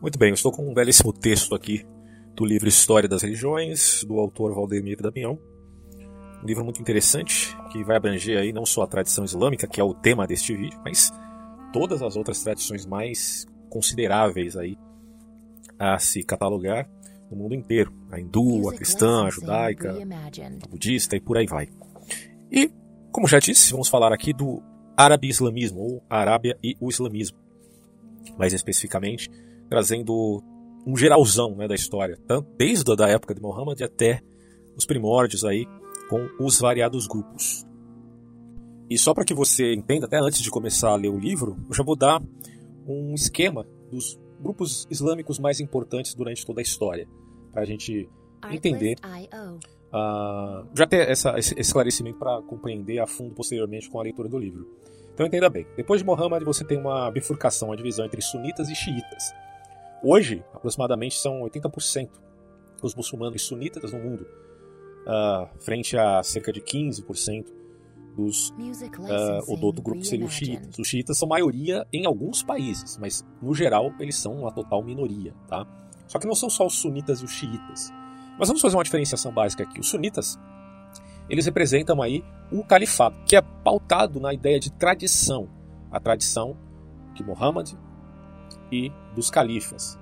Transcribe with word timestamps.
Muito 0.00 0.16
bem, 0.16 0.28
eu 0.28 0.34
estou 0.34 0.52
com 0.52 0.70
um 0.70 0.72
belíssimo 0.72 1.12
texto 1.12 1.56
aqui 1.56 1.84
do 2.32 2.44
livro 2.44 2.68
História 2.68 3.08
das 3.08 3.22
Religiões, 3.22 4.04
do 4.04 4.20
autor 4.20 4.54
Valdemir 4.54 5.02
Damião. 5.02 5.36
Um 6.40 6.46
livro 6.46 6.62
muito 6.62 6.80
interessante, 6.80 7.56
que 7.72 7.82
vai 7.82 7.96
abranger 7.96 8.38
aí 8.38 8.52
não 8.52 8.64
só 8.64 8.82
a 8.82 8.86
tradição 8.86 9.24
islâmica, 9.24 9.66
que 9.66 9.80
é 9.80 9.84
o 9.84 9.92
tema 9.92 10.24
deste 10.24 10.54
vídeo, 10.54 10.80
mas 10.84 11.10
todas 11.72 12.00
as 12.00 12.14
outras 12.14 12.40
tradições 12.44 12.86
mais 12.86 13.44
consideráveis 13.68 14.56
aí 14.56 14.78
a 15.76 15.98
se 15.98 16.22
catalogar 16.22 16.88
no 17.28 17.36
mundo 17.36 17.56
inteiro. 17.56 17.92
A 18.12 18.20
hindu, 18.20 18.68
a 18.68 18.74
cristã, 18.74 19.24
a 19.24 19.30
judaica, 19.30 19.96
a 20.64 20.68
budista 20.68 21.16
e 21.16 21.20
por 21.20 21.36
aí 21.36 21.46
vai. 21.46 21.68
E, 22.52 22.70
como 23.10 23.26
já 23.26 23.40
disse, 23.40 23.72
vamos 23.72 23.88
falar 23.88 24.12
aqui 24.12 24.32
do 24.32 24.62
árabe-islamismo, 24.96 25.80
ou 25.80 26.04
Arábia 26.08 26.56
e 26.62 26.76
o 26.80 26.88
islamismo. 26.88 27.36
Mais 28.38 28.52
especificamente, 28.52 29.28
trazendo 29.68 30.42
um 30.86 30.96
geralzão 30.96 31.54
né, 31.54 31.68
da 31.68 31.74
história, 31.74 32.18
tanto 32.26 32.48
desde 32.56 32.90
a 33.02 33.08
época 33.08 33.34
de 33.34 33.42
Muhammad 33.42 33.80
até 33.82 34.22
os 34.76 34.86
primórdios 34.86 35.44
aí 35.44 35.66
com 36.08 36.28
os 36.40 36.58
variados 36.58 37.06
grupos. 37.06 37.66
E 38.88 38.96
só 38.96 39.12
para 39.12 39.24
que 39.24 39.34
você 39.34 39.74
entenda, 39.74 40.06
até 40.06 40.18
antes 40.18 40.40
de 40.40 40.50
começar 40.50 40.90
a 40.90 40.96
ler 40.96 41.10
o 41.10 41.18
livro, 41.18 41.58
eu 41.68 41.74
já 41.74 41.82
vou 41.82 41.94
dar 41.94 42.22
um 42.86 43.12
esquema 43.14 43.66
dos 43.90 44.18
grupos 44.40 44.86
islâmicos 44.90 45.38
mais 45.38 45.60
importantes 45.60 46.14
durante 46.14 46.46
toda 46.46 46.60
a 46.60 46.62
história, 46.62 47.06
para 47.52 47.62
a 47.62 47.66
gente 47.66 48.08
entender, 48.50 48.96
uh, 49.92 50.66
já 50.74 50.86
ter 50.86 51.08
essa, 51.08 51.38
esse 51.38 51.58
esclarecimento 51.58 52.18
para 52.18 52.40
compreender 52.42 52.98
a 52.98 53.06
fundo 53.06 53.34
posteriormente 53.34 53.90
com 53.90 54.00
a 54.00 54.02
leitura 54.02 54.28
do 54.28 54.38
livro. 54.38 54.66
Então 55.12 55.26
entenda 55.26 55.50
bem, 55.50 55.66
depois 55.76 56.00
de 56.00 56.06
Muhammad 56.06 56.42
você 56.44 56.64
tem 56.64 56.78
uma 56.78 57.10
bifurcação, 57.10 57.68
uma 57.68 57.76
divisão 57.76 58.06
entre 58.06 58.22
sunitas 58.22 58.70
e 58.70 58.74
xiitas. 58.74 59.34
Hoje, 60.02 60.44
aproximadamente 60.54 61.16
são 61.16 61.40
80% 61.42 62.10
os 62.82 62.94
muçulmanos 62.94 63.42
sunitas 63.42 63.92
no 63.92 63.98
mundo, 63.98 64.26
uh, 65.04 65.48
frente 65.58 65.96
a 65.96 66.22
cerca 66.22 66.52
de 66.52 66.60
15% 66.60 67.46
dos, 68.16 68.50
uh, 68.50 69.56
do 69.56 69.66
outro 69.66 69.82
grupo 69.82 70.04
seria 70.04 70.26
os 70.26 70.32
xiitas. 70.32 70.78
Os 70.78 70.86
xiitas 70.86 71.16
são 71.16 71.28
maioria 71.28 71.86
em 71.92 72.06
alguns 72.06 72.42
países, 72.42 72.96
mas 72.98 73.24
no 73.40 73.54
geral 73.54 73.92
eles 73.98 74.16
são 74.16 74.40
uma 74.40 74.52
total 74.52 74.82
minoria, 74.82 75.34
tá? 75.48 75.66
Só 76.06 76.18
que 76.18 76.26
não 76.26 76.34
são 76.34 76.48
só 76.48 76.66
os 76.66 76.74
sunitas 76.74 77.20
e 77.20 77.24
os 77.24 77.32
xiitas. 77.32 77.92
Mas 78.38 78.48
vamos 78.48 78.62
fazer 78.62 78.76
uma 78.76 78.84
diferenciação 78.84 79.32
básica 79.32 79.64
aqui. 79.64 79.78
Os 79.80 79.88
sunitas, 79.88 80.38
eles 81.28 81.44
representam 81.44 82.00
aí 82.00 82.24
o 82.50 82.64
califado, 82.64 83.16
que 83.26 83.36
é 83.36 83.42
pautado 83.42 84.18
na 84.20 84.32
ideia 84.32 84.58
de 84.58 84.72
tradição, 84.72 85.48
a 85.90 86.00
tradição 86.00 86.56
de 87.14 87.22
Muhammad 87.22 87.72
e 88.70 88.90
dos 89.14 89.30
califas. 89.30 89.98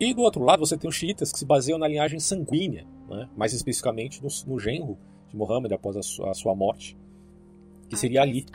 E 0.00 0.14
do 0.14 0.22
outro 0.22 0.42
lado 0.44 0.60
você 0.60 0.76
tem 0.76 0.88
os 0.88 0.94
xiitas 0.94 1.32
que 1.32 1.38
se 1.38 1.44
baseiam 1.44 1.78
na 1.78 1.88
linhagem 1.88 2.20
sanguínea, 2.20 2.86
né? 3.08 3.28
mais 3.36 3.52
especificamente 3.52 4.22
no, 4.22 4.28
no 4.46 4.58
genro 4.58 4.96
de 5.28 5.36
Muhammad 5.36 5.72
após 5.72 5.96
a 5.96 6.02
sua, 6.02 6.30
a 6.30 6.34
sua 6.34 6.54
morte, 6.54 6.96
que 7.88 7.96
seria 7.96 8.22
Ali, 8.22 8.46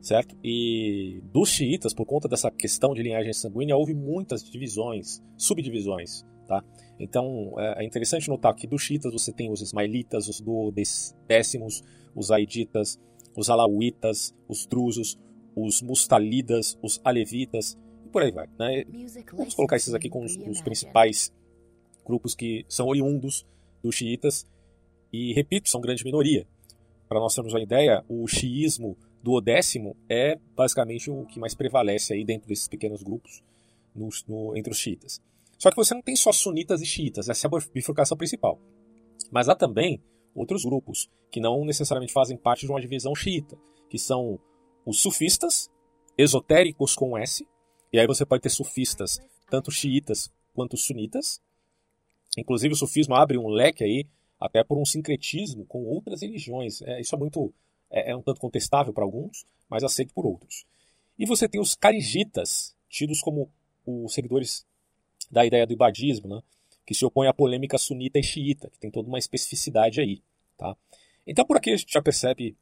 certo? 0.00 0.36
E 0.42 1.22
dos 1.32 1.50
xiitas, 1.50 1.94
por 1.94 2.06
conta 2.06 2.26
dessa 2.26 2.50
questão 2.50 2.94
de 2.94 3.02
linhagem 3.02 3.32
sanguínea, 3.32 3.76
houve 3.76 3.94
muitas 3.94 4.42
divisões, 4.42 5.22
subdivisões, 5.36 6.24
tá? 6.46 6.64
Então 6.98 7.54
é, 7.58 7.82
é 7.82 7.86
interessante 7.86 8.28
notar 8.28 8.54
que 8.54 8.66
dos 8.66 8.82
xiitas 8.82 9.12
você 9.12 9.32
tem 9.32 9.52
os 9.52 9.60
ismaelitas, 9.60 10.28
os 10.28 10.40
duodécimos, 10.40 11.82
os 12.14 12.30
aiditas, 12.30 12.98
os 13.36 13.48
alauítas, 13.48 14.34
os 14.48 14.66
drusos, 14.66 15.18
os 15.54 15.82
mustalidas, 15.82 16.78
os 16.82 17.00
alevitas 17.04 17.78
por 18.12 18.22
aí 18.22 18.30
vai. 18.30 18.48
Né? 18.58 18.84
Vamos 19.32 19.54
colocar 19.54 19.76
esses 19.76 19.94
aqui 19.94 20.08
com 20.08 20.24
os, 20.24 20.36
os 20.36 20.60
principais 20.60 21.32
grupos 22.04 22.34
que 22.34 22.64
são 22.68 22.86
oriundos 22.86 23.46
dos 23.82 23.94
xiitas 23.94 24.46
e, 25.12 25.32
repito, 25.32 25.68
são 25.68 25.80
grande 25.80 26.04
minoria. 26.04 26.46
Para 27.08 27.20
nós 27.20 27.34
termos 27.34 27.52
uma 27.52 27.60
ideia, 27.60 28.04
o 28.08 28.26
xiismo 28.26 28.96
do 29.22 29.40
décimo 29.40 29.96
é 30.08 30.38
basicamente 30.56 31.10
o 31.10 31.24
que 31.26 31.38
mais 31.38 31.54
prevalece 31.54 32.12
aí 32.12 32.24
dentro 32.24 32.48
desses 32.48 32.68
pequenos 32.68 33.02
grupos 33.02 33.42
no, 33.94 34.08
no, 34.28 34.56
entre 34.56 34.72
os 34.72 34.78
xiitas. 34.78 35.20
Só 35.58 35.70
que 35.70 35.76
você 35.76 35.94
não 35.94 36.02
tem 36.02 36.16
só 36.16 36.32
sunitas 36.32 36.80
e 36.80 36.86
xiitas, 36.86 37.28
essa 37.28 37.46
é 37.46 37.50
a 37.50 37.60
bifurcação 37.72 38.16
principal. 38.16 38.58
Mas 39.30 39.48
há 39.48 39.54
também 39.54 40.02
outros 40.34 40.64
grupos 40.64 41.08
que 41.30 41.40
não 41.40 41.64
necessariamente 41.64 42.12
fazem 42.12 42.36
parte 42.36 42.66
de 42.66 42.72
uma 42.72 42.80
divisão 42.80 43.14
xiita, 43.14 43.56
que 43.88 43.98
são 43.98 44.40
os 44.84 45.00
sufistas, 45.00 45.70
esotéricos 46.18 46.96
com 46.96 47.16
S, 47.16 47.46
e 47.92 47.98
aí 47.98 48.06
você 48.06 48.24
pode 48.24 48.42
ter 48.42 48.48
sufistas, 48.48 49.20
tanto 49.50 49.70
xiitas 49.70 50.30
quanto 50.54 50.76
sunitas. 50.76 51.40
Inclusive 52.36 52.72
o 52.72 52.76
sufismo 52.76 53.14
abre 53.14 53.36
um 53.36 53.48
leque 53.48 53.84
aí 53.84 54.06
até 54.40 54.64
por 54.64 54.78
um 54.78 54.84
sincretismo 54.84 55.66
com 55.66 55.84
outras 55.84 56.22
religiões. 56.22 56.80
É, 56.82 57.00
isso 57.00 57.14
é 57.14 57.18
muito 57.18 57.52
é, 57.90 58.10
é 58.10 58.16
um 58.16 58.22
tanto 58.22 58.40
contestável 58.40 58.92
para 58.92 59.04
alguns, 59.04 59.44
mas 59.68 59.84
aceito 59.84 60.14
por 60.14 60.26
outros. 60.26 60.64
E 61.18 61.26
você 61.26 61.48
tem 61.48 61.60
os 61.60 61.74
carigitas, 61.74 62.74
tidos 62.88 63.20
como 63.20 63.50
os 63.86 64.14
seguidores 64.14 64.66
da 65.30 65.44
ideia 65.44 65.66
do 65.66 65.72
ibadismo, 65.72 66.28
né? 66.28 66.42
que 66.86 66.94
se 66.94 67.04
opõe 67.04 67.28
à 67.28 67.34
polêmica 67.34 67.78
sunita 67.78 68.18
e 68.18 68.22
xiita, 68.22 68.68
que 68.70 68.78
tem 68.78 68.90
toda 68.90 69.08
uma 69.08 69.18
especificidade 69.18 70.00
aí. 70.00 70.22
Tá? 70.56 70.74
Então 71.26 71.44
por 71.44 71.56
aqui 71.56 71.70
a 71.70 71.76
gente 71.76 71.92
já 71.92 72.02
percebe 72.02 72.56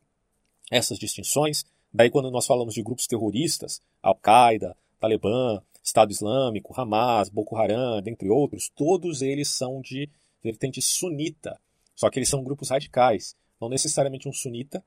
essas 0.71 0.99
distinções. 0.99 1.65
Daí 1.93 2.11
quando 2.11 2.31
nós 2.31 2.47
falamos 2.47 2.75
de 2.75 2.83
grupos 2.83 3.07
terroristas, 3.07 3.81
Al-Qaeda, 4.03 4.77
Talibã, 5.01 5.63
Estado 5.83 6.13
Islâmico, 6.13 6.79
Hamas, 6.79 7.29
Boko 7.29 7.57
Haram, 7.57 8.01
dentre 8.03 8.29
outros, 8.29 8.69
todos 8.69 9.23
eles 9.23 9.49
são 9.49 9.81
de 9.81 10.09
vertente 10.43 10.81
sunita. 10.81 11.59
Só 11.97 12.09
que 12.11 12.19
eles 12.19 12.29
são 12.29 12.45
grupos 12.45 12.71
radicais. 12.71 13.35
Não 13.61 13.69
necessariamente 13.69 14.29
um 14.29 14.33
sunita 14.33 14.85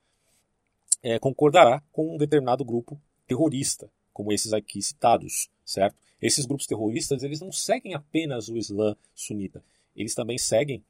é, 1.01 1.19
concordará 1.19 1.83
com 1.91 2.15
um 2.15 2.17
determinado 2.17 2.63
grupo 2.63 2.99
terrorista, 3.27 3.89
como 4.13 4.31
esses 4.31 4.53
aqui 4.53 4.81
citados, 4.81 5.49
certo? 5.65 5.97
Esses 6.21 6.45
grupos 6.45 6.65
terroristas, 6.65 7.23
eles 7.23 7.41
não 7.41 7.51
seguem 7.51 7.93
apenas 7.93 8.47
o 8.47 8.55
Islã 8.55 8.95
sunita. 9.13 9.61
Eles 9.95 10.15
também 10.15 10.37
seguem 10.37 10.83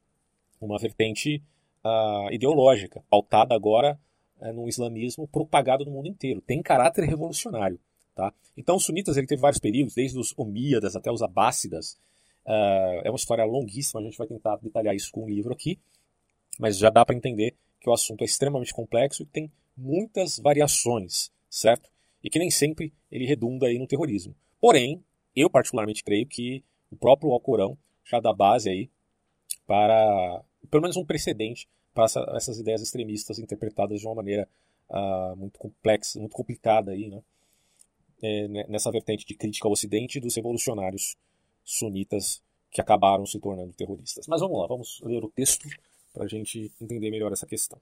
uma 0.62 0.78
vertente 0.78 1.42
uh, 1.84 2.32
ideológica, 2.32 3.04
pautada 3.10 3.56
agora 3.56 4.00
uh, 4.40 4.54
no 4.54 4.68
islamismo 4.68 5.28
propagado 5.28 5.84
no 5.84 5.92
mundo 5.92 6.08
inteiro. 6.08 6.42
Tem 6.42 6.62
caráter 6.62 7.06
revolucionário. 7.06 7.80
Tá? 8.16 8.34
Então, 8.56 8.76
os 8.76 8.86
sunitas 8.86 9.18
ele 9.18 9.26
teve 9.26 9.42
vários 9.42 9.60
períodos, 9.60 9.96
desde 9.96 10.18
os 10.18 10.34
Omíadas 10.38 10.96
até 10.96 11.12
os 11.12 11.22
Abássidas. 11.22 11.98
Uh, 12.46 13.02
é 13.04 13.10
uma 13.10 13.16
história 13.16 13.44
longuíssima, 13.44 14.02
a 14.02 14.04
gente 14.04 14.18
vai 14.18 14.28
tentar 14.28 14.58
detalhar 14.58 14.96
isso 14.96 15.12
com 15.12 15.24
um 15.24 15.30
livro 15.30 15.54
aqui, 15.54 15.80
mas 16.60 16.78
já 16.78 16.90
dá 16.90 17.06
para 17.06 17.16
entender 17.16 17.56
que 17.80 17.90
o 17.90 17.94
assunto 17.94 18.22
é 18.22 18.26
extremamente 18.26 18.74
complexo 18.74 19.24
e 19.24 19.26
tem 19.26 19.52
muitas 19.76 20.38
variações, 20.38 21.32
certo? 21.50 21.90
E 22.24 22.30
que 22.30 22.40
nem 22.40 22.52
sempre 22.52 22.94
ele 23.12 23.26
redunda 23.26 23.68
aí 23.68 23.80
no 23.80 23.88
terrorismo. 23.88 24.36
Porém, 24.60 25.04
eu 25.36 25.50
particularmente 25.50 26.04
creio 26.04 26.28
que 26.28 26.64
o 26.92 26.96
próprio 26.96 27.32
Alcorão 27.32 27.78
já 28.06 28.20
dá 28.20 28.32
base 28.32 28.70
aí 28.70 28.90
para, 29.66 30.44
pelo 30.70 30.82
menos 30.82 30.98
um 30.98 31.06
precedente 31.06 31.68
para 31.94 32.06
essa, 32.06 32.20
essas 32.36 32.60
ideias 32.60 32.82
extremistas 32.82 33.40
interpretadas 33.40 34.00
de 34.00 34.06
uma 34.06 34.16
maneira 34.16 34.48
uh, 34.90 35.36
muito 35.36 35.58
complexa, 35.60 36.20
muito 36.20 36.34
complicada 36.34 36.92
aí, 36.92 37.10
né? 37.10 37.22
É, 38.24 38.48
né, 38.48 38.66
nessa 38.70 38.90
vertente 38.90 39.26
de 39.26 39.36
crítica 39.36 39.68
ao 39.68 39.74
Ocidente 39.74 40.20
dos 40.20 40.36
revolucionários 40.36 41.18
sunitas 41.66 42.42
que 42.72 42.80
acabaram 42.80 43.26
se 43.26 43.40
tornando 43.40 43.74
terroristas. 43.74 44.26
Mas 44.28 44.40
vamos 44.40 44.58
lá, 44.60 44.66
vamos 44.66 45.02
ler 45.04 45.24
o 45.24 45.30
texto 45.30 45.68
para 46.14 46.24
a 46.24 46.28
gente 46.28 46.72
entender 46.82 47.12
melhor 47.12 47.32
essa 47.34 47.46
questão. 47.46 47.78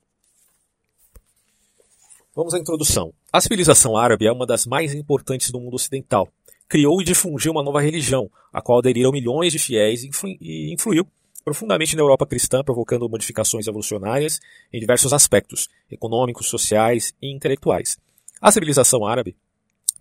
Vamos 2.35 2.53
à 2.53 2.59
introdução. 2.59 3.13
A 3.31 3.39
civilização 3.39 3.95
árabe 3.95 4.25
é 4.25 4.31
uma 4.31 4.45
das 4.45 4.65
mais 4.65 4.93
importantes 4.93 5.51
do 5.51 5.59
mundo 5.59 5.75
ocidental. 5.75 6.27
Criou 6.67 7.01
e 7.01 7.05
difundiu 7.05 7.51
uma 7.51 7.63
nova 7.63 7.81
religião, 7.81 8.31
a 8.51 8.61
qual 8.61 8.79
aderiram 8.79 9.11
milhões 9.11 9.51
de 9.51 9.59
fiéis 9.59 10.03
e 10.03 10.73
influiu 10.73 11.05
profundamente 11.43 11.95
na 11.95 12.01
Europa 12.01 12.25
cristã, 12.25 12.63
provocando 12.63 13.09
modificações 13.09 13.67
evolucionárias 13.67 14.39
em 14.71 14.79
diversos 14.79 15.11
aspectos, 15.11 15.67
econômicos, 15.89 16.47
sociais 16.47 17.13
e 17.21 17.31
intelectuais. 17.31 17.97
A 18.39 18.51
civilização 18.51 19.05
árabe 19.05 19.35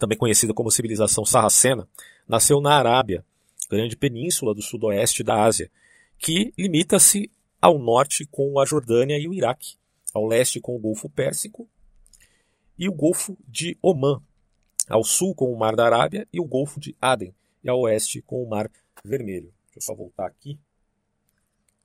também 0.00 0.19
conhecida 0.19 0.55
como 0.55 0.70
civilização 0.70 1.25
sarracena, 1.25 1.87
nasceu 2.26 2.61
na 2.61 2.75
Arábia, 2.75 3.25
grande 3.70 3.97
península 3.97 4.55
do 4.55 4.62
sudoeste 4.62 5.23
da 5.23 5.44
Ásia, 5.44 5.70
que 6.19 6.52
limita-se 6.58 7.31
ao 7.61 7.79
norte 7.79 8.26
com 8.26 8.58
a 8.58 8.64
Jordânia 8.64 9.19
e 9.19 9.29
o 9.29 9.35
Iraque, 9.35 9.76
ao 10.12 10.26
leste 10.26 10.61
com 10.61 10.75
o 10.75 10.79
Golfo 10.79 11.08
Pérsico 11.08 11.69
e 12.79 12.88
o 12.88 12.93
Golfo 12.93 13.37
de 13.47 13.76
Omã, 13.82 14.20
ao 14.88 15.05
sul 15.05 15.35
com 15.35 15.52
o 15.52 15.58
Mar 15.58 15.76
da 15.76 15.85
Arábia 15.85 16.26
e 16.32 16.41
o 16.41 16.44
Golfo 16.44 16.81
de 16.81 16.97
Aden, 17.00 17.35
e 17.62 17.69
ao 17.69 17.81
oeste 17.81 18.23
com 18.23 18.43
o 18.43 18.49
Mar 18.49 18.70
Vermelho. 19.05 19.52
Deixa 19.67 19.79
eu 19.79 19.82
só 19.82 19.94
voltar 19.94 20.26
aqui 20.26 20.58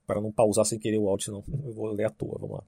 para 0.07 0.21
não 0.21 0.31
pausar 0.31 0.65
sem 0.65 0.79
querer 0.79 0.97
o 0.97 1.09
áudio, 1.09 1.25
senão 1.25 1.43
eu 1.65 1.73
vou 1.73 1.91
ler 1.91 2.05
à 2.05 2.09
toa. 2.09 2.37
Vamos 2.39 2.57
lá. 2.57 2.63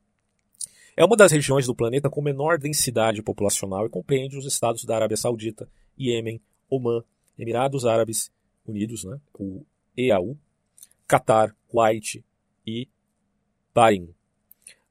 É 1.00 1.06
uma 1.06 1.16
das 1.16 1.32
regiões 1.32 1.68
do 1.68 1.76
planeta 1.76 2.10
com 2.10 2.24
menor 2.24 2.58
densidade 2.58 3.22
populacional 3.22 3.86
e 3.86 3.90
compreende 3.90 4.36
os 4.36 4.48
estados 4.48 4.84
da 4.84 4.96
Arábia 4.96 5.16
Saudita, 5.16 5.70
Iêmen, 5.96 6.42
Omã, 6.68 7.04
Emirados 7.38 7.86
Árabes 7.86 8.32
Unidos, 8.66 9.04
né? 9.04 9.22
o 9.38 9.64
EAU, 9.96 10.36
Catar, 11.08 11.56
Kuwait 11.68 12.26
e 12.66 12.90
Bahrein. 13.76 14.10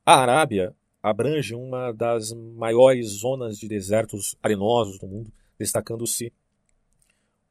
A 0.05 0.20
Arábia 0.20 0.76
abrange 1.03 1.56
uma 1.56 1.91
das 1.91 2.32
maiores 2.32 3.08
zonas 3.08 3.58
de 3.58 3.67
desertos 3.67 4.37
arenosos 4.41 5.00
do 5.00 5.08
mundo, 5.08 5.32
destacando-se 5.58 6.32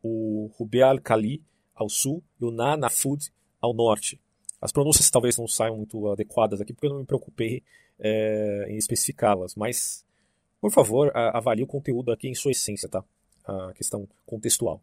o 0.01 0.49
Rubel 0.57 0.87
al-Khali 0.87 1.43
ao 1.75 1.89
sul 1.89 2.23
e 2.39 2.45
o 2.45 2.51
Na 2.51 2.77
Nafud 2.77 3.29
ao 3.59 3.73
norte. 3.73 4.17
As 4.61 4.71
pronúncias 4.71 5.09
talvez 5.09 5.37
não 5.37 5.45
saiam 5.45 5.75
muito 5.75 6.07
adequadas 6.07 6.61
aqui, 6.61 6.71
porque 6.71 6.87
eu 6.87 6.91
não 6.91 6.99
me 6.99 7.05
preocupei 7.05 7.61
é, 7.99 8.67
em 8.69 8.77
especificá-las, 8.77 9.55
mas, 9.55 10.05
por 10.59 10.71
favor, 10.71 11.11
avalie 11.15 11.63
o 11.63 11.67
conteúdo 11.67 12.11
aqui 12.11 12.27
em 12.27 12.35
sua 12.35 12.51
essência, 12.51 12.89
tá? 12.89 13.03
A 13.45 13.73
questão 13.73 14.07
contextual. 14.25 14.81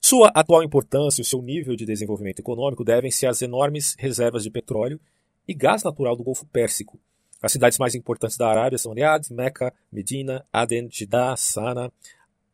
Sua 0.00 0.28
atual 0.34 0.62
importância 0.62 1.20
e 1.20 1.22
o 1.22 1.26
seu 1.26 1.42
nível 1.42 1.74
de 1.74 1.84
desenvolvimento 1.84 2.40
econômico 2.40 2.84
devem-se 2.84 3.26
às 3.26 3.42
enormes 3.42 3.94
reservas 3.98 4.44
de 4.44 4.50
petróleo 4.50 5.00
e 5.48 5.54
gás 5.54 5.82
natural 5.82 6.16
do 6.16 6.22
Golfo 6.22 6.46
Pérsico. 6.46 6.98
As 7.40 7.52
cidades 7.52 7.78
mais 7.78 7.94
importantes 7.94 8.36
da 8.36 8.48
Arábia 8.48 8.78
são 8.78 8.92
Riyadh, 8.92 9.30
Meca, 9.30 9.72
Medina, 9.92 10.44
Aden, 10.52 10.88
Jeddah, 10.90 11.36
Sana, 11.36 11.92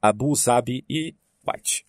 Abu 0.00 0.34
Zabi 0.34 0.84
e 0.88 1.14
Kuwait. 1.44 1.84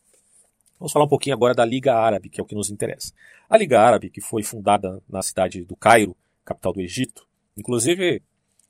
Vamos 0.80 0.92
falar 0.92 1.06
um 1.06 1.10
pouquinho 1.10 1.36
agora 1.36 1.54
da 1.54 1.66
Liga 1.66 1.96
Árabe, 1.96 2.30
que 2.30 2.40
é 2.40 2.44
o 2.44 2.46
que 2.46 2.56
nos 2.56 2.70
interessa. 2.70 3.14
A 3.50 3.58
Liga 3.58 3.80
Árabe, 3.80 4.10
que 4.10 4.22
foi 4.22 4.44
fundada 4.44 5.02
na 5.10 5.22
cidade 5.22 5.64
do 5.64 5.76
Cairo, 5.76 6.16
capital 6.44 6.74
do 6.74 6.82
Egito, 6.82 7.26
inclusive 7.58 8.22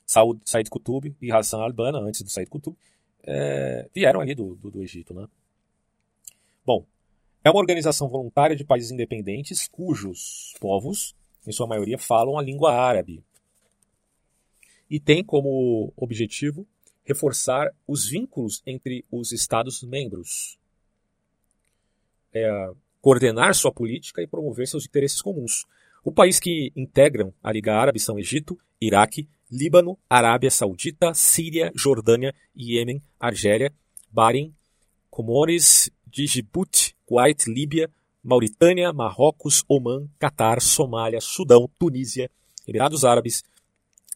Said 0.06 0.70
Qutb 0.70 1.16
e 1.22 1.32
Hassan 1.32 1.62
al-Banna, 1.62 2.00
antes 2.00 2.22
do 2.22 2.30
Said 2.30 2.50
Qutb, 2.50 2.76
é, 3.24 3.90
vieram 3.94 4.20
ali 4.20 4.36
do, 4.36 4.56
do, 4.56 4.70
do 4.70 4.82
Egito, 4.82 5.14
né? 5.14 5.28
Bom, 6.66 6.86
é 7.44 7.50
uma 7.50 7.60
organização 7.60 8.08
voluntária 8.08 8.56
de 8.56 8.64
países 8.64 8.92
independentes 8.92 9.68
cujos 9.68 10.54
povos, 10.60 11.16
em 11.46 11.52
sua 11.52 11.68
maioria, 11.68 11.98
falam 11.98 12.38
a 12.38 12.42
língua 12.42 12.74
árabe. 12.74 13.24
E 14.90 15.00
tem 15.00 15.24
como 15.24 15.92
objetivo 15.96 16.66
reforçar 17.04 17.74
os 17.86 18.08
vínculos 18.08 18.62
entre 18.66 19.04
os 19.12 19.32
Estados-membros, 19.32 20.58
é, 22.34 22.72
coordenar 23.02 23.54
sua 23.54 23.72
política 23.72 24.22
e 24.22 24.28
promover 24.28 24.68
seus 24.68 24.86
interesses 24.86 25.22
comuns. 25.22 25.66
O 26.04 26.12
país 26.12 26.40
que 26.40 26.72
integram 26.76 27.34
a 27.42 27.52
Liga 27.52 27.74
Árabe 27.74 28.00
são 28.00 28.20
Egito, 28.20 28.60
Iraque, 28.82 29.28
Líbano, 29.50 29.98
Arábia 30.10 30.52
Saudita, 30.52 31.14
Síria, 31.14 31.72
Jordânia, 31.76 32.36
Iêmen, 32.56 33.02
Argélia, 33.20 33.72
Bahrein, 34.12 34.54
Comores, 35.10 35.90
Djibouti, 36.06 36.94
Kuwait, 37.06 37.46
Líbia, 37.48 37.90
Mauritânia, 38.22 38.92
Marrocos, 38.92 39.64
Omã, 39.68 40.06
Catar, 40.20 40.60
Somália, 40.62 41.22
Sudão, 41.22 41.70
Tunísia, 41.80 42.30
Emirados 42.68 43.06
Árabes 43.06 43.44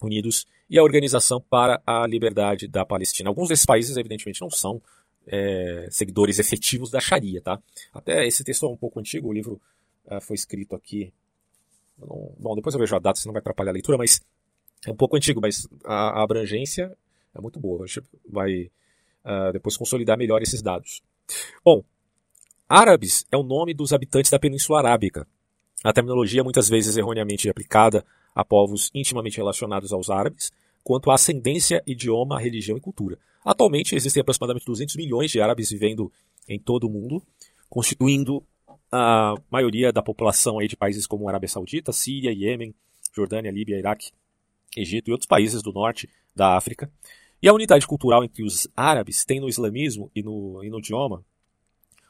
Unidos 0.02 0.46
e 0.70 0.78
a 0.78 0.84
Organização 0.84 1.40
para 1.40 1.82
a 1.86 2.06
Liberdade 2.06 2.68
da 2.68 2.86
Palestina. 2.86 3.30
Alguns 3.30 3.48
desses 3.48 3.66
países, 3.66 3.96
evidentemente, 3.96 4.42
não 4.42 4.50
são 4.50 4.82
é, 5.26 5.88
seguidores 5.90 6.40
efetivos 6.40 6.90
da 6.90 7.00
Sharia, 7.00 7.42
tá? 7.42 7.60
Até 7.94 8.26
esse 8.28 8.44
texto 8.44 8.66
é 8.66 8.70
um 8.70 8.78
pouco 8.78 9.00
antigo, 9.00 9.30
o 9.30 9.34
livro 9.34 9.62
uh, 10.06 10.20
foi 10.22 10.36
escrito 10.36 10.76
aqui. 10.76 11.14
Não, 12.00 12.34
bom, 12.38 12.56
depois 12.56 12.74
eu 12.74 12.80
vejo 12.80 12.96
a 12.96 13.00
data, 13.00 13.20
senão 13.20 13.34
vai 13.34 13.40
atrapalhar 13.40 13.72
a 13.72 13.74
leitura, 13.74 13.98
mas 13.98 14.22
é 14.86 14.92
um 14.92 14.96
pouco 14.96 15.16
antigo, 15.16 15.42
mas 15.42 15.68
a, 15.84 16.20
a 16.20 16.24
abrangência 16.24 16.96
é 17.36 17.42
muito 17.42 17.60
boa. 17.60 17.84
A 17.84 17.88
gente 17.88 18.04
vai 18.30 18.70
uh, 19.26 19.52
depois 19.54 19.76
consolidar 19.78 20.18
melhor 20.18 20.42
esses 20.42 20.62
dados. 20.62 21.02
Bom, 21.64 21.84
árabes 22.70 23.26
é 23.32 23.38
o 23.38 23.44
nome 23.44 23.74
dos 23.74 23.94
habitantes 23.94 24.32
da 24.32 24.40
Península 24.40 24.80
Arábica. 24.80 25.28
A 25.84 25.94
terminologia 25.94 26.44
muitas 26.44 26.70
vezes 26.70 26.98
erroneamente 26.98 27.50
aplicada 27.50 28.06
a 28.34 28.44
povos 28.44 28.92
intimamente 28.94 29.38
relacionados 29.38 29.92
aos 29.92 30.10
árabes, 30.10 30.52
quanto 30.84 31.12
à 31.12 31.16
ascendência, 31.16 31.84
idioma, 31.86 32.40
religião 32.40 32.78
e 32.78 32.82
cultura. 32.82 33.18
Atualmente 33.44 33.96
existem 33.96 34.22
aproximadamente 34.22 34.66
200 34.66 34.96
milhões 34.96 35.32
de 35.32 35.42
árabes 35.42 35.70
vivendo 35.72 36.12
em 36.48 36.60
todo 36.60 36.86
o 36.86 36.90
mundo, 36.90 37.22
constituindo 37.70 38.44
a 38.92 39.36
maioria 39.50 39.92
da 39.92 40.02
população 40.02 40.60
aí 40.60 40.68
de 40.68 40.78
países 40.78 41.06
como 41.06 41.28
Arábia 41.28 41.50
Saudita, 41.50 41.92
Síria, 41.92 42.32
Iêmen, 42.32 42.74
Jordânia, 43.14 43.52
Líbia, 43.52 43.78
Iraque, 43.78 44.12
Egito 44.76 45.10
e 45.10 45.12
outros 45.12 45.28
países 45.28 45.62
do 45.62 45.72
norte 45.72 46.10
da 46.36 46.56
África. 46.56 46.92
E 47.42 47.48
a 47.48 47.54
unidade 47.54 47.86
cultural 47.86 48.24
entre 48.24 48.44
os 48.44 48.68
árabes 48.76 49.26
tem 49.26 49.40
no 49.40 49.50
islamismo 49.50 50.12
e 50.16 50.24
no, 50.24 50.64
e 50.64 50.70
no 50.70 50.80
idioma 50.80 51.24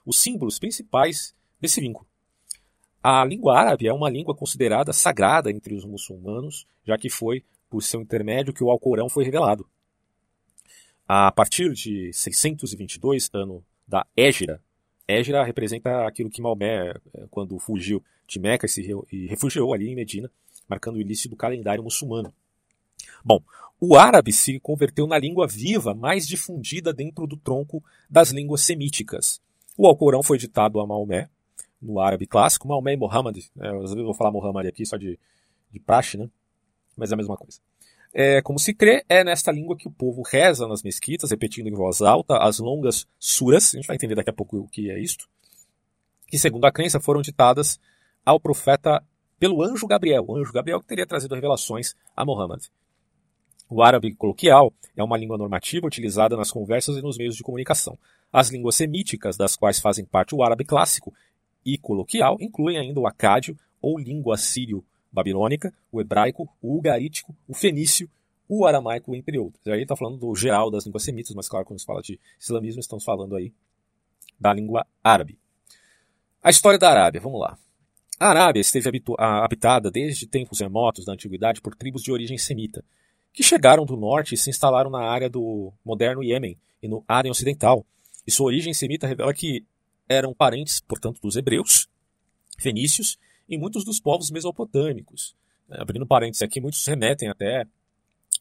os 0.06 0.18
símbolos 0.20 0.58
principais 0.58 1.36
desse 1.60 1.82
vínculo. 1.82 2.08
A 3.04 3.26
língua 3.26 3.58
árabe 3.58 3.88
é 3.88 3.94
uma 3.94 4.10
língua 4.10 4.36
considerada 4.36 4.94
sagrada 4.94 5.52
entre 5.52 5.74
os 5.76 5.86
muçulmanos, 5.86 6.66
já 6.86 6.98
que 6.98 7.10
foi 7.10 7.44
por 7.70 7.84
seu 7.84 8.02
intermédio 8.02 8.54
que 8.54 8.64
o 8.64 8.70
Alcorão 8.72 9.10
foi 9.10 9.26
revelado. 9.26 9.68
A 11.08 11.32
partir 11.32 11.72
de 11.74 12.12
622, 12.14 13.30
ano 13.34 13.64
da 13.88 14.06
Égira, 14.16 14.62
Égira 15.08 15.44
representa 15.44 16.06
aquilo 16.06 16.30
que 16.30 16.42
Maomé, 16.42 16.90
eh, 16.90 17.28
quando 17.32 17.58
fugiu 17.60 18.04
de 18.28 18.40
Meca 18.40 18.66
e 18.66 18.70
se 18.70 18.82
refugiou 19.28 19.74
ali 19.74 19.90
em 19.90 19.96
Medina, 19.96 20.30
marcando 20.68 20.98
o 20.98 21.02
início 21.02 21.30
do 21.30 21.36
calendário 21.36 21.84
muçulmano. 21.84 22.34
Bom, 23.24 23.42
o 23.80 23.96
árabe 23.96 24.34
se 24.34 24.60
converteu 24.60 25.08
na 25.08 25.18
língua 25.18 25.48
viva 25.48 25.94
mais 25.94 26.28
difundida 26.28 26.92
dentro 26.92 27.26
do 27.26 27.38
tronco 27.38 27.84
das 28.10 28.32
línguas 28.32 28.62
semíticas. 28.62 29.40
O 29.78 29.88
Alcorão 29.88 30.22
foi 30.22 30.38
ditado 30.38 30.80
a 30.80 30.86
Maomé, 30.86 31.30
no 31.82 32.00
árabe 32.00 32.26
clássico, 32.26 32.68
Maomé 32.68 32.94
e 32.94 32.98
Muhammad, 32.98 33.38
é, 33.60 33.70
eu 33.70 34.04
vou 34.04 34.14
falar 34.14 34.32
Muhammad 34.32 34.66
aqui 34.66 34.86
só 34.86 34.98
de, 34.98 35.18
de 35.72 35.80
praxe, 35.80 36.18
né? 36.18 36.28
mas 36.98 37.12
é 37.12 37.14
a 37.14 37.18
mesma 37.18 37.38
coisa. 37.38 37.60
É, 38.20 38.42
como 38.42 38.58
se 38.58 38.74
crê, 38.74 39.06
é 39.08 39.24
nesta 39.24 39.52
língua 39.52 39.78
que 39.78 39.88
o 39.88 39.92
povo 39.92 40.24
reza 40.24 40.68
nas 40.68 40.82
mesquitas, 40.82 41.30
repetindo 41.30 41.68
em 41.68 41.76
voz 41.76 42.02
alta 42.02 42.36
as 42.40 42.58
longas 42.58 43.06
suras, 43.20 43.76
a 43.76 43.78
gente 43.78 43.86
vai 43.86 43.96
entender 43.96 44.16
daqui 44.16 44.32
a 44.32 44.34
pouco 44.34 44.58
o 44.58 44.68
que 44.68 44.90
é 44.90 45.00
isto, 45.00 45.30
que 46.26 46.40
segundo 46.40 46.66
a 46.66 46.72
crença 46.72 47.00
foram 47.00 47.22
ditadas 47.22 47.80
ao 48.26 48.40
profeta 48.40 49.04
pelo 49.38 49.62
anjo 49.62 49.86
Gabriel, 49.86 50.26
o 50.28 50.36
anjo 50.36 50.52
Gabriel 50.52 50.82
que 50.82 50.88
teria 50.88 51.06
trazido 51.06 51.36
revelações 51.36 51.94
a 52.16 52.26
Muhammad. 52.26 52.64
O 53.70 53.84
árabe 53.84 54.16
coloquial 54.16 54.74
é 54.96 55.04
uma 55.04 55.16
língua 55.16 55.38
normativa 55.38 55.86
utilizada 55.86 56.36
nas 56.36 56.50
conversas 56.50 56.98
e 56.98 57.04
nos 57.04 57.20
meios 57.20 57.36
de 57.36 57.44
comunicação. 57.44 58.00
As 58.34 58.50
línguas 58.50 58.74
semíticas, 58.74 59.38
das 59.38 59.56
quais 59.56 59.80
fazem 59.80 60.06
parte 60.06 60.34
o 60.34 60.42
árabe 60.42 60.66
clássico 60.66 61.14
e 61.64 61.78
coloquial, 61.78 62.36
incluem 62.42 62.80
ainda 62.80 63.00
o 63.00 63.06
acádio 63.06 63.56
ou 63.80 64.00
língua 64.00 64.38
sírio-babilônica, 65.18 65.74
o 65.92 66.00
hebraico, 66.00 66.48
o 66.62 66.78
ugarítico, 66.78 67.36
o 67.48 67.54
fenício, 67.54 68.10
o 68.48 68.66
aramaico, 68.66 69.16
entre 69.16 69.38
outros. 69.38 69.62
E 69.66 69.72
aí 69.72 69.82
está 69.82 69.96
falando 69.96 70.18
do 70.18 70.36
geral 70.36 70.70
das 70.70 70.86
línguas 70.86 71.04
semitas, 71.04 71.36
mas 71.36 71.50
claro, 71.50 71.66
quando 71.66 71.80
se 71.80 71.86
fala 71.86 72.02
de 72.02 72.20
islamismo, 72.40 72.80
estamos 72.80 73.04
falando 73.04 73.36
aí 73.36 73.52
da 74.40 74.54
língua 74.54 74.86
árabe. 75.04 75.38
A 76.42 76.50
história 76.50 76.80
da 76.80 76.90
Arábia, 76.90 77.20
vamos 77.20 77.42
lá. 77.42 77.58
A 78.20 78.30
Arábia 78.30 78.62
esteve 78.62 78.90
habitada 79.18 79.92
desde 79.92 80.28
tempos 80.28 80.60
remotos 80.60 81.06
da 81.06 81.14
antiguidade 81.14 81.62
por 81.62 81.76
tribos 81.76 82.02
de 82.02 82.12
origem 82.12 82.38
semita, 82.38 82.84
que 83.34 83.44
chegaram 83.44 83.86
do 83.86 83.98
norte 83.98 84.36
e 84.36 84.38
se 84.38 84.50
instalaram 84.50 84.90
na 84.90 85.02
área 85.02 85.30
do 85.30 85.74
moderno 85.84 86.24
Iêmen 86.24 86.58
e 86.82 86.88
no 86.88 87.04
Áden 87.08 87.32
Ocidental. 87.32 87.86
E 88.26 88.32
sua 88.32 88.48
origem 88.48 88.74
semita 88.74 89.08
revela 89.08 89.34
que 89.34 89.66
eram 90.08 90.34
parentes, 90.34 90.80
portanto, 90.80 91.20
dos 91.22 91.36
hebreus, 91.36 91.88
fenícios 92.58 93.18
e 93.48 93.58
muitos 93.58 93.84
dos 93.84 94.00
povos 94.00 94.30
mesopotâmicos. 94.30 95.36
É, 95.70 95.82
abrindo 95.82 96.06
parênteses 96.06 96.42
aqui, 96.42 96.60
muitos 96.60 96.86
remetem 96.86 97.30
até 97.30 97.66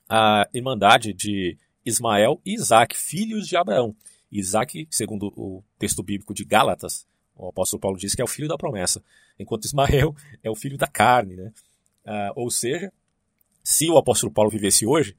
à 0.08 0.48
irmandade 0.52 1.12
de 1.12 1.56
Ismael 1.84 2.40
e 2.44 2.54
Isaac, 2.54 2.96
filhos 2.96 3.46
de 3.46 3.56
Abraão. 3.56 3.94
Isaac, 4.30 4.86
segundo 4.90 5.32
o 5.36 5.62
texto 5.78 6.02
bíblico 6.02 6.34
de 6.34 6.44
Gálatas, 6.44 7.06
o 7.34 7.48
apóstolo 7.48 7.80
Paulo 7.80 7.98
diz 7.98 8.14
que 8.14 8.20
é 8.20 8.25
o 8.25 8.28
filho 8.28 8.48
da 8.48 8.56
promessa, 8.56 9.02
enquanto 9.38 9.64
Ismael 9.64 10.14
é 10.42 10.50
o 10.50 10.54
filho 10.54 10.76
da 10.76 10.86
carne. 10.86 11.36
Né? 11.36 11.52
Ah, 12.04 12.32
ou 12.34 12.50
seja, 12.50 12.92
se 13.62 13.88
o 13.90 13.98
apóstolo 13.98 14.32
Paulo 14.32 14.50
vivesse 14.50 14.86
hoje, 14.86 15.16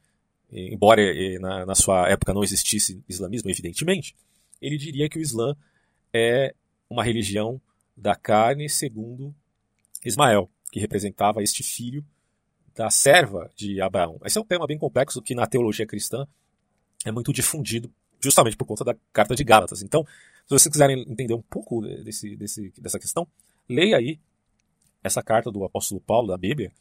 embora 0.52 1.02
na, 1.40 1.66
na, 1.66 1.76
sua 1.76 2.10
época 2.10 2.34
não 2.34 2.44
existisse 2.44 3.04
islamismo, 3.08 3.50
evidentemente, 3.50 4.16
ele 4.62 4.78
diria 4.78 5.10
que 5.10 5.20
o 5.20 5.22
Islã 5.22 5.56
é 6.14 6.56
uma 6.90 7.04
religião 7.04 7.62
da 7.96 8.16
carne 8.16 8.70
segundo 8.70 9.36
Ismael, 10.04 10.50
que 10.72 10.80
representava 10.80 11.42
este 11.42 11.64
filho 11.64 12.06
da 12.76 12.90
serva 12.90 13.50
de 13.56 13.82
Abraão. 13.82 14.20
Esse 14.24 14.38
é 14.38 14.42
um 14.42 14.46
tema 14.46 14.68
bem 14.68 14.78
complexo 14.78 15.22
que 15.22 15.34
na 15.34 15.48
teologia 15.48 15.86
cristã 15.86 16.28
é 17.06 17.12
muito 17.12 17.34
difundido 17.34 17.92
justamente 18.22 18.58
por 18.58 18.66
conta 18.66 18.84
da 18.84 18.96
carta 19.14 19.36
de 19.36 19.44
Gálatas. 19.44 19.82
Então, 19.82 20.04
se 20.04 20.50
vocês 20.50 20.72
quiserem 20.72 21.02
entender 21.08 21.34
um 21.34 21.42
pouco 21.42 21.82
desse, 21.82 22.36
desse, 22.36 22.74
dessa 22.80 23.00
questão, 23.00 23.28
leia 23.70 23.98
aí 23.98 24.20
essa 25.04 25.22
carta 25.22 25.52
do 25.52 25.64
apóstolo 25.64 26.02
Paulo 26.02 26.28
da 26.28 26.38
Bíblia 26.38 26.72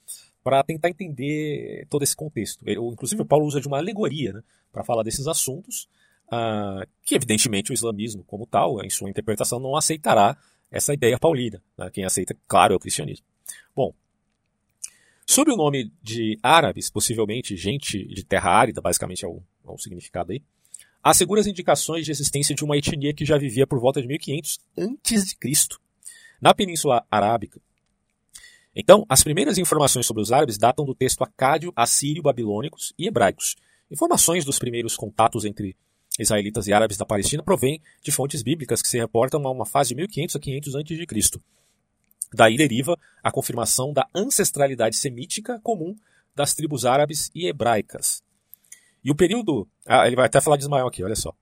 para 0.42 0.62
tentar 0.62 0.88
entender 0.88 1.86
todo 1.90 2.02
esse 2.02 2.14
contexto. 2.14 2.62
Ele, 2.66 2.80
inclusive, 2.80 3.22
o 3.22 3.26
Paulo 3.26 3.46
usa 3.46 3.60
de 3.60 3.66
uma 3.66 3.78
alegoria 3.78 4.32
né, 4.32 4.42
para 4.72 4.84
falar 4.84 5.02
desses 5.02 5.26
assuntos, 5.26 5.88
uh, 6.28 6.86
que 7.04 7.14
evidentemente 7.14 7.72
o 7.72 7.74
islamismo 7.74 8.22
como 8.24 8.46
tal, 8.46 8.82
em 8.84 8.90
sua 8.90 9.10
interpretação, 9.10 9.58
não 9.58 9.76
aceitará 9.76 10.36
essa 10.70 10.94
ideia 10.94 11.18
paulina. 11.18 11.62
Né? 11.76 11.90
Quem 11.90 12.04
aceita, 12.04 12.36
claro, 12.46 12.74
é 12.74 12.76
o 12.76 12.80
cristianismo. 12.80 13.24
Bom, 13.74 13.94
sob 15.26 15.50
o 15.50 15.56
nome 15.56 15.92
de 16.02 16.38
árabes, 16.42 16.90
possivelmente 16.90 17.56
gente 17.56 18.04
de 18.06 18.24
terra 18.24 18.50
árida, 18.50 18.80
basicamente 18.80 19.24
é 19.24 19.28
o, 19.28 19.42
é 19.64 19.70
o 19.70 19.78
significado 19.78 20.32
aí, 20.32 20.42
há 21.02 21.14
seguras 21.14 21.46
indicações 21.46 22.04
de 22.04 22.10
existência 22.10 22.54
de 22.54 22.64
uma 22.64 22.76
etnia 22.76 23.14
que 23.14 23.24
já 23.24 23.38
vivia 23.38 23.66
por 23.66 23.78
volta 23.78 24.00
de 24.00 24.08
1500 24.08 24.58
a.C. 24.76 25.78
na 26.40 26.54
Península 26.54 27.06
Arábica. 27.10 27.60
Então, 28.74 29.06
as 29.08 29.24
primeiras 29.24 29.56
informações 29.56 30.04
sobre 30.04 30.22
os 30.22 30.30
árabes 30.30 30.58
datam 30.58 30.84
do 30.84 30.94
texto 30.94 31.24
acádio, 31.24 31.72
assírio, 31.74 32.22
babilônicos 32.22 32.92
e 32.98 33.06
hebraicos. 33.06 33.56
Informações 33.90 34.44
dos 34.44 34.58
primeiros 34.58 34.96
contatos 34.96 35.46
entre 35.46 35.74
israelitas 36.18 36.66
e 36.66 36.72
árabes 36.72 36.96
da 36.96 37.04
Palestina 37.04 37.42
provêm 37.42 37.80
de 38.02 38.10
fontes 38.10 38.42
bíblicas 38.42 38.82
que 38.82 38.88
se 38.88 38.98
reportam 38.98 39.46
a 39.46 39.50
uma 39.50 39.66
fase 39.66 39.90
de 39.90 39.96
1500 39.96 40.36
a 40.36 40.40
500 40.40 40.76
a.C. 40.76 41.40
Daí 42.32 42.56
deriva 42.56 42.98
a 43.22 43.30
confirmação 43.30 43.92
da 43.92 44.08
ancestralidade 44.14 44.96
semítica 44.96 45.60
comum 45.62 45.94
das 46.34 46.54
tribos 46.54 46.84
árabes 46.84 47.30
e 47.34 47.46
hebraicas. 47.46 48.22
E 49.04 49.10
o 49.10 49.14
período. 49.14 49.68
Ah, 49.86 50.06
ele 50.06 50.16
vai 50.16 50.26
até 50.26 50.40
falar 50.40 50.56
de 50.56 50.64
Ismael 50.64 50.86
aqui, 50.86 51.02
olha 51.02 51.14
só. 51.14 51.32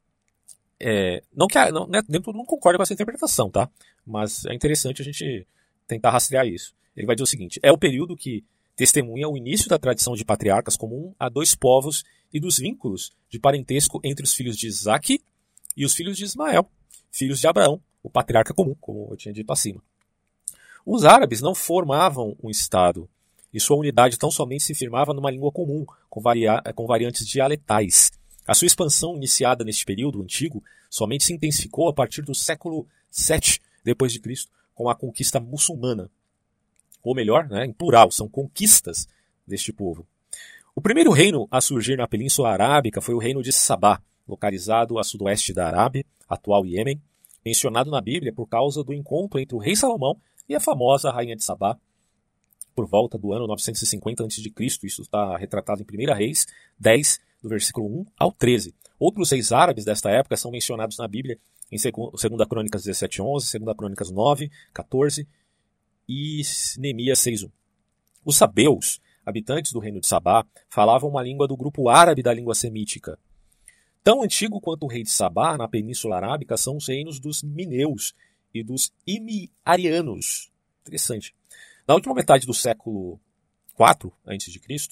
É, 0.78 1.22
não 1.34 1.46
que 1.46 1.58
não, 1.70 1.86
né, 1.86 2.02
concorde 2.46 2.76
com 2.76 2.82
essa 2.82 2.92
interpretação, 2.92 3.50
tá? 3.50 3.70
Mas 4.04 4.44
é 4.44 4.54
interessante 4.54 5.00
a 5.00 5.04
gente 5.04 5.46
tentar 5.86 6.10
rastrear 6.10 6.46
isso. 6.46 6.74
Ele 6.96 7.06
vai 7.06 7.16
dizer 7.16 7.24
o 7.24 7.26
seguinte: 7.26 7.58
é 7.62 7.72
o 7.72 7.78
período 7.78 8.16
que 8.16 8.44
testemunha 8.76 9.28
o 9.28 9.36
início 9.36 9.68
da 9.68 9.78
tradição 9.78 10.14
de 10.14 10.24
patriarcas 10.24 10.76
comum 10.76 11.14
a 11.18 11.28
dois 11.28 11.54
povos 11.54 12.04
e 12.34 12.40
dos 12.40 12.58
vínculos 12.58 13.12
de 13.30 13.38
parentesco 13.38 14.00
entre 14.02 14.24
os 14.24 14.34
filhos 14.34 14.56
de 14.56 14.66
Isaac 14.66 15.22
e 15.76 15.84
os 15.84 15.94
filhos 15.94 16.16
de 16.16 16.24
Ismael, 16.24 16.68
filhos 17.12 17.40
de 17.40 17.46
Abraão, 17.46 17.80
o 18.02 18.10
patriarca 18.10 18.52
comum, 18.52 18.74
como 18.80 19.08
eu 19.12 19.16
tinha 19.16 19.32
dito 19.32 19.52
acima. 19.52 19.80
Os 20.84 21.04
árabes 21.04 21.40
não 21.40 21.54
formavam 21.54 22.36
um 22.42 22.50
Estado, 22.50 23.08
e 23.52 23.60
sua 23.60 23.76
unidade 23.76 24.18
tão 24.18 24.32
somente 24.32 24.64
se 24.64 24.74
firmava 24.74 25.14
numa 25.14 25.30
língua 25.30 25.52
comum, 25.52 25.86
com, 26.10 26.20
varia 26.20 26.60
com 26.74 26.86
variantes 26.86 27.24
dialetais. 27.24 28.10
A 28.44 28.52
sua 28.52 28.66
expansão, 28.66 29.16
iniciada 29.16 29.64
neste 29.64 29.84
período 29.84 30.20
antigo, 30.20 30.62
somente 30.90 31.24
se 31.24 31.32
intensificou 31.32 31.88
a 31.88 31.94
partir 31.94 32.22
do 32.22 32.34
século 32.34 32.86
VII 33.10 34.20
Cristo, 34.20 34.50
com 34.74 34.88
a 34.88 34.94
conquista 34.94 35.38
muçulmana. 35.38 36.10
Ou 37.00 37.14
melhor, 37.14 37.48
né, 37.48 37.64
em 37.64 37.72
plural, 37.72 38.10
são 38.10 38.28
conquistas 38.28 39.06
deste 39.46 39.72
povo. 39.72 40.04
O 40.76 40.80
primeiro 40.80 41.12
reino 41.12 41.46
a 41.52 41.60
surgir 41.60 41.96
na 41.96 42.08
Península 42.08 42.50
Arábica 42.50 43.00
foi 43.00 43.14
o 43.14 43.18
reino 43.18 43.40
de 43.40 43.52
Sabá, 43.52 44.02
localizado 44.26 44.98
a 44.98 45.04
sudoeste 45.04 45.52
da 45.52 45.68
Arábia, 45.68 46.04
atual 46.28 46.66
Iêmen, 46.66 47.00
mencionado 47.44 47.92
na 47.92 48.00
Bíblia 48.00 48.32
por 48.32 48.48
causa 48.48 48.82
do 48.82 48.92
encontro 48.92 49.38
entre 49.38 49.54
o 49.54 49.60
rei 49.60 49.76
Salomão 49.76 50.20
e 50.48 50.54
a 50.54 50.58
famosa 50.58 51.12
rainha 51.12 51.36
de 51.36 51.44
Sabá, 51.44 51.78
por 52.74 52.88
volta 52.88 53.16
do 53.16 53.32
ano 53.32 53.46
950 53.46 54.24
a.C. 54.24 54.52
Isso 54.82 55.02
está 55.02 55.36
retratado 55.36 55.84
em 55.88 56.10
1 56.10 56.12
Reis 56.12 56.44
10, 56.76 57.20
do 57.40 57.48
versículo 57.48 57.86
1 58.00 58.06
ao 58.18 58.32
13. 58.32 58.74
Outros 58.98 59.30
reis 59.30 59.52
árabes 59.52 59.84
desta 59.84 60.10
época 60.10 60.36
são 60.36 60.50
mencionados 60.50 60.98
na 60.98 61.06
Bíblia 61.06 61.38
em 61.70 61.76
2 61.76 62.48
Crônicas 62.48 62.82
17, 62.82 63.22
11, 63.22 63.58
2 63.60 63.76
Crônicas 63.76 64.10
9, 64.10 64.50
14 64.72 65.28
e 66.08 66.42
Neemias 66.78 67.20
6.1. 67.20 67.48
Os 68.24 68.36
sabeus, 68.36 69.00
habitantes 69.24 69.72
do 69.72 69.78
reino 69.78 70.00
de 70.00 70.06
Sabá, 70.06 70.44
falavam 70.68 71.10
uma 71.10 71.22
língua 71.22 71.46
do 71.46 71.56
grupo 71.56 71.88
árabe 71.88 72.22
da 72.22 72.32
língua 72.32 72.54
semítica. 72.54 73.18
Tão 74.02 74.22
antigo 74.22 74.60
quanto 74.60 74.84
o 74.84 74.88
rei 74.88 75.02
de 75.02 75.10
Sabá, 75.10 75.56
na 75.56 75.66
Península 75.66 76.16
Arábica, 76.16 76.56
são 76.56 76.76
os 76.76 76.88
reinos 76.88 77.18
dos 77.18 77.42
Mineus 77.42 78.14
e 78.52 78.62
dos 78.62 78.92
Imiarianos. 79.06 80.50
Interessante. 80.82 81.34
Na 81.86 81.94
última 81.94 82.14
metade 82.14 82.46
do 82.46 82.54
século 82.54 83.18
IV 83.78 84.12
a.C., 84.26 84.88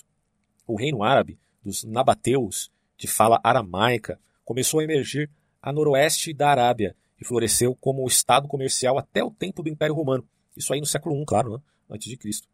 o 0.67 0.77
reino 0.77 1.03
árabe 1.03 1.39
dos 1.63 1.85
Nabateus, 1.85 2.71
de 2.97 3.07
fala 3.07 3.41
aramaica, 3.43 4.19
começou 4.45 4.81
a 4.81 4.85
emergir 4.85 5.31
a 5.61 5.73
noroeste 5.73 6.33
da 6.33 6.51
Arábia 6.51 6.97
e 7.21 7.25
floresceu 7.25 7.77
como 7.81 8.07
estado 8.07 8.49
comercial 8.49 8.99
até 8.99 9.23
o 9.23 9.31
tempo 9.31 9.63
do 9.63 9.69
Império 9.69 9.95
Romano, 9.95 10.27
isso 10.57 10.73
aí 10.73 10.81
no 10.81 10.87
século 10.87 11.21
I, 11.21 11.25
claro, 11.25 11.53
né? 11.53 11.59
antes 11.91 12.09
de 12.09 12.17
Cristo. 12.17 12.49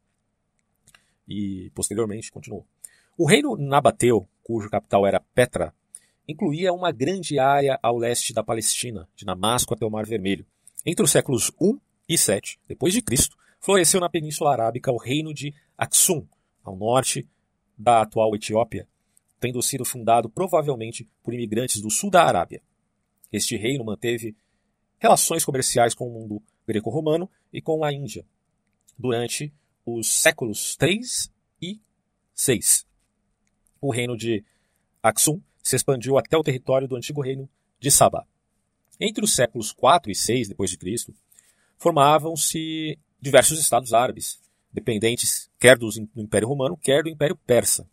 E 1.28 1.70
posteriormente 1.75 2.30
continuou. 2.30 2.66
O 3.16 3.26
reino 3.28 3.56
nabateu, 3.56 4.28
cujo 4.42 4.70
capital 4.70 5.06
era 5.06 5.20
Petra, 5.35 5.75
incluía 6.26 6.73
uma 6.73 6.92
grande 6.92 7.38
área 7.38 7.78
ao 7.82 7.97
leste 7.97 8.32
da 8.32 8.42
Palestina, 8.42 9.08
de 9.14 9.25
Damasco 9.25 9.75
até 9.75 9.85
o 9.85 9.90
Mar 9.90 10.06
Vermelho. 10.06 10.47
Entre 10.87 11.04
os 11.04 11.11
séculos 11.11 11.50
I 11.61 11.78
e 12.08 12.16
VII, 12.16 12.58
depois 12.66 12.92
de 12.92 13.02
Cristo, 13.02 13.37
floresceu 13.61 14.00
na 14.00 14.08
Península 14.08 14.52
Arábica 14.52 14.92
o 14.92 14.97
reino 14.97 15.35
de 15.35 15.54
Aksum, 15.76 16.26
ao 16.62 16.76
norte 16.76 17.28
da 17.76 18.02
atual 18.02 18.35
Etiópia, 18.35 18.88
tendo 19.40 19.62
sido 19.62 19.85
fundado 19.85 20.28
provavelmente 20.28 21.08
por 21.23 21.35
imigrantes 21.35 21.80
do 21.80 21.90
sul 21.90 22.11
da 22.11 22.25
Arábia. 22.25 22.62
Este 23.32 23.56
reino 23.56 23.85
manteve 23.85 24.37
relações 24.99 25.44
comerciais 25.44 25.94
com 25.94 26.08
o 26.08 26.12
mundo 26.12 26.42
greco-romano 26.66 27.30
e 27.52 27.61
com 27.61 27.85
a 27.85 27.92
Índia, 27.92 28.25
durante 28.99 29.52
os 29.95 30.09
séculos 30.09 30.76
3 30.76 31.30
e 31.61 31.80
6. 32.35 32.87
O 33.80 33.90
reino 33.90 34.16
de 34.16 34.45
Aksum 35.02 35.40
se 35.62 35.76
expandiu 35.76 36.18
até 36.18 36.37
o 36.37 36.42
território 36.42 36.88
do 36.88 36.97
antigo 36.97 37.21
reino 37.21 37.49
de 37.80 37.90
Sabá. 37.90 38.25
Entre 39.00 39.25
os 39.25 39.35
séculos 39.35 39.73
4 39.73 40.11
e 40.11 40.14
6 40.14 40.49
depois 40.49 40.71
de 40.71 40.78
Cristo, 40.78 41.14
formavam-se 41.76 42.99
diversos 43.21 43.59
estados 43.61 43.92
árabes, 43.92 44.40
dependentes 44.73 45.49
quer 45.59 45.78
do 45.78 45.88
Império 46.16 46.49
Romano, 46.49 46.76
quer 46.76 47.02
do 47.02 47.09
Império 47.09 47.37
Persa. 47.37 47.88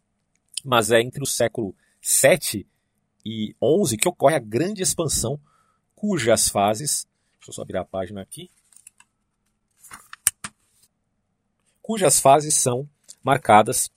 Mas 0.64 0.92
é 0.92 1.02
entre 1.02 1.22
o 1.22 1.28
século 1.28 1.76
7 2.02 2.66
e 3.24 3.56
11 3.62 3.98
que 3.98 4.08
ocorre 4.10 4.36
a 4.36 4.40
grande 4.40 4.82
expansão, 4.82 5.40
cujas 5.96 6.50
fases, 6.50 7.08
deixa 7.38 7.52
eu 7.52 7.54
só 7.54 7.64
virar 7.64 7.82
a 7.82 7.86
página 7.86 8.22
aqui, 8.22 8.50
cujas 11.86 12.20
fases 12.20 12.56
são 12.56 12.90
marcadas 13.24 13.92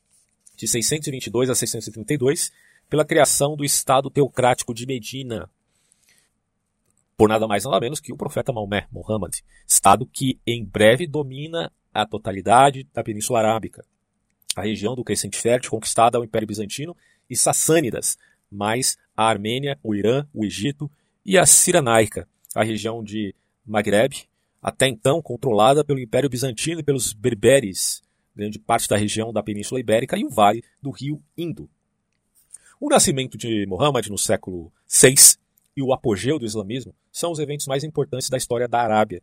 de 0.54 0.68
622 0.68 1.48
a 1.48 1.54
632 1.54 2.52
pela 2.86 3.02
criação 3.02 3.56
do 3.56 3.64
Estado 3.64 4.10
teocrático 4.10 4.74
de 4.74 4.84
Medina, 4.84 5.48
por 7.16 7.30
nada 7.30 7.48
mais 7.48 7.64
nada 7.64 7.80
menos 7.80 7.98
que 7.98 8.12
o 8.12 8.16
profeta 8.16 8.52
Maomé, 8.52 8.86
Muhammad, 8.92 9.38
Estado 9.66 10.04
que 10.04 10.38
em 10.46 10.62
breve 10.62 11.06
domina 11.06 11.72
a 11.94 12.04
totalidade 12.04 12.86
da 12.92 13.02
Península 13.02 13.38
Arábica, 13.38 13.82
a 14.54 14.60
região 14.60 14.94
do 14.94 15.02
Crescente 15.02 15.38
Fértil 15.38 15.70
conquistada 15.70 16.18
ao 16.18 16.24
Império 16.24 16.46
Bizantino 16.46 16.94
e 17.30 17.34
Sassânidas, 17.34 18.18
mais 18.50 18.98
a 19.16 19.24
Armênia, 19.24 19.78
o 19.82 19.94
Irã, 19.94 20.26
o 20.34 20.44
Egito 20.44 20.90
e 21.24 21.38
a 21.38 21.46
Ciranaica, 21.46 22.28
a 22.54 22.62
região 22.62 23.02
de 23.02 23.34
Maghreb, 23.64 24.28
até 24.68 24.86
então 24.86 25.22
controlada 25.22 25.82
pelo 25.82 25.98
Império 25.98 26.28
Bizantino 26.28 26.80
e 26.80 26.84
pelos 26.84 27.14
berberes, 27.14 28.02
grande 28.36 28.58
parte 28.58 28.86
da 28.86 28.96
região 28.96 29.32
da 29.32 29.42
Península 29.42 29.80
Ibérica 29.80 30.16
e 30.18 30.24
o 30.24 30.30
vale 30.30 30.62
do 30.80 30.90
rio 30.90 31.22
Indo. 31.36 31.68
O 32.78 32.88
nascimento 32.90 33.38
de 33.38 33.66
Muhammad 33.66 34.06
no 34.08 34.18
século 34.18 34.70
VI 34.86 35.38
e 35.74 35.82
o 35.82 35.92
apogeu 35.92 36.38
do 36.38 36.44
islamismo 36.44 36.94
são 37.10 37.32
os 37.32 37.38
eventos 37.38 37.66
mais 37.66 37.82
importantes 37.82 38.28
da 38.28 38.36
história 38.36 38.68
da 38.68 38.80
Arábia, 38.80 39.22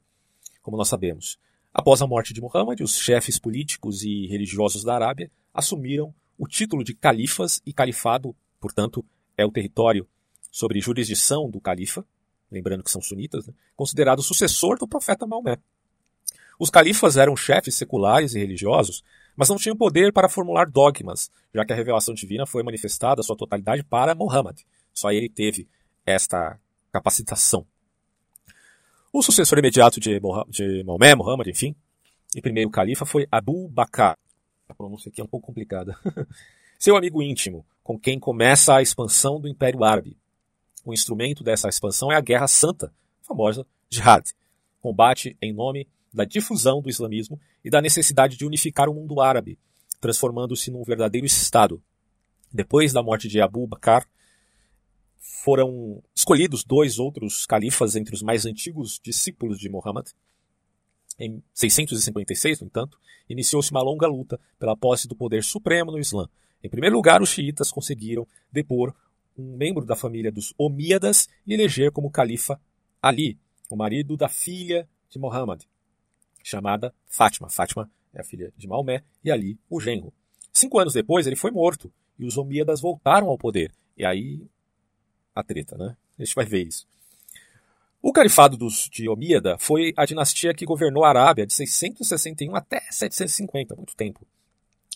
como 0.63 0.77
nós 0.77 0.89
sabemos. 0.89 1.37
Após 1.71 2.01
a 2.01 2.07
morte 2.07 2.33
de 2.33 2.41
Muhammad, 2.41 2.81
os 2.81 2.97
chefes 2.97 3.37
políticos 3.37 4.03
e 4.03 4.25
religiosos 4.25 4.83
da 4.83 4.95
Arábia 4.95 5.29
assumiram 5.53 6.13
o 6.39 6.47
título 6.47 6.83
de 6.83 6.95
califas 6.95 7.61
e 7.65 7.71
califado, 7.71 8.35
portanto, 8.59 9.05
é 9.37 9.45
o 9.45 9.51
território 9.51 10.07
sobre 10.51 10.81
jurisdição 10.81 11.49
do 11.49 11.61
califa, 11.61 12.03
lembrando 12.55 12.83
que 12.83 12.89
são 12.89 13.01
sunitas, 13.01 13.45
né, 13.45 13.53
considerado 13.75 14.23
sucessor 14.23 14.77
do 14.77 14.87
profeta 14.87 15.27
Maomé. 15.27 15.57
Os 16.57 16.69
califas 16.69 17.17
eram 17.17 17.35
chefes 17.35 17.75
seculares 17.75 18.33
e 18.33 18.39
religiosos, 18.39 19.03
mas 19.35 19.49
não 19.49 19.57
tinham 19.57 19.75
poder 19.75 20.13
para 20.13 20.29
formular 20.29 20.65
dogmas, 20.69 21.29
já 21.53 21.65
que 21.65 21.73
a 21.73 21.75
revelação 21.75 22.13
divina 22.13 22.45
foi 22.45 22.63
manifestada 22.63 23.21
sua 23.21 23.35
totalidade 23.35 23.83
para 23.83 24.15
Muhammad. 24.15 24.61
Só 24.93 25.11
ele 25.11 25.29
teve 25.29 25.67
esta 26.05 26.57
capacitação. 26.91 27.65
O 29.11 29.21
sucessor 29.21 29.59
imediato 29.59 29.99
de, 29.99 30.19
de 30.49 30.83
Maomé, 30.83 31.13
Muhammad, 31.13 31.47
enfim, 31.47 31.75
e 32.33 32.41
primeiro 32.41 32.69
califa 32.69 33.05
foi 33.05 33.27
Abu 33.31 33.67
Bakr. 33.67 34.17
A 34.67 34.73
pronúncia 34.73 35.09
aqui 35.09 35.21
é 35.21 35.23
um 35.23 35.27
pouco 35.27 35.47
complicada. 35.47 35.97
Seu 36.79 36.95
amigo 36.95 37.21
íntimo, 37.21 37.65
com 37.83 37.99
quem 37.99 38.19
começa 38.19 38.75
a 38.75 38.81
expansão 38.81 39.39
do 39.39 39.47
Império 39.47 39.83
Árabe, 39.83 40.17
o 40.85 40.93
instrumento 40.93 41.43
dessa 41.43 41.67
expansão 41.67 42.11
é 42.11 42.15
a 42.15 42.21
Guerra 42.21 42.47
Santa, 42.47 42.93
famosa 43.21 43.65
Jihad, 43.89 44.23
combate 44.79 45.35
em 45.41 45.51
nome 45.51 45.87
da 46.13 46.23
difusão 46.23 46.81
do 46.81 46.89
islamismo 46.89 47.39
e 47.63 47.69
da 47.69 47.81
necessidade 47.81 48.37
de 48.37 48.45
unificar 48.45 48.87
o 48.87 48.93
mundo 48.93 49.19
árabe, 49.19 49.57
transformando-se 49.99 50.69
num 50.69 50.83
verdadeiro 50.83 51.25
Estado. 51.25 51.81
Depois 52.53 52.93
da 52.93 53.01
morte 53.01 53.27
de 53.27 53.41
Abu 53.41 53.65
Bakr, 53.67 54.07
foram 55.17 56.01
escolhidos 56.15 56.63
dois 56.63 56.99
outros 56.99 57.45
califas 57.45 57.95
entre 57.95 58.13
os 58.13 58.21
mais 58.21 58.45
antigos 58.45 58.99
discípulos 59.03 59.57
de 59.57 59.67
Muhammad. 59.67 60.07
Em 61.19 61.43
656, 61.53 62.61
no 62.61 62.67
entanto, 62.67 62.99
iniciou-se 63.27 63.71
uma 63.71 63.81
longa 63.81 64.07
luta 64.07 64.39
pela 64.59 64.77
posse 64.77 65.07
do 65.07 65.15
poder 65.15 65.43
supremo 65.43 65.91
no 65.91 65.99
Islã. 65.99 66.29
Em 66.63 66.69
primeiro 66.69 66.95
lugar, 66.95 67.21
os 67.21 67.29
xiitas 67.29 67.71
conseguiram 67.71 68.27
depor 68.51 68.93
um 69.37 69.55
membro 69.55 69.85
da 69.85 69.95
família 69.95 70.31
dos 70.31 70.53
Omíadas 70.57 71.27
e 71.45 71.53
eleger 71.53 71.91
como 71.91 72.09
califa 72.09 72.59
Ali, 73.01 73.37
o 73.69 73.75
marido 73.75 74.17
da 74.17 74.27
filha 74.27 74.87
de 75.09 75.19
Muhammad, 75.19 75.63
chamada 76.43 76.93
Fátima. 77.07 77.49
Fátima 77.49 77.89
é 78.13 78.21
a 78.21 78.23
filha 78.23 78.51
de 78.57 78.67
Maomé 78.67 79.03
e 79.23 79.31
Ali, 79.31 79.59
o 79.69 79.79
genro. 79.79 80.13
Cinco 80.51 80.79
anos 80.79 80.93
depois, 80.93 81.27
ele 81.27 81.35
foi 81.35 81.51
morto 81.51 81.91
e 82.17 82.25
os 82.25 82.37
Omíadas 82.37 82.81
voltaram 82.81 83.27
ao 83.27 83.37
poder. 83.37 83.71
E 83.97 84.05
aí, 84.05 84.41
a 85.33 85.43
treta, 85.43 85.77
né? 85.77 85.95
A 86.17 86.23
gente 86.23 86.35
vai 86.35 86.45
ver 86.45 86.65
isso. 86.65 86.87
O 88.01 88.13
califado 88.13 88.55
dos, 88.55 88.87
de 88.89 89.09
Omíada 89.09 89.57
foi 89.57 89.93
a 89.97 90.05
dinastia 90.05 90.53
que 90.53 90.65
governou 90.65 91.03
a 91.03 91.09
Arábia 91.09 91.45
de 91.45 91.53
661 91.53 92.55
até 92.55 92.79
750, 92.91 93.75
muito 93.75 93.95
tempo. 93.95 94.25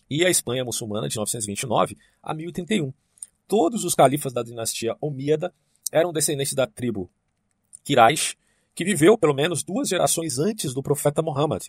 E 0.10 0.26
a 0.26 0.30
Espanha 0.30 0.64
muçulmana 0.64 1.10
de 1.10 1.18
929 1.18 1.98
a 2.22 2.34
1031. 2.34 2.94
Todos 3.50 3.84
os 3.84 3.96
califas 3.96 4.32
da 4.32 4.44
dinastia 4.44 4.96
Omíada 5.02 5.52
eram 5.92 6.14
descendentes 6.14 6.54
da 6.54 6.68
tribo 6.68 7.10
Quraysh, 7.84 8.38
que 8.76 8.86
viveu 8.86 9.18
pelo 9.18 9.34
menos 9.34 9.64
duas 9.64 9.90
gerações 9.90 10.38
antes 10.38 10.72
do 10.72 10.84
profeta 10.84 11.24
Muhammad. 11.24 11.66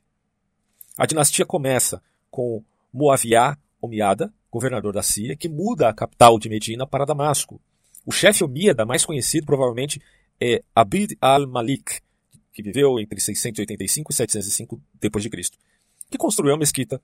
A 0.99 1.07
dinastia 1.07 1.47
começa 1.47 2.03
com 2.31 2.63
Muawiyah 2.93 3.57
Omíada, 3.81 4.31
governador 4.51 4.93
da 4.93 5.03
Síria, 5.03 5.35
que 5.35 5.49
muda 5.49 5.89
a 5.89 5.95
capital 5.95 6.39
de 6.39 6.51
Medina 6.51 6.87
para 6.87 7.07
Damasco. 7.07 7.59
O 8.05 8.13
chefe 8.13 8.45
Omíada, 8.45 8.85
mais 8.85 9.07
conhecido 9.07 9.47
provavelmente, 9.47 10.03
é 10.39 10.63
Abid 10.75 11.17
al-Malik, 11.19 12.03
que 12.53 12.63
viveu 12.63 13.01
entre 13.01 13.19
685 13.19 14.13
e 14.13 14.15
705 14.15 14.83
d.C., 15.01 15.51
que 16.11 16.19
construiu 16.19 16.55
a 16.55 16.59
mesquita 16.59 17.01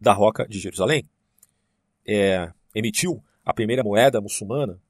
da 0.00 0.12
Roca 0.12 0.46
de 0.46 0.60
Jerusalém. 0.60 1.04
É, 2.06 2.52
emitiu 2.72 3.20
a 3.46 3.54
primeira 3.54 3.84
moeda 3.84 4.20
muçulmana 4.20 4.80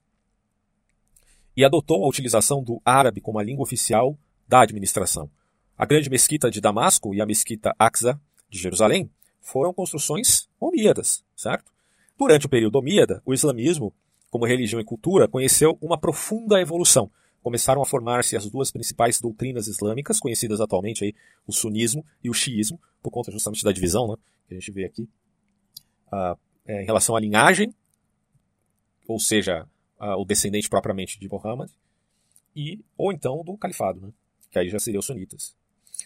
e 1.55 1.63
adotou 1.63 2.03
a 2.03 2.09
utilização 2.09 2.63
do 2.65 2.81
árabe 2.83 3.21
como 3.21 3.39
a 3.39 3.43
língua 3.43 3.63
oficial 3.63 4.19
da 4.49 4.63
administração. 4.63 5.31
A 5.77 5.85
grande 5.85 6.09
mesquita 6.09 6.51
de 6.51 6.61
Damasco 6.61 7.15
e 7.15 7.21
a 7.21 7.27
mesquita 7.27 7.75
Aqsa 7.79 8.19
de 8.49 8.59
Jerusalém 8.59 9.11
foram 9.43 9.75
construções 9.75 10.49
omíadas, 10.59 11.23
certo? 11.37 11.71
Durante 12.19 12.47
o 12.47 12.49
período 12.49 12.77
omíada, 12.77 13.23
o 13.27 13.35
islamismo, 13.35 13.93
como 14.31 14.47
religião 14.47 14.81
e 14.81 14.85
cultura, 14.85 15.29
conheceu 15.29 15.77
uma 15.81 15.99
profunda 15.99 16.59
evolução, 16.59 17.11
começaram 17.43 17.83
a 17.83 17.87
formar-se 17.87 18.37
as 18.37 18.49
duas 18.49 18.71
principais 18.71 19.21
doutrinas 19.21 19.67
islâmicas, 19.69 20.19
conhecidas 20.19 20.63
atualmente 20.63 21.05
aí, 21.05 21.15
o 21.47 21.53
sunismo 21.53 22.05
e 22.25 22.31
o 22.31 22.35
xiismo, 22.35 22.81
por 23.03 23.11
conta 23.11 23.31
justamente 23.31 23.63
da 23.63 23.71
divisão 23.71 24.09
né, 24.09 24.17
que 24.49 24.55
a 24.55 24.59
gente 24.59 24.73
vê 24.73 24.87
aqui, 24.87 25.09
ah, 26.11 26.37
é, 26.67 26.83
em 26.83 26.87
relação 26.87 27.15
à 27.15 27.21
linhagem, 27.21 27.73
ou 29.07 29.19
seja, 29.19 29.67
o 29.99 30.25
descendente 30.25 30.69
propriamente 30.69 31.19
de 31.19 31.29
Muhammad, 31.29 31.71
e, 32.55 32.81
ou 32.97 33.13
então 33.13 33.43
do 33.45 33.57
califado, 33.57 34.01
né, 34.01 34.09
que 34.51 34.59
aí 34.59 34.69
já 34.69 34.79
seriam 34.79 35.01
os 35.01 35.07
sunitas. 35.07 35.55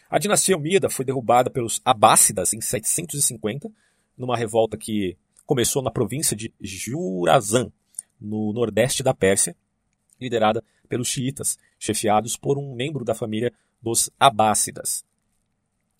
A 0.09 0.19
dinastia 0.19 0.57
Umida 0.57 0.89
foi 0.89 1.05
derrubada 1.05 1.51
pelos 1.51 1.81
Abássidas 1.85 2.53
em 2.53 2.61
750, 2.61 3.71
numa 4.17 4.37
revolta 4.37 4.77
que 4.77 5.17
começou 5.47 5.83
na 5.83 5.91
província 5.91 6.37
de 6.37 6.53
Jurazan, 6.61 7.73
no 8.21 8.53
nordeste 8.53 9.03
da 9.03 9.15
Pérsia, 9.15 9.57
liderada 10.21 10.63
pelos 10.89 11.09
xiitas, 11.09 11.59
chefiados 11.79 12.37
por 12.37 12.59
um 12.59 12.75
membro 12.75 13.05
da 13.05 13.15
família 13.15 13.53
dos 13.81 14.11
Abássidas. 14.19 15.05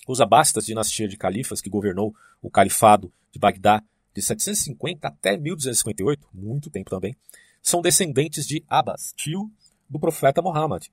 Os 0.07 0.21
Abássidas, 0.21 0.67
dinastia 0.67 1.09
de 1.09 1.17
califas 1.17 1.61
que 1.61 1.71
governou 1.71 2.15
o 2.43 2.51
califado 2.51 3.13
de 3.33 3.39
Bagdá 3.39 3.83
de 4.15 4.23
750 4.23 5.07
até 5.07 5.37
1258, 5.37 6.29
muito 6.33 6.71
tempo 6.71 6.91
também, 6.91 7.17
são 7.63 7.81
descendentes 7.83 8.47
de 8.47 8.65
Abbas, 8.69 9.13
tio 9.17 9.51
do 9.89 9.99
profeta 9.99 10.43
Muhammad, 10.43 10.87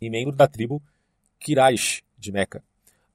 e 0.00 0.10
membro 0.10 0.34
da 0.34 0.48
tribo 0.48 0.82
Quraysh 1.38 2.02
de 2.18 2.32
Meca. 2.32 2.62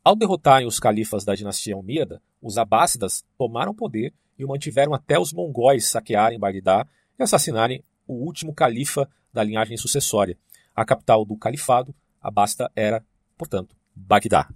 Ao 0.04 0.16
derrotarem 0.16 0.68
os 0.68 0.80
califas 0.80 1.26
da 1.26 1.36
dinastia 1.36 1.76
Umíada, 1.76 2.22
os 2.42 2.58
Abássidas 2.58 3.26
tomaram 3.38 3.74
poder 3.74 4.14
e 4.38 4.46
o 4.46 4.48
mantiveram 4.48 4.94
até 4.94 5.20
os 5.20 5.34
mongóis 5.34 5.88
saquearem 5.88 6.40
Bagdá 6.40 6.88
e 7.20 7.24
assassinarem 7.24 7.84
o 8.08 8.14
último 8.14 8.54
califa 8.54 9.10
da 9.34 9.44
linhagem 9.44 9.76
sucessória. 9.76 10.38
A 10.76 10.86
capital 10.86 11.26
do 11.26 11.36
califado, 11.36 11.94
Abasta, 12.22 12.72
era, 12.76 13.04
portanto, 13.38 13.76
Bagdá, 13.96 14.48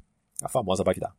a 0.42 0.48
famosa 0.48 0.84
Bagdá. 0.84 1.14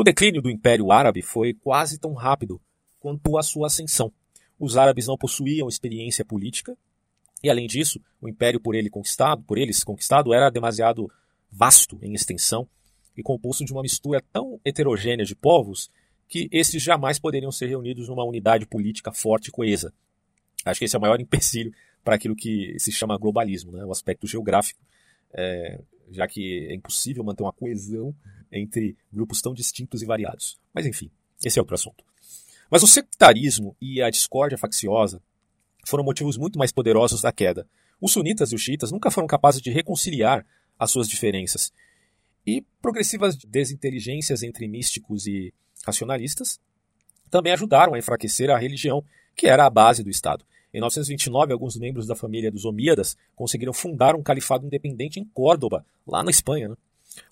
O 0.00 0.04
declínio 0.04 0.40
do 0.40 0.48
Império 0.48 0.92
Árabe 0.92 1.22
foi 1.22 1.52
quase 1.52 1.98
tão 1.98 2.12
rápido 2.12 2.60
quanto 3.00 3.36
a 3.36 3.42
sua 3.42 3.66
ascensão. 3.66 4.12
Os 4.56 4.76
árabes 4.76 5.08
não 5.08 5.18
possuíam 5.18 5.68
experiência 5.68 6.24
política 6.24 6.78
e, 7.42 7.50
além 7.50 7.66
disso, 7.66 8.00
o 8.20 8.28
império 8.28 8.60
por 8.60 8.76
ele 8.76 8.88
conquistado, 8.88 9.42
por 9.42 9.58
eles 9.58 9.82
conquistado, 9.82 10.32
era 10.32 10.50
demasiado 10.50 11.10
vasto 11.50 11.98
em 12.00 12.14
extensão 12.14 12.68
e 13.16 13.24
composto 13.24 13.64
de 13.64 13.72
uma 13.72 13.82
mistura 13.82 14.22
tão 14.32 14.60
heterogênea 14.64 15.24
de 15.24 15.34
povos 15.34 15.90
que 16.28 16.48
esses 16.52 16.80
jamais 16.80 17.18
poderiam 17.18 17.50
ser 17.50 17.66
reunidos 17.66 18.08
numa 18.08 18.22
unidade 18.22 18.66
política 18.66 19.12
forte 19.12 19.48
e 19.48 19.50
coesa. 19.50 19.92
Acho 20.64 20.78
que 20.78 20.84
esse 20.84 20.94
é 20.94 20.98
o 21.00 21.02
maior 21.02 21.18
empecilho 21.20 21.72
para 22.04 22.14
aquilo 22.14 22.36
que 22.36 22.78
se 22.78 22.92
chama 22.92 23.18
globalismo, 23.18 23.72
né? 23.72 23.84
o 23.84 23.90
aspecto 23.90 24.28
geográfico, 24.28 24.78
é, 25.34 25.80
já 26.10 26.26
que 26.26 26.66
é 26.66 26.74
impossível 26.74 27.24
manter 27.24 27.42
uma 27.42 27.52
coesão 27.52 28.14
entre 28.50 28.96
grupos 29.12 29.42
tão 29.42 29.52
distintos 29.52 30.02
e 30.02 30.06
variados. 30.06 30.58
Mas 30.72 30.86
enfim, 30.86 31.10
esse 31.44 31.58
é 31.58 31.62
outro 31.62 31.74
assunto. 31.74 32.04
Mas 32.70 32.82
o 32.82 32.86
sectarismo 32.86 33.76
e 33.80 34.02
a 34.02 34.10
discórdia 34.10 34.58
facciosa 34.58 35.22
foram 35.86 36.04
motivos 36.04 36.36
muito 36.36 36.58
mais 36.58 36.72
poderosos 36.72 37.22
da 37.22 37.32
queda. 37.32 37.66
Os 38.00 38.12
sunitas 38.12 38.52
e 38.52 38.54
os 38.54 38.60
xiitas 38.60 38.92
nunca 38.92 39.10
foram 39.10 39.26
capazes 39.26 39.60
de 39.60 39.70
reconciliar 39.70 40.46
as 40.78 40.90
suas 40.90 41.08
diferenças. 41.08 41.72
E 42.46 42.64
progressivas 42.80 43.36
desinteligências 43.36 44.42
entre 44.42 44.68
místicos 44.68 45.26
e 45.26 45.52
racionalistas 45.84 46.60
também 47.30 47.52
ajudaram 47.52 47.94
a 47.94 47.98
enfraquecer 47.98 48.50
a 48.50 48.58
religião, 48.58 49.04
que 49.34 49.46
era 49.46 49.66
a 49.66 49.70
base 49.70 50.02
do 50.02 50.10
Estado. 50.10 50.44
Em 50.72 50.80
929, 50.80 51.52
alguns 51.52 51.76
membros 51.76 52.06
da 52.06 52.14
família 52.14 52.50
dos 52.50 52.64
Omíadas 52.64 53.16
conseguiram 53.34 53.72
fundar 53.72 54.14
um 54.14 54.22
califado 54.22 54.66
independente 54.66 55.18
em 55.18 55.24
Córdoba, 55.24 55.84
lá 56.06 56.22
na 56.22 56.30
Espanha. 56.30 56.68
Né? 56.68 56.76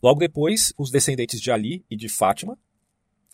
Logo 0.02 0.18
depois, 0.18 0.72
os 0.78 0.90
descendentes 0.90 1.40
de 1.40 1.50
Ali 1.50 1.84
e 1.90 1.96
de 1.96 2.08
Fátima, 2.08 2.58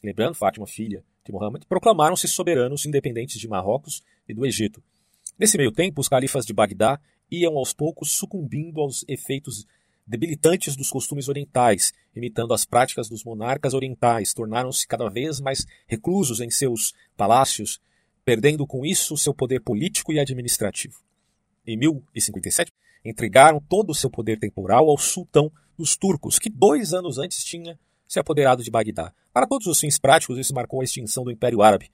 lembrando, 0.03 0.35
Fátima, 0.35 0.67
filha 0.67 1.05
de 1.25 1.33
Muhammad, 1.33 1.65
proclamaram-se 1.69 2.27
soberanos 2.27 2.85
independentes 2.85 3.39
de 3.39 3.47
Marrocos 3.47 4.03
e 4.29 4.35
do 4.35 4.45
Egito. 4.45 4.83
Nesse 5.39 5.57
meio 5.57 5.71
tempo, 5.71 6.01
os 6.01 6.09
califas 6.09 6.45
de 6.45 6.53
Bagdá 6.53 7.01
iam 7.31 7.57
aos 7.57 7.73
poucos 7.73 8.11
sucumbindo 8.11 8.81
aos 8.81 9.05
efeitos 9.09 9.67
debilitantes 10.07 10.77
dos 10.77 10.91
costumes 10.91 11.29
orientais, 11.29 11.93
imitando 12.15 12.53
as 12.53 12.65
práticas 12.65 13.09
dos 13.09 13.25
monarcas 13.25 13.73
orientais, 13.73 14.35
tornaram-se 14.35 14.87
cada 14.87 15.09
vez 15.09 15.41
mais 15.41 15.65
reclusos 15.87 16.41
em 16.41 16.51
seus 16.51 16.93
palácios, 17.17 17.81
perdendo 18.25 18.67
com 18.67 18.85
isso 18.85 19.17
seu 19.17 19.35
poder 19.35 19.61
político 19.61 20.13
e 20.13 20.21
administrativo. 20.21 21.01
Em 21.67 21.77
1057, 21.77 22.73
entregaram 23.05 23.61
todo 23.61 23.91
o 23.91 23.95
seu 23.95 24.11
poder 24.11 24.39
temporal 24.39 24.89
ao 24.89 24.99
sultão 24.99 25.51
dos 25.77 25.97
turcos, 25.97 26.39
que 26.39 26.51
dois 26.51 26.93
anos 26.93 27.19
antes 27.19 27.45
tinha 27.45 27.79
se 28.07 28.19
apoderado 28.19 28.63
de 28.63 28.71
Bagdá. 28.71 29.13
Para 29.33 29.47
todos 29.47 29.67
os 29.67 29.81
fins 29.81 29.99
práticos, 29.99 30.39
isso 30.39 30.55
marcou 30.55 30.81
a 30.81 30.85
extinção 30.85 31.25
do 31.25 31.31
Império 31.31 31.63
Árabe, 31.63 31.91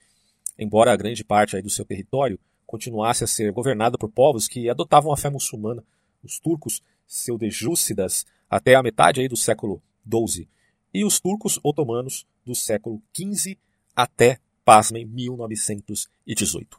embora 0.58 0.92
a 0.92 0.96
grande 0.96 1.24
parte 1.24 1.60
do 1.62 1.70
seu 1.70 1.84
território 1.84 2.38
continuasse 2.66 3.24
a 3.24 3.26
ser 3.26 3.52
governada 3.52 3.96
por 3.96 4.10
povos 4.10 4.48
que 4.48 4.68
adotavam 4.68 5.12
a 5.12 5.16
fé 5.16 5.30
muçulmana. 5.30 5.82
Os 6.22 6.38
turcos 6.38 6.82
seudejúcidas 7.06 8.26
até 8.50 8.74
a 8.74 8.82
metade 8.82 9.26
do 9.28 9.36
século 9.36 9.82
XII 10.04 10.48
e 10.92 11.04
os 11.04 11.20
turcos 11.20 11.58
otomanos 11.62 12.26
do 12.44 12.54
século 12.54 13.00
XV 13.16 13.56
até, 13.94 14.38
pasmem, 14.68 15.06
1918. 15.06 16.78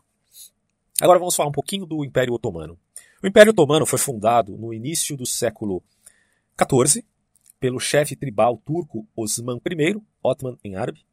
Agora 1.02 1.18
vamos 1.18 1.36
falar 1.36 1.50
um 1.50 1.52
pouquinho 1.52 1.88
do 1.88 2.06
Império 2.06 2.36
Otomano. 2.36 2.78
O 3.24 3.26
Império 3.26 3.50
Otomano 3.50 3.84
foi 3.84 3.98
fundado 3.98 4.56
no 4.56 4.72
início 4.72 5.18
do 5.18 5.26
século 5.26 5.82
XIV 6.56 7.04
pelo 7.60 7.80
chefe 7.80 8.16
tribal 8.16 8.62
turco 8.64 9.08
Osman 9.18 9.60
I, 9.66 10.00
Otman 10.22 10.56
em 10.64 10.76
árabe. 10.76 11.04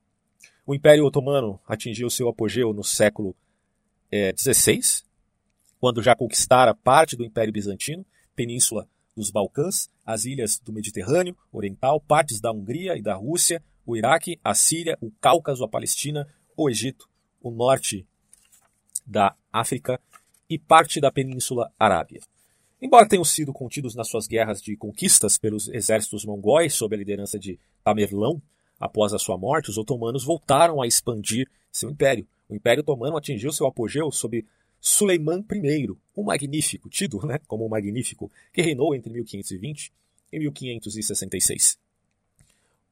O 0.67 0.75
Império 0.75 1.07
Otomano 1.07 1.59
atingiu 1.67 2.11
seu 2.11 2.29
apogeu 2.29 2.75
no 2.75 2.85
século 2.85 3.35
XVI, 4.39 4.79
eh, 4.79 5.07
quando 5.81 6.03
já 6.03 6.15
conquistara 6.15 6.75
parte 6.75 7.17
do 7.17 7.25
Império 7.25 7.55
Bizantino, 7.55 8.05
Península 8.35 8.87
dos 9.17 9.31
Balcãs, 9.31 9.89
as 10.05 10.27
ilhas 10.27 10.59
do 10.59 10.75
Mediterrâneo 10.75 11.35
Oriental, 11.51 12.03
partes 12.03 12.39
da 12.39 12.53
Hungria 12.53 12.99
e 12.99 13.03
da 13.03 13.15
Rússia, 13.15 13.65
o 13.87 13.97
Iraque, 13.97 14.39
a 14.45 14.53
Síria, 14.53 14.99
o 15.01 15.11
Cáucaso, 15.13 15.65
a 15.65 15.69
Palestina, 15.69 16.27
o 16.57 16.71
Egito, 16.71 17.09
o 17.43 17.51
norte 17.51 18.07
da 19.07 19.35
África 19.53 20.01
e 20.49 20.59
parte 20.59 21.01
da 21.01 21.13
Península 21.13 21.73
Arábia. 21.79 22.21
Embora 22.81 23.09
tenham 23.09 23.25
sido 23.25 23.53
contidos 23.53 23.95
nas 23.95 24.09
suas 24.09 24.27
guerras 24.27 24.61
de 24.61 24.77
conquistas 24.77 25.39
pelos 25.39 25.69
exércitos 25.69 26.25
mongóis 26.25 26.75
sob 26.75 26.95
a 26.95 26.99
liderança 26.99 27.39
de 27.39 27.59
Tamerlão, 27.83 28.41
após 28.79 29.13
a 29.13 29.19
sua 29.19 29.39
morte, 29.39 29.71
os 29.71 29.79
otomanos 29.79 30.25
voltaram 30.25 30.83
a 30.83 30.87
expandir 30.87 31.49
seu 31.73 31.91
império. 31.91 32.27
O 32.49 32.55
Império 32.55 32.83
Otomano 32.83 33.17
atingiu 33.17 33.51
seu 33.51 33.67
apogeu 33.67 34.11
sob 34.13 34.45
Suleiman 34.81 35.45
I, 35.51 35.89
o 36.15 36.23
Magnífico, 36.23 36.89
tido 36.89 37.25
né, 37.27 37.41
como 37.47 37.67
o 37.67 37.69
Magnífico, 37.69 38.31
que 38.53 38.63
reinou 38.63 38.95
entre 38.95 39.13
1520 39.13 39.93
e 40.33 40.39
1566. 40.39 41.79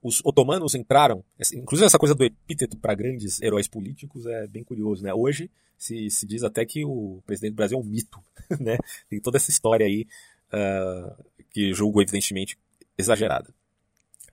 Os 0.04 0.20
otomanos 0.22 0.74
entraram, 0.74 1.24
inclusive 1.54 1.86
essa 1.86 1.98
coisa 1.98 2.14
do 2.14 2.22
epíteto 2.22 2.76
para 2.76 2.94
grandes 2.94 3.40
heróis 3.40 3.66
políticos 3.66 4.26
é 4.26 4.46
bem 4.46 4.62
curioso, 4.62 5.02
né? 5.02 5.14
Hoje 5.14 5.50
se, 5.78 6.10
se 6.10 6.26
diz 6.26 6.44
até 6.44 6.62
que 6.66 6.84
o 6.84 7.22
presidente 7.24 7.52
do 7.52 7.56
Brasil 7.56 7.78
é 7.78 7.80
um 7.80 7.84
mito, 7.84 8.22
né? 8.60 8.76
Tem 9.08 9.18
toda 9.18 9.38
essa 9.38 9.48
história 9.48 9.86
aí 9.86 10.06
uh, 10.52 11.24
que 11.48 11.72
julgo 11.72 12.02
evidentemente 12.02 12.58
exagerada. 12.98 13.48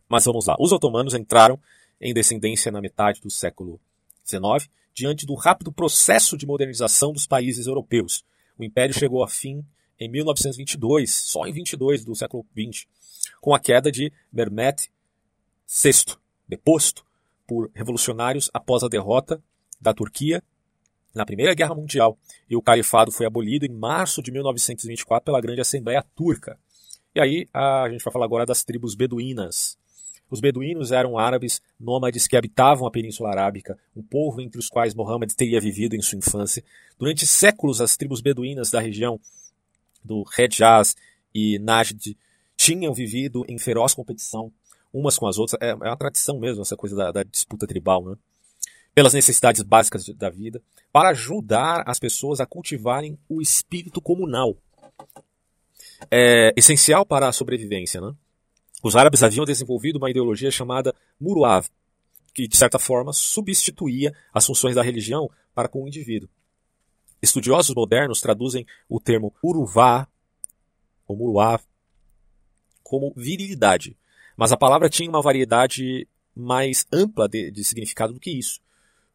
Mas 0.10 0.26
vamos 0.26 0.46
lá. 0.46 0.58
Os 0.60 0.74
otomanos 0.74 1.14
entraram 1.14 1.58
em 2.02 2.14
descendência 2.14 2.70
na 2.70 2.82
metade 2.82 3.22
do 3.22 3.30
século 3.30 3.80
XIX, 4.26 4.70
diante 4.94 5.26
do 5.26 5.36
rápido 5.36 5.72
processo 5.72 6.36
de 6.36 6.46
modernização 6.46 7.14
dos 7.14 7.26
países 7.26 7.66
europeus. 7.66 8.26
O 8.60 8.64
império 8.66 8.94
chegou 8.94 9.24
a 9.24 9.28
fim 9.30 9.64
em 9.98 10.10
1922, 10.10 11.10
só 11.10 11.48
em 11.48 11.54
22 11.54 12.04
do 12.04 12.14
século 12.14 12.46
XX, 12.54 12.88
com 13.40 13.56
a 13.56 13.60
queda 13.60 13.90
de 13.90 14.12
Mehmet 14.34 14.92
VI, 15.72 16.18
deposto 16.46 17.06
por 17.48 17.72
revolucionários 17.74 18.50
após 18.54 18.84
a 18.84 18.90
derrota 18.90 19.42
da 19.80 19.94
Turquia 19.94 20.44
na 21.16 21.26
Primeira 21.26 21.54
Guerra 21.54 21.76
Mundial, 21.76 22.18
e 22.50 22.56
o 22.56 22.62
califado 22.62 23.12
foi 23.12 23.26
abolido 23.26 23.66
em 23.66 23.70
março 23.70 24.22
de 24.22 24.32
1924 24.32 25.26
pela 25.26 25.42
Grande 25.42 25.62
Assembleia 25.62 26.06
Turca. 26.16 26.58
E 27.14 27.20
aí 27.20 27.48
a 27.54 27.90
gente 27.90 28.04
vai 28.04 28.14
falar 28.14 28.26
agora 28.26 28.46
das 28.46 28.64
tribos 28.64 28.96
beduínas. 28.96 29.78
Os 30.30 30.40
beduínos 30.40 30.94
eram 30.94 31.18
árabes 31.18 31.62
nômades 31.78 32.28
que 32.28 32.38
habitavam 32.38 32.88
a 32.88 32.92
Península 32.92 33.30
Arábica, 33.30 33.78
um 33.94 34.02
povo 34.02 34.40
entre 34.40 34.60
os 34.60 34.70
quais 34.70 34.94
Mohammed 34.94 35.36
teria 35.36 35.60
vivido 35.60 35.96
em 35.96 36.02
sua 36.02 36.18
infância. 36.18 36.64
Durante 36.98 37.28
séculos, 37.28 37.82
as 37.82 37.98
tribos 37.98 38.22
beduínas 38.22 38.72
da 38.72 38.80
região 38.80 39.20
do 40.04 40.24
Hejaz 40.38 40.96
e 41.36 41.60
Najd 41.60 42.18
tinham 42.56 42.94
vivido 42.94 43.44
em 43.50 43.58
feroz 43.58 43.94
competição 43.94 44.52
umas 44.94 45.18
com 45.18 45.28
as 45.28 45.38
outras. 45.38 45.60
É, 45.62 45.70
é 45.70 45.74
uma 45.76 45.98
tradição 45.98 46.40
mesmo, 46.40 46.62
essa 46.62 46.76
coisa 46.76 46.96
da, 46.96 47.12
da 47.12 47.24
disputa 47.24 47.68
tribal, 47.68 48.04
né? 48.06 48.16
Pelas 48.94 49.14
necessidades 49.14 49.62
básicas 49.62 50.08
da 50.10 50.30
vida, 50.30 50.62
para 50.92 51.10
ajudar 51.10 51.84
as 51.88 52.00
pessoas 52.00 52.40
a 52.40 52.46
cultivarem 52.46 53.18
o 53.30 53.42
espírito 53.42 54.02
comunal. 54.02 54.58
É 56.10 56.54
essencial 56.58 57.06
para 57.06 57.28
a 57.28 57.34
sobrevivência, 57.34 58.02
né? 58.02 58.14
Os 58.84 58.96
árabes 58.96 59.22
haviam 59.22 59.46
desenvolvido 59.46 59.98
uma 59.98 60.10
ideologia 60.10 60.50
chamada 60.50 60.94
Muruav, 61.20 61.70
que 62.34 62.48
de 62.48 62.58
certa 62.58 62.80
forma 62.80 63.14
substituía 63.14 64.14
as 64.34 64.46
funções 64.46 64.76
da 64.76 64.82
religião 64.82 65.30
para 65.54 65.68
com 65.68 65.84
o 65.84 65.88
indivíduo. 65.88 66.30
Estudiosos 67.22 67.76
modernos 67.76 68.20
traduzem 68.20 68.66
o 68.90 69.00
termo 69.00 69.34
Uruvá, 69.44 70.08
ou 71.08 71.16
Muruav, 71.16 71.64
como 72.82 73.14
virilidade, 73.16 73.96
mas 74.42 74.52
a 74.52 74.58
palavra 74.58 74.90
tinha 74.90 75.08
uma 75.08 75.22
variedade 75.22 76.08
mais 76.36 76.84
ampla 76.92 77.30
de, 77.30 77.52
de 77.52 77.64
significado 77.64 78.12
do 78.12 78.20
que 78.20 78.32
isso. 78.32 78.60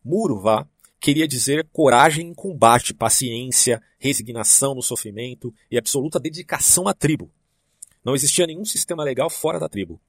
Muruvá 0.04 0.68
queria 1.00 1.26
dizer 1.26 1.68
coragem 1.72 2.28
em 2.28 2.32
combate, 2.32 2.94
paciência, 2.94 3.82
resignação 3.98 4.72
no 4.72 4.82
sofrimento 4.84 5.52
e 5.68 5.76
absoluta 5.76 6.20
dedicação 6.20 6.86
à 6.86 6.94
tribo. 6.94 7.28
Não 8.04 8.14
existia 8.14 8.46
nenhum 8.46 8.64
sistema 8.64 9.02
legal 9.02 9.28
fora 9.28 9.58
da 9.58 9.68
tribo. 9.68 10.00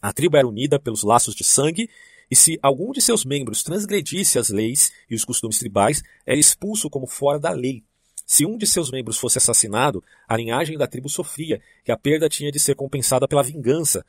A 0.00 0.14
tribo 0.14 0.38
era 0.38 0.48
unida 0.48 0.80
pelos 0.80 1.02
laços 1.02 1.34
de 1.34 1.44
sangue, 1.44 1.90
e 2.30 2.34
se 2.34 2.58
algum 2.62 2.90
de 2.90 3.02
seus 3.02 3.22
membros 3.22 3.62
transgredisse 3.62 4.38
as 4.38 4.48
leis 4.48 4.90
e 5.10 5.14
os 5.14 5.26
costumes 5.26 5.58
tribais, 5.58 6.02
era 6.24 6.40
expulso 6.40 6.88
como 6.88 7.06
fora 7.06 7.38
da 7.38 7.50
lei. 7.50 7.84
Se 8.26 8.46
um 8.46 8.56
de 8.56 8.66
seus 8.66 8.90
membros 8.90 9.18
fosse 9.18 9.36
assassinado, 9.36 10.02
a 10.26 10.38
linhagem 10.38 10.78
da 10.78 10.86
tribo 10.86 11.10
sofria, 11.10 11.60
e 11.86 11.92
a 11.92 11.98
perda 11.98 12.30
tinha 12.30 12.50
de 12.50 12.58
ser 12.58 12.74
compensada 12.74 13.28
pela 13.28 13.42
vingança, 13.42 14.02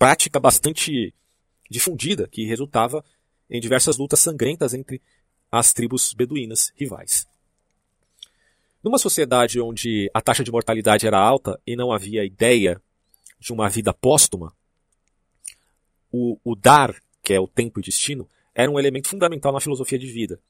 prática 0.00 0.40
bastante 0.40 1.14
difundida 1.70 2.26
que 2.26 2.46
resultava 2.46 3.04
em 3.50 3.60
diversas 3.60 3.98
lutas 3.98 4.18
sangrentas 4.18 4.72
entre 4.72 5.02
as 5.52 5.74
tribos 5.74 6.14
beduínas 6.14 6.72
rivais. 6.74 7.28
Numa 8.82 8.96
sociedade 8.96 9.60
onde 9.60 10.10
a 10.14 10.22
taxa 10.22 10.42
de 10.42 10.50
mortalidade 10.50 11.06
era 11.06 11.20
alta 11.20 11.60
e 11.66 11.76
não 11.76 11.92
havia 11.92 12.24
ideia 12.24 12.80
de 13.38 13.52
uma 13.52 13.68
vida 13.68 13.92
póstuma, 13.92 14.56
o, 16.10 16.38
o 16.42 16.56
dar, 16.56 16.96
que 17.22 17.34
é 17.34 17.38
o 17.38 17.46
tempo 17.46 17.78
e 17.78 17.82
destino, 17.82 18.26
era 18.54 18.70
um 18.70 18.78
elemento 18.78 19.08
fundamental 19.08 19.52
na 19.52 19.60
filosofia 19.60 19.98
de 19.98 20.06
vida. 20.06 20.40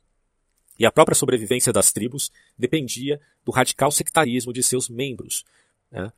E 0.78 0.86
a 0.86 0.92
própria 0.92 1.16
sobrevivência 1.16 1.72
das 1.72 1.90
tribos 1.90 2.30
dependia 2.56 3.20
do 3.44 3.50
radical 3.50 3.90
sectarismo 3.90 4.52
de 4.52 4.62
seus 4.62 4.88
membros, 4.88 5.44
né, 5.90 6.12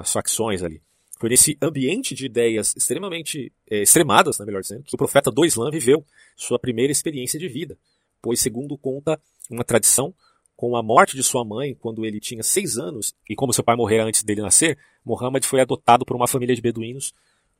as 0.00 0.12
facções 0.12 0.64
ali. 0.64 0.82
Foi 1.18 1.30
nesse 1.30 1.56
ambiente 1.62 2.14
de 2.14 2.26
ideias 2.26 2.74
extremamente 2.76 3.52
é, 3.70 3.82
extremadas, 3.82 4.38
né, 4.38 4.44
melhor 4.44 4.60
dizendo, 4.60 4.82
que 4.82 4.94
o 4.94 4.98
profeta 4.98 5.30
do 5.30 5.44
Islã 5.44 5.70
viveu 5.70 6.04
sua 6.36 6.58
primeira 6.58 6.92
experiência 6.92 7.38
de 7.38 7.48
vida. 7.48 7.78
Pois, 8.20 8.40
segundo 8.40 8.76
conta 8.76 9.20
uma 9.50 9.64
tradição, 9.64 10.14
com 10.56 10.76
a 10.76 10.82
morte 10.82 11.16
de 11.16 11.22
sua 11.22 11.44
mãe, 11.44 11.74
quando 11.74 12.04
ele 12.04 12.18
tinha 12.18 12.42
seis 12.42 12.78
anos, 12.78 13.14
e 13.28 13.34
como 13.34 13.52
seu 13.52 13.62
pai 13.62 13.76
morrera 13.76 14.04
antes 14.04 14.22
dele 14.22 14.40
nascer, 14.40 14.78
Muhammad 15.04 15.44
foi 15.44 15.60
adotado 15.60 16.04
por 16.04 16.16
uma 16.16 16.26
família 16.26 16.54
de 16.54 16.62
beduínos, 16.62 17.12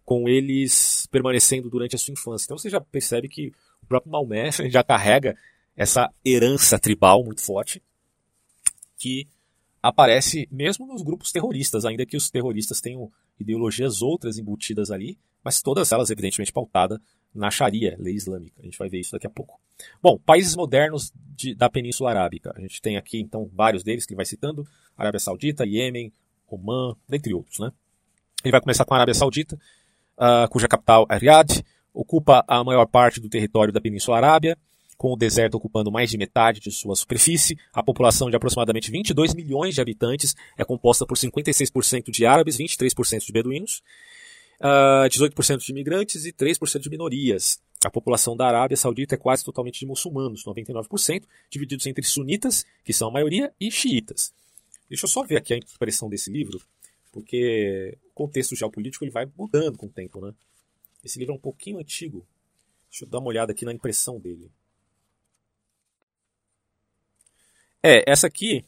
com 0.04 0.28
eles 0.28 1.06
permanecendo 1.10 1.68
durante 1.68 1.94
a 1.96 1.98
sua 1.98 2.12
infância. 2.12 2.46
Então 2.46 2.56
você 2.56 2.70
já 2.70 2.80
percebe 2.80 3.28
que 3.28 3.52
o 3.82 3.86
próprio 3.86 4.12
Maomé 4.12 4.50
já 4.70 4.82
carrega 4.82 5.36
essa 5.76 6.10
herança 6.24 6.78
tribal 6.78 7.22
muito 7.22 7.42
forte, 7.42 7.82
que 8.96 9.28
aparece 9.88 10.48
mesmo 10.50 10.86
nos 10.86 11.02
grupos 11.02 11.30
terroristas, 11.30 11.84
ainda 11.84 12.04
que 12.04 12.16
os 12.16 12.30
terroristas 12.30 12.80
tenham 12.80 13.10
ideologias 13.38 14.02
outras 14.02 14.38
embutidas 14.38 14.90
ali, 14.90 15.18
mas 15.44 15.62
todas 15.62 15.92
elas 15.92 16.10
evidentemente 16.10 16.52
pautadas 16.52 16.98
na 17.34 17.50
Sharia, 17.50 17.96
lei 17.98 18.14
islâmica. 18.14 18.60
A 18.60 18.64
gente 18.64 18.78
vai 18.78 18.88
ver 18.88 18.98
isso 18.98 19.12
daqui 19.12 19.26
a 19.26 19.30
pouco. 19.30 19.60
Bom, 20.02 20.18
países 20.18 20.56
modernos 20.56 21.12
de, 21.14 21.54
da 21.54 21.68
Península 21.68 22.10
Arábica. 22.10 22.52
A 22.56 22.60
gente 22.60 22.80
tem 22.80 22.96
aqui, 22.96 23.20
então, 23.20 23.48
vários 23.52 23.84
deles 23.84 24.06
que 24.06 24.12
ele 24.12 24.16
vai 24.16 24.24
citando. 24.24 24.66
Arábia 24.96 25.20
Saudita, 25.20 25.66
Iêmen, 25.66 26.12
Oman, 26.48 26.96
dentre 27.08 27.34
outros, 27.34 27.58
né? 27.58 27.70
Ele 28.42 28.52
vai 28.52 28.60
começar 28.60 28.84
com 28.84 28.94
a 28.94 28.96
Arábia 28.96 29.14
Saudita, 29.14 29.56
uh, 30.16 30.48
cuja 30.50 30.66
capital 30.66 31.06
é 31.10 31.16
Riyadh, 31.16 31.62
ocupa 31.92 32.44
a 32.48 32.64
maior 32.64 32.86
parte 32.86 33.20
do 33.20 33.28
território 33.28 33.72
da 33.72 33.80
Península 33.80 34.16
Arábia, 34.16 34.56
com 34.96 35.12
o 35.12 35.16
deserto 35.16 35.54
ocupando 35.56 35.90
mais 35.90 36.10
de 36.10 36.18
metade 36.18 36.60
de 36.60 36.70
sua 36.70 36.96
superfície. 36.96 37.58
A 37.72 37.82
população 37.82 38.30
de 38.30 38.36
aproximadamente 38.36 38.90
22 38.90 39.34
milhões 39.34 39.74
de 39.74 39.80
habitantes 39.80 40.34
é 40.56 40.64
composta 40.64 41.06
por 41.06 41.16
56% 41.16 42.10
de 42.10 42.26
árabes, 42.26 42.56
23% 42.56 43.24
de 43.24 43.32
beduínos, 43.32 43.78
uh, 44.60 45.04
ah, 45.04 45.08
18% 45.08 45.58
de 45.58 45.72
imigrantes 45.72 46.24
e 46.24 46.32
3% 46.32 46.80
de 46.80 46.90
minorias. 46.90 47.60
A 47.84 47.90
população 47.90 48.36
da 48.36 48.46
Arábia 48.46 48.76
Saudita 48.76 49.14
é 49.14 49.18
quase 49.18 49.44
totalmente 49.44 49.78
de 49.78 49.86
muçulmanos, 49.86 50.44
99%, 50.44 51.24
divididos 51.50 51.86
entre 51.86 52.04
sunitas, 52.04 52.64
que 52.84 52.92
são 52.92 53.08
a 53.08 53.12
maioria, 53.12 53.52
e 53.60 53.70
xiitas. 53.70 54.32
Deixa 54.88 55.04
eu 55.04 55.08
só 55.10 55.22
ver 55.22 55.36
aqui 55.36 55.52
a 55.52 55.58
expressão 55.58 56.08
desse 56.08 56.30
livro, 56.30 56.60
porque 57.12 57.96
o 58.10 58.14
contexto 58.14 58.56
geopolítico 58.56 59.04
ele 59.04 59.10
vai 59.10 59.28
mudando 59.36 59.76
com 59.76 59.86
o 59.86 59.90
tempo, 59.90 60.20
né? 60.20 60.32
Esse 61.04 61.18
livro 61.18 61.34
é 61.34 61.36
um 61.36 61.40
pouquinho 61.40 61.78
antigo. 61.78 62.26
Deixa 62.90 63.04
eu 63.04 63.08
dar 63.08 63.18
uma 63.18 63.28
olhada 63.28 63.52
aqui 63.52 63.64
na 63.64 63.72
impressão 63.72 64.18
dele. 64.18 64.50
É, 67.88 68.02
essa 68.04 68.26
aqui, 68.26 68.64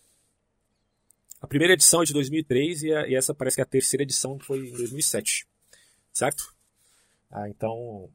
a 1.43 1.47
primeira 1.49 1.75
edição 1.75 2.03
é 2.03 2.05
de 2.05 2.13
2003 2.13 2.83
e, 2.85 2.95
a, 2.95 3.09
e 3.09 3.17
essa 3.17 3.35
parece 3.35 3.57
que 3.57 3.61
é 3.61 3.65
a 3.65 3.67
terceira 3.67 4.05
edição 4.05 4.39
foi 4.39 4.69
em 4.69 4.71
2007 4.71 5.45
certo? 6.13 6.55
Ah, 7.29 7.49
então, 7.49 8.09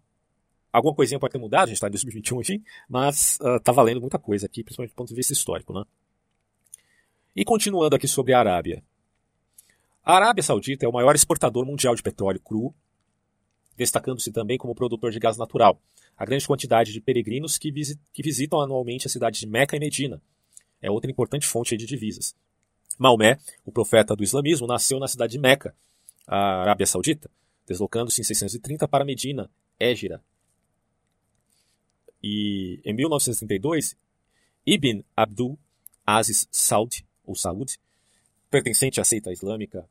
alguma 0.71 0.95
coisinha 0.95 1.19
pode 1.19 1.33
ter 1.33 1.39
mudado, 1.39 1.63
a 1.63 1.67
gente 1.67 1.75
está 1.75 1.87
em 1.87 1.91
2021, 1.91 2.39
enfim, 2.39 2.63
mas 2.87 3.37
está 3.57 3.73
uh, 3.73 3.75
valendo 3.75 3.99
muita 3.99 4.17
coisa 4.17 4.45
aqui, 4.45 4.63
principalmente 4.63 4.91
do 4.91 4.95
ponto 4.95 5.09
de 5.09 5.15
vista 5.15 5.33
histórico. 5.33 5.73
Né? 5.73 5.83
E 7.35 7.43
continuando 7.43 7.97
aqui 7.97 8.07
sobre 8.07 8.31
a 8.31 8.39
Arábia. 8.39 8.81
A 10.05 10.15
Arábia 10.15 10.41
Saudita 10.41 10.85
é 10.85 10.87
o 10.89 10.93
maior 10.93 11.15
exportador 11.15 11.65
mundial 11.65 11.95
de 11.95 12.01
petróleo 12.01 12.39
cru, 12.39 12.73
destacando-se 13.75 14.31
também 14.31 14.57
como 14.57 14.73
produtor 14.73 15.11
de 15.11 15.19
gás 15.19 15.37
natural. 15.37 15.81
A 16.17 16.25
grande 16.25 16.47
quantidade 16.47 16.93
de 16.93 17.01
peregrinos 17.01 17.57
que, 17.57 17.73
visit 17.73 17.99
que 18.13 18.23
visitam 18.23 18.61
anualmente 18.61 19.05
a 19.05 19.09
cidade 19.09 19.37
de 19.37 19.47
Meca 19.47 19.75
e 19.75 19.79
Medina 19.81 20.21
é 20.83 20.91
outra 20.91 21.09
importante 21.09 21.47
fonte 21.47 21.75
de 21.77 21.85
divisas. 21.85 22.35
Maomé, 22.99 23.39
o 23.65 23.71
profeta 23.71 24.15
do 24.15 24.23
islamismo, 24.23 24.67
nasceu 24.67 24.99
na 24.99 25.07
cidade 25.07 25.31
de 25.31 25.39
Meca, 25.39 25.73
a 26.27 26.61
Arábia 26.61 26.85
Saudita, 26.85 27.31
deslocando-se 27.65 28.21
em 28.21 28.23
630 28.23 28.87
para 28.87 29.05
Medina, 29.05 29.49
Égira. 29.79 30.21
E 32.21 32.81
em 32.83 32.93
1932, 32.93 33.97
Ibn 34.65 35.03
Abdul 35.15 35.57
Aziz 36.05 36.47
Saud, 36.51 37.05
ou 37.25 37.33
Saud, 37.33 37.79
pertencente 38.51 38.99
à 38.99 39.05
seita 39.05 39.31
islâmica 39.31 39.89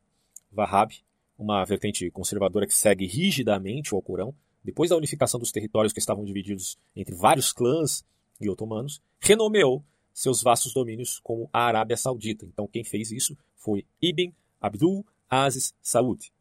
Wahhab, 0.55 0.95
uma 1.39 1.65
vertente 1.65 2.11
conservadora 2.11 2.67
que 2.67 2.75
segue 2.75 3.07
rigidamente 3.07 3.95
o 3.95 3.97
Alcorão, 3.97 4.35
depois 4.63 4.91
da 4.91 4.97
unificação 4.97 5.41
dos 5.41 5.51
territórios 5.51 5.93
que 5.93 5.99
estavam 5.99 6.25
divididos 6.25 6.79
entre 6.95 7.15
vários 7.15 7.51
clãs 7.51 8.05
e 8.41 8.49
otomanos, 8.49 9.03
renomeou 9.19 9.83
seus 10.13 10.43
vastos 10.43 10.75
domínios 10.75 11.21
como 11.23 11.49
a 11.53 11.65
Arábia 11.65 11.97
Saudita. 11.97 12.45
Então 12.47 12.67
quem 12.67 12.85
fez 12.85 13.11
isso 13.11 13.37
foi 13.57 13.85
Ibn 14.01 14.33
Abdul 14.61 15.05
Aziz 15.29 15.75
Saud. 15.83 16.33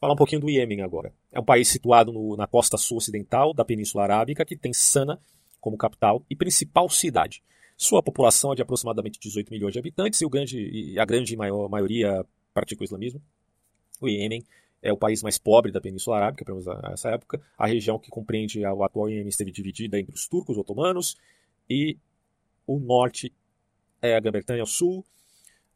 Falar 0.00 0.12
um 0.12 0.16
pouquinho 0.16 0.42
do 0.42 0.50
Iêmen 0.50 0.82
agora. 0.82 1.12
É 1.32 1.40
um 1.40 1.44
país 1.44 1.66
situado 1.68 2.12
no, 2.12 2.36
na 2.36 2.46
costa 2.46 2.76
sul-ocidental 2.76 3.54
da 3.54 3.64
Península 3.64 4.04
Arábica, 4.04 4.44
que 4.44 4.56
tem 4.56 4.72
Sana 4.72 5.20
como 5.60 5.78
capital 5.78 6.22
e 6.28 6.36
principal 6.36 6.88
cidade. 6.90 7.42
Sua 7.76 8.02
população 8.02 8.52
é 8.52 8.54
de 8.54 8.62
aproximadamente 8.62 9.18
18 9.18 9.50
milhões 9.50 9.72
de 9.72 9.78
habitantes 9.78 10.20
e, 10.20 10.28
grande, 10.28 10.58
e 10.58 10.98
a 10.98 11.04
grande 11.04 11.34
maior, 11.36 11.68
maioria 11.68 12.24
pratica 12.52 12.82
o 12.82 12.84
islamismo. 12.84 13.20
O 14.00 14.08
Iêmen 14.08 14.44
é 14.82 14.92
o 14.92 14.96
país 14.96 15.22
mais 15.22 15.38
pobre 15.38 15.72
da 15.72 15.80
Península 15.80 16.18
Arábica, 16.18 16.44
pelo 16.44 16.58
menos 16.58 16.82
nessa 16.82 17.10
época. 17.10 17.40
A 17.56 17.66
região 17.66 17.98
que 17.98 18.10
compreende 18.10 18.64
o 18.64 18.84
atual 18.84 19.08
Iêmen 19.08 19.28
esteve 19.28 19.50
dividida 19.50 19.98
entre 19.98 20.14
os 20.14 20.28
turcos 20.28 20.58
otomanos 20.58 21.16
e 21.68 21.96
o 22.66 22.78
norte, 22.78 23.32
é, 24.00 24.16
a 24.16 24.20
Grã-Bretanha 24.20 24.62
ao 24.62 24.66
sul, 24.66 25.04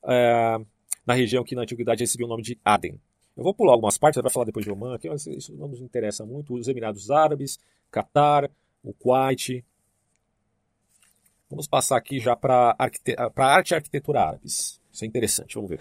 é, 0.04 0.58
na 1.06 1.14
região 1.14 1.44
que 1.44 1.54
na 1.54 1.62
antiguidade 1.62 2.02
recebeu 2.02 2.26
o 2.26 2.30
nome 2.30 2.42
de 2.42 2.58
Aden. 2.64 3.00
Eu 3.36 3.44
vou 3.44 3.54
pular 3.54 3.72
algumas 3.72 3.96
partes, 3.96 4.20
vai 4.20 4.32
falar 4.32 4.46
depois 4.46 4.64
de 4.64 4.72
Oman, 4.72 4.98
que 4.98 5.08
isso 5.08 5.54
não 5.54 5.68
nos 5.68 5.80
interessa 5.80 6.26
muito. 6.26 6.54
Os 6.54 6.66
Emirados 6.66 7.08
Árabes, 7.08 7.58
Catar, 7.90 8.50
o 8.82 8.92
Kuwait. 8.92 9.64
Vamos 11.48 11.68
passar 11.68 11.96
aqui 11.96 12.18
já 12.18 12.34
para 12.34 12.76
a 12.76 13.44
arte 13.44 13.70
e 13.70 13.74
arquitetura 13.74 14.20
árabes. 14.20 14.80
Isso 14.92 15.04
é 15.04 15.06
interessante, 15.06 15.54
vamos 15.54 15.70
ver. 15.70 15.78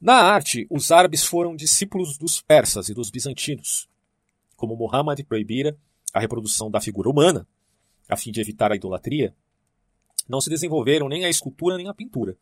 Na 0.00 0.14
arte, 0.14 0.66
os 0.70 0.90
árabes 0.90 1.24
foram 1.24 1.54
discípulos 1.54 2.16
dos 2.16 2.40
persas 2.40 2.88
e 2.88 2.94
dos 2.94 3.10
bizantinos. 3.10 3.86
Como 4.56 4.74
Muhammad 4.74 5.20
proibira 5.24 5.76
a 6.12 6.20
reprodução 6.20 6.70
da 6.70 6.80
figura 6.80 7.10
humana, 7.10 7.46
a 8.08 8.16
fim 8.16 8.32
de 8.32 8.40
evitar 8.40 8.72
a 8.72 8.76
idolatria, 8.76 9.34
não 10.30 10.40
se 10.40 10.48
desenvolveram 10.48 11.08
nem 11.08 11.24
a 11.24 11.28
escultura 11.28 11.76
nem 11.76 11.88
a 11.88 11.94
pintura. 11.94 12.36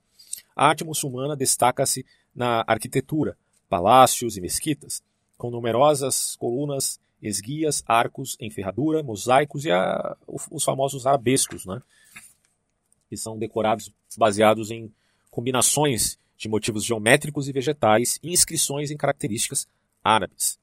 A 0.55 0.68
arte 0.68 0.85
muçulmana 0.85 1.35
destaca-se 1.35 2.05
na 2.35 2.62
arquitetura, 2.66 3.37
palácios 3.68 4.37
e 4.37 4.40
mesquitas, 4.40 5.03
com 5.38 5.51
numerosas 5.51 6.37
colunas, 6.37 7.01
esguias, 7.22 7.83
arcos 7.87 8.37
em 8.38 8.51
ferradura, 8.51 9.03
mosaicos 9.03 9.64
e 9.64 9.70
a, 9.70 10.16
os 10.51 10.62
famosos 10.62 11.07
arabescos, 11.07 11.64
né? 11.64 11.81
que 13.09 13.16
são 13.16 13.38
decorados 13.38 13.90
baseados 14.16 14.70
em 14.70 14.92
combinações 15.31 16.18
de 16.37 16.48
motivos 16.48 16.85
geométricos 16.85 17.48
e 17.48 17.53
vegetais 17.53 18.18
e 18.22 18.31
inscrições 18.31 18.90
em 18.90 18.96
características 18.96 19.66
árabes. 20.05 20.59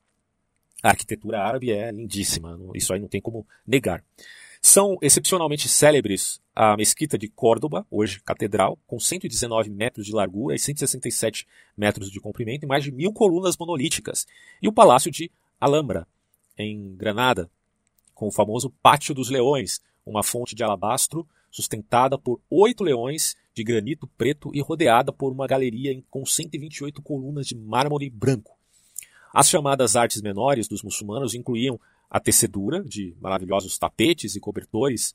A 0.83 0.89
arquitetura 0.89 1.41
árabe 1.41 1.71
é 1.71 1.91
lindíssima, 1.91 2.59
isso 2.75 2.93
aí 2.93 2.99
não 2.99 3.07
tem 3.07 3.19
como 3.19 3.47
negar. 3.65 4.03
São 4.67 4.97
excepcionalmente 4.99 5.69
célebres 5.69 6.41
a 6.55 6.75
mesquita 6.75 7.19
de 7.19 7.27
Córdoba, 7.27 7.85
hoje 7.91 8.19
catedral, 8.19 8.79
com 8.87 8.99
119 8.99 9.69
metros 9.69 10.07
de 10.07 10.11
largura 10.11 10.55
e 10.55 10.59
167 10.59 11.47
metros 11.77 12.09
de 12.09 12.19
comprimento 12.19 12.65
e 12.65 12.67
mais 12.67 12.83
de 12.83 12.91
mil 12.91 13.13
colunas 13.13 13.55
monolíticas, 13.57 14.25
e 14.59 14.67
o 14.67 14.73
Palácio 14.73 15.11
de 15.11 15.31
Alhambra, 15.61 16.07
em 16.57 16.95
Granada, 16.95 17.47
com 18.15 18.27
o 18.27 18.31
famoso 18.31 18.71
Pátio 18.81 19.13
dos 19.13 19.29
Leões, 19.29 19.81
uma 20.03 20.23
fonte 20.23 20.55
de 20.55 20.63
alabastro 20.63 21.27
sustentada 21.51 22.17
por 22.17 22.41
oito 22.49 22.83
leões 22.83 23.35
de 23.53 23.63
granito 23.63 24.07
preto 24.17 24.49
e 24.51 24.61
rodeada 24.61 25.13
por 25.13 25.31
uma 25.31 25.45
galeria 25.45 25.95
com 26.09 26.25
128 26.25 27.03
colunas 27.03 27.45
de 27.45 27.55
mármore 27.55 28.09
branco. 28.09 28.57
As 29.31 29.47
chamadas 29.47 29.95
artes 29.95 30.23
menores 30.23 30.67
dos 30.67 30.81
muçulmanos 30.81 31.35
incluíam 31.35 31.79
a 32.15 32.19
tecedura 32.21 32.81
de 32.81 33.13
maravilhosos 33.19 33.77
tapetes 33.77 34.37
e 34.37 34.39
cobertores 34.39 35.13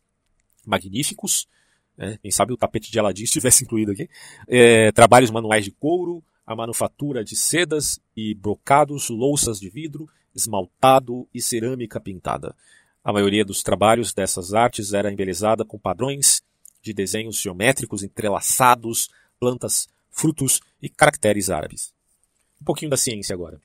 magníficos, 0.67 1.49
né? 1.97 2.19
quem 2.21 2.31
sabe 2.31 2.53
o 2.53 2.59
tapete 2.59 2.93
de 2.93 2.99
Aladim 2.99 3.23
estivesse 3.25 3.65
incluído 3.65 3.93
aqui, 3.93 4.07
é, 4.47 4.93
trabalhos 4.93 5.31
manuais 5.31 5.65
de 5.65 5.71
couro, 5.71 6.23
a 6.47 6.55
manufatura 6.55 7.25
de 7.25 7.35
sedas 7.35 7.99
e 8.15 8.35
brocados, 8.35 9.09
louças 9.09 9.59
de 9.59 9.71
vidro, 9.71 10.11
esmaltado 10.35 11.27
e 11.33 11.41
cerâmica 11.41 11.99
pintada. 11.99 12.55
A 13.03 13.15
maioria 13.15 13.47
dos 13.47 13.63
trabalhos 13.63 14.13
dessas 14.13 14.53
artes 14.53 14.93
era 14.93 15.11
embelezada 15.11 15.65
com 15.65 15.79
padrões 15.79 16.43
de 16.83 16.93
desenhos 16.93 17.41
geométricos 17.41 18.03
entrelaçados, 18.03 19.09
plantas, 19.39 19.89
frutos 20.11 20.61
e 20.83 20.91
caracteres 20.91 21.49
árabes. 21.49 21.95
Um 22.61 22.65
pouquinho 22.67 22.91
da 22.91 22.99
ciência 22.99 23.33
agora. 23.33 23.59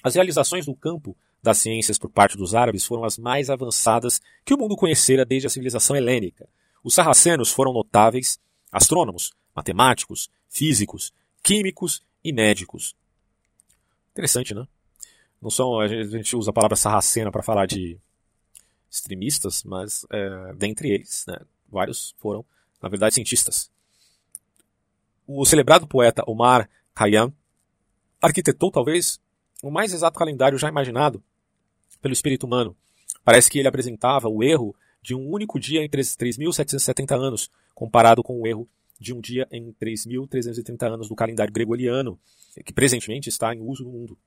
As 0.00 0.14
realizações 0.14 0.64
no 0.64 0.76
campo 0.76 1.16
das 1.42 1.58
ciências 1.58 1.98
por 1.98 2.10
parte 2.10 2.36
dos 2.36 2.54
árabes 2.54 2.84
foram 2.84 3.04
as 3.04 3.16
mais 3.16 3.48
avançadas 3.48 4.20
que 4.44 4.54
o 4.54 4.58
mundo 4.58 4.76
conhecera 4.76 5.24
desde 5.24 5.46
a 5.46 5.50
civilização 5.50 5.96
helênica. 5.96 6.48
Os 6.82 6.94
sarracenos 6.94 7.50
foram 7.50 7.72
notáveis 7.72 8.38
astrônomos, 8.70 9.32
matemáticos, 9.54 10.28
físicos, 10.48 11.12
químicos 11.42 12.02
e 12.22 12.32
médicos. 12.32 12.94
Interessante, 14.12 14.54
né? 14.54 14.66
Não 15.40 15.50
são, 15.50 15.78
a 15.78 15.86
gente 15.86 16.34
usa 16.34 16.50
a 16.50 16.52
palavra 16.52 16.76
sarracena 16.76 17.30
para 17.30 17.42
falar 17.42 17.66
de 17.66 17.98
extremistas, 18.90 19.62
mas 19.62 20.04
é, 20.10 20.52
dentre 20.54 20.90
eles, 20.90 21.24
né, 21.28 21.38
vários 21.70 22.14
foram, 22.18 22.44
na 22.82 22.88
verdade, 22.88 23.14
cientistas. 23.14 23.70
O 25.26 25.44
celebrado 25.44 25.86
poeta 25.86 26.24
Omar 26.26 26.68
Khayyam 26.94 27.32
arquitetou 28.20 28.70
talvez 28.70 29.20
o 29.62 29.70
mais 29.70 29.92
exato 29.92 30.18
calendário 30.18 30.58
já 30.58 30.68
imaginado 30.68 31.22
pelo 32.00 32.12
espírito 32.12 32.46
humano. 32.46 32.76
Parece 33.24 33.50
que 33.50 33.58
ele 33.58 33.68
apresentava 33.68 34.28
o 34.28 34.42
erro 34.42 34.74
de 35.02 35.14
um 35.14 35.28
único 35.30 35.58
dia 35.58 35.84
em 35.84 35.88
3.770 35.88 37.14
anos, 37.14 37.50
comparado 37.74 38.22
com 38.22 38.40
o 38.40 38.46
erro 38.46 38.68
de 38.98 39.14
um 39.14 39.20
dia 39.20 39.46
em 39.50 39.72
3.330 39.72 40.82
anos 40.92 41.08
do 41.08 41.14
calendário 41.14 41.52
gregoriano, 41.52 42.18
que 42.64 42.72
presentemente 42.72 43.28
está 43.28 43.54
em 43.54 43.60
uso 43.60 43.84
no 43.84 43.90
mundo. 43.90 44.18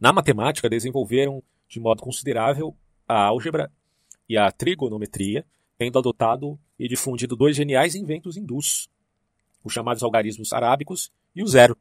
Na 0.00 0.12
matemática, 0.12 0.68
desenvolveram 0.68 1.42
de 1.68 1.80
modo 1.80 2.02
considerável 2.02 2.76
a 3.06 3.24
álgebra 3.24 3.70
e 4.28 4.36
a 4.36 4.50
trigonometria, 4.52 5.44
tendo 5.76 5.98
adotado 5.98 6.58
e 6.78 6.88
difundido 6.88 7.34
dois 7.34 7.56
geniais 7.56 7.94
inventos 7.94 8.36
hindus, 8.36 8.88
os 9.64 9.72
chamados 9.72 10.02
algarismos 10.02 10.52
arábicos 10.52 11.10
e 11.34 11.42
o 11.42 11.46
zero. 11.46 11.76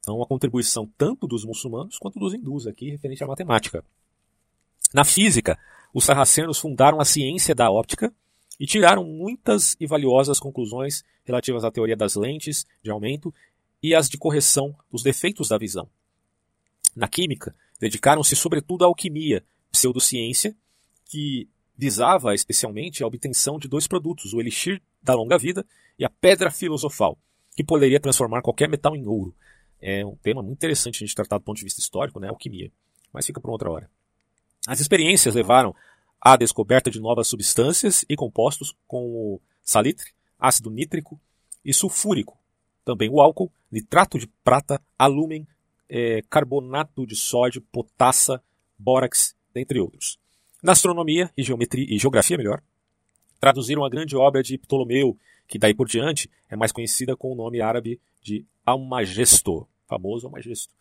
Então, 0.00 0.22
a 0.22 0.26
contribuição 0.26 0.90
tanto 0.96 1.26
dos 1.26 1.44
muçulmanos 1.44 1.98
quanto 1.98 2.18
dos 2.18 2.34
hindus 2.34 2.66
aqui 2.66 2.90
referente 2.90 3.22
à 3.22 3.26
matemática. 3.26 3.84
Na 4.92 5.04
física, 5.04 5.58
os 5.92 6.04
sarracenos 6.04 6.58
fundaram 6.58 7.00
a 7.00 7.04
ciência 7.04 7.54
da 7.54 7.70
óptica 7.70 8.12
e 8.58 8.66
tiraram 8.66 9.04
muitas 9.04 9.76
e 9.78 9.86
valiosas 9.86 10.38
conclusões 10.38 11.04
relativas 11.24 11.64
à 11.64 11.70
teoria 11.70 11.96
das 11.96 12.14
lentes 12.14 12.66
de 12.82 12.90
aumento 12.90 13.32
e 13.82 13.94
as 13.94 14.08
de 14.08 14.18
correção 14.18 14.74
dos 14.90 15.02
defeitos 15.02 15.48
da 15.48 15.58
visão. 15.58 15.88
Na 16.94 17.08
química, 17.08 17.54
dedicaram-se 17.78 18.36
sobretudo 18.36 18.84
à 18.84 18.86
alquimia, 18.86 19.44
pseudociência, 19.70 20.54
que 21.06 21.48
visava 21.76 22.34
especialmente 22.34 23.02
a 23.02 23.06
obtenção 23.06 23.58
de 23.58 23.66
dois 23.66 23.86
produtos, 23.86 24.34
o 24.34 24.40
elixir 24.40 24.82
da 25.02 25.14
longa 25.14 25.38
vida 25.38 25.64
e 25.98 26.04
a 26.04 26.10
pedra 26.10 26.50
filosofal, 26.50 27.16
que 27.56 27.64
poderia 27.64 27.98
transformar 27.98 28.42
qualquer 28.42 28.68
metal 28.68 28.94
em 28.94 29.06
ouro. 29.06 29.34
É 29.80 30.04
um 30.04 30.16
tema 30.16 30.42
muito 30.42 30.58
interessante 30.58 30.96
a 30.96 31.06
gente 31.06 31.14
tratar 31.14 31.38
do 31.38 31.44
ponto 31.44 31.56
de 31.56 31.64
vista 31.64 31.80
histórico, 31.80 32.20
né, 32.20 32.28
alquimia, 32.28 32.70
mas 33.12 33.26
fica 33.26 33.40
para 33.40 33.50
outra 33.50 33.70
hora. 33.70 33.90
As 34.66 34.80
experiências 34.80 35.34
levaram 35.34 35.74
à 36.20 36.36
descoberta 36.36 36.90
de 36.90 37.00
novas 37.00 37.28
substâncias 37.28 38.04
e 38.08 38.14
compostos 38.14 38.74
como 38.86 39.40
salitre, 39.62 40.12
ácido 40.38 40.70
nítrico 40.70 41.18
e 41.64 41.72
sulfúrico, 41.72 42.38
também 42.84 43.08
o 43.08 43.20
álcool, 43.20 43.50
nitrato 43.70 44.18
de 44.18 44.26
prata, 44.44 44.80
alúmen, 44.98 45.46
é, 45.88 46.22
carbonato 46.28 47.06
de 47.06 47.16
sódio, 47.16 47.62
potassa, 47.72 48.42
bórax, 48.78 49.34
dentre 49.52 49.80
outros. 49.80 50.18
Na 50.62 50.72
astronomia 50.72 51.30
e, 51.36 51.42
geometria, 51.42 51.86
e 51.88 51.98
geografia, 51.98 52.36
melhor, 52.36 52.62
traduziram 53.40 53.84
a 53.84 53.88
grande 53.88 54.16
obra 54.16 54.42
de 54.42 54.58
Ptolomeu, 54.58 55.18
que 55.48 55.58
daí 55.58 55.74
por 55.74 55.88
diante 55.88 56.30
é 56.48 56.56
mais 56.56 56.70
conhecida 56.70 57.16
com 57.16 57.32
o 57.32 57.34
nome 57.34 57.60
árabe 57.60 58.00
de 58.22 58.44
Almagesto, 58.64 59.66
famoso 59.90 60.26
Almagesto. 60.26 60.72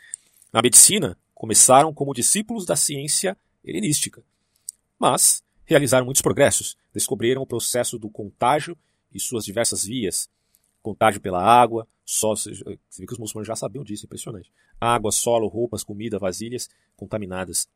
Na 0.54 0.62
medicina, 0.62 1.18
começaram 1.34 1.92
como 1.94 2.14
discípulos 2.14 2.66
da 2.66 2.76
ciência 2.76 3.36
helenística, 3.64 4.24
mas 5.00 5.44
realizaram 5.66 6.06
muitos 6.06 6.22
progressos, 6.22 6.78
descobriram 6.94 7.42
o 7.42 7.48
processo 7.48 7.98
do 7.98 8.10
contágio 8.10 8.78
e 9.14 9.20
suas 9.20 9.44
diversas 9.44 9.84
vias, 9.84 10.30
contágio 10.82 11.20
pela 11.20 11.44
água, 11.44 11.88
só, 12.06 12.36
você 12.36 12.52
vê 12.52 13.06
que 13.06 13.14
os 13.14 13.20
muçulmanos 13.20 13.48
já 13.48 13.56
sabiam 13.56 13.84
disso, 13.84 14.06
impressionante. 14.06 14.52
Água, 14.82 15.12
solo, 15.12 15.48
roupas, 15.48 15.84
comida, 15.84 16.18
vasilhas 16.18 16.68
contaminadas. 16.96 17.68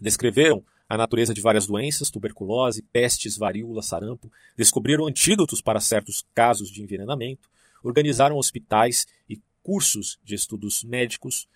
Descreveram 0.00 0.64
a 0.88 0.96
natureza 0.96 1.32
de 1.32 1.40
várias 1.40 1.66
doenças, 1.66 2.10
tuberculose, 2.10 2.82
pestes, 2.82 3.36
varíola, 3.36 3.80
sarampo, 3.80 4.30
descobriram 4.56 5.06
antídotos 5.06 5.62
para 5.62 5.80
certos 5.80 6.26
casos 6.34 6.68
de 6.68 6.82
envenenamento, 6.82 7.48
organizaram 7.82 8.36
hospitais 8.36 9.06
e 9.30 9.40
cursos 9.64 10.20
de 10.22 10.36
estudos 10.36 10.84
médicos. 10.84 11.48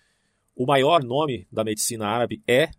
O 0.55 0.65
maior 0.65 1.01
nome 1.01 1.47
da 1.49 1.63
medicina 1.63 2.07
árabe 2.07 2.43
é 2.45 2.71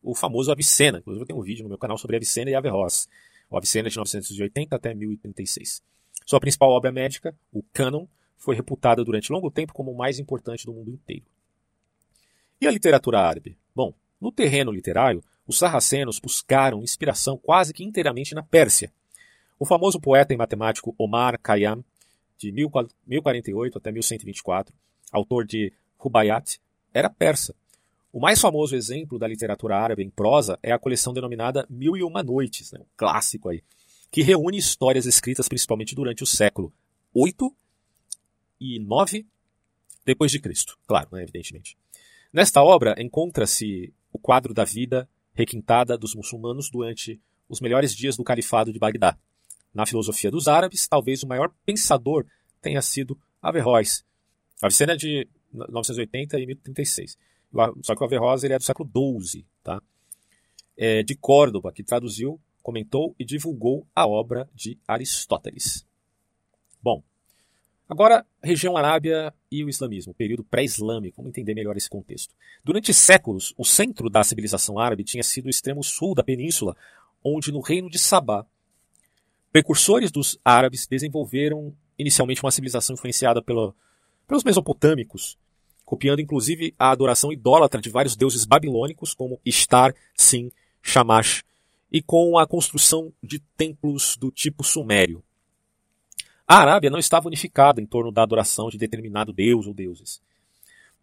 o 0.00 0.14
famoso 0.14 0.52
Avicena. 0.52 0.98
Inclusive 0.98 1.22
eu 1.22 1.26
tenho 1.26 1.40
um 1.40 1.42
vídeo 1.42 1.64
no 1.64 1.68
meu 1.70 1.78
canal 1.78 1.98
sobre 1.98 2.14
Avicena 2.14 2.50
e 2.50 2.54
Averroes. 2.54 3.08
O 3.50 3.56
Avicena 3.56 3.88
é 3.88 3.90
de 3.90 3.96
980 3.96 4.76
até 4.76 4.94
1036. 4.94 5.82
Sua 6.24 6.38
principal 6.38 6.70
obra 6.70 6.92
médica, 6.92 7.34
o 7.52 7.62
Canon, 7.72 8.06
foi 8.36 8.54
reputada 8.54 9.02
durante 9.02 9.32
longo 9.32 9.50
tempo 9.50 9.72
como 9.72 9.90
o 9.90 9.96
mais 9.96 10.18
importante 10.18 10.66
do 10.66 10.72
mundo 10.72 10.90
inteiro. 10.90 11.24
E 12.60 12.66
a 12.66 12.70
literatura 12.70 13.20
árabe? 13.20 13.56
Bom, 13.74 13.94
no 14.20 14.30
terreno 14.30 14.70
literário, 14.70 15.24
os 15.46 15.58
sarracenos 15.58 16.18
buscaram 16.18 16.82
inspiração 16.82 17.38
quase 17.38 17.72
que 17.72 17.84
inteiramente 17.84 18.34
na 18.34 18.42
Pérsia. 18.42 18.92
O 19.58 19.64
famoso 19.64 20.00
poeta 20.00 20.34
e 20.34 20.36
matemático 20.36 20.94
Omar 20.98 21.40
Khayyam, 21.40 21.84
de 22.38 22.52
1048 22.52 23.78
até 23.78 23.92
1124, 23.92 24.74
autor 25.12 25.46
de 25.46 25.72
Rubaiyat, 25.98 26.60
era 26.92 27.10
persa. 27.10 27.54
O 28.12 28.20
mais 28.20 28.40
famoso 28.40 28.74
exemplo 28.74 29.18
da 29.18 29.28
literatura 29.28 29.76
árabe 29.76 30.02
em 30.02 30.08
prosa 30.08 30.58
é 30.62 30.72
a 30.72 30.78
coleção 30.78 31.12
denominada 31.12 31.66
Mil 31.68 31.96
e 31.96 32.02
Uma 32.02 32.22
Noites, 32.22 32.72
né, 32.72 32.80
um 32.80 32.86
clássico 32.96 33.48
aí, 33.48 33.62
que 34.10 34.22
reúne 34.22 34.56
histórias 34.56 35.04
escritas 35.04 35.48
principalmente 35.48 35.94
durante 35.94 36.22
o 36.22 36.26
século 36.26 36.72
8 37.12 37.54
e 38.60 38.78
9 38.78 39.26
depois 40.04 40.30
de 40.30 40.40
Cristo, 40.40 40.78
claro, 40.86 41.08
né, 41.12 41.22
evidentemente. 41.22 41.76
Nesta 42.32 42.62
obra 42.62 42.94
encontra-se 42.98 43.92
o 44.12 44.18
quadro 44.18 44.54
da 44.54 44.64
vida 44.64 45.08
requintada 45.34 45.98
dos 45.98 46.14
muçulmanos 46.14 46.70
durante 46.70 47.20
os 47.48 47.60
melhores 47.60 47.94
dias 47.94 48.16
do 48.16 48.24
califado 48.24 48.72
de 48.72 48.78
Bagdá. 48.78 49.18
Na 49.76 49.84
filosofia 49.84 50.30
dos 50.30 50.48
árabes, 50.48 50.88
talvez 50.88 51.22
o 51.22 51.26
maior 51.26 51.52
pensador 51.66 52.24
tenha 52.62 52.80
sido 52.80 53.18
Averroes. 53.42 54.02
Avicena 54.62 54.94
é 54.94 54.96
de 54.96 55.28
980 55.52 56.40
e 56.40 56.46
1036. 56.46 57.18
Só 57.82 57.94
que 57.94 58.02
o 58.02 58.04
Averroes 58.06 58.42
ele 58.42 58.54
é 58.54 58.58
do 58.58 58.64
século 58.64 58.90
XII, 59.20 59.44
tá? 59.62 59.82
É 60.78 61.02
de 61.02 61.14
Córdoba, 61.14 61.72
que 61.72 61.82
traduziu, 61.82 62.40
comentou 62.62 63.14
e 63.18 63.24
divulgou 63.24 63.86
a 63.94 64.06
obra 64.06 64.48
de 64.54 64.78
Aristóteles. 64.88 65.86
Bom, 66.82 67.02
Agora, 67.88 68.26
região 68.42 68.76
Arábia 68.76 69.32
e 69.48 69.62
o 69.62 69.68
islamismo, 69.68 70.12
período 70.12 70.42
pré-islâmico, 70.42 71.18
vamos 71.18 71.28
entender 71.28 71.54
melhor 71.54 71.76
esse 71.76 71.88
contexto. 71.88 72.34
Durante 72.64 72.92
séculos, 72.92 73.54
o 73.56 73.64
centro 73.64 74.10
da 74.10 74.24
civilização 74.24 74.76
árabe 74.76 75.04
tinha 75.04 75.22
sido 75.22 75.46
o 75.46 75.50
extremo 75.50 75.84
sul 75.84 76.12
da 76.12 76.24
península, 76.24 76.76
onde 77.22 77.52
no 77.52 77.60
reino 77.60 77.88
de 77.88 77.96
Sabá, 77.96 78.44
precursores 79.56 80.10
dos 80.10 80.38
árabes 80.44 80.86
desenvolveram 80.86 81.74
inicialmente 81.98 82.42
uma 82.42 82.50
civilização 82.50 82.92
influenciada 82.92 83.40
pelo, 83.40 83.74
pelos 84.28 84.44
mesopotâmicos, 84.44 85.38
copiando 85.82 86.20
inclusive 86.20 86.74
a 86.78 86.90
adoração 86.90 87.32
idólatra 87.32 87.80
de 87.80 87.88
vários 87.88 88.14
deuses 88.14 88.44
babilônicos, 88.44 89.14
como 89.14 89.40
Ishtar, 89.46 89.94
Sin, 90.14 90.52
Shamash, 90.82 91.42
e 91.90 92.02
com 92.02 92.36
a 92.36 92.46
construção 92.46 93.10
de 93.22 93.38
templos 93.56 94.14
do 94.18 94.30
tipo 94.30 94.62
sumério. 94.62 95.24
A 96.46 96.58
Arábia 96.58 96.90
não 96.90 96.98
estava 96.98 97.26
unificada 97.26 97.80
em 97.80 97.86
torno 97.86 98.12
da 98.12 98.24
adoração 98.24 98.68
de 98.68 98.76
determinado 98.76 99.32
deus 99.32 99.66
ou 99.66 99.72
deuses. 99.72 100.20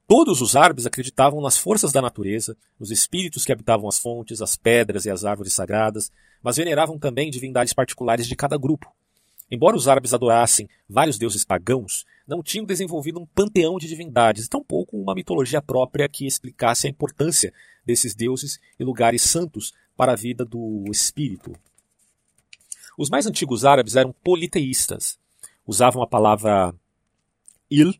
Todos 0.07 0.41
os 0.41 0.55
árabes 0.55 0.85
acreditavam 0.85 1.41
nas 1.41 1.57
forças 1.57 1.91
da 1.91 2.01
natureza, 2.01 2.57
nos 2.79 2.91
espíritos 2.91 3.45
que 3.45 3.51
habitavam 3.51 3.87
as 3.87 3.97
fontes, 3.97 4.41
as 4.41 4.57
pedras 4.57 5.05
e 5.05 5.09
as 5.09 5.23
árvores 5.23 5.53
sagradas, 5.53 6.11
mas 6.41 6.57
veneravam 6.57 6.99
também 6.99 7.31
divindades 7.31 7.73
particulares 7.73 8.27
de 8.27 8.35
cada 8.35 8.57
grupo. 8.57 8.93
Embora 9.49 9.77
os 9.77 9.87
árabes 9.87 10.13
adorassem 10.13 10.67
vários 10.89 11.17
deuses 11.17 11.45
pagãos, 11.45 12.05
não 12.27 12.41
tinham 12.41 12.65
desenvolvido 12.65 13.19
um 13.19 13.25
panteão 13.25 13.77
de 13.77 13.87
divindades, 13.87 14.47
tampouco 14.47 14.97
uma 14.97 15.15
mitologia 15.15 15.61
própria 15.61 16.09
que 16.09 16.25
explicasse 16.25 16.87
a 16.87 16.89
importância 16.89 17.53
desses 17.85 18.15
deuses 18.15 18.59
e 18.79 18.83
lugares 18.83 19.21
santos 19.21 19.73
para 19.95 20.13
a 20.13 20.15
vida 20.15 20.43
do 20.43 20.85
espírito. 20.89 21.53
Os 22.97 23.09
mais 23.09 23.25
antigos 23.25 23.63
árabes 23.63 23.95
eram 23.95 24.13
politeístas, 24.23 25.17
usavam 25.65 26.01
a 26.01 26.07
palavra 26.07 26.73
il, 27.69 27.93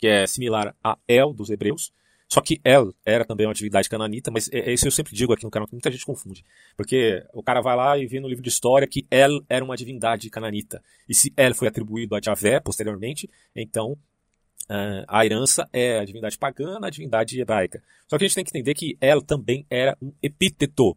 que 0.00 0.06
é 0.06 0.26
similar 0.26 0.74
a 0.82 0.96
El 1.06 1.34
dos 1.34 1.50
hebreus, 1.50 1.92
só 2.32 2.40
que 2.40 2.60
El 2.64 2.94
era 3.04 3.24
também 3.24 3.44
uma 3.44 3.52
atividade 3.52 3.88
cananita, 3.88 4.30
mas 4.30 4.48
é, 4.52 4.70
é 4.70 4.72
isso 4.72 4.86
eu 4.86 4.92
sempre 4.92 5.14
digo 5.14 5.32
aqui 5.32 5.44
no 5.44 5.50
canal, 5.50 5.66
que 5.66 5.74
muita 5.74 5.90
gente 5.90 6.06
confunde. 6.06 6.44
Porque 6.76 7.24
o 7.34 7.42
cara 7.42 7.60
vai 7.60 7.76
lá 7.76 7.98
e 7.98 8.06
vê 8.06 8.20
no 8.20 8.28
livro 8.28 8.42
de 8.42 8.48
história 8.48 8.86
que 8.86 9.04
El 9.10 9.44
era 9.48 9.64
uma 9.64 9.76
divindade 9.76 10.30
cananita. 10.30 10.80
E 11.08 11.14
se 11.14 11.32
El 11.36 11.54
foi 11.54 11.66
atribuído 11.66 12.14
a 12.14 12.20
Javé 12.22 12.60
posteriormente, 12.60 13.28
então 13.54 13.92
uh, 13.92 15.04
a 15.08 15.26
herança 15.26 15.68
é 15.72 15.98
a 15.98 16.04
divindade 16.04 16.38
pagã, 16.38 16.78
a 16.80 16.88
divindade 16.88 17.40
hebraica. 17.40 17.82
Só 18.06 18.16
que 18.16 18.24
a 18.24 18.28
gente 18.28 18.36
tem 18.36 18.44
que 18.44 18.50
entender 18.50 18.74
que 18.74 18.96
El 19.00 19.22
também 19.22 19.66
era 19.68 19.98
um 20.00 20.12
epíteto. 20.22 20.96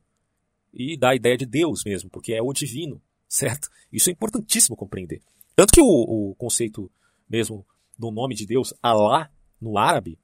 E 0.71 0.95
dá 0.95 1.09
a 1.09 1.15
ideia 1.15 1.35
de 1.35 1.47
Deus 1.47 1.83
mesmo, 1.83 2.11
porque 2.11 2.33
é 2.33 2.41
o 2.43 2.53
divino, 2.53 3.01
certo? 3.27 3.69
Isso 3.91 4.09
é 4.09 4.13
importantíssimo 4.13 4.75
compreender. 4.75 5.21
Tanto 5.55 5.73
que 5.73 5.81
o, 5.81 5.85
o 6.31 6.35
conceito 6.35 6.91
mesmo 7.27 7.65
do 7.97 8.12
nome 8.12 8.36
de 8.36 8.45
Deus, 8.45 8.73
Allah, 8.82 9.32
no 9.60 9.77
árabe, 9.77 10.17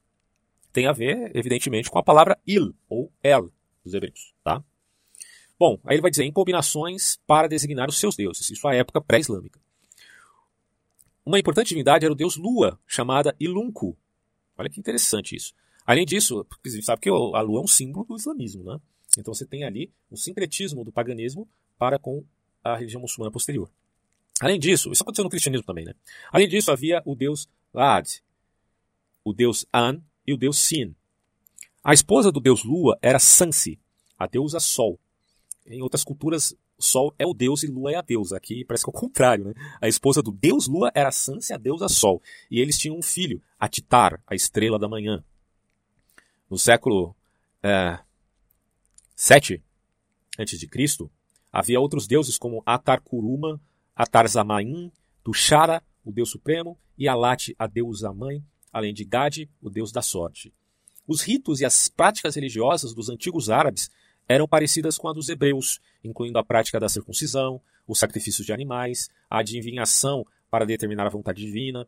tem 0.72 0.88
a 0.88 0.92
ver, 0.92 1.32
evidentemente, 1.36 1.90
com 1.90 2.00
a 2.00 2.04
palavra 2.04 2.38
il, 2.46 2.74
ou 2.88 3.12
el, 3.24 3.52
dos 3.84 3.94
hebreus. 3.94 4.34
Tá? 4.44 4.64
Bom, 5.58 5.80
aí 5.84 5.96
ele 5.96 6.02
vai 6.02 6.12
dizer 6.12 6.24
em 6.24 6.32
combinações 6.32 7.20
para 7.28 7.48
designar 7.48 7.90
os 7.90 8.00
seus 8.00 8.16
deuses, 8.16 8.50
isso 8.50 8.68
a 8.68 8.76
época 8.76 9.02
pré-islâmica. 9.02 9.60
Uma 11.26 11.38
importante 11.38 11.70
divindade 11.70 12.06
era 12.06 12.12
o 12.12 12.16
deus 12.16 12.38
Lua, 12.38 12.80
chamada 12.88 13.36
Ilunku. 13.40 13.96
Olha 14.58 14.70
que 14.70 14.80
interessante 14.80 15.36
isso. 15.36 15.54
Além 15.86 16.06
disso, 16.06 16.46
você 16.64 16.82
sabe 16.82 17.02
que 17.02 17.10
a 17.10 17.42
lua 17.42 17.60
é 17.60 17.64
um 17.64 17.68
símbolo 17.68 18.06
do 18.06 18.16
islamismo, 18.16 18.64
né? 18.64 18.80
Então 19.18 19.34
você 19.34 19.46
tem 19.46 19.64
ali 19.64 19.92
um 20.12 20.16
sincretismo 20.16 20.84
do 20.84 20.92
paganismo 20.92 21.48
para 21.78 21.98
com 21.98 22.24
a 22.64 22.76
religião 22.76 23.02
muçulmana 23.02 23.32
posterior. 23.32 23.70
Além 24.40 24.60
disso, 24.60 24.92
isso 24.92 25.04
aconteceu 25.04 25.24
no 25.24 25.30
cristianismo 25.30 25.66
também, 25.66 25.86
né? 25.86 25.94
Além 26.32 26.48
disso, 26.48 26.72
havia 26.72 27.02
o 27.06 27.16
deus 27.16 27.50
Ad, 27.74 28.22
o 29.24 29.34
deus 29.34 29.66
An 29.74 30.02
e 30.26 30.34
o 30.34 30.38
deus 30.38 30.58
Sin. 30.58 30.96
A 31.84 31.94
esposa 31.94 32.32
do 32.32 32.40
deus 32.40 32.64
Lua 32.64 32.98
era 33.02 33.20
Sansi, 33.20 33.80
a 34.18 34.28
deusa 34.28 34.60
Sol. 34.60 35.00
Em 35.66 35.82
outras 35.82 36.04
culturas, 36.04 36.56
Sol 36.78 37.14
é 37.20 37.26
o 37.26 37.34
deus 37.34 37.64
e 37.64 37.68
Lua 37.68 37.92
é 37.92 37.96
a 37.96 38.02
deusa. 38.02 38.38
Aqui 38.38 38.64
parece 38.66 38.84
que 38.84 38.90
é 38.90 38.94
o 38.96 39.00
contrário, 39.00 39.46
né? 39.46 39.54
A 39.82 39.88
esposa 39.88 40.22
do 40.22 40.32
deus 40.32 40.68
Lua 40.68 40.92
era 40.96 41.12
Sansi, 41.12 41.54
a 41.54 41.58
deusa 41.58 41.88
Sol. 41.88 42.22
E 42.50 42.60
eles 42.60 42.78
tinham 42.78 42.98
um 42.98 43.02
filho, 43.02 43.42
Atitar, 43.60 44.22
a 44.26 44.34
estrela 44.34 44.80
da 44.80 44.88
manhã. 44.88 45.24
No 46.50 46.58
século 46.58 47.16
é, 47.62 48.00
7 49.16 49.62
a.C., 50.38 51.10
havia 51.52 51.80
outros 51.80 52.08
deuses 52.08 52.38
como 52.38 52.64
Atar 52.66 53.02
Kuruma, 53.02 53.60
Atarzamaim, 53.96 54.92
Tuxara, 55.24 55.84
o 56.06 56.12
deus 56.12 56.30
supremo, 56.30 56.80
e 57.00 57.08
Alat, 57.08 57.56
a 57.58 57.66
deusa 57.66 58.14
mãe, 58.14 58.44
além 58.74 58.94
de 58.94 59.06
Gade, 59.06 59.50
o 59.62 59.70
deus 59.70 59.92
da 59.92 60.02
sorte. 60.02 60.54
Os 61.08 61.22
ritos 61.22 61.62
e 61.62 61.66
as 61.66 61.88
práticas 61.88 62.36
religiosas 62.36 62.94
dos 62.94 63.10
antigos 63.10 63.50
árabes 63.50 63.90
eram 64.28 64.48
parecidas 64.48 64.98
com 64.98 65.08
a 65.08 65.14
dos 65.14 65.30
hebreus, 65.30 65.80
incluindo 66.04 66.38
a 66.38 66.44
prática 66.44 66.80
da 66.80 66.90
circuncisão, 66.90 67.62
os 67.88 67.98
sacrifícios 67.98 68.46
de 68.46 68.54
animais, 68.54 69.10
a 69.30 69.40
adivinhação 69.40 70.28
para 70.52 70.66
determinar 70.66 71.08
a 71.08 71.10
vontade 71.10 71.42
divina, 71.42 71.88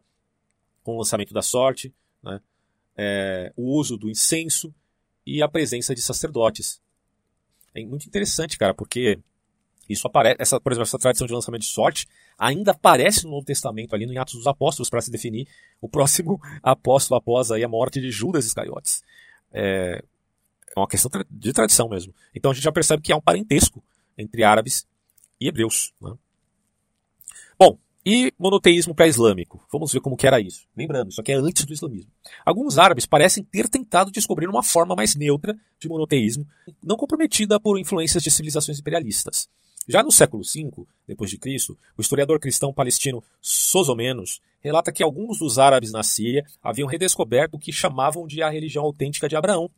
com 0.82 0.96
o 0.96 0.98
lançamento 0.98 1.34
da 1.34 1.42
sorte, 1.42 1.94
né? 2.24 2.42
é, 2.98 3.54
o 3.56 3.78
uso 3.78 3.98
do 3.98 4.10
incenso 4.10 4.74
e 5.26 5.44
a 5.44 5.48
presença 5.48 5.94
de 5.94 6.02
sacerdotes. 6.02 6.82
É 7.76 7.86
muito 7.86 8.08
interessante, 8.08 8.58
cara, 8.58 8.74
porque 8.74 9.20
isso 9.90 10.08
aparece, 10.08 10.38
essa, 10.40 10.60
por 10.60 10.72
exemplo, 10.72 10.84
essa 10.84 10.98
tradição 10.98 11.28
de 11.28 11.34
lançamento 11.34 11.62
de 11.62 11.68
sorte 11.68 12.08
ainda 12.38 12.72
aparece 12.72 13.26
no 13.26 13.32
Novo 13.32 13.46
Testamento, 13.46 13.94
ali 13.94 14.06
no 14.06 14.20
Atos 14.20 14.36
dos 14.36 14.48
Apóstolos, 14.48 14.90
para 14.90 15.02
se 15.02 15.12
definir 15.12 15.48
o 15.82 15.90
próximo 15.90 16.40
apóstolo 16.64 17.18
após 17.18 17.52
aí 17.52 17.64
a 17.64 17.68
morte 17.68 18.00
de 18.00 18.10
Judas 18.12 18.46
Iscariotes. 18.46 19.04
É, 19.52 20.04
é 20.76 20.80
uma 20.80 20.88
questão 20.88 21.12
de 21.30 21.54
tradição 21.54 21.90
mesmo. 21.90 22.14
Então 22.34 22.52
a 22.52 22.54
gente 22.54 22.64
já 22.64 22.72
percebe 22.72 23.02
que 23.02 23.12
há 23.12 23.18
um 23.18 23.22
parentesco 23.22 23.84
entre 24.18 24.44
árabes 24.44 24.86
e 25.40 25.48
hebreus. 25.48 25.94
Né? 26.02 26.14
Bom, 27.60 27.78
e 28.06 28.34
monoteísmo 28.40 28.96
pré-islâmico? 28.96 29.64
Vamos 29.72 29.92
ver 29.92 30.00
como 30.00 30.18
que 30.18 30.26
era 30.26 30.40
isso. 30.40 30.68
Lembrando, 30.76 31.12
isso 31.12 31.22
aqui 31.22 31.32
é 31.32 31.36
antes 31.36 31.66
do 31.66 31.74
islamismo. 31.74 32.12
Alguns 32.46 32.78
árabes 32.78 33.06
parecem 33.06 33.44
ter 33.44 33.70
tentado 33.70 34.12
descobrir 34.12 34.48
uma 34.48 34.64
forma 34.64 34.96
mais 34.96 35.16
neutra 35.16 35.56
de 35.80 35.88
monoteísmo, 35.88 36.48
não 36.82 36.96
comprometida 36.96 37.60
por 37.60 37.80
influências 37.80 38.24
de 38.24 38.32
civilizações 38.32 38.80
imperialistas. 38.80 39.50
Já 39.88 40.04
no 40.04 40.12
século 40.12 40.44
V, 40.44 41.38
Cristo, 41.40 41.78
o 41.98 42.02
historiador 42.02 42.40
cristão 42.40 42.74
palestino 42.74 43.24
Sozomenos 43.42 44.42
relata 44.62 44.92
que 44.92 45.04
alguns 45.04 45.40
dos 45.40 45.58
árabes 45.58 45.92
na 45.92 46.04
Síria 46.04 46.46
haviam 46.62 46.88
redescoberto 46.88 47.58
o 47.58 47.60
que 47.60 47.72
chamavam 47.72 48.28
de 48.28 48.44
a 48.44 48.50
religião 48.50 48.84
autêntica 48.84 49.28
de 49.28 49.36
Abraão, 49.36 49.70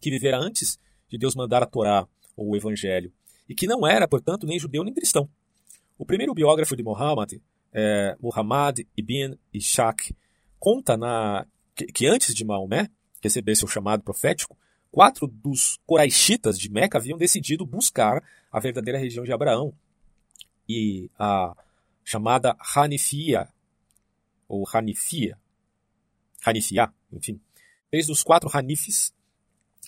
que 0.00 0.10
vivera 0.10 0.38
antes 0.38 0.78
de 1.08 1.18
Deus 1.18 1.34
mandar 1.34 1.62
a 1.62 1.66
Torá. 1.66 2.06
ou 2.36 2.50
o 2.50 2.56
Evangelho, 2.56 3.12
e 3.48 3.54
que 3.54 3.66
não 3.66 3.84
era, 3.84 4.06
portanto, 4.06 4.46
nem 4.46 4.58
judeu 4.58 4.84
nem 4.84 4.94
cristão. 4.94 5.28
O 5.98 6.06
primeiro 6.06 6.32
biógrafo 6.32 6.76
de 6.76 6.84
Muhammad, 6.84 7.32
é, 7.72 8.16
Muhammad 8.20 8.80
ibn 8.96 9.36
Ishaq, 9.52 10.14
conta 10.60 10.96
na, 10.96 11.44
que, 11.74 11.86
que 11.86 12.06
antes 12.06 12.32
de 12.32 12.44
Maomé 12.44 12.88
receber 13.20 13.56
seu 13.56 13.66
chamado 13.66 14.04
profético, 14.04 14.56
quatro 14.92 15.26
dos 15.26 15.80
coraixitas 15.84 16.58
de 16.58 16.70
Meca 16.70 16.98
haviam 16.98 17.18
decidido 17.18 17.66
buscar 17.66 18.22
a 18.50 18.60
verdadeira 18.60 18.98
região 18.98 19.24
de 19.24 19.32
Abraão. 19.32 19.72
E 20.68 21.10
a 21.18 21.54
chamada 22.04 22.56
Hanifia, 22.74 23.48
ou 24.48 24.64
Hanifia, 24.72 25.38
Hanifia, 26.44 26.92
enfim. 27.12 27.40
Três 27.90 28.06
dos 28.06 28.22
quatro 28.22 28.48
Hanifes 28.52 29.12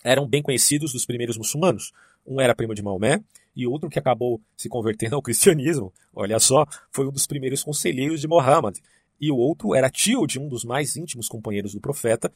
eram 0.03 0.27
bem 0.27 0.43
conhecidos 0.43 0.93
dos 0.93 1.05
primeiros 1.07 1.37
muçulmanos. 1.37 1.93
Um 2.27 2.41
era 2.41 2.55
primo 2.55 2.75
de 2.75 2.83
Maomé 2.83 3.23
e 3.55 3.67
outro 3.67 3.91
que 3.91 3.99
acabou 3.99 4.41
se 4.57 4.69
convertendo 4.69 5.17
ao 5.17 5.23
cristianismo, 5.23 5.93
olha 6.15 6.39
só, 6.39 6.67
foi 6.91 7.07
um 7.07 7.13
dos 7.13 7.27
primeiros 7.27 7.63
conselheiros 7.63 8.21
de 8.21 8.29
Muhammad. 8.29 8.79
E 9.21 9.31
o 9.31 9.37
outro 9.37 9.75
era 9.75 9.91
tio 9.91 10.27
de 10.27 10.39
um 10.39 10.49
dos 10.49 10.65
mais 10.65 10.97
íntimos 10.97 11.29
companheiros 11.29 11.75
do 11.75 11.81
profeta, 11.81 12.33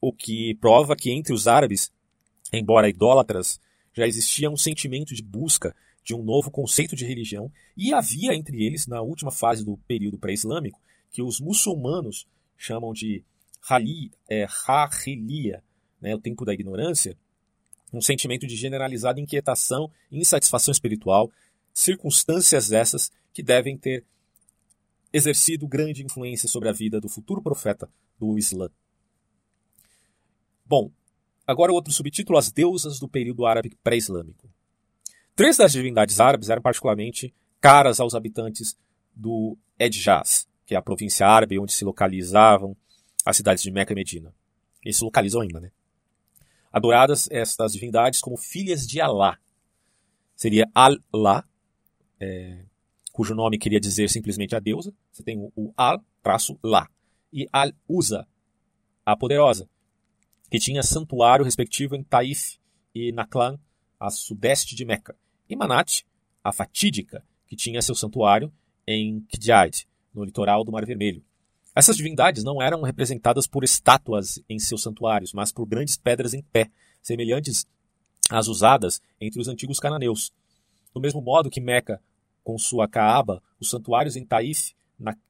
o 0.00 0.12
que 0.12 0.54
prova 0.56 0.94
que 0.94 1.10
entre 1.10 1.32
os 1.32 1.46
árabes, 1.46 1.90
embora 2.52 2.88
idólatras, 2.88 3.58
já 3.92 4.06
existia 4.06 4.50
um 4.50 4.56
sentimento 4.56 5.14
de 5.14 5.22
busca 5.22 5.74
de 6.04 6.14
um 6.14 6.22
novo 6.22 6.50
conceito 6.50 6.96
de 6.96 7.04
religião, 7.04 7.50
e 7.76 7.92
havia 7.92 8.34
entre 8.34 8.64
eles, 8.64 8.86
na 8.86 9.00
última 9.00 9.30
fase 9.30 9.64
do 9.64 9.76
período 9.86 10.18
pré-islâmico, 10.18 10.80
que 11.10 11.22
os 11.22 11.40
muçulmanos 11.40 12.26
chamam 12.56 12.92
de 12.92 13.24
Hali, 13.68 14.10
é, 14.28 14.46
Hahilia, 14.66 15.62
né, 16.00 16.14
o 16.14 16.20
tempo 16.20 16.44
da 16.44 16.52
ignorância, 16.52 17.16
um 17.92 18.00
sentimento 18.00 18.46
de 18.46 18.56
generalizada 18.56 19.20
inquietação 19.20 19.90
e 20.10 20.18
insatisfação 20.18 20.72
espiritual, 20.72 21.30
circunstâncias 21.72 22.72
essas 22.72 23.10
que 23.32 23.42
devem 23.42 23.76
ter 23.76 24.04
exercido 25.12 25.68
grande 25.68 26.02
influência 26.02 26.48
sobre 26.48 26.68
a 26.68 26.72
vida 26.72 27.00
do 27.00 27.08
futuro 27.08 27.42
profeta 27.42 27.88
do 28.18 28.38
Islã. 28.38 28.70
Bom, 30.64 30.90
agora 31.46 31.72
outro 31.72 31.92
subtítulo: 31.92 32.38
As 32.38 32.50
deusas 32.50 32.98
do 32.98 33.08
período 33.08 33.46
árabe 33.46 33.76
pré-islâmico. 33.82 34.48
Três 35.34 35.56
das 35.56 35.72
divindades 35.72 36.20
árabes 36.20 36.50
eram 36.50 36.62
particularmente 36.62 37.34
caras 37.60 38.00
aos 38.00 38.14
habitantes 38.14 38.76
do 39.14 39.56
Edjaz, 39.78 40.46
que 40.66 40.74
é 40.74 40.78
a 40.78 40.82
província 40.82 41.26
árabe 41.26 41.58
onde 41.58 41.72
se 41.72 41.84
localizavam 41.84 42.76
as 43.24 43.36
cidades 43.36 43.62
de 43.62 43.70
Meca 43.70 43.92
e 43.92 43.96
Medina. 43.96 44.34
Eles 44.84 44.96
se 44.96 45.04
localizam 45.04 45.40
ainda, 45.40 45.60
né? 45.60 45.70
Adoradas 46.72 47.28
estas 47.30 47.72
divindades 47.72 48.20
como 48.20 48.36
filhas 48.36 48.86
de 48.86 49.00
Alá. 49.00 49.38
Seria 50.34 50.68
Allah, 50.74 51.44
é, 52.18 52.64
cujo 53.12 53.34
nome 53.34 53.58
queria 53.58 53.78
dizer 53.78 54.08
simplesmente 54.08 54.56
a 54.56 54.60
deusa. 54.60 54.92
Você 55.12 55.22
tem 55.22 55.38
o, 55.38 55.52
o 55.54 55.72
Al, 55.76 56.02
traço 56.22 56.58
Lá. 56.62 56.88
E 57.32 57.46
Al-Uza, 57.52 58.26
a 59.06 59.16
poderosa, 59.16 59.68
que 60.52 60.58
tinha 60.58 60.82
santuário 60.82 61.46
respectivo 61.46 61.96
em 61.96 62.02
Taif 62.02 62.58
e 62.94 63.10
Naklan, 63.10 63.58
a 63.98 64.10
sudeste 64.10 64.76
de 64.76 64.84
Meca, 64.84 65.16
e 65.48 65.56
Manat, 65.56 66.02
a 66.44 66.52
fatídica, 66.52 67.24
que 67.46 67.56
tinha 67.56 67.80
seu 67.80 67.94
santuário 67.94 68.52
em 68.86 69.22
Kidjad, 69.30 69.86
no 70.12 70.22
litoral 70.22 70.62
do 70.62 70.70
Mar 70.70 70.84
Vermelho. 70.84 71.24
Essas 71.74 71.96
divindades 71.96 72.44
não 72.44 72.60
eram 72.60 72.82
representadas 72.82 73.46
por 73.46 73.64
estátuas 73.64 74.44
em 74.46 74.58
seus 74.58 74.82
santuários, 74.82 75.32
mas 75.32 75.50
por 75.50 75.64
grandes 75.64 75.96
pedras 75.96 76.34
em 76.34 76.42
pé, 76.42 76.70
semelhantes 77.00 77.66
às 78.28 78.46
usadas 78.46 79.00
entre 79.18 79.40
os 79.40 79.48
antigos 79.48 79.80
cananeus. 79.80 80.34
Do 80.92 81.00
mesmo 81.00 81.22
modo 81.22 81.48
que 81.48 81.62
Meca, 81.62 81.98
com 82.44 82.58
sua 82.58 82.86
Caaba, 82.86 83.42
os 83.58 83.70
santuários 83.70 84.16
em 84.16 84.24
Taif, 84.26 84.74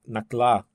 Nakla 0.05 0.67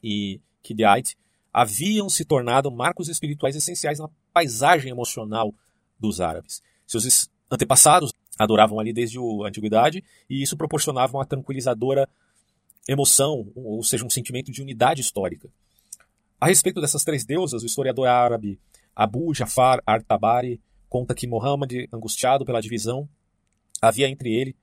e 0.00 0.40
Kidjad 0.62 1.16
haviam 1.56 2.06
se 2.10 2.22
tornado 2.22 2.70
marcos 2.70 3.08
espirituais 3.08 3.56
essenciais 3.56 3.98
na 3.98 4.10
paisagem 4.30 4.90
emocional 4.90 5.54
dos 5.98 6.20
árabes. 6.20 6.62
Seus 6.86 7.30
antepassados 7.50 8.12
adoravam 8.38 8.78
ali 8.78 8.92
desde 8.92 9.18
a 9.18 9.48
antiguidade 9.48 10.04
e 10.28 10.42
isso 10.42 10.54
proporcionava 10.54 11.16
uma 11.16 11.24
tranquilizadora 11.24 12.06
emoção, 12.86 13.50
ou 13.54 13.82
seja, 13.82 14.04
um 14.04 14.10
sentimento 14.10 14.52
de 14.52 14.60
unidade 14.60 15.00
histórica. 15.00 15.48
A 16.38 16.46
respeito 16.46 16.78
dessas 16.78 17.02
três 17.02 17.24
deusas, 17.24 17.62
o 17.62 17.66
historiador 17.66 18.06
árabe 18.06 18.60
Abu 18.94 19.32
Jafar 19.32 19.82
al-Tabari 19.86 20.60
conta 20.90 21.14
que 21.14 21.26
Muhammad, 21.26 21.72
angustiado 21.90 22.44
pela 22.44 22.60
divisão, 22.60 23.08
havia 23.80 24.10
entre 24.10 24.30
ele 24.30 24.54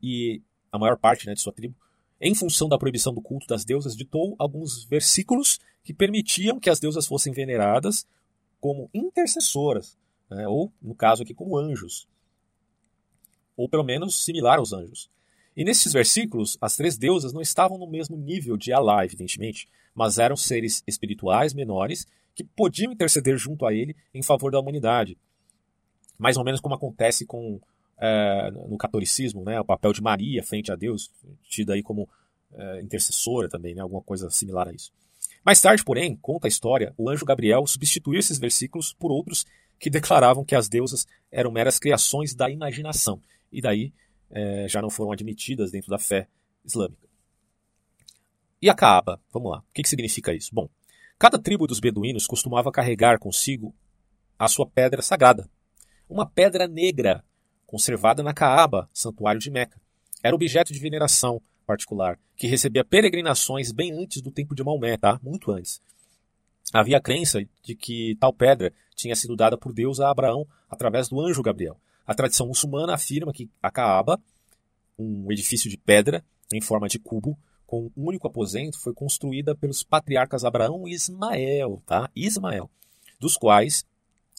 e 0.00 0.40
a 0.70 0.78
maior 0.78 0.96
parte 0.96 1.26
né, 1.26 1.34
de 1.34 1.40
sua 1.40 1.52
tribo 1.52 1.74
em 2.20 2.34
função 2.34 2.68
da 2.68 2.78
proibição 2.78 3.14
do 3.14 3.20
culto 3.20 3.46
das 3.46 3.64
deusas, 3.64 3.96
ditou 3.96 4.34
alguns 4.38 4.84
versículos 4.84 5.58
que 5.84 5.94
permitiam 5.94 6.58
que 6.58 6.70
as 6.70 6.80
deusas 6.80 7.06
fossem 7.06 7.32
veneradas 7.32 8.06
como 8.60 8.90
intercessoras, 8.92 9.96
né, 10.28 10.46
ou, 10.48 10.72
no 10.82 10.94
caso 10.94 11.22
aqui, 11.22 11.32
como 11.32 11.56
anjos, 11.56 12.08
ou 13.56 13.68
pelo 13.68 13.84
menos 13.84 14.24
similar 14.24 14.58
aos 14.58 14.72
anjos. 14.72 15.10
E 15.56 15.64
nesses 15.64 15.92
versículos, 15.92 16.56
as 16.60 16.76
três 16.76 16.96
deusas 16.96 17.32
não 17.32 17.40
estavam 17.40 17.78
no 17.78 17.86
mesmo 17.86 18.16
nível 18.16 18.56
de 18.56 18.72
Alá, 18.72 19.04
evidentemente, 19.04 19.68
mas 19.94 20.18
eram 20.18 20.36
seres 20.36 20.82
espirituais 20.86 21.52
menores 21.52 22.06
que 22.34 22.44
podiam 22.44 22.92
interceder 22.92 23.36
junto 23.36 23.66
a 23.66 23.74
ele 23.74 23.96
em 24.14 24.22
favor 24.22 24.52
da 24.52 24.60
humanidade. 24.60 25.18
Mais 26.16 26.36
ou 26.36 26.44
menos 26.44 26.60
como 26.60 26.76
acontece 26.76 27.26
com 27.26 27.60
é, 28.00 28.50
no 28.50 28.76
catolicismo, 28.78 29.44
né, 29.44 29.60
o 29.60 29.64
papel 29.64 29.92
de 29.92 30.02
Maria 30.02 30.42
frente 30.42 30.70
a 30.70 30.76
Deus, 30.76 31.10
tida 31.48 31.74
aí 31.74 31.82
como 31.82 32.08
é, 32.52 32.80
intercessora 32.80 33.48
também, 33.48 33.74
né, 33.74 33.80
alguma 33.80 34.02
coisa 34.02 34.30
similar 34.30 34.68
a 34.68 34.72
isso. 34.72 34.92
Mais 35.44 35.60
tarde, 35.60 35.84
porém, 35.84 36.16
conta 36.16 36.46
a 36.46 36.48
história, 36.48 36.94
o 36.96 37.08
anjo 37.10 37.24
Gabriel 37.24 37.66
substituiu 37.66 38.18
esses 38.18 38.38
versículos 38.38 38.92
por 38.92 39.10
outros 39.10 39.44
que 39.78 39.90
declaravam 39.90 40.44
que 40.44 40.54
as 40.54 40.68
deusas 40.68 41.06
eram 41.30 41.50
meras 41.50 41.78
criações 41.78 42.34
da 42.34 42.50
imaginação, 42.50 43.20
e 43.50 43.60
daí 43.60 43.92
é, 44.30 44.66
já 44.68 44.82
não 44.82 44.90
foram 44.90 45.12
admitidas 45.12 45.70
dentro 45.70 45.90
da 45.90 45.98
fé 45.98 46.28
islâmica. 46.64 47.08
E 48.60 48.68
a 48.68 48.74
Kaaba? 48.74 49.20
Vamos 49.32 49.52
lá. 49.52 49.58
O 49.58 49.72
que, 49.72 49.82
que 49.82 49.88
significa 49.88 50.34
isso? 50.34 50.50
Bom, 50.52 50.68
cada 51.16 51.38
tribo 51.38 51.66
dos 51.66 51.78
beduínos 51.78 52.26
costumava 52.26 52.72
carregar 52.72 53.18
consigo 53.18 53.74
a 54.36 54.48
sua 54.48 54.66
pedra 54.66 55.00
sagrada, 55.00 55.48
uma 56.08 56.26
pedra 56.26 56.66
negra 56.66 57.24
conservada 57.68 58.22
na 58.22 58.32
Caaba, 58.32 58.88
santuário 58.94 59.38
de 59.38 59.50
Meca. 59.50 59.78
Era 60.22 60.34
objeto 60.34 60.72
de 60.72 60.78
veneração 60.80 61.40
particular, 61.66 62.18
que 62.34 62.46
recebia 62.46 62.82
peregrinações 62.82 63.70
bem 63.70 63.92
antes 63.92 64.22
do 64.22 64.32
tempo 64.32 64.54
de 64.54 64.64
Maomé, 64.64 64.96
tá? 64.96 65.20
Muito 65.22 65.52
antes. 65.52 65.80
Havia 66.72 66.96
a 66.96 67.00
crença 67.00 67.46
de 67.62 67.74
que 67.74 68.16
tal 68.18 68.32
pedra 68.32 68.72
tinha 68.96 69.14
sido 69.14 69.36
dada 69.36 69.56
por 69.56 69.72
Deus 69.72 70.00
a 70.00 70.10
Abraão 70.10 70.46
através 70.68 71.08
do 71.08 71.20
anjo 71.20 71.42
Gabriel. 71.42 71.78
A 72.06 72.14
tradição 72.14 72.46
muçulmana 72.46 72.94
afirma 72.94 73.34
que 73.34 73.50
a 73.62 73.70
Caaba, 73.70 74.18
um 74.98 75.30
edifício 75.30 75.70
de 75.70 75.76
pedra 75.76 76.24
em 76.50 76.62
forma 76.62 76.88
de 76.88 76.98
cubo, 76.98 77.38
com 77.66 77.90
um 77.94 78.06
único 78.08 78.26
aposento, 78.26 78.80
foi 78.80 78.94
construída 78.94 79.54
pelos 79.54 79.82
patriarcas 79.82 80.42
Abraão 80.42 80.88
e 80.88 80.92
Ismael, 80.94 81.82
tá? 81.86 82.10
Ismael, 82.16 82.70
dos 83.20 83.36
quais 83.36 83.84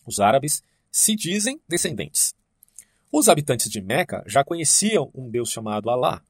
os 0.03 0.19
árabes 0.19 0.63
se 0.91 1.15
dizem 1.15 1.61
descendentes. 1.69 2.33
Os 3.11 3.27
habitantes 3.27 3.69
de 3.69 3.81
Meca 3.81 4.23
já 4.27 4.43
conheciam 4.43 5.09
um 5.15 5.29
deus 5.29 5.49
chamado 5.49 5.89
Alá, 5.89 6.21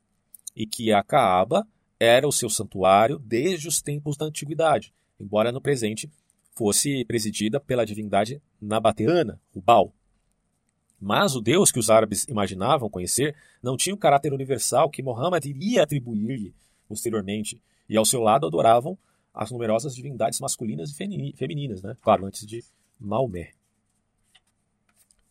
e 0.56 0.66
que 0.66 0.94
a 0.94 1.04
Caaba 1.04 1.68
era 2.00 2.28
o 2.28 2.32
seu 2.32 2.50
santuário 2.50 3.20
desde 3.20 3.68
os 3.68 3.82
tempos 3.82 4.16
da 4.16 4.26
antiguidade, 4.26 4.94
embora 5.20 5.52
no 5.52 5.60
presente 5.60 6.10
fosse 6.54 7.04
presidida 7.06 7.60
pela 7.60 7.86
divindade 7.86 8.42
nabateana, 8.62 9.42
o 9.54 9.62
Baal. 9.62 9.94
Mas 11.00 11.36
o 11.36 11.42
Deus 11.42 11.72
que 11.72 11.80
os 11.80 11.90
árabes 11.90 12.26
imaginavam 12.30 12.90
conhecer 12.90 13.36
não 13.62 13.78
tinha 13.78 13.94
o 13.94 13.98
caráter 13.98 14.34
universal 14.34 14.90
que 14.90 15.04
Muhammad 15.04 15.46
iria 15.46 15.84
atribuir-lhe 15.84 16.54
posteriormente, 16.88 17.62
e 17.88 17.96
ao 17.96 18.06
seu 18.06 18.22
lado 18.22 18.48
adoravam 18.48 18.98
as 19.34 19.52
numerosas 19.52 19.94
divindades 19.94 20.40
masculinas 20.40 20.92
e 20.92 21.34
femininas, 21.36 21.82
né? 21.84 21.96
claro, 22.02 22.26
antes 22.26 22.46
de 22.48 22.64
Maomé. 23.00 23.52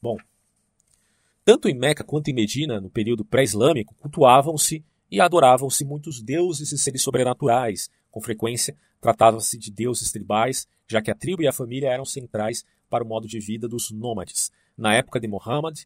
Bom, 0.01 0.17
tanto 1.49 1.67
em 1.67 1.73
Meca 1.73 2.05
quanto 2.05 2.29
em 2.29 2.35
Medina, 2.35 2.79
no 2.79 2.91
período 2.91 3.25
pré-islâmico, 3.25 3.95
cultuavam-se 3.95 4.85
e 5.11 5.19
adoravam-se 5.19 5.83
muitos 5.83 6.21
deuses 6.21 6.73
e 6.73 6.77
seres 6.77 7.01
sobrenaturais. 7.01 7.89
Com 8.11 8.21
frequência, 8.21 8.77
tratava-se 9.01 9.57
de 9.57 9.71
deuses 9.71 10.13
tribais, 10.13 10.69
já 10.87 11.01
que 11.01 11.11
a 11.11 11.15
tribo 11.15 11.41
e 11.41 11.49
a 11.49 11.53
família 11.53 11.89
eram 11.89 12.05
centrais 12.05 12.67
para 12.91 13.03
o 13.03 13.09
modo 13.09 13.27
de 13.27 13.41
vida 13.41 13.67
dos 13.67 13.91
nômades. 13.91 14.53
Na 14.77 14.95
época 14.95 15.19
de 15.19 15.27
Muhammad, 15.27 15.85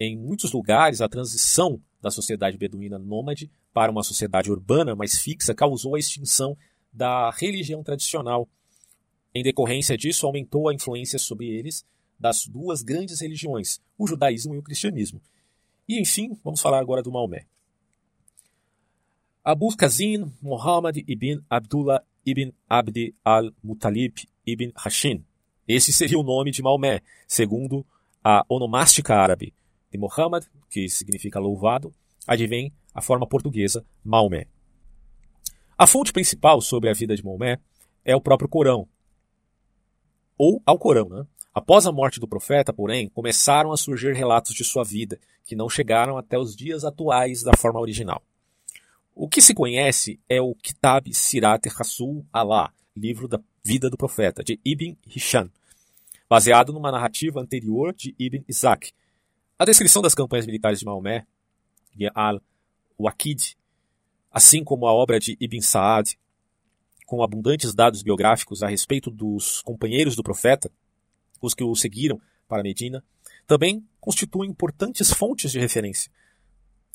em 0.00 0.16
muitos 0.16 0.52
lugares, 0.52 1.02
a 1.02 1.08
transição 1.08 1.78
da 2.00 2.10
sociedade 2.10 2.56
beduína 2.56 2.98
nômade 2.98 3.50
para 3.74 3.92
uma 3.92 4.02
sociedade 4.02 4.50
urbana 4.50 4.96
mais 4.96 5.18
fixa 5.18 5.54
causou 5.54 5.96
a 5.96 5.98
extinção 5.98 6.56
da 6.90 7.30
religião 7.30 7.82
tradicional. 7.82 8.48
Em 9.34 9.42
decorrência 9.42 9.98
disso, 9.98 10.24
aumentou 10.24 10.66
a 10.66 10.72
influência 10.72 11.18
sobre 11.18 11.46
eles 11.46 11.84
das 12.24 12.46
duas 12.46 12.80
grandes 12.80 13.20
religiões, 13.20 13.82
o 13.98 14.06
judaísmo 14.06 14.54
e 14.54 14.58
o 14.58 14.62
cristianismo. 14.62 15.20
E 15.86 16.00
enfim, 16.00 16.34
vamos 16.42 16.58
falar 16.58 16.78
agora 16.78 17.02
do 17.02 17.12
Maomé. 17.12 17.44
Abu 19.44 19.76
Kazin 19.76 20.32
Muhammad 20.40 20.96
ibn 21.06 21.44
Abdullah 21.50 22.02
ibn 22.24 22.50
Abd 22.66 23.14
al-Muttalib 23.22 24.26
ibn 24.46 24.72
Hashim. 24.74 25.22
Esse 25.68 25.92
seria 25.92 26.18
o 26.18 26.22
nome 26.22 26.50
de 26.50 26.62
Maomé, 26.62 27.02
segundo 27.28 27.84
a 28.24 28.42
onomástica 28.48 29.14
árabe 29.14 29.52
de 29.92 29.98
Muhammad, 29.98 30.44
que 30.70 30.88
significa 30.88 31.38
louvado, 31.38 31.92
advém 32.26 32.72
a 32.94 33.02
forma 33.02 33.26
portuguesa 33.26 33.84
Maomé. 34.02 34.46
A 35.76 35.86
fonte 35.86 36.10
principal 36.10 36.62
sobre 36.62 36.88
a 36.88 36.94
vida 36.94 37.14
de 37.14 37.22
Maomé 37.22 37.60
é 38.02 38.16
o 38.16 38.20
próprio 38.20 38.48
Corão, 38.48 38.88
ou 40.38 40.62
ao 40.64 40.78
Corão. 40.78 41.08
Né? 41.08 41.26
Após 41.54 41.86
a 41.86 41.92
morte 41.92 42.18
do 42.18 42.26
profeta, 42.26 42.72
porém, 42.72 43.08
começaram 43.08 43.70
a 43.70 43.76
surgir 43.76 44.12
relatos 44.12 44.52
de 44.54 44.64
sua 44.64 44.82
vida, 44.82 45.20
que 45.44 45.54
não 45.54 45.70
chegaram 45.70 46.18
até 46.18 46.36
os 46.36 46.56
dias 46.56 46.84
atuais 46.84 47.44
da 47.44 47.56
forma 47.56 47.78
original. 47.78 48.20
O 49.14 49.28
que 49.28 49.40
se 49.40 49.54
conhece 49.54 50.18
é 50.28 50.40
o 50.40 50.52
Kitab 50.56 51.14
Sirat 51.14 51.68
Rasul 51.68 52.26
Allah, 52.32 52.72
livro 52.96 53.28
da 53.28 53.40
vida 53.62 53.88
do 53.88 53.96
profeta, 53.96 54.42
de 54.42 54.58
Ibn 54.64 54.96
Hisham, 55.06 55.48
baseado 56.28 56.72
numa 56.72 56.90
narrativa 56.90 57.40
anterior 57.40 57.94
de 57.94 58.12
Ibn 58.18 58.44
Isaac. 58.48 58.90
A 59.56 59.64
descrição 59.64 60.02
das 60.02 60.14
campanhas 60.14 60.46
militares 60.46 60.80
de 60.80 60.84
Maomé, 60.84 61.24
de 61.94 62.10
al-Waqid, 62.12 63.56
assim 64.32 64.64
como 64.64 64.88
a 64.88 64.92
obra 64.92 65.20
de 65.20 65.36
Ibn 65.38 65.60
Sa'ad, 65.60 66.18
com 67.06 67.22
abundantes 67.22 67.72
dados 67.72 68.02
biográficos 68.02 68.64
a 68.64 68.66
respeito 68.66 69.08
dos 69.08 69.62
companheiros 69.62 70.16
do 70.16 70.22
profeta, 70.24 70.68
os 71.46 71.54
que 71.54 71.64
o 71.64 71.74
seguiram 71.74 72.20
para 72.48 72.62
Medina, 72.62 73.02
também 73.46 73.86
constituem 74.00 74.50
importantes 74.50 75.12
fontes 75.12 75.52
de 75.52 75.58
referência. 75.58 76.10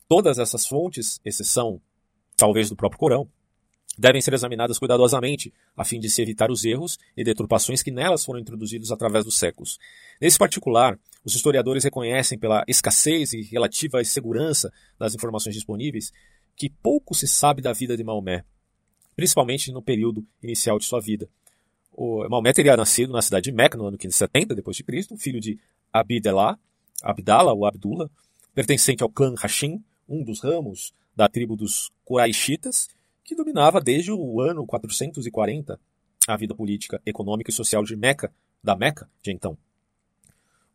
Todas 0.08 0.40
essas 0.40 0.66
fontes, 0.66 1.20
exceção 1.24 1.82
talvez 2.36 2.70
do 2.70 2.76
próprio 2.76 3.00
Corão, 3.00 3.30
devem 3.98 4.22
ser 4.22 4.34
examinadas 4.34 4.80
cuidadosamente, 4.80 5.54
a 5.76 5.84
fim 5.84 6.00
de 6.00 6.10
se 6.10 6.22
evitar 6.22 6.50
os 6.50 6.64
erros 6.64 6.98
e 7.18 7.24
deturpações 7.24 7.84
que 7.84 7.92
nelas 7.92 8.24
foram 8.24 8.40
introduzidos 8.40 8.92
através 8.92 9.26
dos 9.26 9.38
séculos. 9.38 9.78
Nesse 10.22 10.38
particular, 10.38 10.98
os 11.24 11.36
historiadores 11.36 11.84
reconhecem 11.84 12.40
pela 12.40 12.64
escassez 12.68 13.34
e 13.34 13.42
relativa 13.42 14.02
insegurança 14.02 14.72
das 14.98 15.14
informações 15.14 15.54
disponíveis 15.54 16.14
que 16.56 16.70
pouco 16.70 17.14
se 17.14 17.28
sabe 17.28 17.62
da 17.62 17.74
vida 17.74 17.98
de 17.98 18.04
Maomé, 18.04 18.46
principalmente 19.16 19.72
no 19.72 19.82
período 19.82 20.26
inicial 20.42 20.80
de 20.80 20.86
sua 20.86 21.02
vida. 21.02 21.30
O 22.02 22.26
Maomé 22.30 22.54
teria 22.54 22.78
nascido 22.78 23.12
na 23.12 23.22
cidade 23.22 23.44
de 23.44 23.52
Meca 23.52 23.78
no 23.78 23.86
ano 23.86 23.98
570 23.98 24.56
d.C., 24.56 25.18
filho 25.18 25.42
de 25.42 25.60
Abdellah, 25.92 26.58
Abdallah 27.04 27.52
ou 27.52 27.66
Abdullah, 27.66 28.10
pertencente 28.56 29.04
ao 29.04 29.10
clã 29.10 29.36
Hashim, 29.38 29.84
um 30.08 30.24
dos 30.24 30.40
ramos 30.40 30.94
da 31.14 31.28
tribo 31.28 31.58
dos 31.58 31.92
Quraishitas, 32.06 32.88
que 33.22 33.36
dominava 33.36 33.82
desde 33.82 34.14
o 34.14 34.40
ano 34.40 34.66
440 34.66 35.78
a 36.26 36.38
vida 36.38 36.56
política, 36.56 37.02
econômica 37.06 37.52
e 37.52 37.54
social 37.54 37.84
de 37.84 37.98
Meca, 37.98 38.32
da 38.64 38.78
Meca 38.78 39.10
de 39.22 39.34
então. 39.34 39.58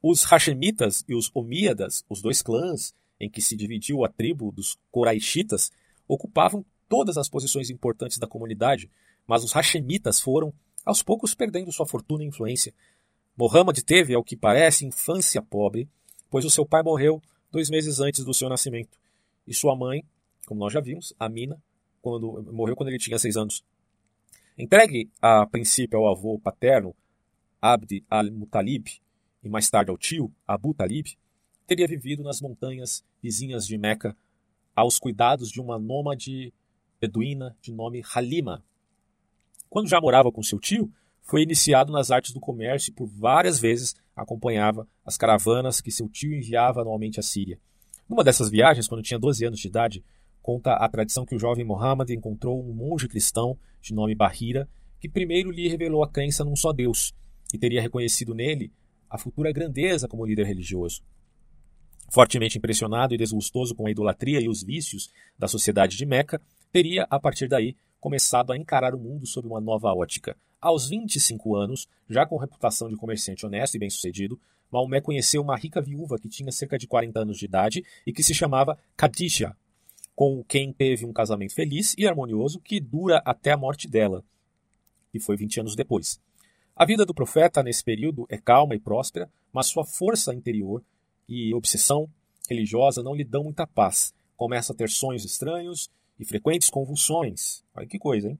Os 0.02 0.24
Hashemitas 0.24 1.06
e 1.08 1.14
os 1.14 1.30
Omíadas, 1.32 2.04
os 2.06 2.20
dois 2.20 2.42
clãs 2.42 2.94
em 3.18 3.30
que 3.30 3.40
se 3.40 3.56
dividiu 3.56 4.04
a 4.04 4.10
tribo 4.10 4.52
dos 4.52 4.76
Quraishitas, 4.92 5.72
ocupavam 6.06 6.62
todas 6.86 7.16
as 7.16 7.30
posições 7.30 7.70
importantes 7.70 8.18
da 8.18 8.26
comunidade, 8.26 8.90
mas 9.26 9.42
os 9.42 9.52
Hashemitas 9.52 10.20
foram, 10.20 10.52
aos 10.84 11.02
poucos, 11.02 11.34
perdendo 11.34 11.72
sua 11.72 11.86
fortuna 11.86 12.24
e 12.24 12.26
influência. 12.26 12.74
Mohammed 13.36 13.84
teve, 13.84 14.14
ao 14.14 14.22
que 14.22 14.36
parece, 14.36 14.86
infância 14.86 15.42
pobre, 15.42 15.88
pois 16.30 16.44
o 16.44 16.50
seu 16.50 16.66
pai 16.66 16.82
morreu 16.82 17.20
dois 17.50 17.70
meses 17.70 18.00
antes 18.00 18.24
do 18.24 18.34
seu 18.34 18.48
nascimento, 18.48 18.98
e 19.46 19.54
sua 19.54 19.76
mãe, 19.76 20.04
como 20.46 20.60
nós 20.60 20.72
já 20.72 20.80
vimos, 20.80 21.14
Amina, 21.18 21.62
quando, 22.02 22.42
morreu 22.52 22.76
quando 22.76 22.88
ele 22.88 22.98
tinha 22.98 23.18
seis 23.18 23.36
anos. 23.36 23.64
Entregue 24.56 25.10
a 25.20 25.46
princípio 25.46 25.98
ao 25.98 26.08
avô 26.08 26.38
paterno, 26.38 26.94
Abd 27.60 28.04
al-Muttalib, 28.10 28.86
e 29.42 29.48
mais 29.48 29.68
tarde 29.68 29.90
ao 29.90 29.98
tio, 29.98 30.32
Abu 30.46 30.74
Talib, 30.74 31.06
teria 31.66 31.86
vivido 31.86 32.22
nas 32.22 32.40
montanhas 32.40 33.04
vizinhas 33.22 33.66
de 33.66 33.76
Meca 33.76 34.16
aos 34.74 34.98
cuidados 34.98 35.50
de 35.50 35.60
uma 35.60 35.78
nômade 35.78 36.52
beduína 37.00 37.56
de 37.60 37.72
nome 37.72 38.02
Halima. 38.14 38.64
Quando 39.74 39.88
já 39.88 40.00
morava 40.00 40.30
com 40.30 40.40
seu 40.40 40.60
tio, 40.60 40.88
foi 41.20 41.42
iniciado 41.42 41.90
nas 41.90 42.12
artes 42.12 42.30
do 42.30 42.38
comércio 42.38 42.90
e 42.90 42.94
por 42.94 43.08
várias 43.08 43.58
vezes 43.58 43.96
acompanhava 44.14 44.86
as 45.04 45.16
caravanas 45.16 45.80
que 45.80 45.90
seu 45.90 46.08
tio 46.08 46.32
enviava 46.32 46.82
anualmente 46.82 47.18
à 47.18 47.24
Síria. 47.24 47.58
Numa 48.08 48.22
dessas 48.22 48.48
viagens, 48.48 48.86
quando 48.86 49.02
tinha 49.02 49.18
12 49.18 49.44
anos 49.44 49.58
de 49.58 49.66
idade, 49.66 50.04
conta 50.40 50.74
a 50.74 50.88
tradição 50.88 51.26
que 51.26 51.34
o 51.34 51.40
jovem 51.40 51.64
Muhammad 51.64 52.08
encontrou 52.10 52.64
um 52.64 52.72
monge 52.72 53.08
cristão 53.08 53.58
de 53.82 53.92
nome 53.92 54.14
Bahira, 54.14 54.68
que 55.00 55.08
primeiro 55.08 55.50
lhe 55.50 55.66
revelou 55.66 56.04
a 56.04 56.08
crença 56.08 56.44
num 56.44 56.54
só 56.54 56.72
Deus 56.72 57.12
e 57.52 57.58
teria 57.58 57.82
reconhecido 57.82 58.32
nele 58.32 58.72
a 59.10 59.18
futura 59.18 59.50
grandeza 59.50 60.06
como 60.06 60.24
líder 60.24 60.46
religioso. 60.46 61.02
Fortemente 62.12 62.58
impressionado 62.58 63.12
e 63.12 63.18
desgostoso 63.18 63.74
com 63.74 63.88
a 63.88 63.90
idolatria 63.90 64.40
e 64.40 64.48
os 64.48 64.62
vícios 64.62 65.10
da 65.36 65.48
sociedade 65.48 65.96
de 65.96 66.06
Meca, 66.06 66.40
teria, 66.70 67.08
a 67.10 67.18
partir 67.18 67.48
daí, 67.48 67.74
começado 68.04 68.52
a 68.52 68.58
encarar 68.58 68.94
o 68.94 68.98
mundo 68.98 69.26
sob 69.26 69.48
uma 69.48 69.62
nova 69.62 69.90
ótica. 69.90 70.36
Aos 70.60 70.90
25 70.90 71.56
anos, 71.56 71.88
já 72.06 72.26
com 72.26 72.36
reputação 72.36 72.86
de 72.86 72.96
comerciante 72.96 73.46
honesto 73.46 73.76
e 73.76 73.78
bem-sucedido, 73.78 74.38
Maomé 74.70 75.00
conheceu 75.00 75.40
uma 75.40 75.56
rica 75.56 75.80
viúva 75.80 76.18
que 76.18 76.28
tinha 76.28 76.52
cerca 76.52 76.76
de 76.76 76.86
40 76.86 77.20
anos 77.20 77.38
de 77.38 77.46
idade 77.46 77.82
e 78.06 78.12
que 78.12 78.22
se 78.22 78.34
chamava 78.34 78.78
Khadija, 78.94 79.56
com 80.14 80.44
quem 80.44 80.70
teve 80.70 81.06
um 81.06 81.14
casamento 81.14 81.54
feliz 81.54 81.94
e 81.96 82.06
harmonioso 82.06 82.60
que 82.60 82.78
dura 82.78 83.22
até 83.24 83.52
a 83.52 83.56
morte 83.56 83.88
dela, 83.88 84.22
que 85.10 85.18
foi 85.18 85.34
20 85.34 85.60
anos 85.60 85.74
depois. 85.74 86.20
A 86.76 86.84
vida 86.84 87.06
do 87.06 87.14
profeta 87.14 87.62
nesse 87.62 87.82
período 87.82 88.26
é 88.28 88.36
calma 88.36 88.74
e 88.74 88.78
próspera, 88.78 89.30
mas 89.50 89.68
sua 89.68 89.82
força 89.86 90.34
interior 90.34 90.84
e 91.26 91.54
obsessão 91.54 92.06
religiosa 92.50 93.02
não 93.02 93.14
lhe 93.14 93.24
dão 93.24 93.44
muita 93.44 93.66
paz. 93.66 94.12
Começa 94.36 94.74
a 94.74 94.76
ter 94.76 94.90
sonhos 94.90 95.24
estranhos 95.24 95.88
e 96.18 96.24
frequentes 96.24 96.70
convulsões. 96.70 97.62
Olha 97.74 97.86
que 97.86 97.98
coisa, 97.98 98.28
hein? 98.30 98.38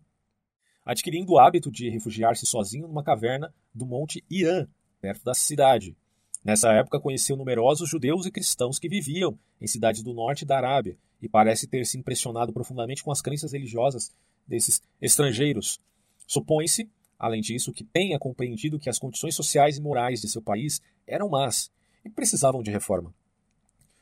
Adquirindo 0.85 1.33
o 1.33 1.39
hábito 1.39 1.71
de 1.71 1.89
refugiar-se 1.89 2.45
sozinho 2.47 2.87
numa 2.87 3.03
caverna 3.03 3.53
do 3.75 3.87
Monte 3.87 4.23
Irã, 4.31 4.67
perto 5.01 5.25
da 5.25 5.35
cidade. 5.35 5.97
Nessa 6.45 6.73
época 6.73 7.01
conheceu 7.01 7.37
numerosos 7.37 7.89
judeus 7.89 8.27
e 8.27 8.31
cristãos 8.31 8.79
que 8.79 8.89
viviam 8.89 9.39
em 9.61 9.67
cidades 9.67 10.03
do 10.03 10.13
norte 10.13 10.45
da 10.45 10.59
Arábia 10.59 10.97
e 11.23 11.29
parece 11.29 11.67
ter 11.67 11.87
se 11.87 11.97
impressionado 11.97 12.53
profundamente 12.53 13.03
com 13.03 13.11
as 13.11 13.23
crenças 13.23 13.53
religiosas 13.53 14.13
desses 14.47 14.83
estrangeiros. 15.01 15.81
Supõe-se, 16.27 16.91
além 17.19 17.41
disso, 17.41 17.73
que 17.73 17.83
tenha 17.83 18.19
compreendido 18.19 18.79
que 18.79 18.91
as 18.91 18.99
condições 18.99 19.35
sociais 19.35 19.79
e 19.79 19.81
morais 19.81 20.21
de 20.21 20.29
seu 20.29 20.43
país 20.43 20.83
eram 21.07 21.31
más 21.31 21.71
e 22.05 22.11
precisavam 22.11 22.63
de 22.63 22.71
reforma. 22.71 23.15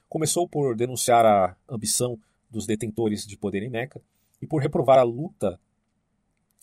Começou 0.09 0.49
por 0.49 0.75
denunciar 0.75 1.25
a 1.25 1.57
ambição 1.69 2.19
dos 2.53 2.67
detentores 2.67 3.27
de 3.27 3.37
poder 3.37 3.63
em 3.63 3.71
Meca 3.71 4.01
e 4.41 4.47
por 4.47 4.61
reprovar 4.61 4.99
a 4.99 5.03
luta 5.03 5.59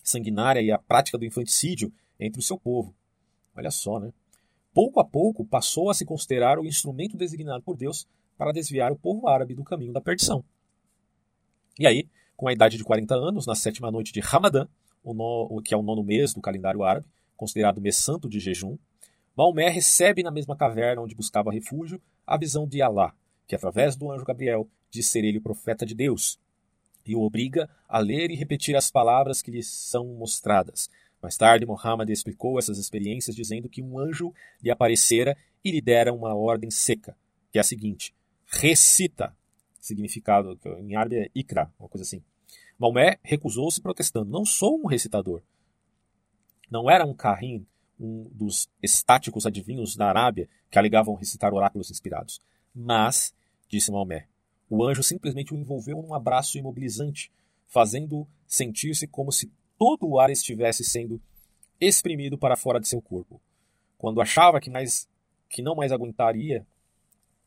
sanguinária 0.03 0.61
e 0.61 0.71
a 0.71 0.77
prática 0.77 1.17
do 1.17 1.25
infanticídio 1.25 1.91
entre 2.19 2.39
o 2.39 2.43
seu 2.43 2.57
povo. 2.57 2.95
Olha 3.55 3.71
só, 3.71 3.99
né? 3.99 4.13
Pouco 4.73 4.99
a 4.99 5.05
pouco 5.05 5.43
passou 5.43 5.89
a 5.89 5.93
se 5.93 6.05
considerar 6.05 6.59
o 6.59 6.65
instrumento 6.65 7.17
designado 7.17 7.63
por 7.63 7.75
Deus 7.75 8.07
para 8.37 8.53
desviar 8.53 8.91
o 8.91 8.95
povo 8.95 9.27
árabe 9.27 9.55
do 9.55 9.63
caminho 9.63 9.91
da 9.91 9.99
perdição. 9.99 10.43
E 11.77 11.87
aí, 11.87 12.07
com 12.37 12.47
a 12.47 12.53
idade 12.53 12.77
de 12.77 12.83
40 12.83 13.15
anos, 13.15 13.45
na 13.45 13.55
sétima 13.55 13.91
noite 13.91 14.13
de 14.13 14.19
Ramadã, 14.19 14.67
que 15.63 15.73
é 15.73 15.77
o 15.77 15.81
nono 15.81 16.03
mês 16.03 16.33
do 16.33 16.41
calendário 16.41 16.83
árabe, 16.83 17.07
considerado 17.35 17.81
mês 17.81 17.97
santo 17.97 18.29
de 18.29 18.39
jejum, 18.39 18.77
Maomé 19.35 19.69
recebe 19.69 20.21
na 20.21 20.31
mesma 20.31 20.55
caverna 20.55 21.01
onde 21.01 21.15
buscava 21.15 21.51
refúgio 21.51 22.01
a 22.27 22.37
visão 22.37 22.67
de 22.67 22.81
Alá, 22.81 23.13
que 23.47 23.55
através 23.55 23.95
do 23.95 24.11
anjo 24.11 24.25
Gabriel 24.25 24.67
diz 24.89 25.07
ser 25.07 25.23
ele 25.23 25.37
o 25.37 25.41
profeta 25.41 25.85
de 25.85 25.95
Deus, 25.95 26.39
e 27.05 27.15
o 27.15 27.21
obriga 27.21 27.69
a 27.87 27.99
ler 27.99 28.29
e 28.29 28.35
repetir 28.35 28.75
as 28.75 28.91
palavras 28.91 29.41
que 29.41 29.51
lhe 29.51 29.63
são 29.63 30.05
mostradas. 30.05 30.89
Mais 31.21 31.35
tarde, 31.35 31.65
Muhammad 31.65 32.09
explicou 32.09 32.59
essas 32.59 32.77
experiências 32.77 33.35
dizendo 33.35 33.67
que 33.67 33.81
um 33.81 33.99
anjo 33.99 34.33
lhe 34.61 34.71
aparecera 34.71 35.35
e 35.63 35.71
lhe 35.71 35.81
dera 35.81 36.13
uma 36.13 36.33
ordem 36.33 36.69
seca, 36.71 37.17
que 37.51 37.57
é 37.57 37.61
a 37.61 37.63
seguinte: 37.63 38.13
recita, 38.45 39.35
significado 39.81 40.57
em 40.79 40.95
árabe 40.95 41.17
é 41.17 41.31
ikra, 41.35 41.71
uma 41.79 41.89
coisa 41.89 42.03
assim. 42.03 42.23
Maomé 42.77 43.19
recusou-se 43.21 43.81
protestando: 43.81 44.31
Não 44.31 44.45
sou 44.45 44.79
um 44.81 44.87
recitador. 44.87 45.41
Não 46.71 46.89
era 46.89 47.05
um 47.05 47.13
carrim, 47.13 47.65
um 47.99 48.29
dos 48.31 48.69
estáticos 48.81 49.45
adivinhos 49.45 49.95
da 49.95 50.07
Arábia 50.07 50.47
que 50.71 50.79
alegavam 50.79 51.15
recitar 51.15 51.53
oráculos 51.53 51.91
inspirados. 51.91 52.39
Mas, 52.73 53.33
disse 53.67 53.91
Maomé, 53.91 54.27
o 54.69 54.83
anjo 54.83 55.01
simplesmente 55.01 55.53
o 55.53 55.57
envolveu 55.57 56.01
num 56.01 56.13
abraço 56.13 56.57
imobilizante, 56.57 57.31
fazendo-o 57.67 58.27
sentir-se 58.47 59.07
como 59.07 59.31
se 59.31 59.51
todo 59.77 60.07
o 60.07 60.19
ar 60.19 60.29
estivesse 60.29 60.83
sendo 60.83 61.21
exprimido 61.79 62.37
para 62.37 62.57
fora 62.57 62.79
de 62.79 62.87
seu 62.87 63.01
corpo. 63.01 63.41
Quando 63.97 64.21
achava 64.21 64.59
que 64.59 64.69
mais 64.69 65.07
que 65.49 65.63
não 65.63 65.75
mais 65.75 65.91
aguentaria, 65.91 66.65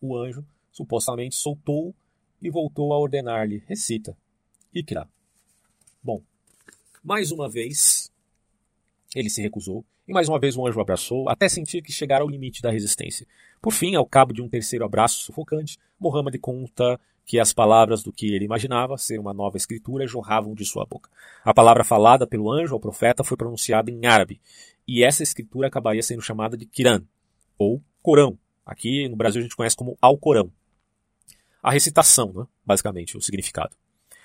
o 0.01 0.17
anjo 0.17 0.45
supostamente 0.73 1.37
soltou 1.37 1.95
e 2.41 2.51
voltou 2.51 2.93
a 2.93 2.99
ordenar-lhe: 2.99 3.63
recita, 3.67 4.17
Ikra. 4.75 5.09
Bom, 6.03 6.21
mais 7.03 7.31
uma 7.31 7.49
vez, 7.49 8.11
ele 9.15 9.31
se 9.31 9.41
recusou, 9.41 9.85
e 10.07 10.13
mais 10.13 10.29
uma 10.29 10.41
vez 10.41 10.57
o 10.57 10.67
anjo 10.67 10.79
o 10.79 10.83
abraçou, 10.83 11.29
até 11.29 11.49
sentir 11.49 11.83
que 11.83 11.93
chegara 11.93 12.25
ao 12.25 12.29
limite 12.29 12.61
da 12.61 12.71
resistência. 12.71 13.27
Por 13.61 13.73
fim, 13.73 13.95
ao 13.95 14.05
cabo 14.05 14.33
de 14.33 14.43
um 14.43 14.49
terceiro 14.49 14.85
abraço 14.85 15.23
sufocante, 15.23 15.79
Mohammed 16.01 16.37
conta 16.39 16.99
que 17.25 17.39
as 17.39 17.53
palavras 17.53 18.03
do 18.03 18.13
que 18.13 18.35
ele 18.35 18.45
imaginava 18.45 18.99
ser 18.99 19.19
uma 19.19 19.33
nova 19.33 19.57
escritura 19.57 20.07
jorravam 20.07 20.55
de 20.55 20.65
sua 20.65 20.85
boca. 20.85 21.11
A 21.45 21.55
palavra 21.55 21.85
falada 21.85 22.27
pelo 22.27 22.51
anjo 22.51 22.75
ao 22.75 22.81
profeta 22.81 23.23
foi 23.23 23.37
pronunciada 23.37 23.91
em 23.91 24.07
árabe, 24.07 24.41
e 24.87 25.05
essa 25.05 25.23
escritura 25.23 25.69
acabaria 25.69 26.03
sendo 26.03 26.23
chamada 26.23 26.57
de 26.57 26.67
Kiran, 26.67 27.03
ou 27.57 27.83
Corão. 28.03 28.37
Aqui 28.67 29.09
no 29.09 29.17
Brasil 29.17 29.41
a 29.41 29.43
gente 29.43 29.57
conhece 29.57 29.77
como 29.77 29.97
Alcorão. 30.01 30.51
A 31.63 31.71
recitação, 31.71 32.33
né? 32.33 32.47
basicamente, 32.65 33.17
o 33.17 33.21
significado. 33.21 33.77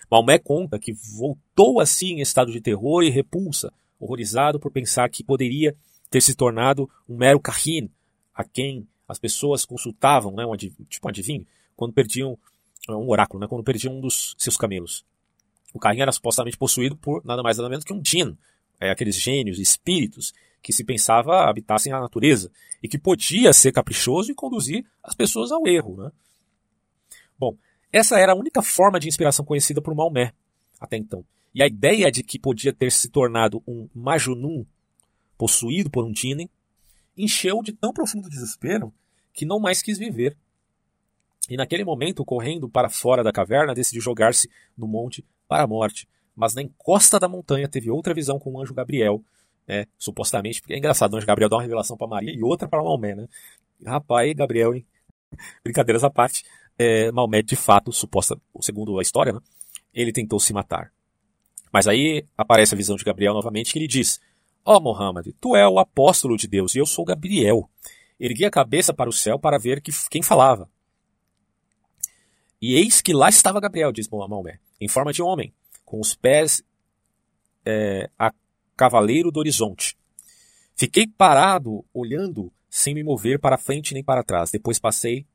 Maomé 0.10 0.40
conta 0.40 0.80
que 0.80 0.94
voltou 0.94 1.80
assim 1.80 2.14
em 2.14 2.22
estado 2.22 2.52
de 2.52 2.62
terror 2.62 3.04
e 3.04 3.10
repulsa, 3.10 3.72
horrorizado 4.00 4.60
por 4.60 4.72
pensar 4.72 5.10
que 5.10 5.24
poderia 5.24 5.76
ter 6.10 6.22
se 6.22 6.36
tornado 6.36 6.90
um 7.08 7.18
mero 7.18 7.40
kahin, 7.40 7.90
a 8.34 8.44
quem 8.44 8.88
as 9.08 9.20
pessoas 9.20 9.66
consultavam, 9.66 10.34
né, 10.34 10.46
um 10.46 10.56
tipo 10.56 11.08
um 11.08 11.10
adivinho, 11.10 11.46
quando 11.76 11.94
perdiam 11.94 12.38
um 12.96 13.10
oráculo, 13.10 13.40
né, 13.40 13.48
quando 13.48 13.64
perdiam 13.64 13.98
um 13.98 14.02
dos 14.02 14.36
seus 14.38 14.58
camelos. 14.58 15.06
O 15.74 15.80
kahin 15.80 16.02
era 16.02 16.12
supostamente 16.12 16.58
possuído 16.58 16.96
por 16.96 17.24
nada 17.26 17.44
mais 17.44 17.58
nada 17.58 17.70
menos 17.70 17.84
que 17.84 17.94
um 17.94 18.02
jinn, 18.04 18.34
é, 18.80 18.90
aqueles 18.90 19.16
gênios, 19.16 19.60
espíritos 19.60 20.34
que 20.62 20.72
se 20.72 20.84
pensava 20.84 21.50
habitassem 21.50 21.92
a 21.92 22.00
natureza 22.00 22.52
e 22.82 22.88
que 22.88 22.98
podia 22.98 23.54
ser 23.54 23.72
caprichoso 23.72 24.32
e 24.32 24.36
conduzir 24.36 24.86
as 25.04 25.16
pessoas 25.16 25.52
ao 25.52 25.68
erro. 25.68 25.98
Né? 25.98 26.12
Bom, 27.38 27.58
essa 27.92 28.20
era 28.20 28.34
a 28.34 28.36
única 28.36 28.62
forma 28.62 29.00
de 29.00 29.08
inspiração 29.08 29.46
conhecida 29.46 29.82
por 29.82 29.96
Maomé 29.96 30.34
até 30.80 30.98
então. 30.98 31.26
E 31.54 31.64
a 31.64 31.68
ideia 31.68 32.12
de 32.12 32.24
que 32.24 32.38
podia 32.38 32.74
ter 32.74 32.92
se 32.92 33.10
tornado 33.10 33.64
um 33.68 33.90
Majunum 33.94 34.66
possuído 35.38 35.90
por 35.90 36.06
um 36.06 36.14
Jinn 36.14 36.48
encheu 37.18 37.62
de 37.64 37.74
tão 37.74 37.92
profundo 37.92 38.30
desespero 38.30 38.94
que 39.34 39.46
não 39.46 39.60
mais 39.60 39.82
quis 39.82 39.98
viver. 39.98 40.38
E 41.50 41.56
naquele 41.56 41.84
momento, 41.84 42.26
correndo 42.26 42.70
para 42.70 42.90
fora 42.90 43.24
da 43.24 43.32
caverna, 43.32 43.74
decidiu 43.74 44.02
jogar-se 44.02 44.50
no 44.78 44.88
monte 44.88 45.26
para 45.48 45.64
a 45.64 45.68
morte. 45.68 46.08
Mas 46.36 46.54
na 46.54 46.62
encosta 46.62 47.20
da 47.20 47.28
montanha 47.28 47.68
teve 47.68 47.90
outra 47.90 48.14
visão 48.14 48.38
com 48.38 48.54
o 48.54 48.62
anjo 48.62 48.74
Gabriel, 48.74 49.24
né? 49.68 49.86
Supostamente, 49.98 50.62
porque 50.62 50.74
é 50.74 50.78
engraçado, 50.78 51.14
o 51.14 51.18
anjo 51.18 51.26
Gabriel 51.26 51.50
dá 51.50 51.56
uma 51.56 51.62
revelação 51.62 51.98
para 51.98 52.08
Maria 52.08 52.34
e 52.34 52.44
outra 52.44 52.68
para 52.68 52.84
Maomé, 52.84 53.16
né? 53.16 53.28
Rapaz, 53.86 54.34
Gabriel, 54.34 54.76
hein? 54.76 54.86
Brincadeiras 55.64 56.04
à 56.04 56.10
parte 56.10 56.44
é, 56.78 57.12
Maomé, 57.12 57.42
de 57.42 57.56
fato, 57.56 57.92
suposta, 57.92 58.40
segundo 58.62 59.00
a 59.00 59.02
história, 59.02 59.34
né, 59.34 59.40
ele 59.94 60.12
tentou 60.12 60.40
se 60.40 60.54
matar. 60.54 60.92
Mas 61.72 61.88
aí 61.88 62.26
aparece 62.38 62.74
a 62.74 62.78
visão 62.78 62.96
de 62.96 63.04
Gabriel 63.04 63.34
novamente 63.34 63.74
que 63.74 63.80
ele 63.80 63.88
diz: 63.88 64.20
Ó 64.64 64.78
oh, 64.78 64.80
Mohammed, 64.80 65.34
tu 65.40 65.56
é 65.56 65.68
o 65.68 65.80
apóstolo 65.80 66.38
de 66.38 66.48
Deus 66.48 66.76
e 66.76 66.80
eu 66.80 66.86
sou 66.86 67.04
Gabriel. 67.04 67.70
Ergui 68.20 68.46
a 68.46 68.52
cabeça 68.52 68.94
para 68.94 69.10
o 69.10 69.14
céu 69.14 69.38
para 69.38 69.58
ver 69.58 69.82
que, 69.82 69.92
quem 70.10 70.22
falava. 70.22 70.70
E 72.62 72.76
eis 72.76 73.02
que 73.02 73.14
lá 73.14 73.30
estava 73.30 73.60
Gabriel, 73.60 73.92
diz 73.92 74.08
Maomé, 74.10 74.60
em 74.82 74.88
forma 74.88 75.14
de 75.14 75.22
homem, 75.22 75.54
com 75.86 76.00
os 76.00 76.16
pés 76.16 76.64
é, 77.66 78.10
a 78.18 78.34
cavaleiro 78.76 79.32
do 79.32 79.40
horizonte. 79.40 79.98
Fiquei 80.76 81.08
parado, 81.08 81.84
olhando, 81.94 82.52
sem 82.70 82.94
me 82.94 83.04
mover 83.04 83.40
para 83.40 83.58
frente 83.58 83.94
nem 83.94 84.04
para 84.04 84.24
trás. 84.24 84.52
Depois 84.52 84.80
passei 84.80 85.26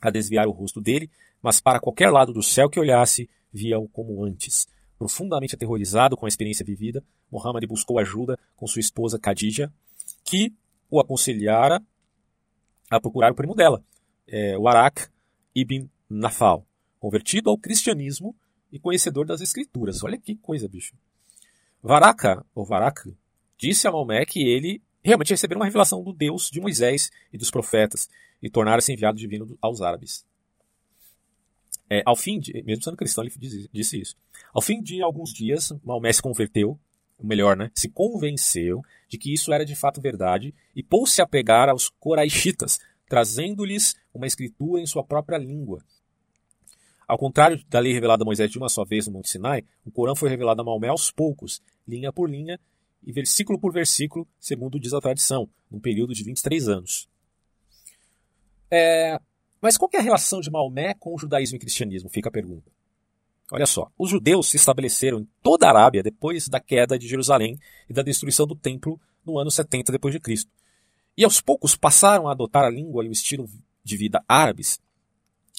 a 0.00 0.10
desviar 0.10 0.46
o 0.46 0.52
rosto 0.52 0.80
dele, 0.80 1.10
mas 1.42 1.60
para 1.60 1.80
qualquer 1.80 2.10
lado 2.10 2.32
do 2.32 2.42
céu 2.42 2.68
que 2.68 2.78
olhasse, 2.78 3.28
via-o 3.52 3.88
como 3.88 4.24
antes. 4.24 4.68
Profundamente 4.98 5.54
aterrorizado 5.54 6.16
com 6.16 6.26
a 6.26 6.28
experiência 6.28 6.64
vivida, 6.64 7.04
Muhammad 7.30 7.64
buscou 7.66 7.98
ajuda 7.98 8.38
com 8.56 8.66
sua 8.66 8.80
esposa 8.80 9.18
Khadija, 9.18 9.72
que 10.24 10.52
o 10.90 11.00
aconselhara 11.00 11.82
a 12.90 13.00
procurar 13.00 13.32
o 13.32 13.34
primo 13.34 13.54
dela, 13.54 13.84
é, 14.26 14.56
o 14.56 14.66
Arak 14.66 15.08
ibn 15.54 15.88
Nafal, 16.08 16.66
convertido 16.98 17.50
ao 17.50 17.58
cristianismo 17.58 18.34
e 18.72 18.78
conhecedor 18.78 19.26
das 19.26 19.40
escrituras. 19.40 20.02
Olha 20.02 20.18
que 20.18 20.36
coisa, 20.36 20.68
bicho. 20.68 20.94
Varaka, 21.82 22.44
ou 22.54 22.64
Varak, 22.64 23.14
disse 23.56 23.86
a 23.86 23.92
Maomé 23.92 24.24
que 24.24 24.42
ele 24.42 24.82
realmente 25.02 25.30
recebeu 25.30 25.58
uma 25.58 25.64
revelação 25.64 26.02
do 26.02 26.12
Deus 26.12 26.50
de 26.50 26.60
Moisés 26.60 27.10
e 27.32 27.38
dos 27.38 27.50
profetas, 27.50 28.08
e 28.42 28.48
tornar-se 28.48 28.92
enviado 28.92 29.18
divino 29.18 29.56
aos 29.60 29.80
árabes. 29.80 30.24
É, 31.90 32.02
ao 32.04 32.14
fim 32.14 32.38
de, 32.38 32.62
mesmo 32.62 32.84
sendo 32.84 32.96
cristão, 32.96 33.24
ele 33.24 33.32
disse 33.72 34.00
isso. 34.00 34.16
Ao 34.52 34.62
fim 34.62 34.80
de 34.82 35.02
alguns 35.02 35.32
dias, 35.32 35.72
Maomé 35.82 36.12
se 36.12 36.22
converteu, 36.22 36.78
melhor, 37.20 37.56
né, 37.56 37.70
se 37.74 37.88
convenceu 37.88 38.82
de 39.08 39.18
que 39.18 39.32
isso 39.32 39.52
era 39.52 39.64
de 39.64 39.74
fato 39.74 40.00
verdade 40.00 40.54
e 40.76 40.82
pôs-se 40.82 41.20
a 41.20 41.26
pegar 41.26 41.68
aos 41.68 41.88
coraixitas, 41.88 42.78
trazendo-lhes 43.08 43.96
uma 44.14 44.26
escritura 44.26 44.80
em 44.80 44.86
sua 44.86 45.02
própria 45.02 45.38
língua. 45.38 45.82
Ao 47.08 47.16
contrário 47.16 47.58
da 47.70 47.80
lei 47.80 47.94
revelada 47.94 48.22
a 48.22 48.26
Moisés 48.26 48.50
de 48.50 48.58
uma 48.58 48.68
só 48.68 48.84
vez 48.84 49.06
no 49.06 49.14
Monte 49.14 49.30
Sinai, 49.30 49.64
o 49.82 49.90
Corão 49.90 50.14
foi 50.14 50.28
revelado 50.28 50.60
a 50.60 50.64
Maomé 50.64 50.88
aos 50.88 51.10
poucos, 51.10 51.62
linha 51.86 52.12
por 52.12 52.28
linha 52.28 52.60
e 53.02 53.10
versículo 53.10 53.58
por 53.58 53.72
versículo, 53.72 54.28
segundo 54.38 54.78
diz 54.78 54.92
a 54.92 55.00
tradição, 55.00 55.48
num 55.70 55.80
período 55.80 56.12
de 56.12 56.22
23 56.22 56.68
anos. 56.68 57.08
É, 58.70 59.18
mas 59.58 59.78
qual 59.78 59.88
é 59.94 59.96
a 59.96 60.02
relação 60.02 60.40
de 60.40 60.50
Maomé 60.50 60.92
com 60.92 61.14
o 61.14 61.18
judaísmo 61.18 61.56
e 61.56 61.58
cristianismo? 61.58 62.10
Fica 62.10 62.28
a 62.28 62.32
pergunta. 62.32 62.70
Olha 63.50 63.64
só, 63.64 63.90
os 63.96 64.10
judeus 64.10 64.50
se 64.50 64.56
estabeleceram 64.56 65.20
em 65.20 65.28
toda 65.42 65.66
a 65.66 65.70
Arábia 65.70 66.02
depois 66.02 66.46
da 66.46 66.60
queda 66.60 66.98
de 66.98 67.08
Jerusalém 67.08 67.58
e 67.88 67.94
da 67.94 68.02
destruição 68.02 68.46
do 68.46 68.54
templo 68.54 69.00
no 69.24 69.38
ano 69.38 69.50
70 69.50 69.90
depois 69.90 70.12
de 70.12 70.20
Cristo. 70.20 70.50
E 71.16 71.24
aos 71.24 71.40
poucos 71.40 71.74
passaram 71.74 72.28
a 72.28 72.32
adotar 72.32 72.64
a 72.64 72.70
língua 72.70 73.02
e 73.02 73.08
o 73.08 73.12
estilo 73.12 73.48
de 73.82 73.96
vida 73.96 74.22
árabes 74.28 74.78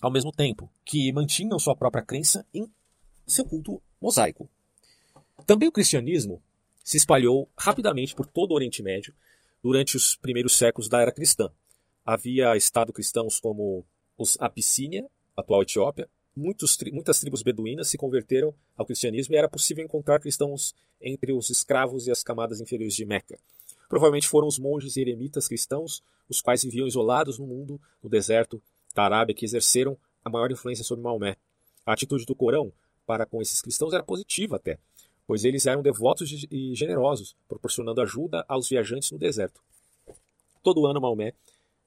ao 0.02 0.12
mesmo 0.12 0.32
tempo 0.32 0.70
que 0.86 1.12
mantinham 1.12 1.60
sua 1.60 1.76
própria 1.76 2.04
crença 2.04 2.45
em 2.54 2.70
seu 3.26 3.45
culto 3.45 3.82
mosaico. 4.02 4.50
Também 5.45 5.68
o 5.68 5.72
cristianismo 5.72 6.41
se 6.84 6.97
espalhou 6.97 7.50
rapidamente 7.58 8.16
por 8.16 8.26
todo 8.26 8.52
o 8.52 8.56
Oriente 8.56 8.82
Médio 8.82 9.14
durante 9.62 9.97
os 9.97 10.16
primeiros 10.16 10.58
séculos 10.58 10.89
da 10.89 11.02
era 11.02 11.12
cristã, 11.12 11.52
havia 12.06 12.56
estado 12.56 12.91
cristãos 12.91 13.39
como 13.39 13.86
os 14.18 14.36
Abissínia, 14.39 15.06
atual 15.38 15.62
Etiópia, 15.62 16.10
muitos, 16.36 16.76
muitas 16.91 17.20
tribos 17.20 17.43
beduínas 17.43 17.88
se 17.88 17.97
converteram 17.97 18.52
ao 18.76 18.86
cristianismo 18.86 19.36
e 19.36 19.38
era 19.38 19.47
possível 19.47 19.84
encontrar 19.84 20.20
cristãos 20.20 20.74
entre 21.00 21.32
os 21.32 21.52
escravos 21.52 22.08
e 22.08 22.12
as 22.12 22.24
camadas 22.24 22.60
inferiores 22.60 22.95
de 22.95 23.06
Meca. 23.06 23.38
Provavelmente 23.88 24.28
foram 24.28 24.47
os 24.47 24.58
monges 24.58 24.97
e 24.97 25.02
eremitas 25.02 25.47
cristãos, 25.47 26.04
os 26.28 26.41
quais 26.41 26.64
viviam 26.64 26.88
isolados 26.88 27.38
no 27.38 27.45
mundo, 27.45 27.80
no 28.02 28.10
deserto 28.10 28.62
da 28.93 29.03
Arábia, 29.03 29.35
que 29.35 29.45
exerceram 29.45 29.97
a 30.23 30.29
maior 30.29 30.51
influência 30.51 30.83
sobre 30.83 31.03
Maomé. 31.03 31.37
A 31.85 31.93
atitude 31.93 32.25
do 32.25 32.35
Corão 32.35 32.71
para 33.05 33.25
com 33.25 33.41
esses 33.41 33.61
cristãos 33.61 33.93
era 33.93 34.03
positiva 34.03 34.57
até, 34.57 34.77
pois 35.25 35.43
eles 35.43 35.65
eram 35.65 35.81
devotos 35.81 36.45
e 36.51 36.75
generosos, 36.75 37.35
proporcionando 37.47 38.01
ajuda 38.01 38.45
aos 38.47 38.69
viajantes 38.69 39.11
no 39.11 39.17
deserto. 39.17 39.61
Todo 40.61 40.85
ano 40.85 41.01
Maomé 41.01 41.33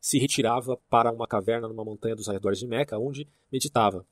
se 0.00 0.18
retirava 0.18 0.76
para 0.90 1.12
uma 1.12 1.28
caverna 1.28 1.68
numa 1.68 1.84
montanha 1.84 2.16
dos 2.16 2.28
arredores 2.28 2.58
de 2.58 2.66
Meca, 2.66 2.98
onde 2.98 3.28
meditava. 3.52 4.04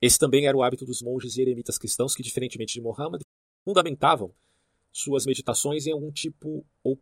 Esse 0.00 0.18
também 0.18 0.46
era 0.46 0.56
o 0.56 0.62
hábito 0.62 0.84
dos 0.84 1.00
monges 1.02 1.36
e 1.36 1.42
eremitas 1.42 1.78
cristãos 1.78 2.14
que, 2.14 2.22
diferentemente 2.22 2.74
de 2.74 2.80
Mohammed, 2.80 3.24
fundamentavam 3.64 4.32
suas 4.92 5.24
meditações 5.24 5.86
em 5.86 5.92
algum 5.92 6.10
tipo 6.10 6.64
ou 6.82 6.98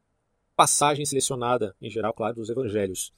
passagem 0.55 1.05
selecionada, 1.05 1.75
em 1.81 1.91
geral, 1.91 2.13
claro, 2.13 2.37
dos 2.37 2.51
evangelhos. 2.51 3.13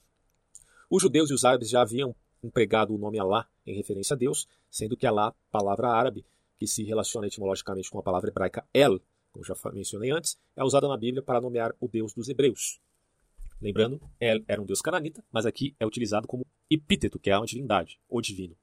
Os 0.89 1.01
judeus 1.01 1.29
e 1.29 1.33
os 1.33 1.45
árabes 1.45 1.69
já 1.69 1.81
haviam 1.81 2.15
empregado 2.43 2.93
o 2.93 2.97
nome 2.97 3.19
Alá 3.19 3.47
em 3.65 3.75
referência 3.75 4.13
a 4.13 4.17
Deus, 4.17 4.47
sendo 4.69 4.95
que 4.95 5.07
Alá, 5.07 5.33
palavra 5.51 5.89
árabe, 5.89 6.25
que 6.57 6.67
se 6.67 6.83
relaciona 6.83 7.27
etimologicamente 7.27 7.89
com 7.89 7.99
a 7.99 8.03
palavra 8.03 8.29
hebraica 8.29 8.65
El, 8.73 9.01
como 9.31 9.43
já 9.43 9.55
mencionei 9.73 10.11
antes, 10.11 10.37
é 10.55 10.63
usada 10.63 10.87
na 10.87 10.97
Bíblia 10.97 11.21
para 11.21 11.41
nomear 11.41 11.75
o 11.79 11.87
Deus 11.87 12.13
dos 12.13 12.29
hebreus. 12.29 12.79
Lembrando, 13.61 14.01
El 14.19 14.43
era 14.47 14.61
um 14.61 14.65
deus 14.65 14.81
cananita, 14.81 15.23
mas 15.31 15.45
aqui 15.45 15.75
é 15.79 15.85
utilizado 15.85 16.27
como 16.27 16.45
epíteto, 16.69 17.19
que 17.19 17.29
é 17.29 17.37
uma 17.37 17.45
divindade, 17.45 17.99
ou 18.07 18.21
divino. 18.21 18.55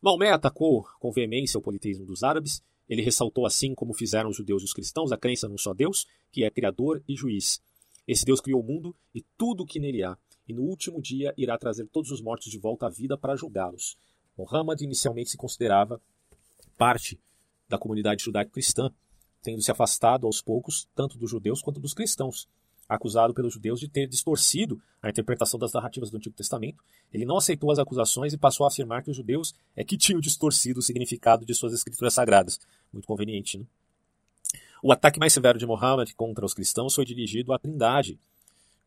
Maomé 0.00 0.30
atacou 0.30 0.84
com 0.98 1.12
veemência 1.12 1.58
o 1.58 1.62
politeísmo 1.62 2.04
dos 2.04 2.24
árabes. 2.24 2.62
Ele 2.88 3.02
ressaltou, 3.02 3.46
assim 3.46 3.74
como 3.74 3.94
fizeram 3.94 4.30
os 4.30 4.36
judeus 4.36 4.62
e 4.62 4.64
os 4.64 4.72
cristãos, 4.72 5.12
a 5.12 5.16
crença 5.16 5.48
num 5.48 5.56
só 5.56 5.72
Deus, 5.72 6.06
que 6.30 6.42
é 6.42 6.50
Criador 6.50 7.02
e 7.08 7.14
Juiz. 7.14 7.62
Esse 8.06 8.24
Deus 8.24 8.40
criou 8.40 8.60
o 8.60 8.64
mundo 8.64 8.96
e 9.14 9.24
tudo 9.38 9.62
o 9.62 9.66
que 9.66 9.78
nele 9.78 10.02
há, 10.02 10.18
e 10.48 10.52
no 10.52 10.62
último 10.62 11.00
dia 11.00 11.32
irá 11.36 11.56
trazer 11.56 11.86
todos 11.86 12.10
os 12.10 12.20
mortos 12.20 12.50
de 12.50 12.58
volta 12.58 12.86
à 12.86 12.90
vida 12.90 13.16
para 13.16 13.36
julgá-los. 13.36 13.96
Muhammad 14.36 14.80
inicialmente 14.80 15.30
se 15.30 15.36
considerava 15.36 16.00
parte 16.76 17.20
da 17.68 17.78
comunidade 17.78 18.24
judaico-cristã, 18.24 18.90
tendo 19.42 19.62
se 19.62 19.70
afastado 19.70 20.26
aos 20.26 20.40
poucos 20.40 20.88
tanto 20.94 21.18
dos 21.18 21.30
judeus 21.30 21.62
quanto 21.62 21.80
dos 21.80 21.94
cristãos, 21.94 22.48
acusado 22.88 23.32
pelos 23.32 23.54
judeus 23.54 23.80
de 23.80 23.88
ter 23.88 24.06
distorcido 24.06 24.80
a 25.00 25.08
interpretação 25.08 25.58
das 25.58 25.72
narrativas 25.72 26.10
do 26.10 26.16
Antigo 26.16 26.34
Testamento. 26.34 26.82
Ele 27.12 27.24
não 27.24 27.36
aceitou 27.36 27.70
as 27.70 27.78
acusações 27.78 28.32
e 28.32 28.38
passou 28.38 28.64
a 28.64 28.68
afirmar 28.68 29.02
que 29.02 29.10
os 29.10 29.16
judeus 29.16 29.54
é 29.74 29.84
que 29.84 29.96
tinham 29.96 30.20
distorcido 30.20 30.80
o 30.80 30.82
significado 30.82 31.44
de 31.44 31.54
suas 31.54 31.72
escrituras 31.72 32.14
sagradas. 32.14 32.60
Muito 32.92 33.06
conveniente, 33.06 33.58
né? 33.58 33.66
O 34.82 34.90
ataque 34.90 35.20
mais 35.20 35.32
severo 35.32 35.58
de 35.58 35.66
Muhammad 35.66 36.12
contra 36.14 36.44
os 36.44 36.52
cristãos 36.52 36.94
foi 36.94 37.04
dirigido 37.04 37.52
à 37.52 37.58
Trindade, 37.58 38.18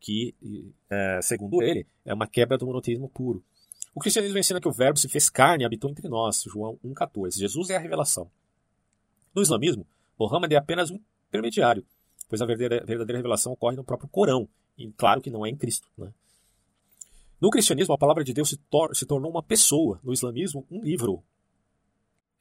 que, 0.00 0.34
é, 0.90 1.20
segundo 1.22 1.62
ele, 1.62 1.86
é 2.04 2.14
uma 2.14 2.26
quebra 2.26 2.56
do 2.56 2.66
monoteísmo 2.66 3.08
puro. 3.08 3.42
O 3.94 4.00
cristianismo 4.00 4.38
ensina 4.38 4.60
que 4.60 4.68
o 4.68 4.72
Verbo 4.72 4.98
se 4.98 5.08
fez 5.08 5.30
carne 5.30 5.64
e 5.64 5.66
habitou 5.66 5.90
entre 5.90 6.08
nós, 6.08 6.42
João 6.42 6.78
1,14. 6.84 7.38
Jesus 7.38 7.70
é 7.70 7.76
a 7.76 7.80
revelação. 7.80 8.30
No 9.34 9.42
islamismo, 9.42 9.86
Muhammad 10.18 10.52
é 10.52 10.56
apenas 10.56 10.90
um 10.90 11.00
intermediário, 11.28 11.84
pois 12.28 12.40
a 12.42 12.46
verdadeira 12.46 13.16
revelação 13.16 13.52
ocorre 13.52 13.76
no 13.76 13.84
próprio 13.84 14.08
Corão, 14.08 14.48
e 14.76 14.90
claro 14.92 15.20
que 15.20 15.30
não 15.30 15.44
é 15.46 15.48
em 15.48 15.56
Cristo. 15.56 15.88
Né? 15.96 16.12
No 17.40 17.50
cristianismo, 17.50 17.94
a 17.94 17.98
palavra 17.98 18.24
de 18.24 18.32
Deus 18.32 18.50
se, 18.50 18.56
tor 18.56 18.94
se 18.94 19.04
tornou 19.04 19.30
uma 19.30 19.42
pessoa, 19.42 20.00
no 20.02 20.12
islamismo, 20.12 20.66
um 20.70 20.82
livro. 20.82 21.22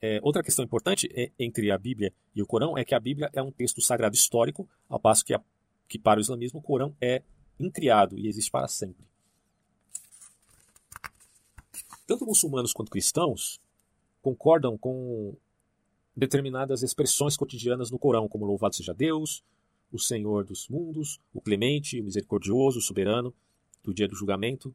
É, 0.01 0.20
outra 0.22 0.43
questão 0.43 0.64
importante 0.64 1.10
é, 1.14 1.32
entre 1.39 1.72
a 1.72 1.78
Bíblia 1.78 2.14
e 2.36 2.41
o 2.41 2.45
Corão 2.45 2.78
é 2.78 2.86
que 2.86 2.95
a 2.95 2.99
Bíblia 2.99 3.30
é 3.34 3.41
um 3.41 3.51
texto 3.51 3.82
sagrado 3.82 4.16
histórico, 4.16 4.68
ao 4.89 4.99
passo 4.99 5.24
que, 5.26 5.34
a, 5.34 5.41
que 5.88 5.97
para 5.97 6.20
o 6.20 6.22
islamismo 6.22 6.60
o 6.60 6.64
Corão 6.64 6.95
é 7.01 7.22
incriado 7.60 8.18
e 8.18 8.28
existe 8.28 8.51
para 8.51 8.68
sempre. 8.68 9.06
Tanto 12.08 12.26
muçulmanos 12.26 12.74
quanto 12.74 12.91
cristãos 12.91 13.60
concordam 14.22 14.78
com 14.78 15.36
determinadas 16.16 16.84
expressões 16.84 17.36
cotidianas 17.36 17.91
no 17.91 17.99
Corão, 17.99 18.28
como 18.28 18.45
louvado 18.45 18.76
seja 18.76 18.93
Deus, 18.93 19.43
o 19.91 19.99
Senhor 19.99 20.43
dos 20.45 20.68
mundos, 20.68 21.20
o 21.34 21.41
clemente, 21.41 21.99
o 21.99 22.03
misericordioso, 22.03 22.80
o 22.80 22.82
soberano, 22.82 23.34
do 23.84 23.93
dia 23.93 24.08
do 24.08 24.16
julgamento. 24.16 24.74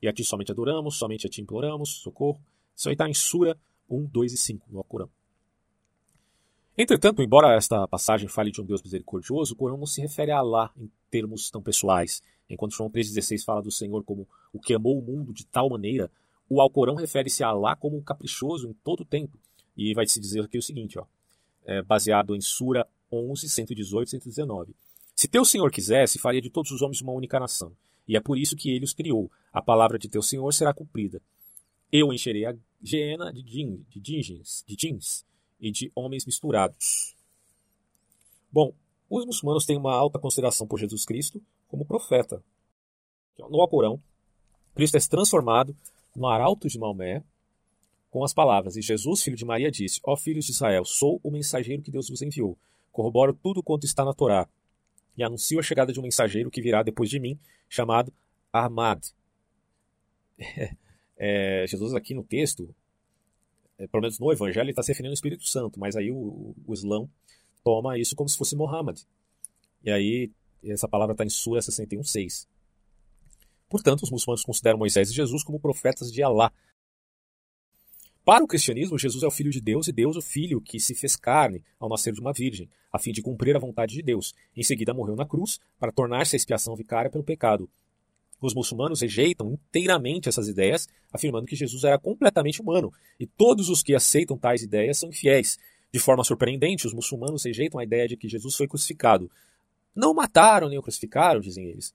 E 0.00 0.08
a 0.08 0.12
ti 0.12 0.24
somente 0.24 0.52
adoramos, 0.52 0.96
somente 0.96 1.26
a 1.26 1.30
ti 1.30 1.40
imploramos, 1.40 1.90
socorro. 2.02 2.40
Isso 2.76 2.88
aí 2.88 2.94
está 2.94 3.08
em 3.08 3.14
Sura 3.14 3.58
1, 3.88 4.04
2 4.06 4.32
e 4.32 4.36
5 4.36 4.66
no 4.70 4.78
Alcorão. 4.78 5.08
Entretanto, 6.76 7.22
embora 7.22 7.54
esta 7.54 7.86
passagem 7.86 8.26
fale 8.26 8.50
de 8.50 8.60
um 8.60 8.64
Deus 8.64 8.82
misericordioso, 8.82 9.54
o 9.54 9.56
Corão 9.56 9.76
não 9.76 9.86
se 9.86 10.00
refere 10.00 10.32
a 10.32 10.38
Allah 10.38 10.72
em 10.76 10.90
termos 11.08 11.48
tão 11.48 11.62
pessoais. 11.62 12.20
Enquanto 12.50 12.74
João 12.74 12.90
3,16 12.90 13.44
fala 13.44 13.62
do 13.62 13.70
Senhor 13.70 14.02
como 14.02 14.26
o 14.52 14.58
que 14.58 14.74
amou 14.74 14.98
o 14.98 15.02
mundo 15.02 15.32
de 15.32 15.46
tal 15.46 15.70
maneira, 15.70 16.10
o 16.48 16.60
Alcorão 16.60 16.96
refere-se 16.96 17.44
a 17.44 17.48
Allah 17.48 17.76
como 17.76 18.02
caprichoso 18.02 18.68
em 18.68 18.72
todo 18.72 19.02
o 19.02 19.04
tempo. 19.04 19.38
E 19.76 19.94
vai 19.94 20.04
se 20.06 20.18
dizer 20.18 20.42
aqui 20.42 20.58
o 20.58 20.62
seguinte, 20.62 20.98
ó, 20.98 21.04
é, 21.64 21.80
baseado 21.80 22.34
em 22.34 22.40
Sura 22.40 22.86
11, 23.10 23.48
118 23.48 24.08
e 24.08 24.10
119. 24.10 24.74
Se 25.14 25.28
teu 25.28 25.44
Senhor 25.44 25.70
quisesse, 25.70 26.18
faria 26.18 26.42
de 26.42 26.50
todos 26.50 26.72
os 26.72 26.82
homens 26.82 27.00
uma 27.00 27.12
única 27.12 27.38
nação. 27.38 27.72
E 28.06 28.16
é 28.16 28.20
por 28.20 28.36
isso 28.36 28.56
que 28.56 28.70
ele 28.70 28.84
os 28.84 28.92
criou. 28.92 29.30
A 29.52 29.62
palavra 29.62 29.96
de 29.96 30.08
teu 30.08 30.22
Senhor 30.22 30.52
será 30.52 30.74
cumprida. 30.74 31.22
Eu 31.92 32.12
encherei 32.12 32.44
a 32.46 32.56
geena 32.82 33.32
de, 33.32 33.44
din, 33.44 33.86
de, 33.88 34.00
dingins, 34.00 34.64
de 34.66 34.74
jeans 34.74 35.24
e 35.66 35.70
de 35.70 35.90
homens 35.94 36.26
misturados. 36.26 37.14
Bom, 38.52 38.72
os 39.08 39.24
muçulmanos 39.24 39.64
têm 39.64 39.76
uma 39.76 39.94
alta 39.94 40.18
consideração 40.18 40.66
por 40.66 40.78
Jesus 40.78 41.04
Cristo 41.04 41.42
como 41.68 41.84
profeta. 41.84 42.42
No 43.38 43.60
Alcorão, 43.60 44.00
Cristo 44.74 44.96
é 44.96 45.00
transformado 45.00 45.76
no 46.14 46.26
arauto 46.26 46.68
de 46.68 46.78
Maomé 46.78 47.22
com 48.10 48.22
as 48.22 48.32
palavras: 48.32 48.76
E 48.76 48.82
Jesus, 48.82 49.22
filho 49.22 49.36
de 49.36 49.44
Maria, 49.44 49.70
disse: 49.70 50.00
Ó 50.04 50.16
filhos 50.16 50.44
de 50.44 50.52
Israel, 50.52 50.84
sou 50.84 51.20
o 51.22 51.30
mensageiro 51.30 51.82
que 51.82 51.90
Deus 51.90 52.08
vos 52.08 52.22
enviou. 52.22 52.56
Corroboro 52.92 53.32
tudo 53.34 53.62
quanto 53.62 53.84
está 53.84 54.04
na 54.04 54.14
Torá. 54.14 54.48
E 55.16 55.22
anuncio 55.24 55.58
a 55.58 55.62
chegada 55.62 55.92
de 55.92 55.98
um 55.98 56.02
mensageiro 56.02 56.50
que 56.50 56.62
virá 56.62 56.82
depois 56.82 57.10
de 57.10 57.18
mim, 57.18 57.38
chamado 57.68 58.12
Ahmad. 58.52 59.04
É, 61.16 61.64
Jesus 61.68 61.94
aqui 61.94 62.12
no 62.12 62.24
texto, 62.24 62.74
pelo 63.76 64.02
menos 64.02 64.18
no 64.18 64.32
Evangelho, 64.32 64.70
está 64.70 64.82
se 64.82 64.90
referindo 64.90 65.10
ao 65.10 65.14
Espírito 65.14 65.44
Santo, 65.44 65.78
mas 65.78 65.96
aí 65.96 66.10
o, 66.10 66.54
o 66.66 66.72
Islã 66.72 67.08
toma 67.62 67.98
isso 67.98 68.14
como 68.14 68.28
se 68.28 68.36
fosse 68.36 68.56
Muhammad. 68.56 69.00
E 69.82 69.90
aí 69.90 70.30
essa 70.64 70.88
palavra 70.88 71.12
está 71.12 71.24
em 71.24 71.28
Sura 71.28 71.60
61.6. 71.60 72.46
Portanto, 73.68 74.02
os 74.02 74.10
muçulmanos 74.10 74.44
consideram 74.44 74.78
Moisés 74.78 75.10
e 75.10 75.14
Jesus 75.14 75.42
como 75.42 75.58
profetas 75.58 76.12
de 76.12 76.22
Alá. 76.22 76.52
Para 78.24 78.44
o 78.44 78.46
cristianismo, 78.46 78.98
Jesus 78.98 79.22
é 79.22 79.26
o 79.26 79.30
Filho 79.30 79.50
de 79.50 79.60
Deus 79.60 79.88
e 79.88 79.92
Deus 79.92 80.16
o 80.16 80.22
Filho 80.22 80.60
que 80.60 80.80
se 80.80 80.94
fez 80.94 81.16
carne 81.16 81.62
ao 81.78 81.88
nascer 81.88 82.12
de 82.12 82.20
uma 82.20 82.32
virgem, 82.32 82.70
a 82.90 82.98
fim 82.98 83.12
de 83.12 83.20
cumprir 83.20 83.54
a 83.54 83.58
vontade 83.58 83.94
de 83.94 84.02
Deus. 84.02 84.32
Em 84.56 84.62
seguida, 84.62 84.94
morreu 84.94 85.16
na 85.16 85.26
cruz 85.26 85.60
para 85.78 85.92
tornar-se 85.92 86.34
a 86.34 86.38
expiação 86.38 86.74
vicária 86.74 87.10
pelo 87.10 87.24
pecado. 87.24 87.68
Os 88.44 88.52
muçulmanos 88.52 89.00
rejeitam 89.00 89.54
inteiramente 89.54 90.28
essas 90.28 90.48
ideias, 90.48 90.86
afirmando 91.10 91.46
que 91.46 91.56
Jesus 91.56 91.82
era 91.82 91.98
completamente 91.98 92.60
humano, 92.60 92.92
e 93.18 93.26
todos 93.26 93.70
os 93.70 93.82
que 93.82 93.94
aceitam 93.94 94.36
tais 94.36 94.62
ideias 94.62 94.98
são 94.98 95.08
infiéis. 95.08 95.58
De 95.90 95.98
forma 95.98 96.22
surpreendente, 96.22 96.86
os 96.86 96.92
muçulmanos 96.92 97.42
rejeitam 97.42 97.80
a 97.80 97.84
ideia 97.84 98.06
de 98.06 98.18
que 98.18 98.28
Jesus 98.28 98.54
foi 98.54 98.68
crucificado. 98.68 99.30
Não 99.96 100.10
o 100.10 100.14
mataram 100.14 100.68
nem 100.68 100.76
o 100.76 100.82
crucificaram, 100.82 101.40
dizem 101.40 101.64
eles. 101.64 101.94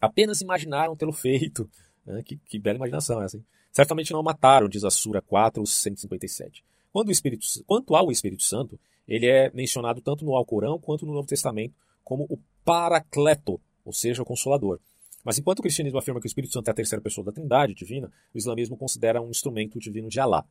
Apenas 0.00 0.40
imaginaram 0.40 0.96
tê-lo 0.96 1.12
feito. 1.12 1.70
Que, 2.26 2.36
que, 2.36 2.58
bela 2.58 2.76
imaginação 2.76 3.22
essa, 3.22 3.38
hein? 3.38 3.44
Certamente 3.72 4.12
não 4.12 4.20
o 4.20 4.22
mataram, 4.22 4.68
diz 4.68 4.84
a 4.84 4.90
Sura 4.90 5.22
4, 5.22 5.66
157. 5.66 6.62
Quando 6.92 7.08
o 7.08 7.10
Espírito, 7.10 7.46
quanto 7.66 7.96
ao 7.96 8.12
Espírito 8.12 8.42
Santo, 8.42 8.78
ele 9.08 9.26
é 9.26 9.50
mencionado 9.54 10.02
tanto 10.02 10.22
no 10.22 10.34
Alcorão 10.34 10.78
quanto 10.78 11.06
no 11.06 11.14
Novo 11.14 11.26
Testamento 11.26 11.72
como 12.04 12.26
o 12.28 12.38
Paracleto, 12.62 13.58
ou 13.82 13.92
seja, 13.94 14.20
o 14.20 14.26
Consolador. 14.26 14.78
Mas 15.24 15.38
enquanto 15.38 15.60
o 15.60 15.62
cristianismo 15.62 15.98
afirma 15.98 16.20
que 16.20 16.26
o 16.26 16.28
Espírito 16.28 16.52
Santo 16.52 16.68
é 16.68 16.70
a 16.70 16.74
terceira 16.74 17.02
pessoa 17.02 17.24
da 17.24 17.32
Trindade 17.32 17.74
divina, 17.74 18.12
o 18.34 18.38
islamismo 18.38 18.76
considera 18.76 19.22
um 19.22 19.30
instrumento 19.30 19.78
divino 19.78 20.08
de 20.08 20.20
Alá. 20.20 20.44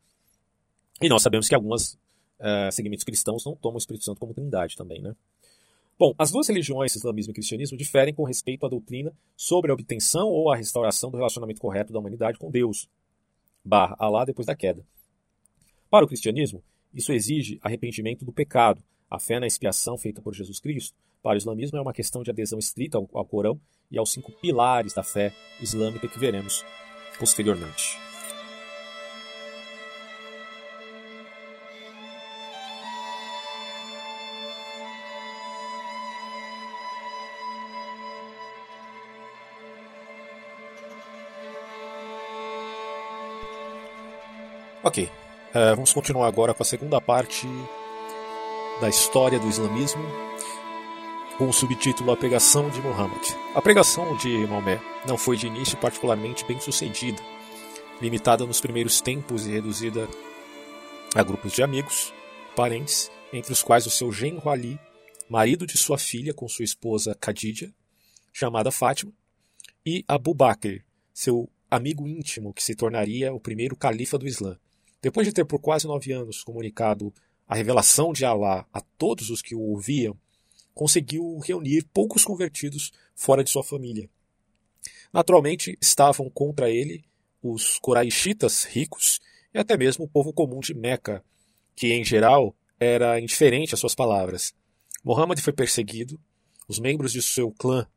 E 1.02 1.08
nós 1.08 1.22
sabemos 1.22 1.48
que 1.48 1.54
alguns 1.54 1.94
uh, 1.94 1.98
eh, 2.40 2.72
segmentos 2.72 3.04
cristãos 3.04 3.46
não 3.46 3.56
tomam 3.56 3.76
o 3.76 3.78
Espírito 3.78 4.04
Santo 4.04 4.20
como 4.20 4.34
Trindade 4.34 4.76
também, 4.76 5.02
né? 5.02 5.16
Bom, 5.98 6.14
as 6.18 6.32
duas 6.32 6.48
religiões, 6.48 6.96
islamismo 6.96 7.32
e 7.32 7.36
cristianismo, 7.36 7.78
diferem 7.78 8.14
com 8.14 8.24
respeito 8.24 8.66
à 8.66 8.70
doutrina 8.70 9.14
sobre 9.38 9.70
a 9.70 9.74
obtenção 9.76 10.28
ou 10.28 10.52
a 10.52 10.56
restauração 10.56 11.12
do 11.12 11.18
relacionamento 11.18 11.62
correto 11.62 11.94
da 11.94 12.00
humanidade 12.00 12.40
com 12.40 12.50
Deus, 12.50 12.90
barra 13.64 13.96
Alá 14.00 14.26
depois 14.26 14.48
da 14.48 14.56
queda. 14.56 14.84
Para 15.90 16.04
o 16.04 16.08
cristianismo, 16.08 16.64
isso 16.92 17.14
exige 17.14 17.60
arrependimento 17.62 18.26
do 18.26 18.34
pecado, 18.34 18.84
a 19.10 19.20
fé 19.20 19.40
na 19.40 19.46
expiação 19.46 19.98
feita 19.98 20.22
por 20.22 20.34
Jesus 20.34 20.60
Cristo. 20.60 20.98
Para 21.24 21.36
o 21.36 21.38
islamismo, 21.38 21.78
é 21.78 21.82
uma 21.82 21.94
questão 21.94 22.22
de 22.22 22.30
adesão 22.30 22.60
estrita 22.60 22.98
ao, 22.98 23.10
ao 23.14 23.26
Corão 23.26 23.58
e 23.90 23.98
aos 23.98 24.12
cinco 24.12 24.30
pilares 24.34 24.94
da 24.94 25.04
fé 25.04 25.34
islâmica 25.62 26.06
que 26.06 26.20
veremos 26.20 26.66
posteriormente. 27.18 27.98
Ok, 44.84 45.06
uh, 45.06 45.76
vamos 45.76 45.94
continuar 45.94 46.28
agora 46.28 46.54
com 46.54 46.62
a 46.62 46.66
segunda 46.66 47.00
parte 47.00 47.48
da 48.82 48.90
história 48.90 49.40
do 49.40 49.48
islamismo, 49.48 50.04
com 51.38 51.50
o 51.50 51.54
subtítulo 51.54 52.12
A 52.12 52.18
Pregação 52.18 52.70
de 52.70 52.80
Muhammad. 52.82 53.22
A 53.56 53.62
pregação 53.62 54.16
de 54.18 54.30
Maomé 54.48 54.80
não 55.08 55.18
foi 55.18 55.36
de 55.36 55.48
início 55.48 55.78
particularmente 55.78 56.46
bem 56.46 56.60
sucedida, 56.60 57.22
limitada 58.00 58.46
nos 58.46 58.62
primeiros 58.62 59.02
tempos 59.02 59.48
e 59.48 59.52
reduzida 59.52 60.08
a 61.16 61.24
grupos 61.24 61.54
de 61.54 61.64
amigos, 61.64 62.14
parentes, 62.56 63.12
entre 63.32 63.52
os 63.52 63.64
quais 63.64 63.88
o 63.88 63.90
seu 63.90 64.12
genro 64.12 64.48
Ali, 64.50 64.80
marido 65.28 65.66
de 65.66 65.78
sua 65.78 65.98
filha 65.98 66.34
com 66.34 66.48
sua 66.48 66.66
esposa 66.66 67.18
Khadija, 67.20 67.74
chamada 68.32 68.72
Fátima, 68.72 69.12
e 69.86 70.06
Abu 70.08 70.34
Bakr, 70.36 70.84
seu 71.14 71.50
amigo 71.70 72.08
íntimo 72.08 72.54
que 72.54 72.64
se 72.64 72.76
tornaria 72.76 73.34
o 73.34 73.40
primeiro 73.40 73.76
califa 73.76 74.18
do 74.18 74.28
Islã. 74.28 74.58
Depois 75.02 75.26
de 75.26 75.34
ter 75.34 75.46
por 75.46 75.60
quase 75.60 75.88
nove 75.88 76.12
anos 76.12 76.44
comunicado 76.44 77.12
a 77.48 77.56
revelação 77.56 78.14
de 78.14 78.24
Alá 78.24 78.66
a 78.72 78.82
todos 78.98 79.30
os 79.30 79.42
que 79.42 79.56
o 79.56 79.60
ouviam, 79.60 80.18
conseguiu 80.74 81.38
reunir 81.40 81.86
poucos 81.94 82.24
convertidos 82.24 82.92
fora 83.16 83.44
de 83.44 83.50
sua 83.50 83.64
família. 83.64 84.10
Naturalmente, 85.12 85.78
estavam 85.82 86.30
contra 86.30 86.70
ele 86.70 87.06
os 87.42 87.78
coraixitas 87.80 88.64
ricos 88.64 89.20
e 89.54 89.60
até 89.60 89.78
mesmo 89.78 90.06
o 90.06 90.08
povo 90.08 90.34
comum 90.34 90.60
de 90.60 90.74
Meca, 90.74 91.24
que 91.76 91.94
em 91.94 92.04
geral 92.04 92.56
era 92.80 93.20
indiferente 93.20 93.74
às 93.74 93.80
suas 93.80 93.94
palavras. 93.94 94.54
Muhammad 95.04 95.40
foi 95.40 95.54
perseguido, 95.54 96.20
os 96.68 96.80
membros 96.80 97.12
de 97.12 97.22
seu 97.22 97.52
clã, 97.52 97.88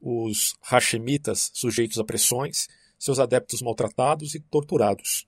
os 0.00 0.54
Hashemitas, 0.62 1.50
sujeitos 1.54 1.98
a 1.98 2.04
pressões, 2.04 2.68
seus 2.98 3.18
adeptos 3.18 3.62
maltratados 3.62 4.34
e 4.34 4.40
torturados. 4.40 5.26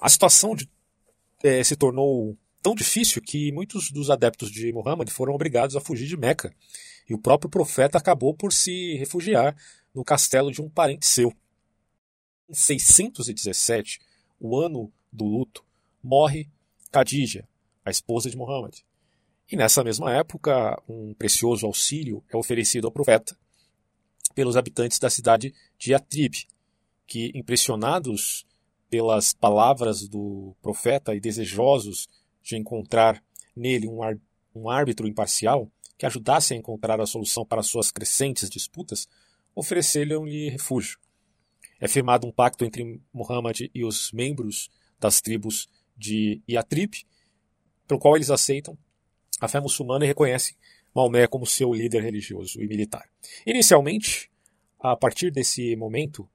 A 0.00 0.08
situação 0.08 0.54
de, 0.54 0.68
é, 1.42 1.62
se 1.62 1.76
tornou 1.76 2.36
tão 2.62 2.74
difícil 2.74 3.20
que 3.20 3.50
muitos 3.52 3.90
dos 3.90 4.08
adeptos 4.08 4.50
de 4.50 4.72
Muhammad 4.72 5.10
foram 5.10 5.34
obrigados 5.34 5.74
a 5.74 5.80
fugir 5.80 6.06
de 6.06 6.16
Meca 6.16 6.54
e 7.08 7.14
o 7.14 7.18
próprio 7.18 7.50
profeta 7.50 7.98
acabou 7.98 8.34
por 8.34 8.52
se 8.52 8.94
refugiar 8.96 9.56
no 9.92 10.04
castelo 10.04 10.50
de 10.50 10.62
um 10.62 10.70
parente 10.70 11.04
seu. 11.04 11.32
Em 12.48 12.54
617, 12.54 14.00
o 14.38 14.58
ano 14.58 14.92
do 15.12 15.24
luto, 15.24 15.64
morre 16.02 16.48
Khadija, 16.90 17.48
a 17.84 17.90
esposa 17.90 18.30
de 18.30 18.36
Muhammad. 18.36 18.78
E 19.50 19.56
nessa 19.56 19.82
mesma 19.82 20.14
época, 20.14 20.80
um 20.88 21.12
precioso 21.14 21.66
auxílio 21.66 22.24
é 22.32 22.36
oferecido 22.36 22.86
ao 22.86 22.92
profeta 22.92 23.36
pelos 24.34 24.56
habitantes 24.56 24.98
da 24.98 25.10
cidade 25.10 25.54
de 25.78 25.92
Atrib, 25.92 26.46
que, 27.06 27.30
impressionados 27.34 28.46
pelas 28.88 29.32
palavras 29.32 30.08
do 30.08 30.54
profeta 30.62 31.14
e 31.14 31.20
desejosos 31.20 32.08
de 32.42 32.56
encontrar 32.56 33.22
nele 33.54 33.86
um, 33.86 34.00
um 34.54 34.68
árbitro 34.68 35.06
imparcial 35.06 35.70
que 35.96 36.06
ajudasse 36.06 36.52
a 36.54 36.56
encontrar 36.56 37.00
a 37.00 37.06
solução 37.06 37.46
para 37.46 37.62
suas 37.62 37.90
crescentes 37.90 38.50
disputas, 38.50 39.08
ofereceram-lhe 39.54 40.48
refúgio. 40.48 40.98
É 41.80 41.86
firmado 41.86 42.26
um 42.26 42.32
pacto 42.32 42.64
entre 42.64 43.00
Muhammad 43.12 43.60
e 43.72 43.84
os 43.84 44.10
membros 44.12 44.70
das 44.98 45.20
tribos 45.20 45.68
de 45.96 46.42
Yatrib, 46.48 46.94
pelo 47.86 48.00
qual 48.00 48.16
eles 48.16 48.30
aceitam 48.30 48.76
a 49.40 49.48
fé 49.48 49.60
muçulmana 49.60 50.04
e 50.04 50.08
reconhecem 50.08 50.56
Maomé 50.94 51.26
como 51.26 51.46
seu 51.46 51.72
líder 51.72 52.02
religioso 52.02 52.60
e 52.60 52.66
militar. 52.66 53.08
Inicialmente, 53.46 54.30
a 54.78 54.96
partir 54.96 55.30
desse 55.30 55.74
momento, 55.76 56.28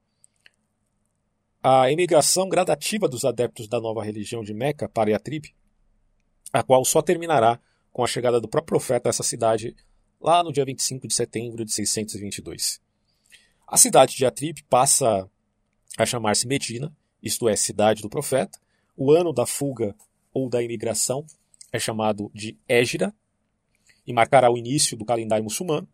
a 1.61 1.91
emigração 1.91 2.49
gradativa 2.49 3.07
dos 3.07 3.25
adeptos 3.25 3.67
da 3.67 3.79
nova 3.79 4.03
religião 4.03 4.43
de 4.43 4.53
Meca 4.53 4.87
para 4.87 5.11
Yatrib, 5.11 5.53
a 6.51 6.63
qual 6.63 6.83
só 6.85 7.01
terminará 7.01 7.59
com 7.91 8.03
a 8.03 8.07
chegada 8.07 8.39
do 8.39 8.47
próprio 8.47 8.77
profeta 8.79 9.09
a 9.09 9.11
essa 9.11 9.23
cidade 9.23 9.75
lá 10.19 10.43
no 10.43 10.51
dia 10.51 10.65
25 10.65 11.07
de 11.07 11.13
setembro 11.13 11.65
de 11.65 11.71
622. 11.71 12.81
A 13.67 13.77
cidade 13.77 14.15
de 14.15 14.23
Yatrib 14.23 14.63
passa 14.69 15.29
a 15.97 16.05
chamar-se 16.05 16.47
Medina, 16.47 16.95
isto 17.21 17.49
é, 17.49 17.55
cidade 17.55 18.01
do 18.01 18.09
profeta. 18.09 18.59
O 18.95 19.11
ano 19.11 19.33
da 19.33 19.45
fuga 19.45 19.95
ou 20.33 20.49
da 20.49 20.61
imigração 20.61 21.25
é 21.71 21.79
chamado 21.79 22.31
de 22.33 22.57
Égira 22.67 23.13
e 24.05 24.13
marcará 24.13 24.49
o 24.49 24.57
início 24.57 24.95
do 24.95 25.05
calendário 25.05 25.43
muçulmano. 25.43 25.87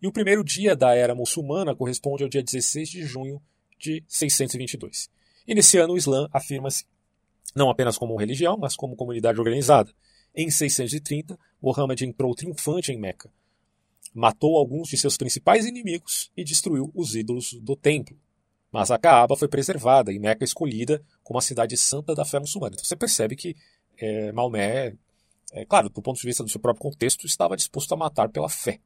E 0.00 0.06
o 0.06 0.12
primeiro 0.12 0.44
dia 0.44 0.76
da 0.76 0.94
era 0.94 1.14
muçulmana 1.14 1.74
corresponde 1.74 2.22
ao 2.22 2.28
dia 2.28 2.42
16 2.42 2.88
de 2.88 3.02
junho 3.02 3.42
de 3.78 4.04
622. 4.06 5.10
E 5.46 5.54
nesse 5.54 5.78
ano 5.78 5.94
o 5.94 5.96
Islã 5.96 6.28
afirma-se 6.32 6.84
não 7.54 7.70
apenas 7.70 7.98
como 7.98 8.16
religião, 8.16 8.56
mas 8.56 8.76
como 8.76 8.96
comunidade 8.96 9.38
organizada. 9.38 9.92
Em 10.34 10.50
630, 10.50 11.38
Muhammad 11.60 12.00
entrou 12.02 12.34
triunfante 12.34 12.92
em 12.92 12.98
Meca, 12.98 13.30
matou 14.14 14.56
alguns 14.56 14.88
de 14.88 14.96
seus 14.96 15.16
principais 15.16 15.66
inimigos 15.66 16.30
e 16.36 16.44
destruiu 16.44 16.90
os 16.94 17.14
ídolos 17.14 17.54
do 17.54 17.74
templo. 17.74 18.16
Mas 18.70 18.90
a 18.90 18.98
Kaaba 18.98 19.36
foi 19.36 19.48
preservada 19.48 20.12
e 20.12 20.18
Meca 20.18 20.44
escolhida 20.44 21.02
como 21.22 21.38
a 21.38 21.42
cidade 21.42 21.76
santa 21.76 22.14
da 22.14 22.24
fé 22.24 22.38
muçulmana. 22.38 22.74
Então 22.74 22.84
você 22.84 22.96
percebe 22.96 23.34
que 23.34 23.56
é, 23.96 24.30
Maomé 24.32 24.94
é, 25.52 25.64
claro, 25.64 25.88
do 25.88 26.02
ponto 26.02 26.20
de 26.20 26.26
vista 26.26 26.42
do 26.42 26.50
seu 26.50 26.60
próprio 26.60 26.82
contexto, 26.82 27.26
estava 27.26 27.56
disposto 27.56 27.92
a 27.92 27.96
matar 27.96 28.28
pela 28.28 28.48
fé, 28.48 28.80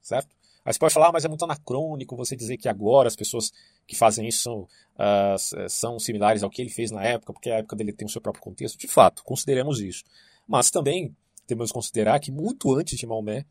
certo? 0.00 0.34
Aí 0.68 0.74
você 0.74 0.78
pode 0.78 0.92
falar, 0.92 1.08
ah, 1.08 1.12
mas 1.12 1.24
é 1.24 1.28
muito 1.28 1.42
anacrônico 1.46 2.14
você 2.14 2.36
dizer 2.36 2.58
que 2.58 2.68
agora 2.68 3.08
as 3.08 3.16
pessoas 3.16 3.50
que 3.86 3.96
fazem 3.96 4.28
isso 4.28 4.42
são, 4.42 4.68
uh, 4.96 5.66
são 5.66 5.98
similares 5.98 6.42
ao 6.42 6.50
que 6.50 6.60
ele 6.60 6.68
fez 6.68 6.90
na 6.90 7.02
época, 7.02 7.32
porque 7.32 7.48
a 7.48 7.56
época 7.56 7.74
dele 7.74 7.90
tem 7.90 8.04
o 8.04 8.10
seu 8.10 8.20
próprio 8.20 8.44
contexto. 8.44 8.78
De 8.78 8.86
fato, 8.86 9.24
consideremos 9.24 9.80
isso. 9.80 10.04
Mas 10.46 10.70
também 10.70 11.16
temos 11.46 11.70
que 11.70 11.72
considerar 11.72 12.20
que 12.20 12.30
muito 12.30 12.74
antes 12.74 12.98
de 12.98 13.06
Maomé, 13.06 13.46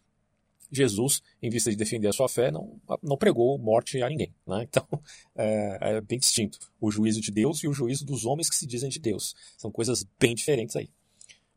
Jesus, 0.71 1.23
em 1.41 1.49
vista 1.49 1.71
de 1.71 1.75
defender 1.75 2.07
a 2.07 2.13
sua 2.13 2.29
fé, 2.29 2.51
não, 2.51 2.79
não 3.01 3.17
pregou 3.17 3.57
morte 3.57 3.99
a 4.03 4.09
ninguém. 4.09 4.31
Né? 4.45 4.61
Então, 4.69 4.87
é, 5.35 5.77
é 5.97 6.01
bem 6.01 6.19
distinto 6.19 6.59
o 6.79 6.91
juízo 6.91 7.19
de 7.19 7.31
Deus 7.31 7.63
e 7.63 7.67
o 7.67 7.73
juízo 7.73 8.05
dos 8.05 8.25
homens 8.25 8.47
que 8.47 8.55
se 8.55 8.67
dizem 8.67 8.91
de 8.91 8.99
Deus. 8.99 9.33
São 9.57 9.71
coisas 9.71 10.05
bem 10.19 10.35
diferentes 10.35 10.75
aí. 10.75 10.91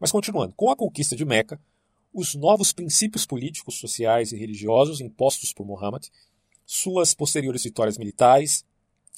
Mas 0.01 0.11
continuando, 0.11 0.55
com 0.55 0.71
a 0.71 0.77
conquista 0.77 1.15
de 1.15 1.27
Meca, 1.27 1.61
os 2.13 2.35
novos 2.35 2.73
princípios 2.73 3.25
políticos, 3.25 3.77
sociais 3.77 4.33
e 4.33 4.37
religiosos 4.37 5.01
impostos 5.01 5.53
por 5.53 5.67
Muhammad, 5.67 6.07
suas 6.67 7.15
posteriores 7.15 7.63
vitórias 7.63 7.99
militares 7.99 8.65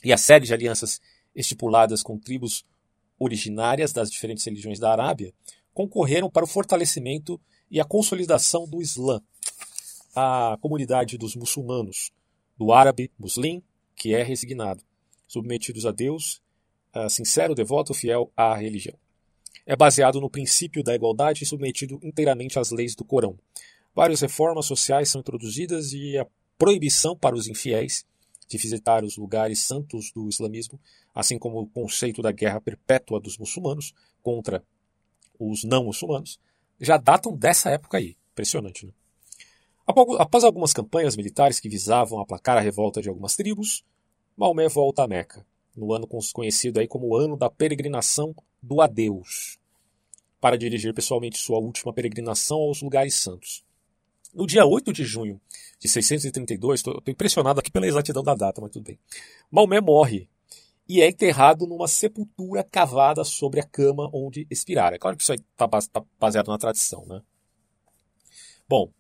e 0.04 0.12
a 0.12 0.18
série 0.18 0.46
de 0.46 0.52
alianças 0.52 1.00
estipuladas 1.34 2.02
com 2.02 2.18
tribos 2.18 2.64
originárias 3.18 3.92
das 3.92 4.10
diferentes 4.10 4.44
religiões 4.44 4.78
da 4.78 4.92
Arábia 4.92 5.32
concorreram 5.72 6.30
para 6.30 6.44
o 6.44 6.48
fortalecimento 6.48 7.40
e 7.70 7.80
a 7.80 7.84
consolidação 7.84 8.68
do 8.68 8.82
Islã, 8.82 9.22
a 10.14 10.58
comunidade 10.60 11.16
dos 11.16 11.34
muçulmanos, 11.34 12.12
do 12.58 12.72
árabe 12.72 13.10
muslim, 13.18 13.62
que 13.96 14.14
é 14.14 14.22
resignado, 14.22 14.82
submetidos 15.26 15.86
a 15.86 15.92
Deus, 15.92 16.42
sincero, 17.08 17.54
devoto, 17.54 17.94
fiel 17.94 18.30
à 18.36 18.54
religião 18.54 19.01
é 19.66 19.76
baseado 19.76 20.20
no 20.20 20.30
princípio 20.30 20.82
da 20.82 20.94
igualdade 20.94 21.44
e 21.44 21.46
submetido 21.46 21.98
inteiramente 22.02 22.58
às 22.58 22.70
leis 22.70 22.94
do 22.94 23.04
Corão. 23.04 23.38
Várias 23.94 24.20
reformas 24.20 24.66
sociais 24.66 25.10
são 25.10 25.20
introduzidas 25.20 25.92
e 25.92 26.18
a 26.18 26.26
proibição 26.58 27.16
para 27.16 27.36
os 27.36 27.46
infiéis 27.46 28.04
de 28.48 28.58
visitar 28.58 29.04
os 29.04 29.16
lugares 29.16 29.60
santos 29.60 30.10
do 30.12 30.28
islamismo, 30.28 30.78
assim 31.14 31.38
como 31.38 31.60
o 31.60 31.66
conceito 31.66 32.20
da 32.20 32.32
guerra 32.32 32.60
perpétua 32.60 33.20
dos 33.20 33.38
muçulmanos 33.38 33.94
contra 34.22 34.64
os 35.38 35.64
não 35.64 35.84
muçulmanos, 35.84 36.38
já 36.80 36.96
datam 36.96 37.36
dessa 37.36 37.70
época 37.70 37.98
aí. 37.98 38.16
Impressionante, 38.32 38.86
né? 38.86 38.92
Após 40.18 40.44
algumas 40.44 40.72
campanhas 40.72 41.16
militares 41.16 41.58
que 41.58 41.68
visavam 41.68 42.20
aplacar 42.20 42.56
a 42.56 42.60
revolta 42.60 43.02
de 43.02 43.08
algumas 43.08 43.34
tribos, 43.34 43.84
Maomé 44.36 44.68
volta 44.68 45.02
a 45.02 45.08
Meca, 45.08 45.44
no 45.76 45.92
ano 45.92 46.06
conhecido 46.32 46.78
aí 46.78 46.86
como 46.86 47.08
o 47.08 47.16
ano 47.16 47.36
da 47.36 47.50
peregrinação 47.50 48.34
do 48.62 48.80
adeus, 48.80 49.58
para 50.40 50.56
dirigir 50.56 50.94
pessoalmente 50.94 51.38
sua 51.38 51.58
última 51.58 51.92
peregrinação 51.92 52.58
aos 52.58 52.80
lugares 52.80 53.14
santos. 53.14 53.64
No 54.32 54.46
dia 54.46 54.64
8 54.64 54.92
de 54.92 55.04
junho 55.04 55.40
de 55.78 55.88
632, 55.88 56.80
estou 56.80 57.02
impressionado 57.06 57.60
aqui 57.60 57.70
pela 57.70 57.86
exatidão 57.86 58.22
da 58.22 58.34
data, 58.34 58.60
mas 58.60 58.70
tudo 58.70 58.84
bem. 58.84 58.98
Maomé 59.50 59.80
morre 59.80 60.28
e 60.88 61.00
é 61.00 61.08
enterrado 61.08 61.66
numa 61.66 61.86
sepultura 61.86 62.64
cavada 62.64 63.24
sobre 63.24 63.60
a 63.60 63.64
cama 63.64 64.08
onde 64.12 64.46
expirara. 64.50 64.96
É 64.96 64.98
claro 64.98 65.16
que 65.16 65.22
isso 65.22 65.32
aí 65.32 65.38
está 65.38 65.68
tá 65.68 66.04
baseado 66.18 66.48
na 66.48 66.58
tradição, 66.58 67.04
né? 67.06 67.22
Bom, 68.68 68.90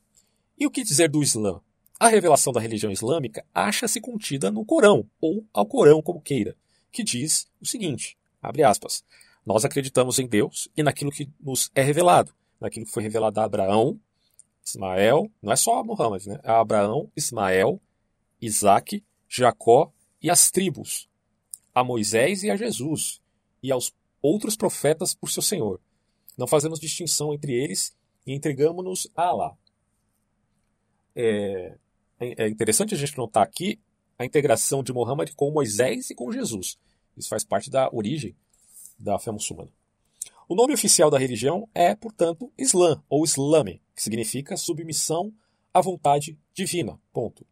e 0.58 0.66
o 0.66 0.70
que 0.70 0.82
dizer 0.82 1.08
do 1.08 1.22
Islã? 1.22 1.60
A 1.98 2.08
revelação 2.08 2.52
da 2.52 2.60
religião 2.60 2.92
islâmica 2.92 3.44
acha-se 3.54 4.00
contida 4.00 4.50
no 4.50 4.64
Corão, 4.64 5.08
ou 5.20 5.46
ao 5.52 5.64
Corão 5.64 6.02
como 6.02 6.20
queira, 6.20 6.56
que 6.90 7.02
diz 7.02 7.46
o 7.60 7.66
seguinte, 7.66 8.18
abre 8.42 8.64
aspas, 8.64 9.04
nós 9.44 9.64
acreditamos 9.64 10.18
em 10.18 10.26
Deus 10.26 10.68
e 10.76 10.82
naquilo 10.82 11.10
que 11.10 11.28
nos 11.40 11.70
é 11.74 11.82
revelado, 11.82 12.34
naquilo 12.60 12.86
que 12.86 12.92
foi 12.92 13.02
revelado 13.02 13.40
a 13.40 13.44
Abraão, 13.44 14.00
Ismael, 14.64 15.30
não 15.42 15.52
é 15.52 15.56
só 15.56 15.80
a 15.80 15.84
Muhammad, 15.84 16.24
né? 16.26 16.40
A 16.44 16.60
Abraão, 16.60 17.10
Ismael, 17.16 17.80
Isaac, 18.40 19.04
Jacó 19.28 19.92
e 20.22 20.30
as 20.30 20.50
tribos, 20.50 21.08
a 21.74 21.82
Moisés 21.82 22.44
e 22.44 22.50
a 22.50 22.56
Jesus, 22.56 23.20
e 23.60 23.72
aos 23.72 23.92
outros 24.20 24.56
profetas 24.56 25.14
por 25.14 25.30
seu 25.30 25.42
Senhor. 25.42 25.80
Não 26.38 26.46
fazemos 26.46 26.78
distinção 26.78 27.34
entre 27.34 27.52
eles 27.52 27.96
e 28.24 28.32
entregamos-nos 28.32 29.10
a 29.16 29.24
Alá. 29.24 29.56
É, 31.14 31.76
é 32.20 32.48
interessante 32.48 32.94
a 32.94 32.96
gente 32.96 33.16
notar 33.18 33.42
aqui 33.42 33.80
a 34.16 34.24
integração 34.24 34.82
de 34.82 34.92
Muhammad 34.92 35.30
com 35.34 35.50
Moisés 35.50 36.10
e 36.10 36.14
com 36.14 36.30
Jesus. 36.30 36.78
Isso 37.16 37.28
faz 37.28 37.44
parte 37.44 37.68
da 37.68 37.90
origem 37.92 38.36
da 39.02 39.18
fé 39.18 39.30
muçulmana. 39.30 39.70
O 40.48 40.54
nome 40.54 40.74
oficial 40.74 41.10
da 41.10 41.18
religião 41.18 41.68
é, 41.74 41.94
portanto, 41.94 42.52
Islã, 42.58 43.02
ou 43.08 43.24
Islame, 43.24 43.82
que 43.94 44.02
significa 44.02 44.56
submissão 44.56 45.32
à 45.72 45.80
vontade 45.80 46.38
divina. 46.54 46.98
Ponto. 47.12 47.46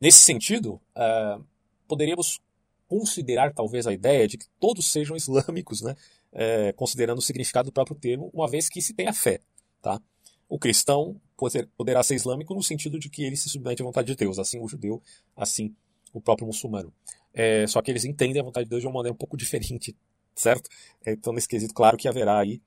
Nesse 0.00 0.18
sentido, 0.18 0.80
uh, 0.96 1.44
poderíamos 1.86 2.40
considerar 2.88 3.54
talvez 3.54 3.86
a 3.86 3.92
ideia 3.92 4.26
de 4.26 4.36
que 4.36 4.46
todos 4.58 4.90
sejam 4.90 5.16
islâmicos, 5.16 5.80
né? 5.80 5.94
É, 6.34 6.72
considerando 6.72 7.18
o 7.18 7.22
significado 7.22 7.68
do 7.68 7.72
próprio 7.72 7.94
termo, 7.94 8.30
uma 8.32 8.48
vez 8.48 8.68
que 8.68 8.80
se 8.80 8.94
tem 8.94 9.06
a 9.06 9.12
fé. 9.12 9.38
Tá? 9.82 10.00
O 10.48 10.58
cristão 10.58 11.20
poder, 11.36 11.68
poderá 11.76 12.02
ser 12.02 12.14
islâmico 12.14 12.54
no 12.54 12.62
sentido 12.62 12.98
de 12.98 13.10
que 13.10 13.22
ele 13.22 13.36
se 13.36 13.50
submete 13.50 13.82
à 13.82 13.84
vontade 13.84 14.06
de 14.06 14.16
Deus, 14.16 14.38
assim 14.38 14.58
o 14.58 14.66
judeu, 14.66 15.02
assim 15.36 15.74
o 16.12 16.22
próprio 16.22 16.46
muçulmano. 16.46 16.92
É, 17.34 17.66
só 17.66 17.80
que 17.80 17.90
eles 17.90 18.04
entendem 18.04 18.40
a 18.40 18.44
vontade 18.44 18.64
de 18.64 18.70
Deus 18.70 18.82
de 18.82 18.86
uma 18.86 18.94
maneira 18.94 19.14
um 19.14 19.16
pouco 19.16 19.36
diferente, 19.36 19.96
certo? 20.34 20.68
Então, 21.06 21.32
nesse 21.32 21.48
quesito, 21.48 21.72
claro 21.72 21.96
que 21.96 22.08
haverá 22.08 22.38
aí 22.38 22.60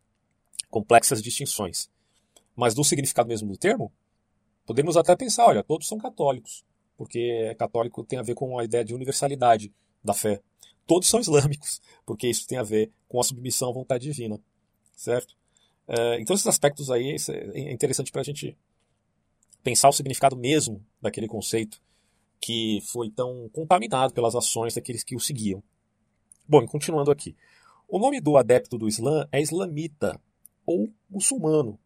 complexas 0.69 1.21
distinções. 1.21 1.89
Mas 2.55 2.73
do 2.73 2.83
significado 2.83 3.27
mesmo 3.27 3.51
do 3.51 3.57
termo, 3.57 3.91
podemos 4.65 4.97
até 4.97 5.15
pensar, 5.15 5.45
olha, 5.45 5.63
todos 5.63 5.87
são 5.87 5.97
católicos, 5.97 6.65
porque 6.97 7.53
católico 7.59 8.03
tem 8.03 8.19
a 8.19 8.23
ver 8.23 8.33
com 8.33 8.57
a 8.57 8.63
ideia 8.63 8.83
de 8.83 8.93
universalidade 8.93 9.71
da 10.03 10.13
fé. 10.13 10.41
Todos 10.87 11.07
são 11.07 11.19
islâmicos, 11.19 11.81
porque 12.05 12.27
isso 12.27 12.47
tem 12.47 12.57
a 12.57 12.63
ver 12.63 12.91
com 13.07 13.19
a 13.19 13.23
submissão 13.23 13.69
à 13.69 13.73
vontade 13.73 14.05
divina, 14.05 14.39
certo? 14.95 15.35
É, 15.87 16.19
então, 16.19 16.33
esses 16.33 16.47
aspectos 16.47 16.89
aí 16.89 17.15
é 17.53 17.71
interessante 17.71 18.11
para 18.11 18.21
a 18.21 18.23
gente 18.23 18.57
pensar 19.63 19.89
o 19.89 19.93
significado 19.93 20.35
mesmo 20.35 20.83
daquele 21.01 21.27
conceito 21.27 21.81
que 22.45 22.79
foi 22.83 23.09
tão 23.09 23.49
contaminado 23.49 24.13
pelas 24.13 24.35
ações 24.35 24.75
daqueles 24.75 25.03
que 25.03 25.15
o 25.15 25.19
seguiam. 25.19 25.63
Bom, 26.47 26.63
continuando 26.67 27.09
aqui. 27.09 27.35
O 27.87 27.97
nome 27.97 28.21
do 28.21 28.37
adepto 28.37 28.77
do 28.77 28.87
Islã 28.87 29.27
é 29.31 29.41
islamita, 29.41 30.21
ou 30.63 30.93
muçulmano. 31.09 31.79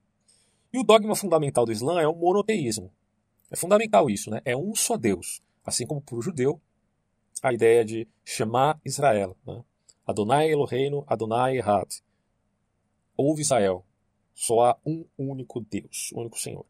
E 0.74 0.78
o 0.78 0.84
dogma 0.84 1.16
fundamental 1.16 1.66
do 1.66 1.72
Islã 1.72 2.02
é 2.02 2.08
o 2.10 2.14
monoteísmo. 2.14 2.92
É 3.50 3.56
fundamental 3.56 4.10
isso, 4.10 4.30
né? 4.30 4.42
É 4.44 4.54
um 4.54 4.76
só 4.76 4.98
Deus. 4.98 5.42
Assim 5.66 5.88
como 5.88 6.02
para 6.02 6.18
o 6.18 6.22
judeu, 6.22 6.60
a 7.42 7.54
ideia 7.54 7.86
de 7.86 8.06
chamar 8.26 8.82
Israel. 8.84 9.38
Né? 9.48 9.64
Adonai 10.06 10.52
Eloheinu, 10.52 11.06
Adonai 11.08 11.58
Ehad. 11.58 12.04
Ouve 13.16 13.44
Israel. 13.44 13.86
Só 14.36 14.66
há 14.66 14.78
um 14.86 15.06
único 15.18 15.62
Deus, 15.62 16.12
único 16.14 16.38
Senhor. 16.38 16.66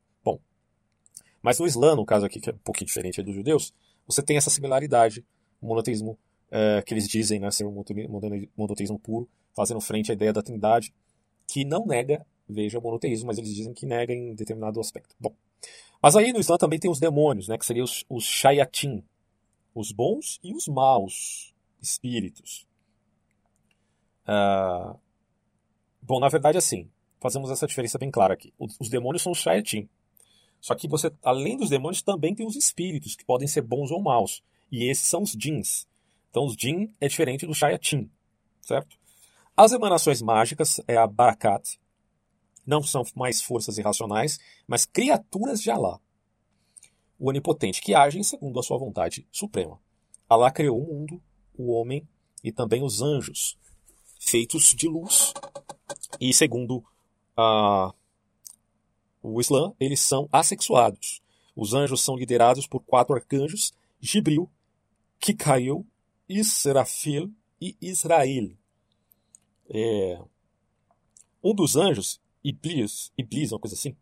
Mas 1.41 1.59
no 1.59 1.65
Islã, 1.65 1.95
no 1.95 2.05
caso 2.05 2.25
aqui, 2.25 2.39
que 2.39 2.49
é 2.49 2.53
um 2.53 2.57
pouquinho 2.57 2.87
diferente 2.87 3.21
dos 3.21 3.35
judeus, 3.35 3.73
você 4.05 4.21
tem 4.21 4.37
essa 4.37 4.49
similaridade, 4.49 5.25
o 5.61 5.67
monoteísmo 5.67 6.17
é, 6.51 6.81
que 6.81 6.93
eles 6.93 7.07
dizem 7.07 7.39
né, 7.39 7.51
ser 7.51 7.65
um 7.65 7.83
monoteísmo 8.57 8.99
puro, 8.99 9.29
fazendo 9.55 9.79
frente 9.79 10.11
à 10.11 10.13
ideia 10.13 10.33
da 10.33 10.41
trindade, 10.41 10.93
que 11.47 11.63
não 11.63 11.85
nega, 11.85 12.25
veja, 12.47 12.79
o 12.79 12.81
monoteísmo, 12.81 13.27
mas 13.27 13.37
eles 13.37 13.53
dizem 13.53 13.73
que 13.73 13.85
nega 13.85 14.13
em 14.13 14.33
determinado 14.33 14.79
aspecto. 14.79 15.15
Bom, 15.19 15.33
mas 16.01 16.15
aí 16.15 16.31
no 16.31 16.39
Islã 16.39 16.57
também 16.57 16.79
tem 16.79 16.89
os 16.89 16.99
demônios, 16.99 17.47
né, 17.47 17.57
que 17.57 17.65
seriam 17.65 17.83
os, 17.83 18.05
os 18.09 18.23
shayatin, 18.23 19.03
os 19.75 19.91
bons 19.91 20.39
e 20.43 20.53
os 20.53 20.67
maus 20.67 21.53
espíritos. 21.81 22.67
Uh, 24.27 24.97
bom, 26.01 26.19
na 26.19 26.29
verdade, 26.29 26.57
assim, 26.57 26.89
fazemos 27.19 27.49
essa 27.49 27.67
diferença 27.67 27.97
bem 27.97 28.11
clara 28.11 28.33
aqui. 28.33 28.53
Os, 28.57 28.75
os 28.79 28.89
demônios 28.89 29.23
são 29.23 29.31
os 29.31 29.39
shayatin. 29.39 29.89
Só 30.61 30.75
que 30.75 30.87
você, 30.87 31.11
além 31.23 31.57
dos 31.57 31.69
demônios, 31.69 32.01
também 32.01 32.35
tem 32.35 32.45
os 32.45 32.55
espíritos, 32.55 33.15
que 33.15 33.25
podem 33.25 33.47
ser 33.47 33.61
bons 33.61 33.91
ou 33.91 34.01
maus. 34.01 34.43
E 34.71 34.89
esses 34.89 35.07
são 35.07 35.23
os 35.23 35.31
jins. 35.31 35.87
Então, 36.29 36.45
os 36.45 36.53
jin 36.53 36.93
é 36.99 37.07
diferente 37.07 37.45
do 37.45 37.53
shayatin, 37.53 38.09
certo? 38.61 38.97
As 39.55 39.71
emanações 39.71 40.21
mágicas 40.21 40.79
é 40.87 40.95
a 40.95 41.07
barakat. 41.07 41.79
Não 42.65 42.83
são 42.83 43.03
mais 43.15 43.41
forças 43.41 43.77
irracionais, 43.77 44.39
mas 44.67 44.85
criaturas 44.85 45.61
de 45.61 45.71
Allah. 45.71 45.99
O 47.17 47.29
onipotente 47.29 47.81
que 47.81 47.95
agem 47.95 48.23
segundo 48.23 48.59
a 48.59 48.63
sua 48.63 48.77
vontade 48.77 49.27
suprema. 49.31 49.79
Allah 50.29 50.51
criou 50.51 50.79
o 50.81 50.87
mundo, 50.93 51.21
o 51.57 51.71
homem 51.71 52.07
e 52.43 52.51
também 52.51 52.83
os 52.83 53.01
anjos, 53.01 53.57
feitos 54.19 54.73
de 54.75 54.87
luz. 54.87 55.33
E 56.21 56.33
segundo 56.33 56.83
a 57.35 57.93
o 59.21 59.39
Islã, 59.39 59.73
eles 59.79 59.99
são 59.99 60.27
assexuados. 60.31 61.21
Os 61.55 61.73
anjos 61.73 62.01
são 62.01 62.15
liderados 62.15 62.67
por 62.67 62.81
quatro 62.81 63.15
arcanjos: 63.15 63.73
Gibril, 63.99 64.49
Kikail, 65.19 65.85
Israfil 66.27 67.31
e 67.59 67.75
Israel. 67.81 68.51
É... 69.69 70.19
Um 71.43 71.53
dos 71.53 71.75
anjos, 71.75 72.19
Iblis, 72.43 73.11
Iblis, 73.17 73.51
uma 73.51 73.59
coisa 73.59 73.75
assim, 73.75 73.95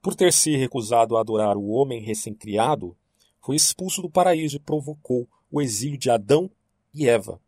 por 0.00 0.14
ter 0.14 0.32
se 0.32 0.56
recusado 0.56 1.16
a 1.16 1.20
adorar 1.20 1.56
o 1.56 1.68
homem 1.68 2.02
recém-criado, 2.02 2.96
foi 3.40 3.56
expulso 3.56 4.02
do 4.02 4.10
paraíso 4.10 4.56
e 4.56 4.60
provocou 4.60 5.28
o 5.50 5.60
exílio 5.60 5.98
de 5.98 6.10
Adão 6.10 6.50
e 6.94 7.08
Eva. 7.08 7.40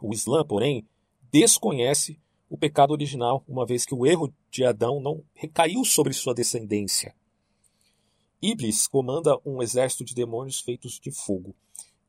O 0.00 0.12
Islã, 0.12 0.44
porém, 0.44 0.86
desconhece 1.30 2.18
o 2.48 2.56
pecado 2.56 2.92
original, 2.92 3.42
uma 3.48 3.66
vez 3.66 3.84
que 3.84 3.94
o 3.94 4.06
erro 4.06 4.32
de 4.50 4.64
Adão 4.64 5.00
não 5.00 5.22
recaiu 5.34 5.84
sobre 5.84 6.12
sua 6.12 6.34
descendência. 6.34 7.14
Iblis 8.40 8.86
comanda 8.86 9.38
um 9.44 9.62
exército 9.62 10.04
de 10.04 10.14
demônios 10.14 10.60
feitos 10.60 11.00
de 11.00 11.10
fogo. 11.10 11.54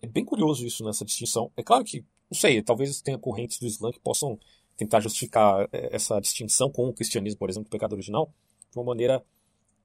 É 0.02 0.08
bem 0.08 0.26
curioso 0.26 0.66
isso 0.66 0.84
nessa 0.84 1.06
distinção. 1.06 1.52
É 1.56 1.64
claro 1.64 1.84
que, 1.84 2.02
não 2.30 2.38
sei, 2.38 2.62
talvez 2.62 3.02
tenha 3.02 3.18
correntes 3.18 3.58
do 3.58 3.66
Islã 3.66 3.92
que 3.92 4.00
possam 4.00 4.38
tentar 4.76 5.00
justificar 5.00 5.70
é, 5.72 5.96
essa 5.96 6.20
distinção 6.20 6.70
com 6.70 6.88
o 6.90 6.94
cristianismo, 6.94 7.40
por 7.40 7.50
exemplo, 7.50 7.70
do 7.70 7.72
pecado 7.72 7.94
original, 7.94 8.34
de 8.70 8.78
uma 8.78 8.84
maneira 8.84 9.24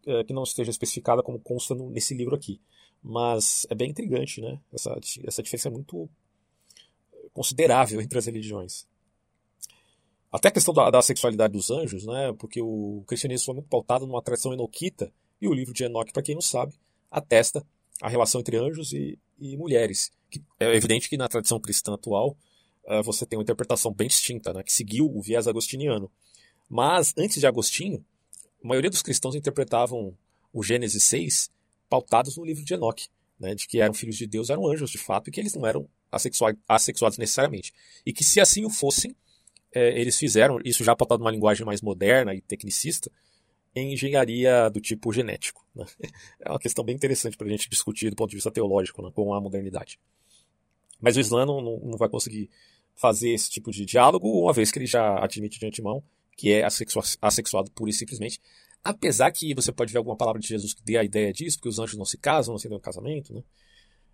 é, 0.05 0.25
que 0.25 0.33
não 0.33 0.43
esteja 0.43 0.71
especificada 0.71 1.23
como 1.23 1.39
consta 1.39 1.75
nesse 1.75 2.15
livro 2.15 2.35
aqui. 2.35 2.61
Mas 3.03 3.67
é 3.71 3.75
bem 3.75 3.91
intrigante, 3.91 4.41
né? 4.41 4.61
Essa, 4.73 4.99
essa 5.25 5.43
diferença 5.43 5.69
é 5.69 5.71
muito 5.71 6.11
considerável 7.33 8.01
entre 8.01 8.19
as 8.19 8.27
religiões. 8.27 8.87
Até 10.33 10.49
a 10.49 10.53
questão 10.53 10.73
da, 10.73 10.91
da, 10.91 11.03
sexualidade 11.03 11.53
dos 11.53 11.71
anjos, 11.71 12.07
né? 12.07 12.33
Porque 12.39 12.63
o 12.63 13.03
cristianismo 13.07 13.47
foi 13.47 13.55
muito 13.55 13.69
pautado 13.69 14.07
numa 14.07 14.23
tradição 14.23 14.53
enoquita, 14.53 15.13
e 15.41 15.49
o 15.49 15.55
livro 15.55 15.73
de 15.75 15.85
Enoque, 15.85 16.13
para 16.13 16.23
quem 16.23 16.35
não 16.35 16.43
sabe, 16.43 16.75
atesta 17.11 17.67
a 18.01 18.09
relação 18.09 18.41
entre 18.41 18.57
anjos 18.57 18.93
e, 18.93 19.19
e 19.39 19.57
mulheres. 19.57 20.13
É 20.59 20.75
evidente 20.75 21.09
que 21.09 21.17
na 21.17 21.29
tradição 21.29 21.59
cristã 21.59 21.95
atual 21.95 22.37
uh, 22.85 23.03
você 23.03 23.27
tem 23.27 23.39
uma 23.39 23.43
interpretação 23.43 23.93
bem 23.93 24.07
distinta, 24.07 24.53
né? 24.53 24.63
Que 24.63 24.73
seguiu 24.73 25.07
o 25.07 25.21
viés 25.21 25.49
agostiniano. 25.49 26.11
Mas, 26.69 27.13
antes 27.19 27.41
de 27.41 27.47
Agostinho, 27.47 28.05
a 28.63 28.69
maioria 28.69 28.91
dos 28.91 29.03
cristãos 29.03 29.35
interpretavam 29.35 30.17
o 30.53 30.63
Gênesis 30.63 31.03
6 31.03 31.51
pautados 31.89 32.37
no 32.37 32.45
livro 32.45 32.65
de 32.65 32.75
Enoque, 32.75 33.09
né? 33.39 33.55
De 33.55 33.67
que 33.67 33.81
eram 33.81 33.93
filhos 33.93 34.17
de 34.17 34.27
Deus, 34.27 34.51
eram 34.51 34.69
anjos 34.69 34.91
de 34.91 34.99
fato, 34.99 35.29
e 35.29 35.33
que 35.33 35.41
eles 35.41 35.55
não 35.55 35.67
eram 35.67 35.89
assexuados 36.69 37.19
necessariamente. 37.19 37.73
E 38.07 38.13
que 38.13 38.23
se 38.23 38.41
assim 38.41 38.65
o 38.65 38.71
fossem, 38.71 39.17
é, 39.73 40.01
eles 40.01 40.19
fizeram, 40.19 40.59
isso 40.65 40.85
já 40.85 40.95
pautado 40.97 41.21
numa 41.21 41.31
linguagem 41.31 41.65
mais 41.65 41.81
moderna 41.81 42.35
e 42.35 42.41
tecnicista, 42.41 43.11
em 43.75 43.93
engenharia 43.93 44.69
do 44.69 44.81
tipo 44.81 45.13
genético. 45.13 45.65
Né? 45.75 45.87
É 46.41 46.51
uma 46.51 46.59
questão 46.59 46.85
bem 46.85 46.95
interessante 46.95 47.37
para 47.37 47.47
a 47.47 47.51
gente 47.51 47.69
discutir 47.69 48.11
do 48.11 48.17
ponto 48.17 48.31
de 48.31 48.37
vista 48.37 48.51
teológico 48.51 49.03
né, 49.03 49.11
com 49.15 49.33
a 49.33 49.41
modernidade. 49.41 49.99
Mas 51.01 51.17
o 51.17 51.21
Islã 51.21 51.47
não, 51.47 51.61
não, 51.61 51.97
vai 51.97 52.09
conseguir 52.09 52.51
fazer 52.95 53.31
esse 53.31 53.49
tipo 53.49 53.71
de 53.71 53.87
diálogo, 53.87 54.43
uma 54.43 54.53
vez 54.53 54.71
que 54.71 54.79
ele 54.79 54.87
já 54.87 55.23
admite 55.23 55.59
de 55.59 55.67
antemão 55.67 56.03
que 56.41 56.51
é 56.51 56.65
assexuado 57.21 57.71
pura 57.73 57.91
e 57.91 57.93
simplesmente. 57.93 58.41
Apesar 58.83 59.31
que 59.31 59.55
você 59.55 59.71
pode 59.71 59.93
ver 59.93 59.99
alguma 59.99 60.17
palavra 60.17 60.41
de 60.41 60.49
Jesus 60.49 60.73
que 60.73 60.83
dê 60.83 60.97
a 60.97 61.05
ideia 61.05 61.31
disso, 61.35 61.59
porque 61.59 61.69
os 61.69 61.79
anjos 61.79 61.99
não 61.99 62.07
se 62.07 62.17
casam, 62.17 62.55
não 62.55 62.59
se 62.59 62.67
dão 62.67 62.79
um 62.79 62.81
casamento. 62.81 63.35
Né? 63.35 63.43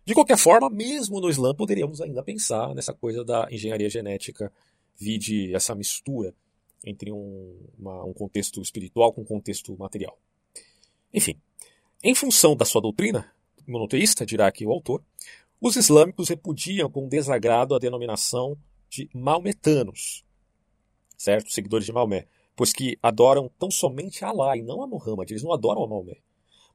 De 0.05 0.13
qualquer 0.13 0.37
forma, 0.37 0.69
mesmo 0.69 1.21
no 1.21 1.31
Islã, 1.31 1.55
poderíamos 1.55 2.01
ainda 2.01 2.25
pensar 2.25 2.75
nessa 2.75 2.93
coisa 2.93 3.25
da 3.25 3.47
engenharia 3.49 3.89
genética 3.89 4.53
vide 4.99 5.55
essa 5.55 5.75
mistura 5.75 6.35
entre 6.85 7.13
um, 7.13 7.57
uma, 7.79 8.05
um 8.05 8.13
contexto 8.13 8.61
espiritual 8.61 9.13
com 9.13 9.23
um 9.23 9.25
contexto 9.25 9.77
material. 9.77 10.19
Enfim, 11.13 11.41
em 12.03 12.15
função 12.15 12.57
da 12.57 12.65
sua 12.65 12.81
doutrina 12.81 13.31
monoteísta, 13.67 14.25
dirá 14.25 14.47
aqui 14.47 14.65
o 14.65 14.71
autor, 14.71 15.03
os 15.61 15.77
islâmicos 15.77 16.29
repudiam 16.29 16.91
com 16.91 17.09
desagrado 17.09 17.75
a 17.75 17.79
denominação 17.79 18.57
de 18.89 19.09
maometanos, 19.13 20.25
certo? 21.17 21.51
Seguidores 21.51 21.87
de 21.87 21.93
Maomé, 21.93 22.27
pois 22.55 22.73
que 22.73 22.99
adoram 23.03 23.51
tão 23.59 23.71
somente 23.71 24.25
a 24.25 24.29
Allah 24.29 24.57
e 24.57 24.63
não 24.63 24.83
a 24.83 24.87
Muhammad, 24.87 25.31
eles 25.31 25.43
não 25.43 25.53
adoram 25.53 25.83
a 25.83 25.89
Maomé. 25.89 26.19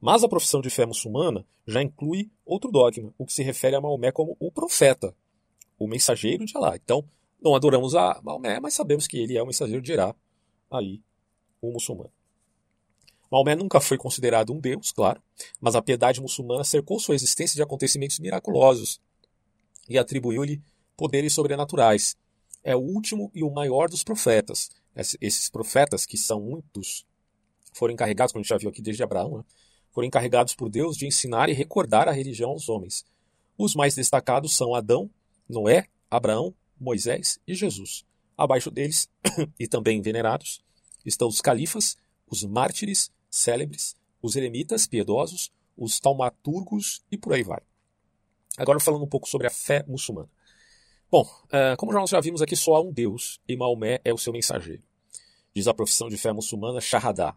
Mas 0.00 0.24
a 0.24 0.28
profissão 0.28 0.60
de 0.60 0.68
fé 0.68 0.84
muçulmana 0.84 1.46
já 1.66 1.80
inclui 1.80 2.30
outro 2.44 2.70
dogma, 2.70 3.14
o 3.16 3.24
que 3.24 3.32
se 3.32 3.42
refere 3.42 3.76
a 3.76 3.80
Maomé 3.80 4.10
como 4.10 4.36
o 4.40 4.50
profeta, 4.50 5.14
o 5.78 5.86
mensageiro 5.86 6.44
de 6.44 6.56
Allah. 6.56 6.76
Então, 6.76 7.08
não 7.42 7.54
adoramos 7.54 7.94
a 7.94 8.20
Maomé, 8.22 8.60
mas 8.60 8.74
sabemos 8.74 9.06
que 9.06 9.18
ele 9.18 9.36
é 9.36 9.42
o 9.42 9.46
mensageiro 9.46 9.82
de 9.82 9.92
Irá, 9.92 10.14
aí, 10.70 11.02
o 11.60 11.72
muçulmano. 11.72 12.12
Maomé 13.30 13.54
nunca 13.54 13.80
foi 13.80 13.96
considerado 13.96 14.52
um 14.52 14.60
deus, 14.60 14.92
claro, 14.92 15.22
mas 15.60 15.74
a 15.74 15.82
piedade 15.82 16.20
muçulmana 16.20 16.64
cercou 16.64 17.00
sua 17.00 17.14
existência 17.14 17.56
de 17.56 17.62
acontecimentos 17.62 18.18
miraculosos 18.18 19.00
e 19.88 19.98
atribuiu-lhe 19.98 20.62
poderes 20.96 21.32
sobrenaturais. 21.32 22.16
É 22.62 22.76
o 22.76 22.80
último 22.80 23.30
e 23.34 23.42
o 23.42 23.50
maior 23.50 23.88
dos 23.88 24.04
profetas. 24.04 24.70
Esses 24.94 25.48
profetas, 25.48 26.04
que 26.04 26.18
são 26.18 26.40
muitos, 26.40 27.06
foram 27.72 27.94
encarregados, 27.94 28.32
como 28.32 28.40
a 28.40 28.42
gente 28.42 28.50
já 28.50 28.58
viu 28.58 28.68
aqui 28.68 28.82
desde 28.82 29.02
Abraão, 29.02 29.38
né? 29.38 29.44
foram 29.90 30.06
encarregados 30.06 30.54
por 30.54 30.68
Deus 30.68 30.96
de 30.96 31.06
ensinar 31.06 31.48
e 31.48 31.54
recordar 31.54 32.08
a 32.08 32.12
religião 32.12 32.50
aos 32.50 32.68
homens. 32.68 33.04
Os 33.56 33.74
mais 33.74 33.94
destacados 33.94 34.54
são 34.54 34.74
Adão, 34.74 35.10
Noé, 35.48 35.86
Abraão, 36.10 36.54
Moisés 36.82 37.38
e 37.46 37.54
Jesus. 37.54 38.04
Abaixo 38.36 38.70
deles, 38.70 39.08
e 39.58 39.68
também 39.68 40.02
venerados, 40.02 40.62
estão 41.04 41.28
os 41.28 41.40
califas, 41.40 41.96
os 42.26 42.44
mártires 42.44 43.10
célebres, 43.30 43.96
os 44.20 44.36
eremitas 44.36 44.86
piedosos, 44.86 45.52
os 45.76 45.98
taumaturgos 46.00 47.04
e 47.10 47.16
por 47.16 47.32
aí 47.32 47.42
vai. 47.42 47.60
Agora 48.56 48.80
falando 48.80 49.04
um 49.04 49.08
pouco 49.08 49.28
sobre 49.28 49.46
a 49.46 49.50
fé 49.50 49.84
muçulmana. 49.86 50.28
Bom, 51.10 51.28
eh, 51.50 51.76
como 51.76 51.92
nós 51.92 52.10
já 52.10 52.20
vimos 52.20 52.42
aqui, 52.42 52.56
só 52.56 52.74
há 52.74 52.80
um 52.80 52.92
Deus 52.92 53.40
e 53.48 53.56
Maomé 53.56 54.00
é 54.04 54.12
o 54.12 54.18
seu 54.18 54.32
mensageiro. 54.32 54.82
Diz 55.54 55.66
a 55.66 55.74
profissão 55.74 56.08
de 56.08 56.16
fé 56.16 56.32
muçulmana 56.32 56.80
Shahadá, 56.80 57.36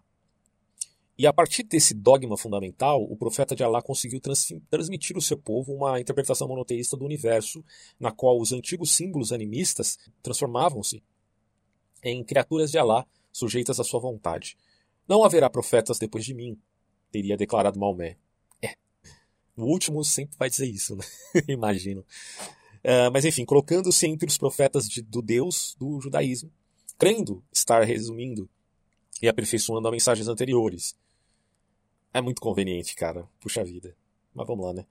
e 1.18 1.26
a 1.26 1.32
partir 1.32 1.64
desse 1.64 1.94
dogma 1.94 2.38
fundamental, 2.38 3.02
o 3.02 3.16
profeta 3.16 3.56
de 3.56 3.64
Allah 3.64 3.82
conseguiu 3.82 4.20
trans 4.20 4.52
transmitir 4.70 5.16
ao 5.16 5.22
seu 5.22 5.38
povo 5.38 5.74
uma 5.74 6.00
interpretação 6.00 6.48
monoteísta 6.48 6.98
do 6.98 7.06
universo, 7.06 7.64
na 7.98 8.12
qual 8.12 8.40
os 8.40 8.52
antigos 8.52 8.92
símbolos 8.94 9.32
animistas 9.32 9.98
transformavam-se 10.22 11.02
em 12.04 12.22
criaturas 12.22 12.70
de 12.70 12.78
Allah 12.78 13.08
sujeitas 13.32 13.80
à 13.80 13.84
sua 13.84 14.00
vontade. 14.00 14.58
Não 15.08 15.24
haverá 15.24 15.50
profetas 15.50 15.98
depois 15.98 16.26
de 16.26 16.34
mim, 16.34 16.60
teria 17.12 17.38
declarado 17.38 17.80
Maomé. 17.80 18.18
É. 18.62 18.76
O 19.56 19.64
último 19.64 20.04
sempre 20.04 20.36
vai 20.38 20.50
dizer 20.50 20.68
isso, 20.68 20.98
né? 20.98 21.06
Imagino. 21.48 22.02
Uh, 22.02 23.10
mas 23.14 23.24
enfim, 23.24 23.46
colocando-se 23.46 24.06
entre 24.06 24.28
os 24.28 24.38
profetas 24.38 24.88
de, 24.88 25.02
do 25.02 25.22
Deus 25.22 25.76
do 25.80 26.00
judaísmo, 26.02 26.52
crendo 26.98 27.42
estar 27.54 27.84
resumindo 27.84 28.50
e 29.22 29.30
aperfeiçoando 29.30 29.88
as 29.88 29.92
mensagens 29.94 30.28
anteriores. 30.28 30.96
É 32.16 32.22
muito 32.22 32.42
conveniente, 32.42 32.96
cara. 32.96 33.28
Puxa 33.42 33.62
vida. 33.62 33.94
Mas 34.34 34.48
vamos 34.48 34.66
lá, 34.66 34.74
né? 34.74 34.86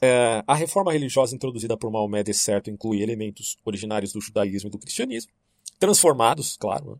É, 0.00 0.42
a 0.46 0.54
reforma 0.54 0.90
religiosa 0.90 1.34
introduzida 1.34 1.76
por 1.76 1.90
Maomé 1.90 2.22
de 2.22 2.32
certo 2.32 2.70
inclui 2.70 3.02
elementos 3.02 3.58
originários 3.66 4.14
do 4.14 4.20
judaísmo 4.22 4.68
e 4.68 4.70
do 4.70 4.78
cristianismo, 4.78 5.30
transformados, 5.78 6.56
claro, 6.56 6.92
né? 6.92 6.96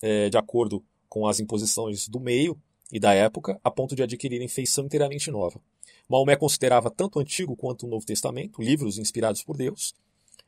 é, 0.00 0.30
de 0.30 0.38
acordo 0.38 0.82
com 1.06 1.26
as 1.26 1.38
imposições 1.38 2.08
do 2.08 2.18
meio 2.18 2.58
e 2.90 2.98
da 2.98 3.12
época, 3.12 3.60
a 3.62 3.70
ponto 3.70 3.94
de 3.94 4.02
adquirirem 4.02 4.48
feição 4.48 4.86
inteiramente 4.86 5.30
nova. 5.30 5.60
Maomé 6.08 6.34
considerava 6.34 6.90
tanto 6.90 7.18
o 7.18 7.20
Antigo 7.20 7.54
quanto 7.54 7.86
o 7.86 7.90
Novo 7.90 8.06
Testamento, 8.06 8.62
livros 8.62 8.96
inspirados 8.96 9.42
por 9.42 9.54
Deus, 9.54 9.94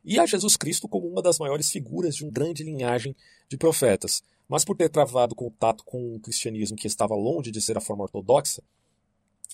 e 0.02 0.18
a 0.18 0.24
Jesus 0.24 0.56
Cristo 0.56 0.88
como 0.88 1.06
uma 1.06 1.20
das 1.20 1.38
maiores 1.38 1.70
figuras 1.70 2.16
de 2.16 2.24
uma 2.24 2.32
grande 2.32 2.64
linhagem 2.64 3.14
de 3.50 3.58
profetas. 3.58 4.24
Mas 4.50 4.64
por 4.64 4.76
ter 4.76 4.88
travado 4.88 5.32
contato 5.32 5.84
com 5.84 6.16
o 6.16 6.18
cristianismo 6.18 6.76
que 6.76 6.88
estava 6.88 7.14
longe 7.14 7.52
de 7.52 7.60
ser 7.60 7.78
a 7.78 7.80
forma 7.80 8.02
ortodoxa, 8.02 8.60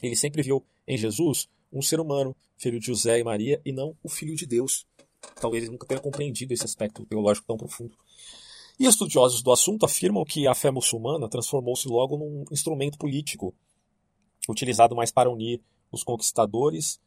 ele 0.03 0.17
sempre 0.17 0.43
viu 0.43 0.65
em 0.89 0.97
Jesus 0.97 1.51
um 1.71 1.83
ser 1.83 2.01
humano, 2.01 2.35
filho 2.57 2.81
de 2.81 2.87
José 2.87 3.19
e 3.19 3.23
Maria, 3.23 3.61
e 3.63 3.73
não 3.73 3.95
o 4.03 4.09
filho 4.09 4.35
de 4.35 4.47
Deus. 4.47 4.87
Talvez 5.39 5.65
ele 5.65 5.73
nunca 5.73 5.87
tenha 5.87 6.01
compreendido 6.01 6.55
esse 6.55 6.65
aspecto 6.65 7.05
teológico 7.05 7.47
tão 7.47 7.59
profundo. 7.59 7.95
E 8.81 8.87
estudiosos 8.87 9.43
do 9.43 9.53
assunto 9.53 9.85
afirmam 9.85 10.25
que 10.25 10.47
a 10.47 10.55
fé 10.55 10.71
muçulmana 10.71 11.29
transformou-se 11.29 11.87
logo 11.87 12.17
num 12.17 12.45
instrumento 12.51 12.97
político, 12.97 13.55
utilizado 14.49 14.97
mais 14.97 15.13
para 15.13 15.31
unir 15.31 15.61
os 15.93 16.03
conquistadores 16.03 16.99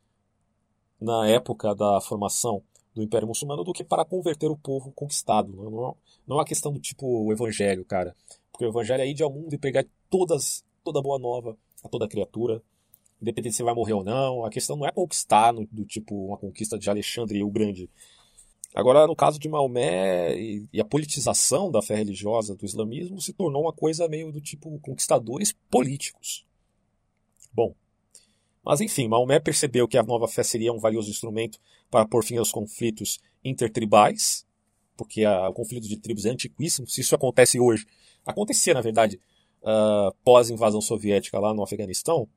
na 1.01 1.27
época 1.27 1.73
da 1.73 1.99
formação 2.01 2.61
do 2.99 3.03
Império 3.03 3.27
Muçulmano 3.27 3.63
do 3.63 3.73
que 3.73 3.83
para 3.83 4.03
converter 4.03 4.51
o 4.51 4.57
povo 4.57 4.91
conquistado. 4.91 5.53
Não, 5.53 5.67
é, 5.67 5.93
não 6.27 6.35
é 6.35 6.39
uma 6.39 6.45
questão 6.45 6.71
do 6.71 6.79
tipo 6.79 7.07
o 7.07 7.31
Evangelho, 7.31 7.85
cara. 7.85 8.15
Porque 8.51 8.65
o 8.65 8.69
Evangelho 8.69 9.01
é 9.01 9.07
ir 9.07 9.23
ao 9.23 9.31
mundo 9.31 9.53
e 9.53 9.57
pegar 9.57 9.85
todas, 10.09 10.63
toda 10.83 11.01
boa 11.01 11.17
nova 11.17 11.57
a 11.83 11.87
toda 11.87 12.09
criatura, 12.09 12.61
independente 13.21 13.55
se 13.55 13.63
vai 13.63 13.73
morrer 13.73 13.93
ou 13.93 14.03
não. 14.03 14.45
A 14.45 14.49
questão 14.49 14.75
não 14.75 14.85
é 14.85 14.91
conquistar 14.91 15.53
no, 15.53 15.65
do 15.71 15.85
tipo 15.85 16.13
uma 16.27 16.37
conquista 16.37 16.77
de 16.77 16.89
Alexandre 16.89 17.41
o 17.41 17.49
Grande. 17.49 17.89
Agora, 18.75 19.07
no 19.07 19.15
caso 19.15 19.39
de 19.39 19.49
Maomé 19.49 20.37
e, 20.37 20.67
e, 20.71 20.81
a 20.81 20.85
politização 20.85 21.71
da 21.71 21.81
fé 21.81 21.95
religiosa 21.95 22.55
do 22.55 22.65
islamismo 22.65 23.19
se 23.19 23.33
tornou 23.33 23.63
uma 23.63 23.73
coisa 23.73 24.07
meio 24.07 24.31
do 24.31 24.39
tipo 24.41 24.77
conquistadores 24.79 25.55
políticos. 25.71 26.45
Bom, 27.51 27.73
mas 28.69 28.81
enfim, 28.81 29.07
Maomé 29.07 29.39
percebeu 29.39 29.87
que 29.87 29.97
a 29.97 30.03
nova 30.03 30.27
fé 30.27 30.43
seria 30.43 30.71
um 30.71 30.77
valioso 30.77 31.09
instrumento 31.09 31.59
para 31.89 32.07
pôr 32.07 32.23
fim 32.23 32.37
aos 32.37 32.51
conflitos 32.51 33.19
intertribais, 33.43 34.45
porque 34.95 35.25
a, 35.25 35.49
o 35.49 35.53
conflito 35.53 35.87
de 35.87 35.97
tribos 35.97 36.23
é 36.23 36.29
antiquíssimo. 36.29 36.87
Se 36.87 37.01
isso 37.01 37.15
acontece 37.15 37.59
hoje, 37.59 37.87
acontecia 38.23 38.75
na 38.75 38.81
verdade 38.81 39.19
uh, 39.63 40.15
pós-invasão 40.23 40.81
soviética 40.81 41.39
lá 41.39 41.51
no 41.51 41.63
Afeganistão, 41.63 42.29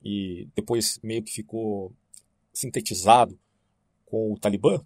e 0.00 0.48
depois 0.54 1.00
meio 1.02 1.24
que 1.24 1.32
ficou 1.32 1.92
sintetizado 2.52 3.36
com 4.06 4.32
o 4.32 4.38
Talibã, 4.38 4.80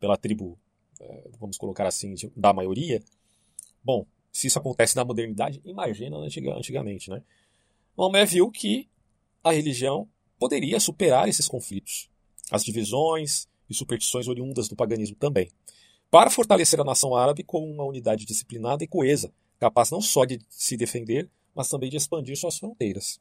pela 0.00 0.16
tribo, 0.16 0.58
uh, 0.98 1.30
vamos 1.38 1.58
colocar 1.58 1.86
assim, 1.86 2.14
da 2.34 2.54
maioria. 2.54 3.02
Bom, 3.84 4.06
se 4.32 4.46
isso 4.46 4.58
acontece 4.58 4.96
na 4.96 5.04
modernidade, 5.04 5.60
imagina 5.62 6.16
antigamente, 6.16 7.10
né? 7.10 7.22
Maomé 7.94 8.24
viu 8.24 8.50
que 8.50 8.88
a 9.44 9.52
religião 9.52 10.08
poderia 10.38 10.80
superar 10.80 11.28
esses 11.28 11.46
conflitos, 11.46 12.08
as 12.50 12.64
divisões 12.64 13.46
e 13.68 13.74
superstições 13.74 14.26
oriundas 14.26 14.68
do 14.68 14.74
paganismo 14.74 15.16
também, 15.16 15.50
para 16.10 16.30
fortalecer 16.30 16.80
a 16.80 16.84
nação 16.84 17.14
árabe 17.14 17.44
como 17.44 17.66
uma 17.66 17.84
unidade 17.84 18.24
disciplinada 18.24 18.82
e 18.82 18.88
coesa, 18.88 19.32
capaz 19.58 19.90
não 19.90 20.00
só 20.00 20.24
de 20.24 20.40
se 20.48 20.76
defender, 20.76 21.30
mas 21.54 21.68
também 21.68 21.90
de 21.90 21.96
expandir 21.96 22.36
suas 22.36 22.58
fronteiras. 22.58 23.20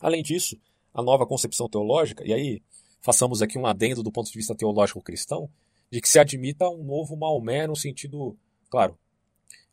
Além 0.00 0.22
disso, 0.22 0.58
a 0.92 1.02
nova 1.02 1.26
concepção 1.26 1.68
teológica, 1.68 2.26
e 2.26 2.32
aí 2.32 2.62
façamos 3.00 3.42
aqui 3.42 3.58
um 3.58 3.66
adendo 3.66 4.02
do 4.02 4.12
ponto 4.12 4.30
de 4.30 4.36
vista 4.36 4.54
teológico 4.54 5.02
cristão, 5.02 5.50
de 5.90 6.00
que 6.00 6.08
se 6.08 6.18
admita 6.18 6.68
um 6.68 6.82
novo 6.82 7.16
Maomé 7.16 7.66
no 7.66 7.76
sentido, 7.76 8.36
claro, 8.68 8.98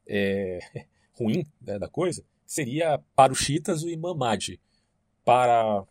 é, 0.07 0.59
ruim 1.13 1.45
né, 1.61 1.77
da 1.77 1.87
coisa, 1.87 2.23
seria 2.45 2.99
para 3.15 3.33
os 3.33 3.39
chiitas 3.39 3.83
o 3.83 3.89
Imam 3.89 4.15
Mahdi, 4.15 4.59
para, 5.23 5.83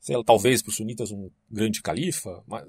sei 0.00 0.16
lá, 0.16 0.24
talvez 0.24 0.62
para 0.62 0.70
os 0.70 0.76
sunitas 0.76 1.10
um 1.10 1.30
grande 1.50 1.82
califa, 1.82 2.42
mas, 2.46 2.66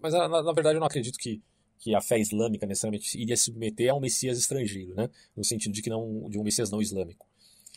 mas 0.00 0.12
na, 0.12 0.28
na, 0.28 0.52
verdade 0.52 0.76
eu 0.76 0.80
não 0.80 0.86
acredito 0.86 1.18
que, 1.18 1.40
que 1.78 1.94
a 1.94 2.00
fé 2.00 2.18
islâmica 2.18 2.66
necessariamente 2.66 3.20
iria 3.20 3.36
se 3.36 3.44
submeter 3.44 3.90
a 3.90 3.94
um 3.94 4.00
messias 4.00 4.38
estrangeiro, 4.38 4.94
né? 4.94 5.08
no 5.36 5.44
sentido 5.44 5.72
de 5.72 5.82
que 5.82 5.90
não 5.90 6.28
de 6.28 6.38
um 6.38 6.42
messias 6.42 6.70
não 6.70 6.80
islâmico. 6.80 7.26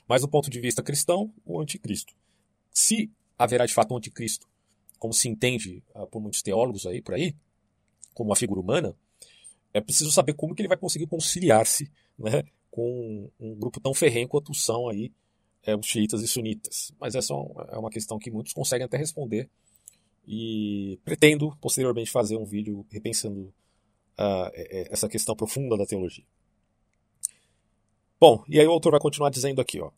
Mas 0.07 0.21
do 0.21 0.27
ponto 0.27 0.49
de 0.49 0.59
vista 0.59 0.83
cristão, 0.83 1.33
o 1.45 1.59
anticristo. 1.59 2.13
Se 2.71 3.09
haverá 3.37 3.65
de 3.65 3.73
fato 3.73 3.93
um 3.93 3.97
anticristo, 3.97 4.47
como 4.99 5.13
se 5.13 5.27
entende 5.27 5.83
uh, 5.95 6.07
por 6.07 6.21
muitos 6.21 6.41
teólogos 6.41 6.85
aí 6.85 7.01
por 7.01 7.15
aí, 7.15 7.35
como 8.13 8.29
uma 8.29 8.35
figura 8.35 8.59
humana, 8.59 8.95
é 9.73 9.81
preciso 9.81 10.11
saber 10.11 10.33
como 10.33 10.55
que 10.55 10.61
ele 10.61 10.69
vai 10.69 10.77
conseguir 10.77 11.07
conciliar-se 11.07 11.91
né, 12.17 12.43
com 12.71 13.29
um 13.39 13.55
grupo 13.55 13.79
tão 13.79 13.93
ferrenho 13.93 14.27
quanto 14.27 14.53
são 14.53 14.87
aí 14.87 15.11
é, 15.65 15.75
os 15.75 15.85
xiitas 15.85 16.21
e 16.21 16.27
sunitas. 16.27 16.91
Mas 16.99 17.15
essa 17.15 17.33
é 17.33 17.77
uma 17.77 17.89
questão 17.89 18.19
que 18.19 18.31
muitos 18.31 18.53
conseguem 18.53 18.85
até 18.85 18.97
responder. 18.97 19.49
E 20.27 20.99
pretendo 21.03 21.55
posteriormente 21.61 22.09
fazer 22.09 22.37
um 22.37 22.45
vídeo 22.45 22.85
repensando 22.89 23.53
uh, 24.17 24.49
essa 24.89 25.07
questão 25.07 25.35
profunda 25.35 25.77
da 25.77 25.85
teologia. 25.85 26.25
Bom, 28.19 28.43
e 28.47 28.59
aí 28.59 28.65
o 28.65 28.71
autor 28.71 28.91
vai 28.91 28.99
continuar 28.99 29.29
dizendo 29.29 29.61
aqui, 29.61 29.79
ó. 29.79 29.91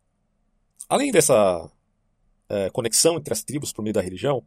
Além 0.90 1.12
dessa 1.12 1.66
uh, 1.66 2.72
conexão 2.74 3.16
entre 3.16 3.34
as 3.34 3.44
tribos 3.44 3.72
por 3.72 3.84
meio 3.84 3.94
da 3.94 4.02
religião, 4.02 4.44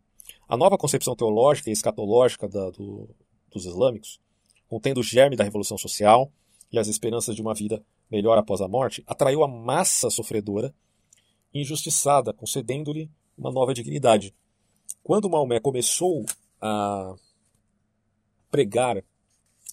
a 0.48 0.56
nova 0.56 0.76
concepção 0.76 1.14
teológica 1.14 1.70
e 1.70 1.72
escatológica 1.72 2.48
da, 2.48 2.70
do, 2.70 3.08
dos 3.50 3.64
islâmicos, 3.64 4.20
contendo 4.68 5.00
o 5.00 5.02
germe 5.02 5.36
da 5.36 5.44
revolução 5.44 5.78
social 5.78 6.30
e 6.70 6.78
as 6.78 6.88
esperanças 6.88 7.34
de 7.34 7.42
uma 7.42 7.54
vida 7.54 7.82
melhor 8.10 8.36
após 8.36 8.60
a 8.60 8.68
morte, 8.68 9.02
atraiu 9.06 9.42
a 9.42 9.48
massa 9.48 10.10
sofredora 10.10 10.74
injustiçada, 11.52 12.32
concedendo-lhe 12.32 13.10
uma 13.36 13.50
nova 13.50 13.74
dignidade. 13.74 14.34
Quando 15.02 15.30
Maomé 15.30 15.60
começou 15.60 16.24
a 16.60 17.14
pregar 18.50 19.02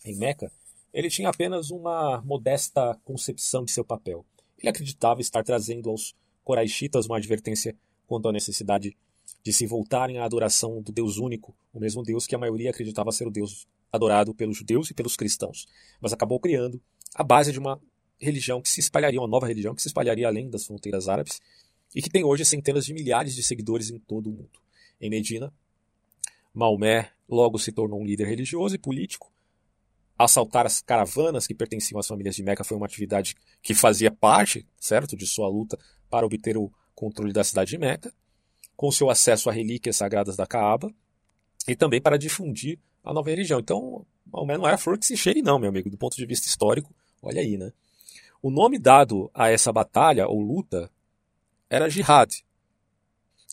em 0.06 0.16
Meca, 0.16 0.52
ele 0.94 1.10
tinha 1.10 1.30
apenas 1.30 1.70
uma 1.70 2.22
modesta 2.22 2.98
concepção 3.04 3.64
de 3.64 3.72
seu 3.72 3.84
papel. 3.84 4.26
Ele 4.58 4.70
acreditava 4.70 5.22
estar 5.22 5.44
trazendo 5.44 5.90
aos 5.90 6.16
coraixitas 6.44 7.06
uma 7.06 7.18
advertência 7.18 7.76
quanto 8.08 8.30
à 8.30 8.32
necessidade 8.32 8.96
de 9.44 9.54
se 9.54 9.68
voltarem 9.68 10.18
à 10.18 10.26
adoração 10.26 10.82
do 10.82 10.92
Deus 10.92 11.18
único, 11.18 11.56
o 11.74 11.80
mesmo 11.80 12.02
Deus 12.04 12.26
que 12.26 12.36
a 12.36 12.40
maioria 12.40 12.70
acreditava 12.70 13.12
ser 13.12 13.28
o 13.28 13.32
Deus 13.32 13.68
adorado 13.92 14.34
pelos 14.34 14.58
judeus 14.58 14.90
e 14.90 14.94
pelos 14.94 15.16
cristãos, 15.16 15.68
mas 16.02 16.14
acabou 16.14 16.40
criando 16.40 16.82
a 17.14 17.24
base 17.24 17.52
de 17.52 17.60
uma 17.60 17.80
religião 18.20 18.62
que 18.62 18.70
se 18.70 18.80
espalharia, 18.80 19.20
uma 19.20 19.28
nova 19.28 19.48
religião 19.48 19.76
que 19.76 19.82
se 19.82 19.88
espalharia 19.88 20.28
além 20.28 20.50
das 20.50 20.66
fronteiras 20.66 21.08
árabes 21.08 21.40
e 21.98 22.02
que 22.04 22.12
tem 22.12 22.24
hoje 22.24 22.46
centenas 22.46 22.86
de 22.86 22.94
milhares 22.94 23.34
de 23.34 23.42
seguidores 23.42 23.90
em 23.90 23.98
todo 23.98 24.28
o 24.28 24.32
mundo. 24.32 24.62
Em 25.02 25.10
Medina, 25.10 25.52
Maomé 26.54 27.10
logo 27.28 27.58
se 27.58 27.72
tornou 27.72 28.00
um 28.00 28.06
líder 28.06 28.28
religioso 28.28 28.76
e 28.76 28.78
político. 28.78 29.34
Assaltar 30.16 30.68
as 30.68 30.80
caravanas 30.80 31.48
que 31.48 31.56
pertenciam 31.56 32.00
às 32.00 32.06
famílias 32.06 32.36
de 32.36 32.44
Meca 32.44 32.64
foi 32.64 32.78
uma 32.78 32.86
atividade 32.86 33.36
que 33.64 33.74
fazia 33.74 34.12
parte, 34.12 34.64
certo, 34.80 35.18
de 35.18 35.26
sua 35.26 35.48
luta 35.48 35.76
para 36.08 36.24
obter 36.24 36.56
o 36.56 36.72
controle 36.94 37.34
da 37.34 37.44
cidade 37.44 37.72
de 37.72 37.80
Meca, 37.80 38.14
com 38.76 38.92
seu 38.92 39.10
acesso 39.10 39.50
a 39.50 39.52
relíquias 39.52 39.96
sagradas 39.96 40.36
da 40.36 40.46
Caaba 40.46 40.94
e 41.68 41.76
também 41.76 42.00
para 42.00 42.16
difundir 42.16 42.78
a 43.04 43.12
nova 43.12 43.32
religião. 43.32 43.60
Então, 43.60 44.06
Maomé 44.32 44.56
não 44.56 44.68
era 44.68 44.78
flor 44.78 45.00
que 45.00 45.06
se 45.08 45.18
cheire 45.18 45.42
não, 45.42 45.58
meu 45.58 45.70
amigo, 45.70 45.90
do 45.90 45.98
ponto 45.98 46.16
de 46.16 46.28
vista 46.28 46.48
histórico. 46.48 46.94
Olha 47.24 47.42
aí, 47.42 47.58
né? 47.58 47.74
O 48.40 48.52
nome 48.52 48.78
dado 48.78 49.32
a 49.34 49.50
essa 49.50 49.74
batalha 49.74 50.28
ou 50.28 50.40
luta 50.40 50.92
era 51.70 51.90
jihad, 51.90 52.44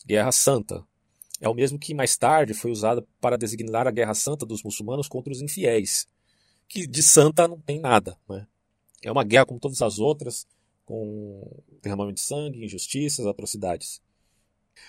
guerra 0.05 0.31
santa. 0.31 0.85
É 1.41 1.49
o 1.49 1.53
mesmo 1.53 1.77
que 1.77 1.93
mais 1.93 2.15
tarde 2.17 2.53
foi 2.53 2.71
usado 2.71 3.05
para 3.19 3.37
designar 3.37 3.87
a 3.87 3.91
guerra 3.91 4.13
santa 4.13 4.45
dos 4.45 4.63
muçulmanos 4.63 5.07
contra 5.07 5.33
os 5.33 5.41
infiéis, 5.41 6.07
que 6.67 6.87
de 6.87 7.03
santa 7.03 7.47
não 7.47 7.59
tem 7.59 7.79
nada. 7.79 8.17
Né? 8.29 8.47
É 9.03 9.11
uma 9.11 9.23
guerra 9.23 9.45
como 9.45 9.59
todas 9.59 9.81
as 9.81 9.99
outras, 9.99 10.47
com 10.85 11.61
derramamento 11.81 12.15
de 12.15 12.21
sangue, 12.21 12.63
injustiças, 12.63 13.25
atrocidades. 13.25 14.01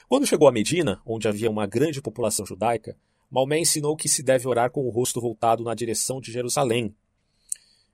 Quando 0.08 0.26
chegou 0.26 0.46
a 0.46 0.52
Medina, 0.52 1.00
onde 1.04 1.26
havia 1.26 1.50
uma 1.50 1.66
grande 1.66 2.00
população 2.00 2.46
judaica, 2.46 2.96
Maomé 3.30 3.58
ensinou 3.58 3.96
que 3.96 4.08
se 4.08 4.22
deve 4.22 4.46
orar 4.46 4.70
com 4.70 4.86
o 4.86 4.90
rosto 4.90 5.20
voltado 5.20 5.64
na 5.64 5.74
direção 5.74 6.20
de 6.20 6.30
Jerusalém. 6.30 6.94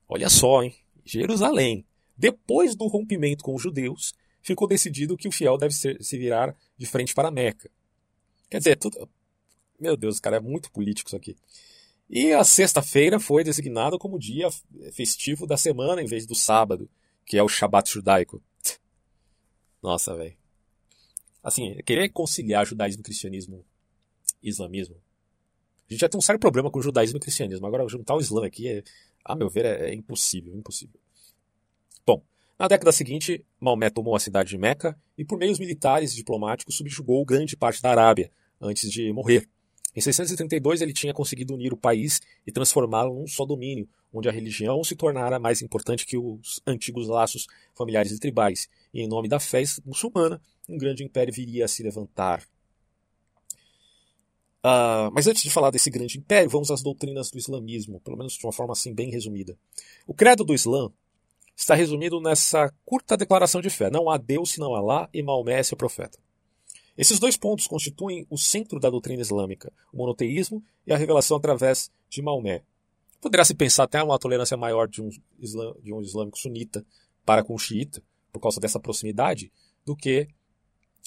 Olha 0.09 0.29
só, 0.29 0.63
hein? 0.63 0.75
Jerusalém. 1.05 1.87
Depois 2.17 2.77
do 2.77 2.87
rompimento 2.87 3.43
com 3.43 3.55
os 3.55 3.63
judeus, 3.63 4.15
ficou 4.43 4.69
decidido 4.69 5.17
que 5.17 5.29
o 5.29 5.33
fiel 5.33 5.57
deve 5.57 5.75
ser, 5.75 6.03
se 6.03 6.19
virar 6.19 6.57
de 6.77 6.87
frente 6.87 7.15
para 7.15 7.31
Meca. 7.31 7.71
Quer 8.51 8.59
dizer, 8.59 8.77
tudo. 8.77 9.09
Meu 9.81 9.97
Deus, 9.97 10.21
cara, 10.21 10.37
é 10.37 10.41
muito 10.41 10.71
político 10.71 11.09
isso 11.09 11.17
aqui. 11.17 11.37
E 12.09 12.33
a 12.33 12.45
sexta-feira 12.45 13.19
foi 13.19 13.43
designada 13.43 13.97
como 13.97 14.19
dia 14.19 14.49
festivo 14.93 15.47
da 15.47 15.57
semana 15.57 16.03
em 16.03 16.07
vez 16.07 16.27
do 16.27 16.35
sábado, 16.35 16.89
que 17.25 17.39
é 17.39 17.43
o 17.43 17.49
Shabat 17.49 17.91
judaico. 17.91 18.43
Nossa, 19.83 20.15
velho. 20.15 20.37
Assim, 21.43 21.75
querer 21.87 22.09
conciliar 22.11 22.67
judaísmo, 22.67 23.03
cristianismo 23.03 23.65
e 24.43 24.49
islamismo. 24.49 24.97
A 25.89 25.93
gente 25.93 26.01
já 26.01 26.09
tem 26.09 26.19
um 26.19 26.23
sério 26.23 26.39
problema 26.39 26.71
com 26.71 26.81
judaísmo 26.81 27.17
e 27.17 27.21
cristianismo. 27.21 27.67
Agora, 27.67 27.89
juntar 27.89 28.15
o 28.15 28.21
Islã 28.21 28.47
aqui, 28.47 28.69
é, 28.69 28.85
a 29.25 29.35
meu 29.35 29.49
ver, 29.49 29.65
é, 29.65 29.91
é 29.91 29.95
impossível, 29.95 30.55
impossível. 30.57 31.01
Bom, 32.07 32.23
na 32.63 32.69
década 32.69 32.93
seguinte, 32.93 33.45
Maomé 33.59 33.91
tomou 33.91 34.15
a 34.15 34.21
cidade 34.21 34.51
de 34.51 34.57
Meca 34.57 34.97
e, 35.19 35.25
por 35.25 35.37
meios 35.37 35.59
militares 35.59 36.13
e 36.13 36.17
diplomáticos, 36.17 36.77
subjugou 36.77 37.25
grande 37.25 37.57
parte 37.57 37.83
da 37.83 37.91
Arábia, 37.91 38.31
antes 38.61 38.89
de 38.89 39.13
morrer. 39.13 39.49
Em 39.97 40.01
632, 40.01 40.81
ele 40.81 40.93
tinha 40.93 41.13
conseguido 41.13 41.55
unir 41.55 41.73
o 41.73 41.77
país 41.77 42.21
e 42.47 42.53
transformá-lo 42.53 43.19
num 43.19 43.27
só 43.27 43.45
domínio, 43.45 43.89
onde 44.13 44.29
a 44.29 44.33
religião 44.33 44.85
se 44.85 44.95
tornara 44.95 45.41
mais 45.41 45.61
importante 45.61 46.07
que 46.07 46.17
os 46.17 46.63
antigos 46.65 47.09
laços 47.09 47.49
familiares 47.75 48.13
e 48.13 48.21
tribais, 48.21 48.69
e 48.95 49.03
em 49.03 49.09
nome 49.09 49.29
da 49.29 49.41
fé 49.41 49.65
muçulmana, 49.85 50.41
um 50.69 50.79
grande 50.79 51.03
império 51.03 51.35
viria 51.35 51.65
a 51.65 51.69
se 51.69 51.83
levantar. 51.83 52.45
Uh, 54.65 55.11
mas 55.13 55.27
antes 55.27 55.43
de 55.43 55.51
falar 55.51 55.73
desse 55.73 55.91
grande 55.91 56.17
império, 56.17 56.49
vamos 56.49 56.71
às 56.71 56.81
doutrinas 56.81 57.29
do 57.29 57.39
islamismo, 57.39 58.01
pelo 58.03 58.17
menos 58.17 58.35
de 58.35 58.47
uma 58.47 58.53
forma 58.53 58.73
assim 58.73 58.95
bem 58.95 59.11
resumida. 59.11 59.59
O 60.07 60.15
credo 60.15 60.45
do 60.45 60.55
Islã 60.55 60.93
está 61.63 61.75
resumido 61.75 62.21
nessa 62.21 62.73
curta 62.85 63.17
declaração 63.17 63.61
de 63.61 63.71
fé: 63.71 63.91
não 63.91 64.11
há 64.11 64.17
Deus 64.17 64.51
senão 64.51 64.75
Alá 64.75 65.09
e 65.13 65.23
Maomé 65.23 65.61
é 65.61 65.63
seu 65.63 65.77
profeta. 65.77 66.19
Esses 66.99 67.19
dois 67.19 67.37
pontos 67.37 67.67
constituem 67.67 68.27
o 68.29 68.37
centro 68.37 68.79
da 68.79 68.91
doutrina 68.91 69.23
islâmica, 69.23 69.73
o 69.93 69.97
monoteísmo 69.97 70.63
e 70.87 70.93
a 70.93 70.97
revelação 70.97 71.37
através 71.37 71.91
de 72.09 72.21
Maomé. 72.21 72.63
Poderá 73.21 73.45
se 73.45 73.55
pensar 73.55 73.85
até 73.85 74.03
uma 74.03 74.19
tolerância 74.19 74.57
maior 74.57 74.89
de 74.89 75.01
um, 75.01 75.09
islã, 75.39 75.73
de 75.81 75.93
um 75.93 76.03
islâmico 76.03 76.39
sunita 76.39 76.85
para 77.25 77.43
com 77.43 77.55
o 77.55 77.59
xiita, 77.59 78.03
por 78.33 78.41
causa 78.41 78.61
dessa 78.61 78.81
proximidade, 78.81 79.51
do 79.87 79.97
que 79.97 80.29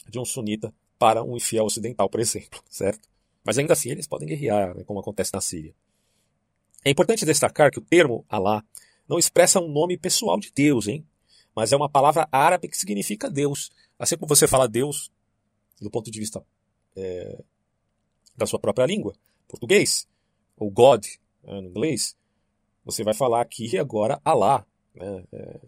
de 0.09 0.17
um 0.17 0.25
sunita 0.25 0.73
para 0.97 1.21
um 1.21 1.35
infiel 1.35 1.65
ocidental, 1.65 2.09
por 2.09 2.19
exemplo, 2.19 2.63
certo? 2.69 3.07
Mas 3.43 3.57
ainda 3.57 3.73
assim 3.73 3.89
eles 3.89 4.07
podem 4.07 4.27
guerrear, 4.27 4.75
né, 4.75 4.83
como 4.85 4.99
acontece 4.99 5.31
na 5.33 5.41
Síria. 5.41 5.75
É 6.83 6.89
importante 6.89 7.25
destacar 7.25 7.69
que 7.69 7.79
o 7.79 7.81
termo 7.81 8.25
Alá 8.29 8.63
não 9.07 9.19
expressa 9.19 9.59
um 9.59 9.67
nome 9.67 9.97
pessoal 9.97 10.39
de 10.39 10.51
Deus, 10.51 10.87
hein? 10.87 11.05
Mas 11.55 11.71
é 11.71 11.75
uma 11.75 11.89
palavra 11.89 12.27
árabe 12.31 12.67
que 12.67 12.77
significa 12.77 13.29
Deus. 13.29 13.71
Assim 13.97 14.17
como 14.17 14.27
você 14.27 14.47
fala 14.47 14.67
Deus 14.67 15.11
do 15.79 15.89
ponto 15.89 16.09
de 16.09 16.19
vista 16.19 16.45
é, 16.95 17.43
da 18.35 18.45
sua 18.45 18.59
própria 18.59 18.85
língua, 18.85 19.13
português, 19.47 20.07
ou 20.57 20.69
God, 20.69 21.05
né, 21.43 21.61
no 21.61 21.69
inglês, 21.69 22.15
você 22.83 23.03
vai 23.03 23.13
falar 23.13 23.41
aqui 23.41 23.77
agora 23.77 24.21
Allah, 24.23 24.65
né, 24.93 25.23
é, 25.31 25.59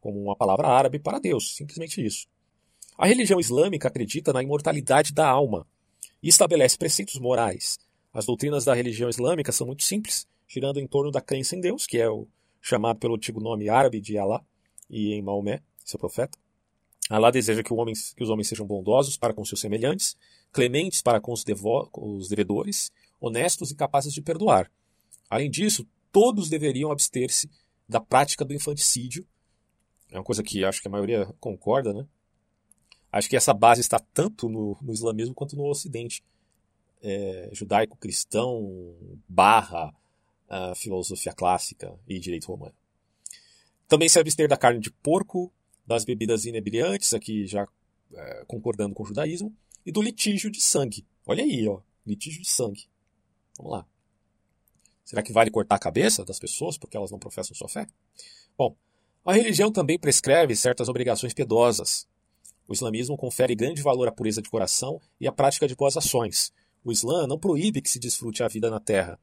como 0.00 0.20
uma 0.20 0.36
palavra 0.36 0.68
árabe 0.68 0.98
para 0.98 1.18
Deus, 1.18 1.54
simplesmente 1.54 2.04
isso. 2.04 2.26
A 2.96 3.06
religião 3.06 3.40
islâmica 3.40 3.88
acredita 3.88 4.32
na 4.32 4.42
imortalidade 4.42 5.12
da 5.12 5.28
alma 5.28 5.66
e 6.22 6.28
estabelece 6.28 6.78
preceitos 6.78 7.18
morais. 7.18 7.78
As 8.12 8.26
doutrinas 8.26 8.64
da 8.64 8.74
religião 8.74 9.10
islâmica 9.10 9.50
são 9.50 9.66
muito 9.66 9.82
simples, 9.82 10.28
girando 10.46 10.78
em 10.78 10.86
torno 10.86 11.10
da 11.10 11.20
crença 11.20 11.56
em 11.56 11.60
Deus, 11.60 11.86
que 11.86 11.98
é 11.98 12.08
o 12.08 12.28
chamado 12.64 12.98
pelo 12.98 13.14
antigo 13.14 13.40
nome 13.40 13.68
árabe 13.68 14.00
de 14.00 14.16
Allah, 14.16 14.42
e 14.88 15.12
em 15.12 15.20
Maomé, 15.20 15.62
seu 15.84 15.98
profeta. 15.98 16.38
Allah 17.10 17.30
deseja 17.30 17.62
que, 17.62 17.74
homens, 17.74 18.14
que, 18.14 18.24
os 18.24 18.30
homens 18.30 18.48
sejam 18.48 18.66
bondosos 18.66 19.18
para 19.18 19.34
com 19.34 19.44
seus 19.44 19.60
semelhantes, 19.60 20.16
clementes 20.50 21.02
para 21.02 21.20
com 21.20 21.30
os, 21.30 21.44
devo, 21.44 21.90
os 21.92 22.26
devedores, 22.26 22.90
honestos 23.20 23.70
e 23.70 23.74
capazes 23.74 24.14
de 24.14 24.22
perdoar. 24.22 24.70
Além 25.28 25.50
disso, 25.50 25.86
todos 26.10 26.48
deveriam 26.48 26.90
abster-se 26.90 27.50
da 27.86 28.00
prática 28.00 28.46
do 28.46 28.54
infanticídio. 28.54 29.26
É 30.10 30.16
uma 30.16 30.24
coisa 30.24 30.42
que 30.42 30.64
acho 30.64 30.80
que 30.80 30.88
a 30.88 30.90
maioria 30.90 31.26
concorda, 31.38 31.92
né? 31.92 32.06
Acho 33.12 33.28
que 33.28 33.36
essa 33.36 33.52
base 33.52 33.82
está 33.82 33.98
tanto 33.98 34.48
no, 34.48 34.78
no 34.80 34.92
islamismo 34.92 35.34
quanto 35.34 35.54
no 35.54 35.68
ocidente. 35.68 36.24
É, 37.02 37.50
judaico-cristão 37.52 38.96
barra 39.28 39.94
filosofia 40.76 41.32
clássica 41.32 41.98
e 42.06 42.18
direito 42.18 42.46
romano. 42.46 42.74
Também 43.88 44.08
se 44.08 44.18
abster 44.18 44.48
da 44.48 44.56
carne 44.56 44.80
de 44.80 44.90
porco, 44.90 45.52
das 45.86 46.04
bebidas 46.04 46.46
inebriantes, 46.46 47.12
aqui 47.12 47.46
já 47.46 47.66
é, 48.12 48.44
concordando 48.46 48.94
com 48.94 49.02
o 49.02 49.06
judaísmo, 49.06 49.54
e 49.84 49.92
do 49.92 50.00
litígio 50.00 50.50
de 50.50 50.60
sangue. 50.60 51.06
Olha 51.26 51.44
aí, 51.44 51.68
ó, 51.68 51.80
litígio 52.06 52.40
de 52.40 52.48
sangue. 52.48 52.88
Vamos 53.56 53.72
lá. 53.72 53.86
Será 55.04 55.22
que 55.22 55.32
vale 55.32 55.50
cortar 55.50 55.74
a 55.74 55.78
cabeça 55.78 56.24
das 56.24 56.38
pessoas 56.38 56.78
porque 56.78 56.96
elas 56.96 57.10
não 57.10 57.18
professam 57.18 57.54
sua 57.54 57.68
fé? 57.68 57.86
Bom, 58.56 58.74
a 59.24 59.34
religião 59.34 59.70
também 59.70 59.98
prescreve 59.98 60.56
certas 60.56 60.88
obrigações 60.88 61.34
piedosas. 61.34 62.08
O 62.66 62.72
islamismo 62.72 63.16
confere 63.16 63.54
grande 63.54 63.82
valor 63.82 64.08
à 64.08 64.12
pureza 64.12 64.40
de 64.40 64.48
coração 64.48 65.00
e 65.20 65.28
à 65.28 65.32
prática 65.32 65.68
de 65.68 65.76
boas 65.76 65.96
ações. 65.96 66.52
O 66.82 66.90
Islã 66.90 67.26
não 67.26 67.38
proíbe 67.38 67.82
que 67.82 67.90
se 67.90 67.98
desfrute 67.98 68.42
a 68.42 68.48
vida 68.48 68.70
na 68.70 68.80
terra. 68.80 69.20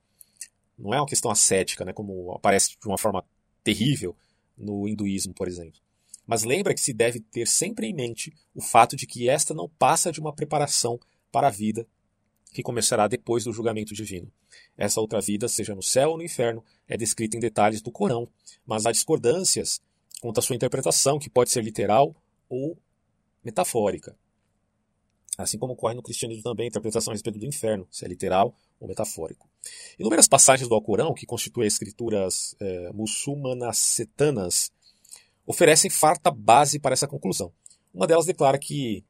Não 0.81 0.93
é 0.93 0.99
uma 0.99 1.07
questão 1.07 1.29
ascética, 1.29 1.85
né, 1.85 1.93
como 1.93 2.31
aparece 2.31 2.71
de 2.79 2.87
uma 2.87 2.97
forma 2.97 3.23
terrível 3.63 4.15
no 4.57 4.87
hinduísmo, 4.87 5.33
por 5.33 5.47
exemplo. 5.47 5.79
Mas 6.25 6.43
lembra 6.43 6.73
que 6.73 6.81
se 6.81 6.93
deve 6.93 7.19
ter 7.19 7.47
sempre 7.47 7.87
em 7.87 7.93
mente 7.93 8.33
o 8.55 8.61
fato 8.61 8.95
de 8.95 9.05
que 9.05 9.29
esta 9.29 9.53
não 9.53 9.69
passa 9.69 10.11
de 10.11 10.19
uma 10.19 10.33
preparação 10.33 10.99
para 11.31 11.47
a 11.47 11.51
vida 11.51 11.87
que 12.51 12.63
começará 12.63 13.07
depois 13.07 13.43
do 13.43 13.53
julgamento 13.53 13.93
divino. 13.93 14.31
Essa 14.75 14.99
outra 14.99 15.21
vida, 15.21 15.47
seja 15.47 15.75
no 15.75 15.83
céu 15.83 16.11
ou 16.11 16.17
no 16.17 16.23
inferno, 16.23 16.63
é 16.87 16.97
descrita 16.97 17.37
em 17.37 17.39
detalhes 17.39 17.81
do 17.81 17.91
Corão, 17.91 18.27
mas 18.65 18.85
há 18.85 18.91
discordâncias 18.91 19.81
quanto 20.19 20.39
à 20.39 20.41
sua 20.41 20.55
interpretação, 20.55 21.17
que 21.17 21.29
pode 21.29 21.49
ser 21.49 21.63
literal 21.63 22.15
ou 22.49 22.77
metafórica. 23.43 24.15
Assim 25.37 25.57
como 25.57 25.73
ocorre 25.73 25.95
no 25.95 26.03
cristianismo 26.03 26.43
também, 26.43 26.65
a 26.65 26.67
interpretação 26.67 27.11
a 27.11 27.15
respeito 27.15 27.39
do 27.39 27.45
inferno, 27.45 27.87
se 27.89 28.03
é 28.05 28.07
literal 28.07 28.55
ou 28.81 28.87
metafórico. 28.87 29.47
Inúmeras 29.99 30.27
passagens 30.27 30.67
do 30.67 30.73
Alcorão, 30.73 31.13
que 31.13 31.27
constituem 31.27 31.67
escrituras 31.67 32.55
é, 32.59 32.91
muçulmanacetanas, 32.91 34.71
oferecem 35.45 35.91
farta 35.91 36.31
base 36.31 36.79
para 36.79 36.93
essa 36.93 37.07
conclusão. 37.07 37.53
Uma 37.93 38.07
delas 38.07 38.25
declara 38.25 38.57
que 38.57 39.05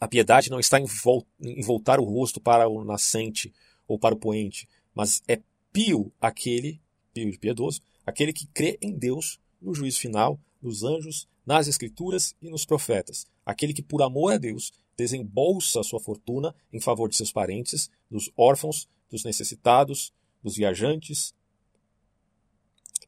a 0.00 0.08
piedade 0.08 0.50
não 0.50 0.58
está 0.58 0.80
em, 0.80 0.86
vol 0.86 1.26
em 1.38 1.60
voltar 1.62 2.00
o 2.00 2.04
rosto 2.04 2.40
para 2.40 2.66
o 2.66 2.82
nascente 2.82 3.52
ou 3.86 3.98
para 3.98 4.14
o 4.14 4.18
poente, 4.18 4.66
mas 4.94 5.22
é 5.28 5.40
pio 5.70 6.10
aquele, 6.18 6.80
pio 7.12 7.30
de 7.30 7.38
piedoso, 7.38 7.82
aquele 8.06 8.32
que 8.32 8.46
crê 8.46 8.78
em 8.80 8.96
Deus, 8.96 9.38
no 9.60 9.74
juízo 9.74 10.00
final, 10.00 10.40
nos 10.62 10.82
anjos, 10.82 11.28
nas 11.44 11.68
escrituras 11.68 12.34
e 12.40 12.48
nos 12.48 12.64
profetas, 12.64 13.26
aquele 13.44 13.74
que 13.74 13.82
por 13.82 14.02
amor 14.02 14.32
a 14.32 14.38
Deus 14.38 14.72
desembolsa 14.96 15.82
sua 15.82 16.00
fortuna 16.00 16.54
em 16.72 16.80
favor 16.80 17.08
de 17.08 17.16
seus 17.16 17.32
parentes, 17.32 17.90
dos 18.10 18.30
órfãos, 18.36 18.88
dos 19.10 19.24
necessitados, 19.24 20.12
dos 20.42 20.56
viajantes 20.56 21.34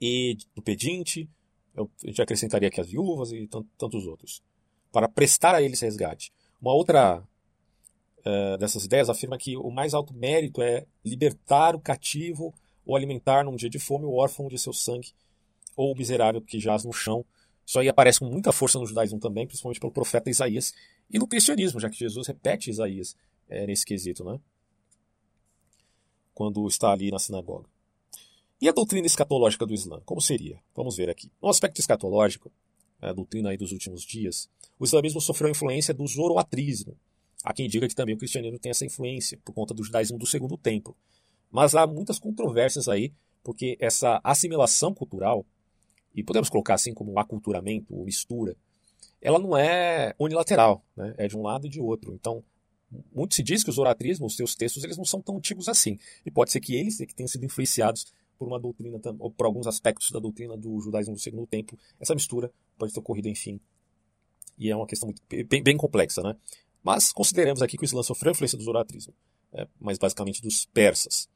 e 0.01 0.37
do 0.55 0.63
pedinte, 0.63 1.29
eu, 1.75 1.91
gente 2.05 2.23
acrescentaria 2.23 2.69
aqui 2.69 2.81
as 2.81 2.89
viúvas 2.89 3.33
e 3.33 3.49
tantos 3.79 4.07
outros, 4.07 4.43
para 4.93 5.09
prestar 5.09 5.55
a 5.55 5.63
eles 5.63 5.81
resgate. 5.81 6.33
Uma 6.61 6.73
outra 6.73 7.23
uh, 8.21 8.59
dessas 8.59 8.85
ideias 8.85 9.11
afirma 9.11 9.39
que 9.39 9.57
o 9.57 9.71
mais 9.71 9.95
alto 9.95 10.15
mérito 10.15 10.63
é 10.63 10.87
libertar 11.05 11.75
o 11.75 11.81
cativo 11.81 12.55
ou 12.85 12.97
alimentar 12.97 13.45
num 13.45 13.57
dia 13.57 13.69
de 13.69 13.79
fome 13.79 14.05
o 14.05 14.15
órfão 14.15 14.49
de 14.49 14.59
seu 14.59 14.73
sangue 14.73 15.13
ou 15.77 15.93
o 15.93 15.97
miserável 15.97 16.41
que 16.41 16.59
jaz 16.59 16.85
no 16.85 16.93
chão. 16.93 17.25
Isso 17.67 17.79
aí 17.79 17.89
aparece 17.89 18.21
com 18.21 18.27
muita 18.27 18.53
força 18.53 18.79
no 18.79 18.87
judaísmo 18.87 19.19
também, 19.19 19.47
principalmente 19.47 19.81
pelo 19.81 19.93
profeta 19.93 20.31
Isaías, 20.31 20.73
e 21.11 21.19
no 21.19 21.27
cristianismo, 21.27 21.81
já 21.81 21.89
que 21.89 21.99
Jesus 21.99 22.27
repete 22.27 22.71
Isaías 22.71 23.17
é, 23.49 23.67
nesse 23.67 23.85
quesito, 23.85 24.25
né? 24.25 24.41
Quando 26.35 26.67
está 26.67 26.93
ali 26.93 27.11
na 27.11 27.19
sinagoga. 27.19 27.69
E 28.61 28.69
a 28.69 28.73
doutrina 28.73 29.07
escatológica 29.07 29.67
do 29.67 29.75
Islã, 29.75 30.01
como 30.05 30.21
seria? 30.21 30.59
Vamos 30.75 30.97
ver 30.97 31.11
aqui. 31.11 31.31
No 31.43 31.49
aspecto 31.49 31.79
escatológico, 31.79 32.51
a 33.01 33.13
doutrina 33.13 33.51
aí 33.51 33.57
dos 33.57 33.73
últimos 33.73 34.03
dias, 34.03 34.49
o 34.79 34.85
islamismo 34.85 35.21
sofreu 35.21 35.49
a 35.49 35.51
influência 35.51 35.93
do 35.93 36.07
zoroatrismo. 36.07 36.97
Há 37.45 37.53
quem 37.53 37.69
diga 37.69 37.87
que 37.87 37.95
também 37.95 38.15
o 38.15 38.19
cristianismo 38.19 38.59
tem 38.59 38.71
essa 38.71 38.85
influência, 38.85 39.39
por 39.45 39.53
conta 39.53 39.73
do 39.75 39.85
judaísmo 39.85 40.19
do 40.19 40.27
segundo 40.27 40.57
templo. 40.57 40.97
Mas 41.51 41.75
há 41.75 41.87
muitas 41.87 42.19
controvérsias 42.19 42.89
aí, 42.89 43.13
porque 43.43 43.77
essa 43.79 44.21
assimilação 44.25 44.93
cultural, 44.93 45.47
e 46.15 46.23
podemos 46.23 46.49
colocar 46.49 46.75
assim 46.75 46.93
como 46.93 47.19
aculturamento 47.19 47.95
ou 47.95 48.05
mistura, 48.05 48.57
ela 49.21 49.39
não 49.39 49.57
é 49.57 50.15
unilateral, 50.19 50.85
né? 50.97 51.15
é 51.17 51.27
de 51.29 51.37
um 51.37 51.43
lado 51.43 51.67
e 51.67 51.71
de 51.71 51.81
outro. 51.81 52.15
Então, 52.15 52.45
muito 53.15 53.35
se 53.35 53.43
diz 53.43 53.65
que 53.65 53.71
o 53.71 53.73
zoroatrismo, 53.73 54.27
os 54.27 54.37
seus 54.37 54.55
textos, 54.55 54.85
eles 54.85 54.97
não 54.97 55.05
são 55.05 55.21
tão 55.21 55.37
antigos 55.37 55.69
assim. 55.69 55.99
E 56.25 56.31
pode 56.31 56.53
ser 56.53 56.61
que 56.61 56.75
eles 56.75 56.99
que 56.99 57.15
tenham 57.15 57.29
sido 57.29 57.45
influenciados 57.45 58.13
por 58.39 58.47
uma 58.47 58.61
doutrina, 58.61 59.01
ou 59.19 59.31
por 59.31 59.47
alguns 59.47 59.67
aspectos 59.67 60.11
da 60.11 60.19
doutrina 60.19 60.57
do 60.57 60.79
judaísmo 60.81 61.15
do 61.15 61.21
segundo 61.21 61.47
tempo, 61.47 61.79
essa 61.99 62.15
mistura 62.15 62.53
pode 62.79 62.93
ter 62.93 63.01
ocorrido, 63.01 63.29
enfim, 63.29 63.61
E 64.59 64.71
é 64.71 64.77
uma 64.77 64.87
questão 64.87 65.09
muito, 65.09 65.23
bem, 65.47 65.63
bem, 65.63 65.77
complexa, 65.77 66.23
né? 66.23 66.37
Mas 66.83 67.13
consideremos 67.13 67.63
aqui 67.63 67.77
que 67.77 67.85
o 67.85 67.87
Islã 67.87 68.03
sofreu 68.03 68.33
influência 68.33 68.57
do 68.57 68.65
zoroatrismo, 68.65 69.15
é, 69.53 69.67
mas 69.81 69.99
basicamente 69.99 70.43
dos 70.43 70.67
persas. 70.67 71.29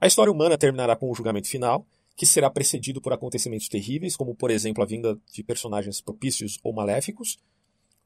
A 0.00 0.06
história 0.06 0.30
humana 0.30 0.56
terminará 0.56 0.94
com 0.94 1.10
o 1.10 1.14
julgamento 1.14 1.48
final, 1.48 1.86
que 2.16 2.26
será 2.26 2.48
precedido 2.48 3.00
por 3.00 3.12
acontecimentos 3.12 3.68
terríveis, 3.68 4.16
como 4.16 4.34
por 4.34 4.50
exemplo 4.50 4.82
a 4.82 4.86
vinda 4.86 5.18
de 5.32 5.42
personagens 5.42 6.00
propícios 6.00 6.58
ou 6.62 6.72
maléficos, 6.72 7.38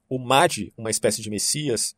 o 0.09 0.19
Mahdi, 0.19 0.73
uma 0.77 0.91
espécie 0.91 1.21
de 1.21 1.29
Messias, 1.29 1.95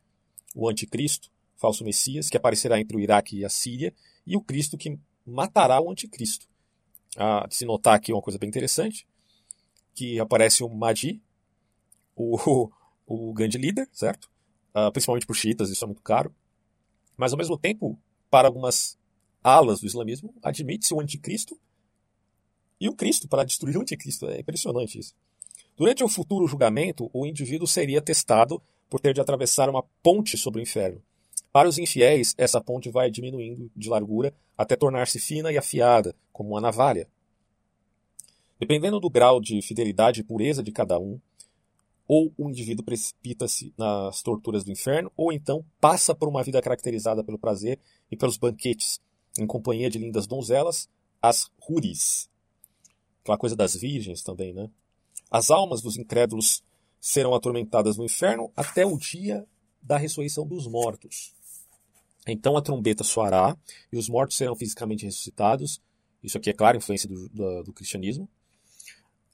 o 0.55 0.69
anticristo, 0.69 1.31
falso 1.57 1.85
Messias, 1.85 2.28
que 2.28 2.37
aparecerá 2.37 2.81
entre 2.81 2.97
o 2.97 3.01
Iraque 3.01 3.39
e 3.39 3.45
a 3.45 3.49
Síria, 3.49 3.95
e 4.27 4.37
o 4.37 4.41
Cristo 4.41 4.77
que 4.77 4.99
matará 5.24 5.81
o 5.81 5.91
anticristo. 5.91 6.49
Ah, 7.16 7.47
se 7.51 7.65
notar 7.65 7.95
aqui 7.95 8.12
uma 8.12 8.23
coisa 8.23 8.39
bem 8.39 8.49
interessante, 8.49 9.07
que 9.95 10.19
aparece 10.19 10.65
o 10.65 10.69
Mahdi, 10.69 11.23
o, 12.16 12.70
o 13.07 13.32
grande 13.32 13.59
líder, 13.59 13.89
certo? 13.93 14.28
Ah, 14.74 14.91
principalmente 14.91 15.27
para 15.27 15.32
os 15.32 15.39
chiitas, 15.39 15.70
isso 15.70 15.85
é 15.85 15.87
muito 15.87 16.03
caro. 16.03 16.35
Mas 17.16 17.32
ao 17.32 17.39
mesmo 17.39 17.57
tempo, 17.57 17.99
para 18.28 18.49
algumas 18.49 18.99
alas 19.43 19.81
do 19.81 19.87
islamismo, 19.87 20.35
admite-se 20.43 20.93
o 20.95 21.01
anticristo 21.01 21.59
e 22.81 22.89
o 22.89 22.94
Cristo 22.94 23.28
para 23.28 23.44
destruir 23.44 23.77
o 23.77 23.82
anticristo. 23.82 24.27
É 24.27 24.40
impressionante 24.40 24.98
isso. 24.98 25.15
Durante 25.77 26.02
o 26.02 26.09
futuro 26.09 26.47
julgamento, 26.47 27.11
o 27.12 27.27
indivíduo 27.27 27.66
seria 27.66 28.01
testado 28.01 28.61
por 28.89 29.01
ter 29.01 29.15
de 29.15 29.20
atravessar 29.20 29.69
uma 29.69 29.82
ponte 30.02 30.36
sobre 30.36 30.61
o 30.61 30.62
inferno. 30.62 31.02
Para 31.52 31.69
os 31.69 31.78
infiéis, 31.78 32.35
essa 32.39 32.61
ponte 32.61 32.90
vai 32.90 33.11
diminuindo 33.11 33.70
de 33.74 33.89
largura 33.89 34.32
até 34.57 34.77
tornar-se 34.77 35.19
fina 35.19 35.51
e 35.51 35.59
afiada, 35.59 36.15
como 36.32 36.51
uma 36.51 36.61
navalha. 36.61 37.09
Dependendo 38.59 39.01
do 39.01 39.11
grau 39.11 39.40
de 39.40 39.61
fidelidade 39.62 40.20
e 40.20 40.24
pureza 40.24 40.62
de 40.62 40.70
cada 40.70 40.98
um, 40.98 41.19
ou 42.07 42.32
o 42.36 42.51
indivíduo 42.51 42.85
precipita-se 42.85 43.73
nas 43.78 44.23
torturas 44.23 44.65
do 44.65 44.70
inferno, 44.70 45.11
ou 45.16 45.32
então 45.32 45.65
passa 45.81 46.15
por 46.15 46.28
uma 46.28 46.43
vida 46.43 46.61
caracterizada 46.61 47.24
pelo 47.24 47.39
prazer 47.39 47.78
e 48.11 48.16
pelos 48.16 48.36
banquetes, 48.36 49.01
em 49.39 49.47
companhia 49.47 49.89
de 49.89 49.98
lindas 49.98 50.27
donzelas, 50.27 50.89
as 51.23 51.51
huris. 51.69 52.30
Aquela 53.31 53.39
coisa 53.39 53.55
das 53.55 53.77
virgens 53.77 54.23
também, 54.23 54.52
né? 54.52 54.69
As 55.31 55.52
almas 55.52 55.81
dos 55.81 55.97
incrédulos 55.97 56.65
serão 57.01 57.32
atormentadas 57.32 57.97
no 57.97 58.05
inferno 58.05 58.51
até 58.57 58.85
o 58.85 58.98
dia 58.98 59.47
da 59.81 59.97
ressurreição 59.97 60.44
dos 60.44 60.66
mortos. 60.66 61.32
Então 62.27 62.57
a 62.57 62.62
trombeta 62.62 63.05
soará 63.05 63.57
e 63.93 63.97
os 63.97 64.09
mortos 64.09 64.36
serão 64.36 64.57
fisicamente 64.57 65.05
ressuscitados. 65.05 65.81
Isso 66.20 66.36
aqui 66.36 66.51
é 66.51 66.52
claro, 66.52 66.77
influência 66.77 67.09
do, 67.09 67.28
do, 67.28 67.62
do 67.62 67.73
cristianismo. 67.73 68.28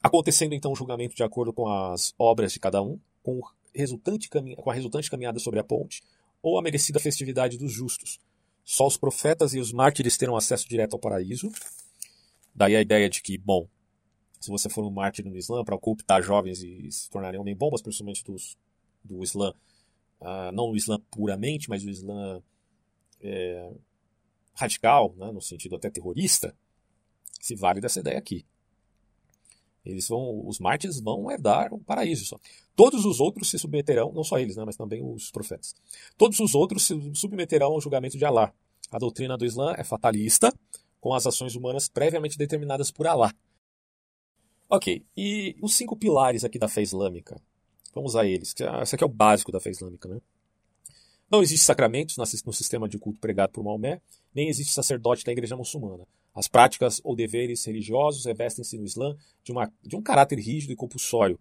Acontecendo 0.02 0.54
então 0.54 0.72
o 0.72 0.76
julgamento 0.76 1.16
de 1.16 1.22
acordo 1.22 1.50
com 1.50 1.66
as 1.66 2.12
obras 2.18 2.52
de 2.52 2.60
cada 2.60 2.82
um, 2.82 3.00
com, 3.22 3.40
resultante 3.74 4.28
com 4.28 4.70
a 4.70 4.74
resultante 4.74 5.10
caminhada 5.10 5.38
sobre 5.38 5.58
a 5.58 5.64
ponte, 5.64 6.04
ou 6.42 6.58
a 6.58 6.62
merecida 6.62 7.00
festividade 7.00 7.56
dos 7.56 7.72
justos. 7.72 8.18
Só 8.62 8.86
os 8.86 8.98
profetas 8.98 9.54
e 9.54 9.58
os 9.58 9.72
mártires 9.72 10.18
terão 10.18 10.36
acesso 10.36 10.68
direto 10.68 10.92
ao 10.92 11.00
paraíso. 11.00 11.50
Daí 12.54 12.76
a 12.76 12.82
ideia 12.82 13.08
de 13.08 13.22
que, 13.22 13.38
bom, 13.38 13.66
se 14.40 14.50
você 14.50 14.68
for 14.68 14.84
um 14.84 14.90
mártir 14.90 15.24
no 15.24 15.36
Islã 15.36 15.64
para 15.64 15.74
ocultar 15.74 16.22
jovens 16.22 16.62
e 16.62 16.90
se 16.90 17.10
tornarem 17.10 17.40
homem-bombas, 17.40 17.82
principalmente 17.82 18.24
dos, 18.24 18.56
do 19.02 19.22
Islã, 19.22 19.52
uh, 20.20 20.52
não 20.52 20.70
o 20.70 20.76
Islã 20.76 21.00
puramente, 21.10 21.68
mas 21.68 21.84
o 21.84 21.90
Islã 21.90 22.42
é, 23.20 23.72
radical, 24.54 25.14
né, 25.16 25.30
no 25.32 25.40
sentido 25.40 25.76
até 25.76 25.90
terrorista, 25.90 26.54
se 27.40 27.54
vale 27.54 27.80
dessa 27.80 28.00
ideia 28.00 28.18
aqui. 28.18 28.44
Eles 29.84 30.08
vão, 30.08 30.46
os 30.46 30.58
mártires 30.58 31.00
vão 31.00 31.30
herdar 31.30 31.72
o 31.72 31.78
paraíso 31.78 32.24
só. 32.24 32.40
Todos 32.74 33.04
os 33.04 33.20
outros 33.20 33.48
se 33.48 33.58
submeterão, 33.58 34.12
não 34.12 34.24
só 34.24 34.38
eles, 34.38 34.56
né, 34.56 34.64
mas 34.64 34.76
também 34.76 35.02
os 35.02 35.30
profetas. 35.30 35.74
Todos 36.18 36.40
os 36.40 36.54
outros 36.54 36.86
se 36.86 36.94
submeterão 37.14 37.72
ao 37.72 37.80
julgamento 37.80 38.18
de 38.18 38.24
Alá. 38.24 38.52
A 38.90 38.98
doutrina 38.98 39.36
do 39.36 39.44
Islã 39.44 39.74
é 39.76 39.84
fatalista, 39.84 40.52
com 41.00 41.14
as 41.14 41.26
ações 41.26 41.54
humanas 41.54 41.88
previamente 41.88 42.36
determinadas 42.36 42.90
por 42.90 43.06
Alá. 43.06 43.32
Ok, 44.68 45.04
e 45.16 45.56
os 45.62 45.74
cinco 45.74 45.96
pilares 45.96 46.42
aqui 46.44 46.58
da 46.58 46.68
fé 46.68 46.82
islâmica? 46.82 47.40
Vamos 47.94 48.16
a 48.16 48.26
eles. 48.26 48.52
Esse 48.82 48.94
aqui 48.94 49.04
é 49.04 49.06
o 49.06 49.10
básico 49.10 49.52
da 49.52 49.60
fé 49.60 49.70
islâmica, 49.70 50.08
né? 50.08 50.20
Não 51.30 51.42
existe 51.42 51.64
sacramentos 51.64 52.16
no 52.16 52.52
sistema 52.52 52.88
de 52.88 52.98
culto 52.98 53.20
pregado 53.20 53.52
por 53.52 53.62
Maomé, 53.64 54.00
nem 54.34 54.48
existe 54.48 54.72
sacerdote 54.72 55.24
da 55.24 55.32
igreja 55.32 55.56
muçulmana. 55.56 56.06
As 56.34 56.48
práticas 56.48 57.00
ou 57.02 57.16
deveres 57.16 57.64
religiosos 57.64 58.24
revestem-se 58.24 58.76
no 58.76 58.84
Islã 58.84 59.16
de, 59.42 59.52
uma, 59.52 59.72
de 59.82 59.96
um 59.96 60.02
caráter 60.02 60.38
rígido 60.38 60.72
e 60.72 60.76
compulsório. 60.76 61.38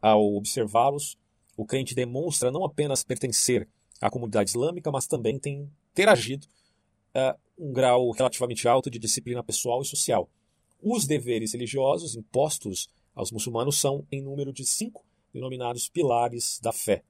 Ao 0.00 0.34
observá-los, 0.34 1.18
o 1.56 1.66
crente 1.66 1.94
demonstra 1.94 2.50
não 2.50 2.64
apenas 2.64 3.04
pertencer 3.04 3.68
à 4.00 4.08
comunidade 4.08 4.50
islâmica, 4.50 4.90
mas 4.90 5.06
também 5.06 5.38
tem 5.38 5.70
ter 5.94 6.08
agido 6.08 6.46
uh, 7.14 7.38
um 7.58 7.72
grau 7.72 8.10
relativamente 8.12 8.66
alto 8.66 8.88
de 8.90 8.98
disciplina 8.98 9.44
pessoal 9.44 9.82
e 9.82 9.84
social, 9.84 10.28
os 10.82 11.06
deveres 11.06 11.52
religiosos 11.52 12.16
impostos 12.16 12.88
aos 13.14 13.30
muçulmanos 13.30 13.78
são 13.78 14.06
em 14.10 14.22
número 14.22 14.52
de 14.52 14.64
cinco, 14.64 15.04
denominados 15.32 15.88
pilares 15.88 16.58
da 16.60 16.72
fé. 16.72 17.04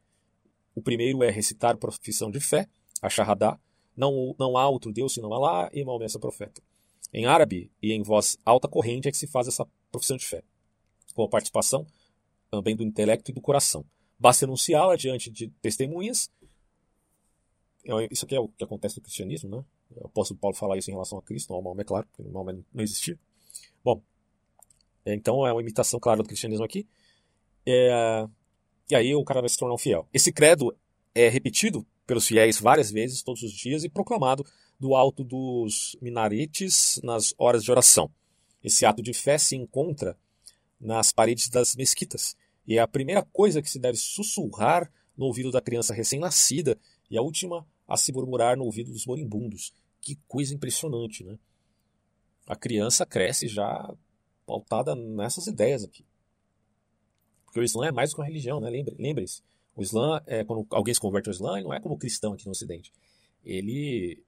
O 0.75 0.83
primeiro 0.83 1.23
é 1.23 1.31
recitar 1.31 1.77
profissão 1.77 2.31
de 2.31 2.41
fé, 2.41 2.69
a 3.03 3.09
Shahadá, 3.09 3.59
não, 3.97 4.35
não 4.39 4.57
há 4.57 4.69
outro 4.69 4.93
Deus 4.93 5.15
senão 5.15 5.33
Alá 5.33 5.71
e 5.73 5.85
Maomé 5.85 6.07
é 6.07 6.19
profeta. 6.19 6.63
Em 7.13 7.27
árabe 7.27 7.71
e 7.83 7.93
em 7.93 8.03
voz 8.03 8.39
alta 8.45 8.69
corrente 8.69 9.09
é 9.09 9.11
que 9.11 9.17
se 9.17 9.27
faz 9.27 9.49
essa 9.49 9.67
profissão 9.91 10.17
de 10.17 10.25
fé, 10.25 10.43
com 11.15 11.23
a 11.23 11.29
participação 11.29 11.87
também 12.51 12.75
do 12.75 12.83
intelecto 12.83 13.31
e 13.31 13.35
do 13.35 13.41
coração. 13.41 13.85
Basta 14.19 14.45
enunciá-la 14.45 14.97
diante 14.97 15.31
de 15.31 15.49
testemunhas. 15.63 16.31
É, 17.85 18.09
isso 18.11 18.25
aqui 18.25 18.35
é 18.35 18.41
o 18.41 18.49
que 18.49 18.65
acontece 18.65 18.97
no 18.97 19.03
cristianismo, 19.03 19.51
né? 19.51 19.65
O 19.97 20.07
apóstolo 20.07 20.39
Paulo 20.39 20.57
fala 20.57 20.77
isso 20.77 20.91
em 20.91 20.95
relação 20.95 21.19
a 21.19 21.23
Cristo, 21.23 21.51
não 21.51 21.57
ao 21.57 21.63
Maomé, 21.63 21.85
claro, 21.85 22.07
porque 22.07 22.31
Maomé 22.31 22.53
não 22.73 22.83
existia. 22.83 23.19
Bom, 23.85 24.03
então 25.05 25.47
é 25.47 25.53
uma 25.53 25.63
imitação 25.63 25.99
clara 25.99 26.23
do 26.23 26.29
cristianismo 26.29 26.65
aqui. 26.65 26.87
É, 27.67 28.27
e 28.91 28.95
aí 28.95 29.15
o 29.15 29.25
cara 29.25 29.41
vai 29.41 29.49
se 29.49 29.57
tornar 29.57 29.75
um 29.75 29.79
fiel. 29.79 30.09
Esse 30.13 30.33
credo 30.33 30.77
é 31.15 31.29
repetido 31.29 31.87
pelos 32.07 32.27
fiéis 32.27 32.59
várias 32.59 32.91
vezes, 32.91 33.23
todos 33.23 33.43
os 33.43 33.53
dias, 33.53 33.85
e 33.85 33.89
proclamado 33.89 34.45
do 34.79 34.95
alto 34.95 35.23
dos 35.23 35.97
minaretes 36.01 37.01
nas 37.05 37.35
horas 37.39 37.63
de 37.63 37.71
oração. 37.71 38.11
Esse 38.63 38.85
ato 38.85 39.03
de 39.03 39.13
fé 39.13 39.39
se 39.39 39.57
encontra 39.57 40.19
nas 40.81 41.13
paredes 41.13 41.49
das 41.49 41.77
mesquitas. 41.77 42.35
E 42.67 42.79
é 42.79 42.81
a 42.81 42.89
primeira 42.89 43.23
coisa 43.23 43.61
que 43.63 43.71
se 43.71 43.79
deve 43.79 43.99
sussurrar 43.99 44.91
no 45.17 45.27
ouvido 45.27 45.51
da 45.51 45.61
criança 45.61 45.95
recém-nascida 45.95 46.79
e 47.11 47.19
a 47.19 47.23
última 47.23 47.67
a 47.87 47.97
se 47.97 48.13
murmurar 48.13 48.57
no 48.57 48.65
ouvido 48.65 48.93
dos 48.93 49.07
moribundos. 49.07 49.73
Que 50.01 50.19
coisa 50.27 50.55
impressionante, 50.55 51.25
né? 51.25 51.39
A 52.51 52.57
criança 52.57 53.07
cresce 53.07 53.47
já 53.47 53.95
pautada 54.45 54.97
nessas 54.97 55.47
ideias 55.47 55.85
aqui. 55.85 56.05
Porque 57.45 57.61
o 57.61 57.63
Islã 57.63 57.87
é 57.87 57.93
mais 57.93 58.11
do 58.11 58.17
que 58.17 58.21
uma 58.21 58.27
religião, 58.27 58.59
né? 58.59 58.69
Lembre-se. 58.99 59.41
O 59.77 59.83
Islã, 59.83 60.21
é, 60.27 60.43
quando 60.43 60.67
alguém 60.71 60.93
se 60.93 60.99
converte 60.99 61.29
ao 61.29 61.33
Islã, 61.33 61.55
ele 61.55 61.63
não 61.63 61.73
é 61.73 61.79
como 61.79 61.97
cristão 61.97 62.33
aqui 62.33 62.47
no 62.47 62.51
Ocidente. 62.51 62.93
Ele 63.45 64.21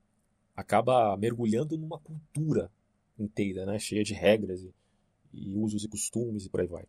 acaba 0.54 1.16
mergulhando 1.16 1.76
numa 1.76 1.98
cultura 1.98 2.70
inteira, 3.18 3.66
né? 3.66 3.76
cheia 3.80 4.04
de 4.04 4.14
regras 4.14 4.62
e, 4.62 4.72
e 5.32 5.56
usos 5.56 5.82
e 5.82 5.88
costumes 5.88 6.46
e 6.46 6.48
por 6.48 6.60
aí 6.60 6.68
vai. 6.68 6.84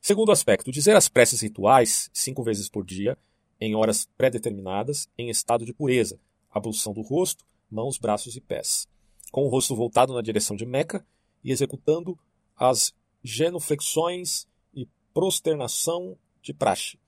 Segundo 0.00 0.32
aspecto, 0.32 0.72
dizer 0.72 0.96
as 0.96 1.06
preces 1.06 1.42
rituais 1.42 2.08
cinco 2.14 2.42
vezes 2.42 2.66
por 2.66 2.82
dia, 2.82 3.18
em 3.60 3.74
horas 3.74 4.08
pré-determinadas, 4.16 5.06
em 5.18 5.28
estado 5.28 5.66
de 5.66 5.74
pureza, 5.74 6.18
ablução 6.50 6.94
do 6.94 7.02
rosto, 7.02 7.44
mãos, 7.70 7.98
braços 7.98 8.34
e 8.36 8.40
pés 8.40 8.88
com 9.30 9.44
o 9.44 9.48
rosto 9.48 9.74
voltado 9.74 10.14
na 10.14 10.22
direção 10.22 10.56
de 10.56 10.64
Meca 10.64 11.04
e 11.42 11.50
executando 11.50 12.18
as 12.56 12.94
genuflexões 13.22 14.46
e 14.74 14.88
prosternação 15.12 16.16
de 16.42 16.54
praxe. 16.54 16.98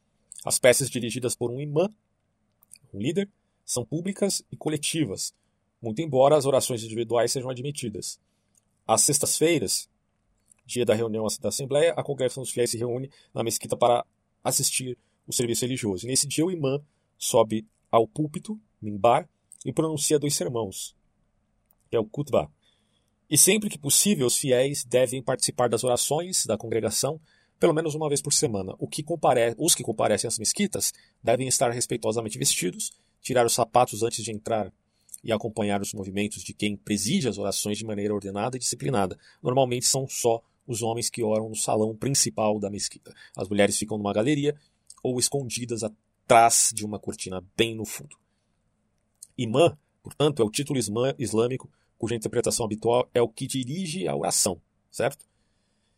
As 0.45 0.59
peças 0.59 0.91
dirigidas 0.91 1.35
por 1.35 1.51
um 1.51 1.61
imã, 1.61 1.89
um 2.93 2.99
líder, 2.99 3.29
são 3.65 3.85
públicas 3.85 4.43
e 4.51 4.57
coletivas, 4.57 5.35
muito 5.81 6.01
embora 6.01 6.37
as 6.37 6.47
orações 6.47 6.83
individuais 6.83 7.33
sejam 7.33 7.51
admitidas. 7.51 8.19
Às 8.87 9.03
sextas-feiras, 9.03 9.89
dia 10.65 10.85
da 10.85 10.95
reunião 10.95 11.27
da 11.41 11.49
Assembleia, 11.49 11.93
a 11.97 12.03
congregação 12.03 12.43
dos 12.43 12.51
fiéis 12.51 12.71
se 12.71 12.79
reúne 12.79 13.11
na 13.33 13.43
mesquita 13.43 13.77
para 13.77 14.05
assistir 14.43 14.97
o 15.27 15.33
serviço 15.33 15.65
religioso. 15.65 16.07
E 16.07 16.09
nesse 16.09 16.27
dia, 16.27 16.45
o 16.45 16.51
imã 16.51 16.81
sobe 17.19 17.67
ao 17.91 18.07
púlpito, 18.07 18.59
mimbar, 18.81 19.29
e 19.65 19.73
pronuncia 19.73 20.19
dois 20.19 20.35
sermãos, 20.35 20.95
é 21.91 21.99
o 21.99 22.05
Kutba. 22.05 22.51
E 23.31 23.37
sempre 23.37 23.69
que 23.69 23.79
possível, 23.79 24.27
os 24.27 24.37
fiéis 24.37 24.85
devem 24.85 25.23
participar 25.23 25.69
das 25.69 25.85
orações 25.85 26.47
da 26.47 26.57
congregação 26.57 27.21
pelo 27.59 27.75
menos 27.75 27.95
uma 27.95 28.09
vez 28.09 28.23
por 28.23 28.33
semana. 28.33 28.75
Que 28.91 29.03
compare... 29.03 29.55
Os 29.59 29.75
que 29.75 29.83
comparecem 29.83 30.29
às 30.29 30.39
mesquitas 30.39 30.93
devem 31.23 31.49
estar 31.49 31.71
respeitosamente 31.71 32.39
vestidos, 32.39 32.93
tirar 33.21 33.45
os 33.45 33.53
sapatos 33.53 34.03
antes 34.03 34.25
de 34.25 34.33
entrar 34.33 34.73
e 35.23 35.33
acompanhar 35.33 35.81
os 35.83 35.93
movimentos 35.93 36.43
de 36.43 36.55
quem 36.55 36.77
preside 36.77 37.29
as 37.29 37.39
orações 37.39 37.77
de 37.77 37.85
maneira 37.85 38.15
ordenada 38.15 38.57
e 38.57 38.61
disciplinada. 38.61 39.19
Normalmente 39.43 39.87
são 39.87 40.07
só 40.09 40.41
os 40.67 40.83
homens 40.83 41.11
que 41.11 41.23
oram 41.23 41.49
no 41.49 41.57
salão 41.57 41.97
principal 41.97 42.61
da 42.61 42.71
mesquita. 42.71 43.13
As 43.37 43.49
mulheres 43.49 43.77
ficam 43.77 43.99
numa 43.99 44.13
galeria 44.13 44.55
ou 45.03 45.19
escondidas 45.19 45.83
atrás 45.83 46.71
de 46.73 46.85
uma 46.85 46.99
cortina 46.99 47.45
bem 47.57 47.75
no 47.75 47.85
fundo. 47.85 48.17
Imã, 49.37 49.77
portanto, 50.09 50.43
é 50.43 50.45
o 50.45 50.51
título 50.51 50.79
islâmico 51.19 51.71
cuja 51.99 52.15
interpretação 52.15 52.65
habitual 52.65 53.09
é 53.13 53.21
o 53.21 53.29
que 53.29 53.47
dirige 53.47 54.07
a 54.07 54.17
oração, 54.17 54.61
certo? 54.91 55.27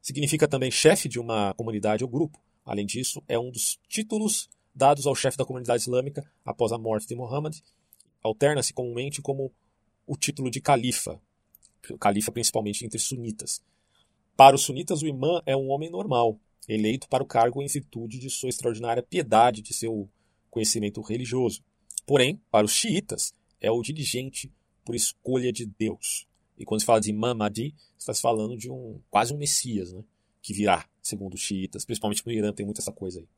Significa 0.00 0.48
também 0.48 0.70
chefe 0.70 1.08
de 1.08 1.20
uma 1.20 1.54
comunidade 1.54 2.02
ou 2.02 2.10
grupo. 2.10 2.42
Além 2.64 2.86
disso, 2.86 3.22
é 3.28 3.38
um 3.38 3.50
dos 3.50 3.78
títulos 3.86 4.48
dados 4.74 5.06
ao 5.06 5.14
chefe 5.14 5.36
da 5.36 5.44
comunidade 5.44 5.82
islâmica 5.82 6.28
após 6.44 6.72
a 6.72 6.78
morte 6.78 7.06
de 7.06 7.14
Muhammad. 7.14 7.56
Alterna-se 8.22 8.72
comumente 8.72 9.20
como 9.20 9.52
o 10.06 10.16
título 10.16 10.50
de 10.50 10.60
califa, 10.60 11.20
califa 11.98 12.32
principalmente 12.32 12.84
entre 12.84 12.98
sunitas. 12.98 13.62
Para 14.36 14.56
os 14.56 14.62
sunitas, 14.62 15.02
o 15.02 15.06
imã 15.06 15.42
é 15.44 15.54
um 15.54 15.68
homem 15.68 15.90
normal, 15.90 16.38
eleito 16.66 17.08
para 17.08 17.22
o 17.22 17.26
cargo 17.26 17.62
em 17.62 17.66
virtude 17.66 18.18
de 18.18 18.30
sua 18.30 18.48
extraordinária 18.48 19.02
piedade, 19.02 19.60
de 19.60 19.74
seu 19.74 20.08
conhecimento 20.50 21.00
religioso. 21.02 21.62
Porém, 22.06 22.40
para 22.50 22.64
os 22.64 22.72
xiitas, 22.72 23.34
é 23.60 23.70
o 23.70 23.82
dirigente 23.82 24.52
por 24.84 24.94
escolha 24.94 25.52
de 25.52 25.66
Deus. 25.66 26.26
E 26.58 26.64
quando 26.64 26.80
se 26.80 26.86
fala 26.86 27.00
de 27.00 27.10
Imam 27.10 27.34
Mahdi, 27.34 27.74
está 27.98 28.12
se 28.12 28.20
falando 28.20 28.56
de 28.56 28.70
um 28.70 29.00
quase 29.10 29.32
um 29.32 29.38
messias, 29.38 29.92
né? 29.92 30.02
que 30.42 30.52
virá, 30.52 30.86
segundo 31.02 31.34
os 31.34 31.40
xiitas, 31.40 31.84
principalmente 31.84 32.24
no 32.24 32.32
Irã 32.32 32.52
tem 32.52 32.64
muita 32.64 32.80
essa 32.80 32.92
coisa 32.92 33.20
aí. 33.20 33.28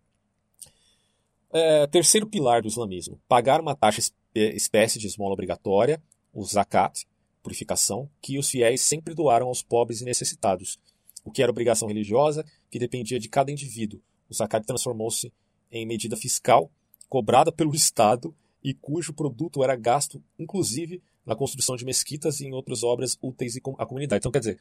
É, 1.53 1.86
terceiro 1.86 2.27
pilar 2.27 2.62
do 2.62 2.69
islamismo: 2.69 3.20
pagar 3.28 3.61
uma 3.61 3.74
taxa 3.74 4.01
é, 4.35 4.55
espécie 4.55 4.99
de 4.99 5.07
esmola 5.07 5.35
obrigatória, 5.35 6.03
o 6.32 6.44
zakat, 6.44 7.07
purificação, 7.43 8.09
que 8.20 8.39
os 8.39 8.49
fiéis 8.49 8.81
sempre 8.81 9.15
doaram 9.15 9.49
aos 9.49 9.62
pobres 9.62 10.01
e 10.01 10.05
necessitados, 10.05 10.78
o 11.24 11.31
que 11.31 11.43
era 11.43 11.51
obrigação 11.51 11.89
religiosa 11.89 12.44
que 12.70 12.78
dependia 12.78 13.19
de 13.19 13.28
cada 13.28 13.51
indivíduo. 13.51 14.01
O 14.31 14.35
zakat 14.35 14.66
transformou-se 14.66 15.32
em 15.70 15.85
medida 15.85 16.16
fiscal 16.16 16.70
cobrada 17.09 17.53
pelo 17.53 17.74
Estado 17.74 18.35
e 18.62 18.72
cujo 18.74 19.12
produto 19.12 19.62
era 19.62 19.74
gasto, 19.76 20.22
inclusive, 20.39 21.02
na 21.26 21.34
construção 21.34 21.76
de 21.76 21.84
mesquitas 21.84 22.40
e 22.40 22.47
em 22.47 22.52
outras 22.52 22.82
obras 22.82 23.18
úteis 23.20 23.56
à 23.78 23.86
comunidade. 23.86 24.20
Então, 24.20 24.32
quer 24.32 24.40
dizer, 24.40 24.59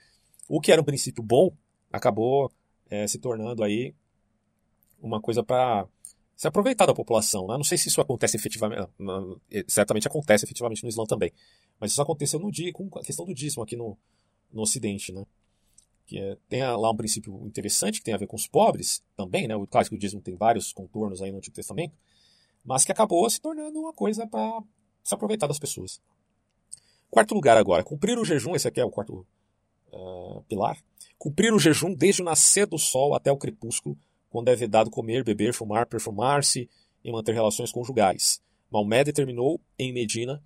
o 0.48 0.60
que 0.60 0.72
era 0.72 0.82
um 0.82 0.86
princípio 0.86 1.24
bom 1.24 1.52
acabou 1.92 2.52
é, 2.90 3.08
se 3.08 3.20
tornando 3.20 3.64
aí 3.64 3.94
uma 5.02 5.20
coisa 5.20 5.44
para 5.44 5.88
se 6.36 6.48
aproveitar 6.48 6.86
da 6.86 6.94
população. 6.94 7.48
Né? 7.48 7.56
Não 7.56 7.64
sei 7.64 7.78
se 7.78 7.88
isso 7.88 8.02
acontece 8.02 8.36
efetivamente, 8.36 8.90
certamente 9.68 10.08
acontece 10.08 10.46
efetivamente 10.46 10.84
no 10.84 10.90
Islã 10.90 11.06
também, 11.06 11.32
mas 11.80 11.92
isso 11.92 12.02
aconteceu 12.02 12.40
no 12.40 12.52
dia 12.52 12.72
com 12.74 12.90
a 12.98 13.04
questão 13.04 13.26
do 13.26 13.34
dízimo 13.34 13.64
aqui 13.64 13.76
no, 13.76 13.98
no 14.52 14.62
Ocidente, 14.62 15.12
né? 15.12 15.26
Que 16.06 16.20
é, 16.20 16.38
tem 16.50 16.62
lá 16.64 16.92
um 16.92 16.96
princípio 16.96 17.46
interessante 17.46 18.00
que 18.00 18.04
tem 18.04 18.14
a 18.14 18.18
ver 18.18 18.28
com 18.28 18.36
os 18.36 18.48
pobres 18.48 19.04
também, 19.16 19.48
né? 19.48 19.56
O 19.56 19.66
clássico 19.66 19.98
dízimo 19.98 20.22
tem 20.22 20.36
vários 20.36 20.74
contornos 20.74 21.22
aí 21.22 21.32
no 21.32 21.38
Antigo 21.38 21.56
Testamento, 21.56 21.96
mas 22.64 22.86
que 22.86 22.92
acabou 22.92 23.30
se 23.30 23.40
tornando 23.40 23.80
uma 23.80 23.94
coisa 23.94 24.28
para 24.28 24.62
se 25.04 25.14
aproveitar 25.14 25.48
das 25.48 25.60
pessoas. 25.60 26.02
Quarto 27.10 27.34
lugar 27.34 27.58
agora, 27.58 27.84
cumprir 27.84 28.18
o 28.18 28.26
jejum, 28.26 28.56
esse 28.56 28.68
aqui 28.68 28.80
é 28.80 28.86
o 28.86 28.90
quarto 28.90 29.26
uh, 29.92 30.44
pilar. 30.48 30.78
Cumprir 31.18 31.54
o 31.54 31.60
jejum 31.60 31.94
desde 31.94 32.22
o 32.22 32.26
nascer 32.26 32.66
do 32.66 32.78
sol 32.78 33.14
até 33.14 33.32
o 33.32 33.38
crepúsculo, 33.38 33.98
quando 34.30 34.48
é 34.48 34.56
vedado 34.56 34.90
comer, 34.90 35.24
beber, 35.24 35.54
fumar, 35.54 35.86
perfumar-se 35.86 36.70
e 37.04 37.12
manter 37.12 37.34
relações 37.34 37.72
conjugais. 37.72 38.42
Maomé 38.72 39.04
determinou 39.04 39.60
em 39.78 39.92
Medina 39.92 40.42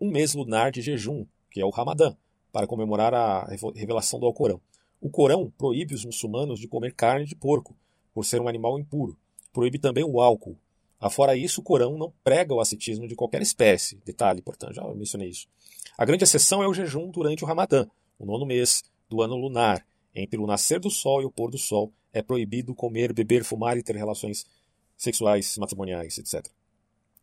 um 0.00 0.10
mês 0.10 0.34
lunar 0.34 0.70
de 0.70 0.80
jejum, 0.80 1.26
que 1.50 1.60
é 1.60 1.64
o 1.64 1.70
Ramadã, 1.70 2.14
para 2.52 2.66
comemorar 2.66 3.12
a 3.12 3.46
revelação 3.74 4.20
do 4.20 4.26
Alcorão. 4.26 4.60
O 5.00 5.10
Corão 5.10 5.52
proíbe 5.58 5.94
os 5.94 6.04
muçulmanos 6.04 6.60
de 6.60 6.68
comer 6.68 6.94
carne 6.94 7.26
de 7.26 7.34
porco, 7.34 7.76
por 8.14 8.24
ser 8.24 8.40
um 8.40 8.48
animal 8.48 8.78
impuro. 8.78 9.18
Proíbe 9.52 9.78
também 9.78 10.04
o 10.04 10.20
álcool. 10.20 10.56
Afora 11.00 11.36
isso, 11.36 11.60
o 11.60 11.64
Corão 11.64 11.96
não 11.98 12.12
prega 12.24 12.54
o 12.54 12.60
ascetismo 12.60 13.06
de 13.06 13.14
qualquer 13.14 13.42
espécie. 13.42 14.00
Detalhe, 14.04 14.40
portanto, 14.40 14.74
já 14.74 14.82
mencionei 14.94 15.28
isso. 15.28 15.46
A 15.96 16.04
grande 16.04 16.24
exceção 16.24 16.62
é 16.62 16.68
o 16.68 16.74
jejum 16.74 17.10
durante 17.10 17.44
o 17.44 17.46
Ramadã, 17.46 17.86
o 18.18 18.24
nono 18.24 18.46
mês 18.46 18.82
do 19.08 19.22
ano 19.22 19.36
lunar. 19.36 19.86
Entre 20.14 20.38
o 20.38 20.46
nascer 20.46 20.80
do 20.80 20.90
sol 20.90 21.20
e 21.20 21.26
o 21.26 21.30
pôr 21.30 21.50
do 21.50 21.58
sol, 21.58 21.92
é 22.12 22.22
proibido 22.22 22.74
comer, 22.74 23.12
beber, 23.12 23.44
fumar 23.44 23.76
e 23.76 23.82
ter 23.82 23.94
relações 23.94 24.46
sexuais, 24.96 25.58
matrimoniais, 25.58 26.16
etc. 26.16 26.50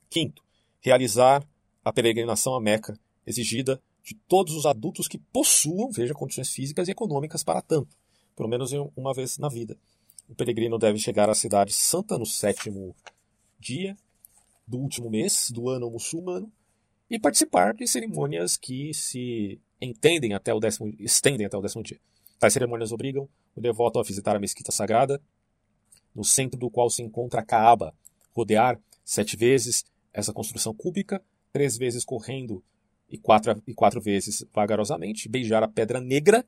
Quinto, 0.09 0.43
realizar 0.79 1.43
a 1.83 1.91
peregrinação 1.91 2.53
a 2.53 2.61
Meca, 2.61 2.97
exigida 3.25 3.81
de 4.03 4.13
todos 4.27 4.53
os 4.55 4.65
adultos 4.65 5.07
que 5.07 5.17
possuam, 5.17 5.89
veja, 5.91 6.13
condições 6.13 6.51
físicas 6.51 6.87
e 6.87 6.91
econômicas 6.91 7.43
para 7.43 7.61
tanto, 7.61 7.95
pelo 8.35 8.49
menos 8.49 8.71
uma 8.95 9.13
vez 9.13 9.37
na 9.39 9.49
vida. 9.49 9.75
O 10.29 10.35
peregrino 10.35 10.77
deve 10.77 10.99
chegar 10.99 11.29
à 11.29 11.33
cidade 11.33 11.71
santa 11.73 12.17
no 12.17 12.25
sétimo 12.25 12.95
dia 13.63 13.97
do 14.67 14.77
último 14.77 15.09
mês 15.09 15.49
do 15.49 15.69
ano 15.69 15.89
muçulmano 15.89 16.51
e 17.09 17.17
participar 17.17 17.73
de 17.73 17.87
cerimônias 17.87 18.57
que 18.57 18.93
se 18.93 19.59
entendem 19.81 20.33
até 20.33 20.53
o 20.53 20.59
décimo, 20.59 20.93
estendem 20.99 21.45
até 21.45 21.57
o 21.57 21.61
décimo 21.61 21.83
dia. 21.83 21.99
Tais 22.39 22.53
cerimônias 22.53 22.91
obrigam 22.91 23.27
o 23.55 23.61
devoto 23.61 23.99
a 23.99 24.03
visitar 24.03 24.35
a 24.35 24.39
mesquita 24.39 24.71
sagrada, 24.71 25.21
no 26.13 26.23
centro 26.23 26.59
do 26.59 26.69
qual 26.69 26.89
se 26.89 27.01
encontra 27.01 27.41
a 27.41 27.45
Kaaba, 27.45 27.95
rodear 28.33 28.79
sete 29.03 29.35
vezes 29.35 29.85
essa 30.13 30.33
construção 30.33 30.73
cúbica 30.73 31.23
três 31.51 31.77
vezes 31.77 32.03
correndo 32.03 32.63
e 33.09 33.17
quatro, 33.17 33.61
e 33.67 33.73
quatro 33.73 34.01
vezes 34.01 34.43
vagarosamente, 34.51 35.29
beijar 35.29 35.61
a 35.61 35.67
pedra 35.67 36.01
negra, 36.01 36.43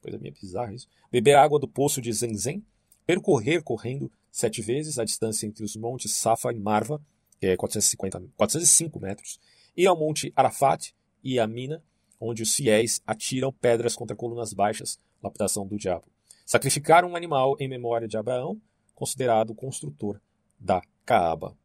coisa 0.00 0.18
meio 0.18 0.34
bizarra 0.34 0.72
isso, 0.72 0.88
beber 1.10 1.36
água 1.36 1.58
do 1.58 1.68
poço 1.68 2.00
de 2.00 2.10
Zenzen, 2.12 2.64
percorrer 3.06 3.62
correndo 3.62 4.10
sete 4.30 4.60
vezes 4.60 4.98
a 4.98 5.04
distância 5.04 5.46
entre 5.46 5.64
os 5.64 5.76
montes 5.76 6.12
Safa 6.12 6.52
e 6.52 6.58
Marva, 6.58 7.00
que 7.40 7.46
é 7.46 7.56
450, 7.56 8.32
405 8.36 9.00
metros, 9.00 9.40
ir 9.76 9.86
ao 9.86 9.96
monte 9.96 10.32
Arafat 10.34 10.92
e 11.22 11.38
a 11.38 11.46
Mina, 11.46 11.82
onde 12.20 12.42
os 12.42 12.54
fiéis 12.54 13.00
atiram 13.06 13.52
pedras 13.52 13.94
contra 13.94 14.16
colunas 14.16 14.52
baixas, 14.52 14.98
lapidação 15.22 15.66
do 15.66 15.76
diabo. 15.76 16.04
Sacrificar 16.44 17.04
um 17.04 17.16
animal 17.16 17.56
em 17.58 17.68
memória 17.68 18.08
de 18.08 18.16
Abraão, 18.16 18.60
considerado 18.94 19.50
o 19.50 19.54
construtor 19.54 20.20
da 20.58 20.82
Caaba. 21.04 21.56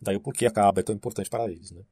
Daí 0.00 0.16
o 0.16 0.20
porquê 0.20 0.46
a 0.46 0.50
Kaaba 0.50 0.80
é 0.80 0.82
tão 0.82 0.94
importante 0.94 1.30
para 1.30 1.50
eles. 1.50 1.70
Né? 1.70 1.82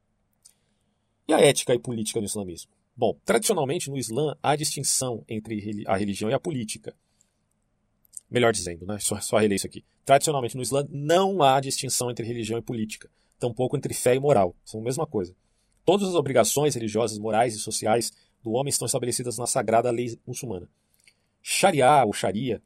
E 1.29 1.33
a 1.33 1.41
ética 1.41 1.75
e 1.75 1.79
política 1.79 2.21
no 2.21 2.27
islamismo? 2.27 2.71
Bom, 2.97 3.19
tradicionalmente 3.25 3.91
no 3.91 3.99
Islã 3.99 4.37
há 4.43 4.57
distinção 4.57 5.25
entre 5.29 5.85
a 5.87 5.97
religião 5.97 6.31
e 6.31 6.35
a 6.35 6.41
política. 6.41 6.95
Melhor 8.31 8.53
dizendo, 8.53 8.85
né? 8.87 8.99
Só, 8.99 9.21
só 9.21 9.39
relei 9.39 9.57
isso 9.57 9.67
aqui. 9.67 9.85
Tradicionalmente 10.05 10.57
no 10.57 10.63
Islã 10.63 10.87
não 10.91 11.43
há 11.43 11.61
distinção 11.61 12.11
entre 12.11 12.27
religião 12.27 12.59
e 12.59 12.63
política, 12.63 13.11
tampouco 13.39 13.77
entre 13.77 13.95
fé 13.95 14.15
e 14.15 14.21
moral. 14.21 14.55
São 14.65 14.81
a 14.81 14.85
mesma 14.85 15.07
coisa. 15.07 15.35
Todas 15.85 16.09
as 16.09 16.15
obrigações 16.15 16.75
religiosas, 16.75 17.19
morais 17.19 17.55
e 17.55 17.59
sociais 17.59 18.13
do 18.43 18.53
homem 18.53 18.71
estão 18.71 18.87
estabelecidas 18.87 19.39
na 19.39 19.47
sagrada 19.47 19.91
lei 19.91 20.19
muçulmana. 20.27 20.69
Sharia, 21.43 22.05
ou 22.05 22.13
Sharia, 22.13 22.61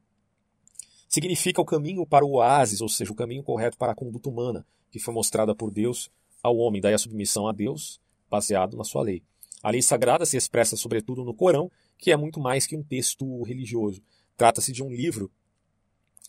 significa 1.07 1.61
o 1.61 1.65
caminho 1.65 2.07
para 2.07 2.25
o 2.25 2.37
oásis, 2.37 2.81
ou 2.81 2.89
seja, 2.89 3.13
o 3.13 3.17
caminho 3.17 3.43
correto 3.43 3.77
para 3.77 3.93
a 3.93 3.95
conduta 3.95 4.29
humana, 4.31 4.67
que 4.91 4.99
foi 4.99 5.13
mostrada 5.13 5.55
por 5.55 5.71
Deus 5.71 6.11
ao 6.43 6.57
homem, 6.57 6.81
daí 6.81 6.95
a 6.95 6.99
submissão 6.99 7.47
a 7.47 7.53
Deus, 7.53 8.01
baseado 8.31 8.77
na 8.77 8.85
sua 8.85 9.03
lei. 9.03 9.23
A 9.63 9.71
lei 9.71 9.83
sagrada 9.83 10.25
se 10.25 10.37
expressa 10.37 10.77
sobretudo 10.77 11.25
no 11.25 11.35
Corão, 11.35 11.71
que 11.99 12.11
é 12.11 12.17
muito 12.17 12.41
mais 12.41 12.67
que 12.67 12.77
um 12.77 12.83
texto 12.83 13.43
religioso. 13.43 14.03
Trata-se 14.37 14.73
de 14.73 14.83
um 14.83 14.91
livro 14.91 15.31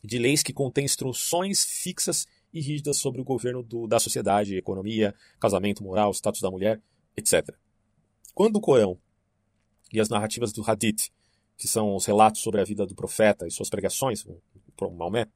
de 0.04 0.18
leis 0.18 0.44
que 0.44 0.54
contém 0.54 0.86
instruções 0.86 1.64
fixas 1.64 2.28
e 2.54 2.60
rígidas 2.60 2.98
sobre 2.98 3.22
o 3.22 3.24
governo 3.24 3.64
do, 3.64 3.88
da 3.88 4.00
sociedade, 4.00 4.58
economia, 4.58 5.16
casamento, 5.40 5.84
moral, 5.84 6.12
status 6.12 6.42
da 6.42 6.52
mulher, 6.52 6.82
etc. 7.16 7.56
Quando 8.34 8.58
o 8.58 8.62
Corão 8.62 8.98
e 9.94 10.00
as 10.00 10.10
narrativas 10.10 10.52
do 10.52 10.64
Hadith, 10.70 11.12
que 11.58 11.68
são 11.68 11.96
os 11.96 12.06
relatos 12.06 12.42
sobre 12.42 12.60
a 12.60 12.64
vida 12.64 12.86
do 12.86 12.96
profeta 12.96 13.48
e 13.48 13.52
suas 13.52 13.70
pregações, 13.70 14.26
o 14.26 14.92
Maomé, 14.92 15.28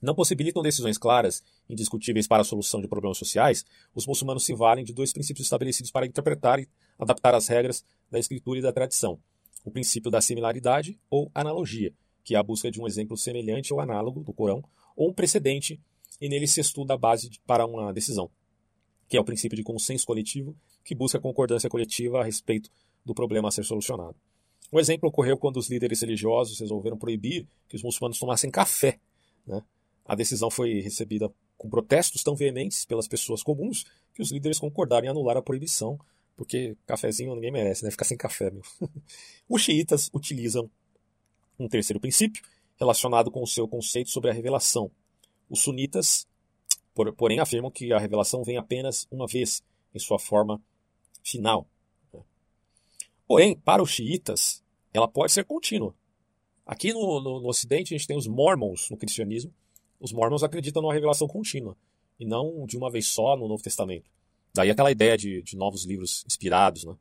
não 0.00 0.14
possibilitam 0.14 0.62
decisões 0.62 0.98
claras, 0.98 1.42
indiscutíveis 1.68 2.26
para 2.26 2.42
a 2.42 2.44
solução 2.44 2.80
de 2.80 2.88
problemas 2.88 3.18
sociais, 3.18 3.64
os 3.94 4.06
muçulmanos 4.06 4.44
se 4.44 4.54
valem 4.54 4.84
de 4.84 4.92
dois 4.92 5.12
princípios 5.12 5.46
estabelecidos 5.46 5.90
para 5.90 6.06
interpretar 6.06 6.60
e 6.60 6.68
adaptar 6.98 7.34
as 7.34 7.48
regras 7.48 7.84
da 8.10 8.18
escritura 8.18 8.58
e 8.58 8.62
da 8.62 8.72
tradição: 8.72 9.18
o 9.64 9.70
princípio 9.70 10.10
da 10.10 10.20
similaridade 10.20 10.98
ou 11.10 11.30
analogia, 11.34 11.92
que 12.26 12.34
é 12.34 12.38
a 12.38 12.42
busca 12.42 12.68
de 12.72 12.80
um 12.80 12.88
exemplo 12.88 13.16
semelhante 13.16 13.72
ou 13.72 13.80
análogo 13.80 14.24
do 14.24 14.32
Corão, 14.32 14.62
ou 14.96 15.10
um 15.10 15.12
precedente, 15.12 15.80
e 16.20 16.28
nele 16.28 16.48
se 16.48 16.60
estuda 16.60 16.94
a 16.94 16.98
base 16.98 17.30
para 17.46 17.64
uma 17.64 17.92
decisão, 17.92 18.28
que 19.08 19.16
é 19.16 19.20
o 19.20 19.24
princípio 19.24 19.54
de 19.54 19.62
consenso 19.62 20.04
coletivo, 20.04 20.56
que 20.84 20.92
busca 20.92 21.20
concordância 21.20 21.70
coletiva 21.70 22.20
a 22.20 22.24
respeito 22.24 22.68
do 23.04 23.14
problema 23.14 23.46
a 23.46 23.52
ser 23.52 23.64
solucionado. 23.64 24.16
Um 24.72 24.80
exemplo 24.80 25.08
ocorreu 25.08 25.38
quando 25.38 25.58
os 25.58 25.70
líderes 25.70 26.00
religiosos 26.00 26.58
resolveram 26.58 26.98
proibir 26.98 27.46
que 27.68 27.76
os 27.76 27.82
muçulmanos 27.84 28.18
tomassem 28.18 28.50
café. 28.50 28.98
Né? 29.46 29.62
A 30.04 30.16
decisão 30.16 30.50
foi 30.50 30.80
recebida 30.80 31.32
com 31.56 31.70
protestos 31.70 32.24
tão 32.24 32.34
veementes 32.34 32.84
pelas 32.84 33.06
pessoas 33.06 33.40
comuns 33.40 33.84
que 34.12 34.20
os 34.20 34.32
líderes 34.32 34.58
concordaram 34.58 35.06
em 35.06 35.10
anular 35.10 35.36
a 35.36 35.42
proibição, 35.42 35.96
porque 36.36 36.76
cafezinho 36.86 37.36
ninguém 37.36 37.52
merece, 37.52 37.84
né? 37.84 37.90
Ficar 37.92 38.04
sem 38.04 38.16
café, 38.16 38.50
meu. 38.50 38.62
os 39.48 39.62
xiitas 39.62 40.10
utilizam 40.12 40.68
Um 41.58 41.68
terceiro 41.68 42.00
princípio, 42.00 42.42
relacionado 42.78 43.30
com 43.30 43.42
o 43.42 43.46
seu 43.46 43.66
conceito 43.66 44.10
sobre 44.10 44.30
a 44.30 44.32
revelação. 44.32 44.90
Os 45.48 45.60
sunitas, 45.60 46.26
porém, 47.16 47.40
afirmam 47.40 47.70
que 47.70 47.92
a 47.92 47.98
revelação 47.98 48.44
vem 48.44 48.56
apenas 48.56 49.06
uma 49.10 49.26
vez, 49.26 49.62
em 49.94 49.98
sua 49.98 50.18
forma 50.18 50.60
final. 51.24 51.66
Porém, 53.26 53.56
para 53.56 53.82
os 53.82 53.90
xiitas, 53.90 54.62
ela 54.92 55.08
pode 55.08 55.32
ser 55.32 55.44
contínua. 55.44 55.94
Aqui 56.64 56.92
no, 56.92 57.20
no, 57.20 57.40
no 57.40 57.48
Ocidente, 57.48 57.94
a 57.94 57.98
gente 57.98 58.06
tem 58.06 58.16
os 58.16 58.26
mormons 58.26 58.90
no 58.90 58.96
cristianismo. 58.96 59.52
Os 59.98 60.12
mormons 60.12 60.42
acreditam 60.42 60.82
numa 60.82 60.92
revelação 60.92 61.26
contínua, 61.26 61.76
e 62.20 62.26
não 62.26 62.66
de 62.66 62.76
uma 62.76 62.90
vez 62.90 63.08
só 63.08 63.36
no 63.36 63.48
Novo 63.48 63.62
Testamento. 63.62 64.10
Daí 64.54 64.70
aquela 64.70 64.90
ideia 64.90 65.16
de, 65.16 65.42
de 65.42 65.56
novos 65.56 65.84
livros 65.84 66.24
inspirados. 66.26 66.84
Né? 66.84 66.96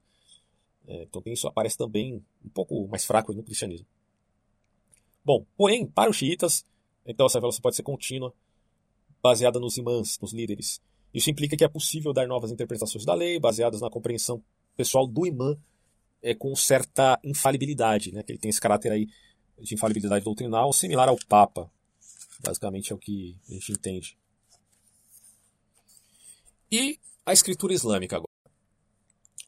É, 0.87 1.03
então 1.03 1.21
isso 1.25 1.47
aparece 1.47 1.77
também 1.77 2.23
um 2.43 2.49
pouco 2.49 2.87
mais 2.87 3.05
fraco 3.05 3.33
no 3.33 3.43
cristianismo. 3.43 3.87
Bom, 5.25 5.43
porém, 5.57 5.87
para 5.87 6.11
os 6.11 6.17
xiitas, 6.17 6.63
então 7.03 7.25
essa 7.25 7.39
revelação 7.39 7.61
pode 7.61 7.75
ser 7.75 7.81
contínua, 7.81 8.31
baseada 9.23 9.59
nos 9.59 9.75
imãs, 9.75 10.19
nos 10.21 10.31
líderes. 10.31 10.79
Isso 11.11 11.31
implica 11.31 11.57
que 11.57 11.63
é 11.63 11.67
possível 11.67 12.13
dar 12.13 12.27
novas 12.27 12.51
interpretações 12.51 13.03
da 13.03 13.15
lei, 13.15 13.39
baseadas 13.39 13.81
na 13.81 13.89
compreensão 13.89 14.43
pessoal 14.77 15.07
do 15.07 15.25
imã, 15.25 15.57
é, 16.21 16.35
com 16.35 16.55
certa 16.55 17.19
infalibilidade, 17.23 18.11
né? 18.11 18.21
que 18.21 18.33
ele 18.33 18.39
tem 18.39 18.49
esse 18.49 18.61
caráter 18.61 18.91
aí 18.91 19.07
de 19.59 19.73
infalibilidade 19.73 20.23
doutrinal, 20.23 20.71
similar 20.71 21.09
ao 21.09 21.17
Papa. 21.27 21.71
Basicamente 22.43 22.91
é 22.91 22.95
o 22.95 22.99
que 22.99 23.35
a 23.49 23.53
gente 23.53 23.71
entende. 23.71 24.17
E 26.71 26.99
a 27.25 27.33
escritura 27.33 27.73
islâmica 27.73 28.17
agora. 28.17 28.29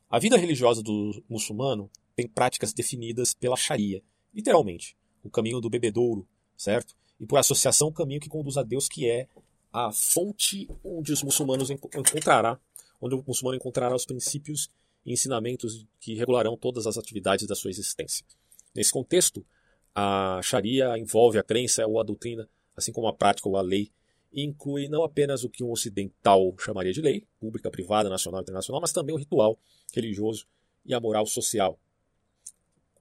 A 0.10 0.18
vida 0.18 0.38
religiosa 0.38 0.82
do 0.82 1.24
muçulmano 1.30 1.91
tem 2.16 2.28
práticas 2.28 2.74
definidas 2.74 3.34
pela 3.34 3.58
Sharia, 3.58 4.02
literalmente, 4.34 4.95
o 5.28 5.32
caminho 5.32 5.60
do 5.60 5.70
bebedouro, 5.70 6.28
certo? 6.56 6.95
E 7.20 7.26
por 7.26 7.38
associação, 7.38 7.90
o 7.90 7.94
caminho 7.94 8.20
que 8.20 8.30
conduz 8.30 8.58
a 8.58 8.64
Deus, 8.64 8.88
que 8.88 9.10
é 9.10 9.28
a 9.72 9.91
fonte 9.91 10.70
onde 10.84 11.12
os 11.12 11.22
muçulmanos 11.24 11.70
encontrará, 11.70 12.60
onde 13.02 13.16
o 13.16 13.24
muçulmano 13.26 13.58
encontrará 13.58 13.95
os 13.95 14.06
princípios 14.06 14.70
e 15.06 15.14
ensinamentos 15.14 15.86
que 15.99 16.16
regularão 16.16 16.58
todas 16.58 16.88
as 16.88 16.98
atividades 16.98 17.48
da 17.48 17.56
sua 17.56 17.70
existência. 17.70 18.26
Nesse 18.74 18.91
contexto, 18.91 19.45
a 19.94 20.40
Sharia 20.44 20.98
envolve 20.98 21.38
a 21.40 21.44
crença 21.44 21.86
ou 21.88 21.99
a 21.99 22.04
doutrina, 22.04 22.48
assim 22.76 22.91
como 22.91 23.08
a 23.08 23.14
prática 23.14 23.49
ou 23.49 23.58
a 23.58 23.62
lei, 23.62 23.91
e 24.32 24.44
inclui 24.44 24.88
não 24.88 25.04
apenas 25.04 25.44
o 25.44 25.49
que 25.49 25.64
um 25.64 25.72
ocidental 25.72 26.54
chamaria 26.60 26.94
de 26.94 27.02
lei, 27.02 27.26
pública, 27.40 27.72
privada, 27.72 28.10
nacional 28.10 28.41
e 28.41 28.44
internacional, 28.44 28.82
mas 28.82 28.91
também 28.91 29.16
o 29.16 29.18
ritual 29.18 29.58
religioso 29.94 30.45
e 30.86 30.94
a 30.94 30.99
moral 30.99 31.26
social. 31.26 31.80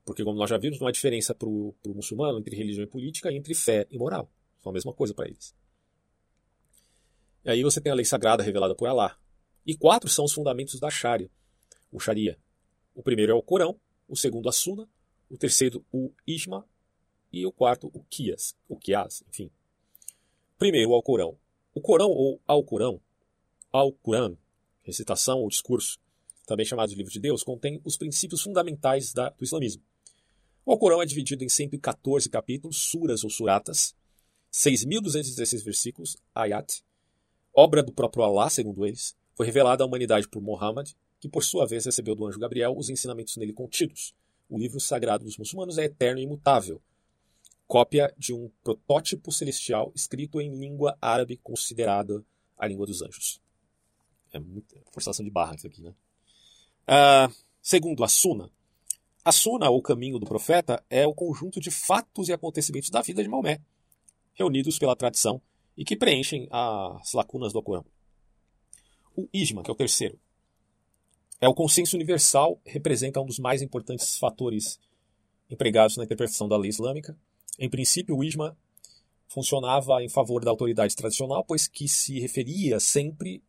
Porque, 0.07 0.23
como 0.23 0.39
nós 0.39 0.49
já 0.49 0.57
vimos, 0.57 0.79
não 0.79 0.87
há 0.87 0.93
diferença 0.93 1.35
para 1.35 1.49
o 1.49 1.75
muçulmano 1.85 2.39
entre 2.39 2.57
religião 2.57 2.85
e 2.85 2.87
política 2.87 3.33
entre 3.33 3.53
fé 3.55 3.89
e 3.91 3.99
moral. 3.99 4.31
São 4.63 4.71
a 4.71 4.73
mesma 4.73 4.93
coisa 4.93 5.13
para 5.13 5.27
eles. 5.27 5.53
E 7.45 7.51
aí 7.51 7.63
você 7.65 7.81
tem 7.81 7.91
a 7.91 7.95
lei 7.95 8.05
sagrada 8.05 8.43
revelada 8.43 8.75
por 8.75 8.89
Allah. 8.89 9.19
E 9.67 9.77
quatro 9.77 10.09
são 10.09 10.25
os 10.25 10.33
fundamentos 10.33 10.79
da 10.79 10.89
Sharia, 10.89 11.29
o 11.91 11.99
Sharia. 11.99 12.39
O 12.95 13.03
primeiro 13.03 13.33
é 13.33 13.35
o 13.35 13.43
Corão, 13.43 13.81
o 14.09 14.17
segundo 14.17 14.49
a 14.49 14.53
Sunna, 14.53 14.89
o 15.29 15.37
terceiro 15.37 15.85
o 15.93 16.13
Ijma 16.25 16.65
e 17.33 17.45
o 17.45 17.51
quarto 17.51 17.91
o 17.93 18.05
Qiyas, 18.05 18.57
o 18.69 18.77
Qiyas, 18.77 19.25
enfim. 19.29 19.51
Primeiro, 20.57 20.91
o 20.91 20.95
Alcorão. 20.95 21.37
O 21.75 21.81
Corão 21.81 22.11
ou 22.11 22.41
Alcorão, 22.47 23.01
Al-Quran, 23.73 24.37
recitação 24.83 25.41
ou 25.41 25.49
discurso, 25.49 25.99
também 26.47 26.65
chamado 26.65 26.89
de 26.91 26.95
livro 26.95 27.13
de 27.13 27.19
Deus, 27.19 27.43
contém 27.43 27.81
os 27.85 27.97
princípios 27.97 28.41
fundamentais 28.41 29.13
da, 29.13 29.31
do 29.31 29.45
islamismo. 29.45 29.83
O 30.67 30.73
Alcorão 30.73 31.01
é 31.01 31.07
dividido 31.07 31.45
em 31.45 31.49
114 31.49 32.29
capítulos, 32.29 32.77
suras 32.77 33.23
ou 33.23 33.31
suratas, 33.31 33.95
6.216 34.53 35.65
versículos, 35.65 36.17
ayat, 36.35 36.83
obra 37.55 37.85
do 37.85 37.93
próprio 37.93 38.25
Allah, 38.25 38.51
segundo 38.51 38.85
eles, 38.85 39.17
foi 39.37 39.47
revelada 39.47 39.85
à 39.85 39.87
humanidade 39.87 40.29
por 40.29 40.43
Muhammad, 40.43 40.91
que 41.21 41.29
por 41.29 41.45
sua 41.45 41.69
vez 41.69 41.85
recebeu 41.85 42.17
do 42.17 42.27
anjo 42.27 42.41
Gabriel 42.41 42.77
os 42.77 42.91
ensinamentos 42.91 43.37
nele 43.37 43.53
contidos. 43.53 44.13
O 44.49 44.59
livro 44.59 44.81
sagrado 44.81 45.25
dos 45.25 45.39
muçulmanos 45.39 45.79
é 45.79 45.85
eterno 45.85 46.19
e 46.19 46.25
imutável, 46.25 46.83
cópia 47.69 48.13
de 48.19 48.35
um 48.35 48.51
protótipo 48.65 49.31
celestial 49.31 49.93
escrito 49.95 50.41
em 50.41 50.53
língua 50.53 50.99
árabe 51.01 51.37
considerada 51.37 52.25
a 52.59 52.67
língua 52.67 52.87
dos 52.87 53.03
anjos. 53.03 53.41
É 54.33 54.41
muita 54.41 54.77
forçação 54.91 55.25
de 55.25 55.31
barra 55.31 55.55
isso 55.55 55.69
aqui, 55.69 55.81
né? 55.81 55.95
Uh, 56.89 57.33
segundo 57.63 58.03
a 58.03 58.09
Sunna, 58.09 58.51
a 59.27 59.33
Sunna, 59.33 59.69
ou 59.69 59.83
caminho 59.83 60.21
do 60.21 60.25
profeta, 60.25 60.81
é 60.89 61.05
o 61.05 61.13
conjunto 61.13 61.59
de 61.59 61.69
fatos 61.69 62.29
e 62.29 62.33
acontecimentos 62.33 62.91
da 62.91 63.03
vida 63.03 63.21
de 63.25 63.29
Maomé, 63.29 63.61
reunidos 64.35 64.79
pela 64.79 64.95
tradição 64.95 65.43
e 65.77 65.85
que 65.85 65.97
preenchem 65.97 66.47
as 66.49 67.13
lacunas 67.13 67.53
do 67.53 67.59
Alcorão. 67.59 67.85
O 69.17 69.29
Ijma, 69.35 69.65
que 69.65 69.71
é 69.71 69.73
o 69.73 69.77
terceiro, 69.77 70.17
é 71.41 71.49
o 71.49 71.55
consenso 71.55 71.97
universal, 71.97 72.61
representa 72.65 73.21
um 73.21 73.27
dos 73.27 73.41
mais 73.41 73.63
importantes 73.63 74.17
fatores 74.17 74.79
empregados 75.51 75.97
na 75.97 76.05
interpretação 76.05 76.47
da 76.47 76.57
lei 76.57 76.71
islâmica. 76.71 77.19
Em 77.59 77.69
princípio, 77.69 78.17
o 78.17 78.23
Ijma 78.23 78.57
funcionava 79.27 80.05
em 80.05 80.09
favor 80.09 80.45
da 80.45 80.53
autoridade 80.53 80.95
tradicional, 80.95 81.45
pois 81.45 81.67
que 81.67 81.89
se 81.89 82.21
referia 82.21 82.79
sempre 82.79 83.43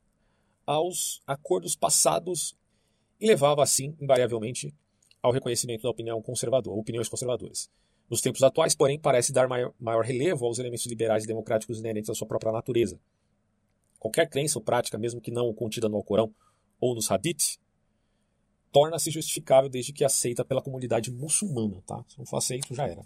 aos 0.65 1.21
acordos 1.27 1.75
passados 1.75 2.57
e 3.19 3.27
levava, 3.27 3.61
assim, 3.61 3.95
invariavelmente, 4.01 4.73
ao 5.21 5.31
reconhecimento 5.31 5.83
da 5.83 5.89
opinião 5.89 6.21
conservadora, 6.21 6.79
opiniões 6.79 7.09
conservadoras. 7.09 7.69
Nos 8.09 8.21
tempos 8.21 8.41
atuais, 8.41 8.73
porém, 8.73 8.99
parece 8.99 9.33
dar 9.33 9.47
maior, 9.47 9.73
maior 9.79 10.03
relevo 10.03 10.45
aos 10.45 10.59
elementos 10.59 10.85
liberais 10.85 11.23
e 11.25 11.27
democráticos 11.27 11.79
inerentes 11.79 12.09
à 12.09 12.15
sua 12.15 12.27
própria 12.27 12.51
natureza. 12.51 12.99
Qualquer 13.99 14.29
crença 14.29 14.57
ou 14.57 14.63
prática, 14.63 14.97
mesmo 14.97 15.19
que 15.19 15.31
não 15.31 15.53
contida 15.53 15.89
no 15.89 15.97
Alcorão 15.97 16.33
ou 16.79 16.95
nos 16.95 17.11
Hadith, 17.11 17.59
torna-se 18.71 19.11
justificável 19.11 19.69
desde 19.69 19.91
que 19.91 20.05
aceita 20.05 20.45
pela 20.45 20.61
comunidade 20.61 21.11
muçulmana. 21.11 21.81
Tá? 21.85 22.03
Se 22.07 22.17
não 22.17 22.25
for 22.25 22.37
aceito, 22.37 22.73
já 22.73 22.87
era. 22.87 23.05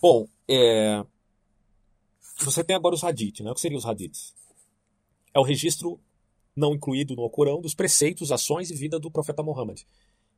Bom, 0.00 0.28
é... 0.48 1.04
você 2.40 2.62
tem 2.62 2.76
agora 2.76 2.94
os 2.94 3.02
Hadith. 3.02 3.40
Né? 3.40 3.50
O 3.50 3.54
que 3.54 3.60
seriam 3.60 3.78
os 3.78 3.86
Hadiths? 3.86 4.34
É 5.34 5.40
o 5.40 5.42
registro 5.42 5.98
não 6.54 6.74
incluído 6.74 7.14
no 7.16 7.22
Alcorão 7.22 7.60
dos 7.60 7.74
preceitos, 7.74 8.30
ações 8.30 8.70
e 8.70 8.74
vida 8.74 8.98
do 8.98 9.10
profeta 9.10 9.42
Muhammad, 9.42 9.82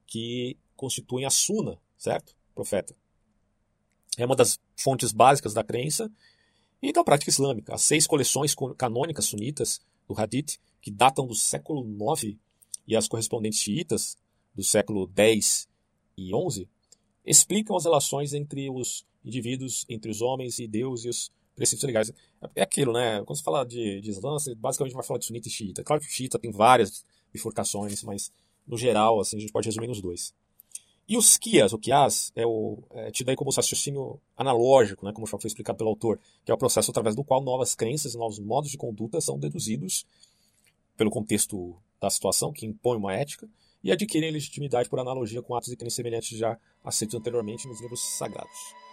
que 0.06 0.56
constituem 0.76 1.24
a 1.24 1.30
Suna, 1.30 1.78
certo? 1.96 2.34
Profeta. 2.54 2.94
É 4.16 4.24
uma 4.24 4.36
das 4.36 4.58
fontes 4.76 5.12
básicas 5.12 5.52
da 5.52 5.64
crença 5.64 6.10
e 6.80 6.92
da 6.92 7.02
prática 7.02 7.30
islâmica. 7.30 7.74
As 7.74 7.82
seis 7.82 8.06
coleções 8.06 8.54
canônicas 8.76 9.26
sunitas 9.26 9.80
do 10.06 10.18
Hadith, 10.18 10.58
que 10.80 10.90
datam 10.90 11.26
do 11.26 11.34
século 11.34 11.84
IX, 11.84 12.36
e 12.86 12.94
as 12.94 13.08
correspondentes 13.08 13.60
xiitas, 13.60 14.16
do 14.54 14.62
século 14.62 15.10
X 15.16 15.68
e 16.16 16.28
XI, 16.28 16.68
explicam 17.24 17.74
as 17.74 17.84
relações 17.84 18.34
entre 18.34 18.70
os 18.70 19.04
indivíduos, 19.24 19.84
entre 19.88 20.10
os 20.10 20.20
homens 20.20 20.58
e 20.58 20.68
Deus 20.68 21.04
e 21.04 21.08
os 21.08 21.32
preceitos 21.54 21.84
legais. 21.84 22.12
É 22.54 22.62
aquilo, 22.62 22.92
né? 22.92 23.22
Quando 23.24 23.36
você 23.36 23.42
fala 23.42 23.64
de, 23.64 24.00
de 24.00 24.10
Islã, 24.10 24.32
você 24.32 24.54
basicamente 24.54 24.94
vai 24.94 25.04
falar 25.04 25.18
de 25.18 25.26
sunita 25.26 25.48
e 25.48 25.50
xiita. 25.50 25.84
Claro 25.84 26.00
que 26.00 26.08
o 26.08 26.10
xiita 26.10 26.38
tem 26.38 26.50
várias 26.50 27.04
bifurcações, 27.32 28.02
mas 28.02 28.30
no 28.66 28.76
geral, 28.76 29.20
assim, 29.20 29.36
a 29.36 29.40
gente 29.40 29.52
pode 29.52 29.68
resumir 29.68 29.86
nos 29.86 30.00
dois. 30.00 30.34
E 31.06 31.18
os 31.18 31.36
Kias, 31.36 31.72
o 31.74 31.78
Kias, 31.78 32.32
é, 32.34 32.46
o, 32.46 32.78
é 32.90 33.10
tido 33.10 33.28
aí 33.28 33.36
como 33.36 33.50
raciocínio 33.50 34.18
analógico, 34.36 35.04
né, 35.04 35.12
como 35.12 35.26
já 35.26 35.38
foi 35.38 35.48
explicado 35.48 35.76
pelo 35.76 35.90
autor, 35.90 36.18
que 36.44 36.50
é 36.50 36.54
o 36.54 36.58
processo 36.58 36.90
através 36.90 37.14
do 37.14 37.22
qual 37.22 37.42
novas 37.42 37.74
crenças 37.74 38.14
e 38.14 38.18
novos 38.18 38.38
modos 38.38 38.70
de 38.70 38.78
conduta 38.78 39.20
são 39.20 39.38
deduzidos 39.38 40.06
pelo 40.96 41.10
contexto 41.10 41.76
da 42.00 42.08
situação, 42.08 42.52
que 42.52 42.64
impõe 42.64 42.96
uma 42.96 43.14
ética, 43.14 43.46
e 43.82 43.92
adquirem 43.92 44.30
legitimidade 44.30 44.88
por 44.88 44.98
analogia 44.98 45.42
com 45.42 45.54
atos 45.54 45.70
e 45.70 45.76
crenças 45.76 45.96
semelhantes 45.96 46.38
já 46.38 46.58
aceitos 46.82 47.14
anteriormente 47.14 47.68
nos 47.68 47.82
livros 47.82 48.00
sagrados. 48.00 48.83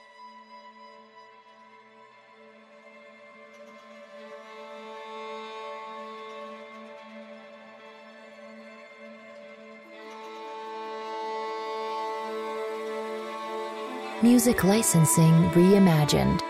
Music 14.31 14.65
Licensing 14.65 15.49
Reimagined. 15.53 16.41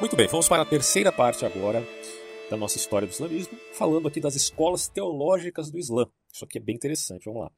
Muito 0.00 0.16
bem, 0.16 0.26
vamos 0.28 0.48
para 0.48 0.62
a 0.62 0.64
terceira 0.64 1.12
parte 1.12 1.44
agora 1.44 1.86
da 2.48 2.56
nossa 2.56 2.78
história 2.78 3.06
do 3.06 3.12
islamismo, 3.12 3.58
falando 3.74 4.08
aqui 4.08 4.18
das 4.18 4.34
escolas 4.34 4.88
teológicas 4.88 5.70
do 5.70 5.78
Islã. 5.78 6.06
Isso 6.32 6.46
aqui 6.46 6.56
é 6.56 6.60
bem 6.60 6.74
interessante, 6.74 7.26
vamos 7.26 7.42
lá. 7.42 7.50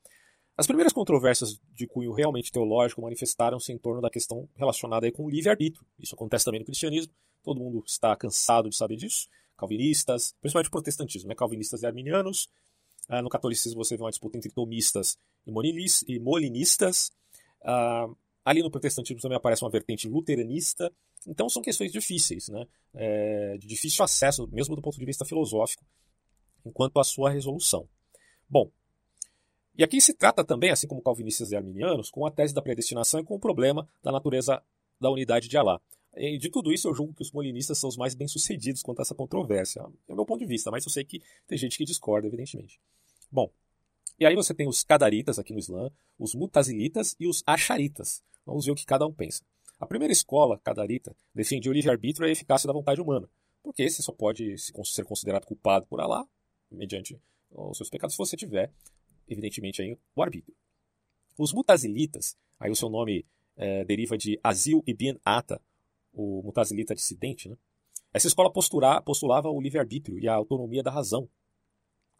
As 0.56 0.66
primeiras 0.66 0.92
controvérsias 0.92 1.60
de 1.74 1.86
cunho 1.86 2.12
realmente 2.12 2.50
teológico 2.50 3.02
manifestaram-se 3.02 3.72
em 3.72 3.78
torno 3.78 4.00
da 4.00 4.08
questão 4.08 4.48
relacionada 4.56 5.10
com 5.12 5.26
o 5.26 5.30
livre-arbítrio. 5.30 5.84
Isso 5.98 6.14
acontece 6.14 6.46
também 6.46 6.60
no 6.60 6.66
cristianismo, 6.66 7.12
todo 7.42 7.60
mundo 7.60 7.82
está 7.86 8.16
cansado 8.16 8.70
de 8.70 8.76
saber 8.76 8.96
disso. 8.96 9.28
Calvinistas, 9.56 10.34
principalmente 10.40 10.70
protestantismo, 10.70 11.28
né? 11.28 11.34
calvinistas 11.34 11.82
e 11.82 11.86
arminianos. 11.86 12.48
Ah, 13.08 13.22
no 13.22 13.28
catolicismo 13.28 13.84
você 13.84 13.96
vê 13.96 14.02
uma 14.02 14.10
disputa 14.10 14.38
entre 14.38 14.50
tomistas 14.50 15.18
e 15.46 16.18
molinistas. 16.18 17.12
Ah, 17.62 18.08
ali 18.44 18.62
no 18.62 18.70
protestantismo 18.70 19.20
também 19.20 19.36
aparece 19.36 19.62
uma 19.62 19.70
vertente 19.70 20.08
luteranista. 20.08 20.90
Então 21.26 21.48
são 21.48 21.60
questões 21.60 21.92
difíceis, 21.92 22.48
né? 22.48 22.66
É, 22.94 23.58
de 23.58 23.66
difícil 23.66 24.04
acesso, 24.04 24.48
mesmo 24.52 24.76
do 24.76 24.80
ponto 24.80 24.98
de 24.98 25.04
vista 25.04 25.24
filosófico, 25.24 25.84
enquanto 26.64 26.98
à 26.98 27.04
sua 27.04 27.30
resolução. 27.30 27.88
Bom, 28.48 28.70
e 29.76 29.84
aqui 29.84 30.00
se 30.00 30.14
trata 30.14 30.44
também, 30.44 30.70
assim 30.70 30.86
como 30.86 31.02
calvinistas 31.02 31.50
e 31.50 31.56
arminianos, 31.56 32.10
com 32.10 32.24
a 32.26 32.30
tese 32.30 32.54
da 32.54 32.62
predestinação 32.62 33.20
e 33.20 33.24
com 33.24 33.34
o 33.34 33.38
problema 33.38 33.88
da 34.02 34.10
natureza 34.10 34.62
da 35.00 35.10
unidade 35.10 35.48
de 35.48 35.56
Alá. 35.56 35.80
E 36.16 36.38
de 36.38 36.48
tudo 36.48 36.72
isso, 36.72 36.88
eu 36.88 36.94
julgo 36.94 37.12
que 37.12 37.22
os 37.22 37.30
molinistas 37.30 37.78
são 37.78 37.88
os 37.88 37.96
mais 37.96 38.14
bem-sucedidos 38.14 38.82
quanto 38.82 39.00
a 39.00 39.02
essa 39.02 39.14
controvérsia. 39.14 39.84
É 40.08 40.12
o 40.12 40.16
meu 40.16 40.24
ponto 40.24 40.40
de 40.40 40.46
vista, 40.46 40.70
mas 40.70 40.84
eu 40.84 40.90
sei 40.90 41.04
que 41.04 41.22
tem 41.46 41.58
gente 41.58 41.76
que 41.76 41.84
discorda, 41.84 42.26
evidentemente. 42.26 42.80
Bom, 43.30 43.50
e 44.18 44.24
aí 44.24 44.34
você 44.34 44.54
tem 44.54 44.66
os 44.66 44.82
cadaritas 44.82 45.38
aqui 45.38 45.52
no 45.52 45.58
Islã, 45.58 45.90
os 46.18 46.34
mutazilitas 46.34 47.14
e 47.20 47.28
os 47.28 47.42
acharitas. 47.46 48.22
Vamos 48.46 48.64
ver 48.64 48.72
o 48.72 48.74
que 48.74 48.86
cada 48.86 49.06
um 49.06 49.12
pensa. 49.12 49.44
A 49.78 49.86
primeira 49.86 50.10
escola, 50.10 50.58
cadarita, 50.58 51.14
defende 51.34 51.68
o 51.68 51.72
livre-arbítrio 51.72 52.26
e 52.26 52.30
a 52.30 52.32
eficácia 52.32 52.66
da 52.66 52.72
vontade 52.72 52.98
humana, 52.98 53.28
porque 53.62 53.82
esse 53.82 54.02
só 54.02 54.10
pode 54.10 54.56
ser 54.58 55.04
considerado 55.04 55.44
culpado 55.44 55.86
por 55.86 56.00
Alá, 56.00 56.26
mediante 56.70 57.20
os 57.50 57.76
seus 57.76 57.90
pecados, 57.90 58.14
se 58.14 58.18
você 58.18 58.38
tiver 58.38 58.72
evidentemente, 59.28 59.82
aí, 59.82 59.96
o 60.14 60.22
arbítrio. 60.22 60.54
Os 61.38 61.52
mutazilitas, 61.52 62.36
aí 62.58 62.70
o 62.70 62.76
seu 62.76 62.88
nome 62.88 63.26
é, 63.56 63.84
deriva 63.84 64.16
de 64.16 64.38
Azil 64.42 64.82
ibn 64.86 65.18
Ata, 65.24 65.60
o 66.12 66.42
mutazilita 66.42 66.94
dissidente, 66.94 67.48
né? 67.48 67.56
Essa 68.12 68.28
escola 68.28 68.50
posturar, 68.50 69.02
postulava 69.02 69.50
o 69.50 69.60
livre-arbítrio 69.60 70.18
e 70.18 70.26
a 70.26 70.34
autonomia 70.34 70.82
da 70.82 70.90
razão, 70.90 71.28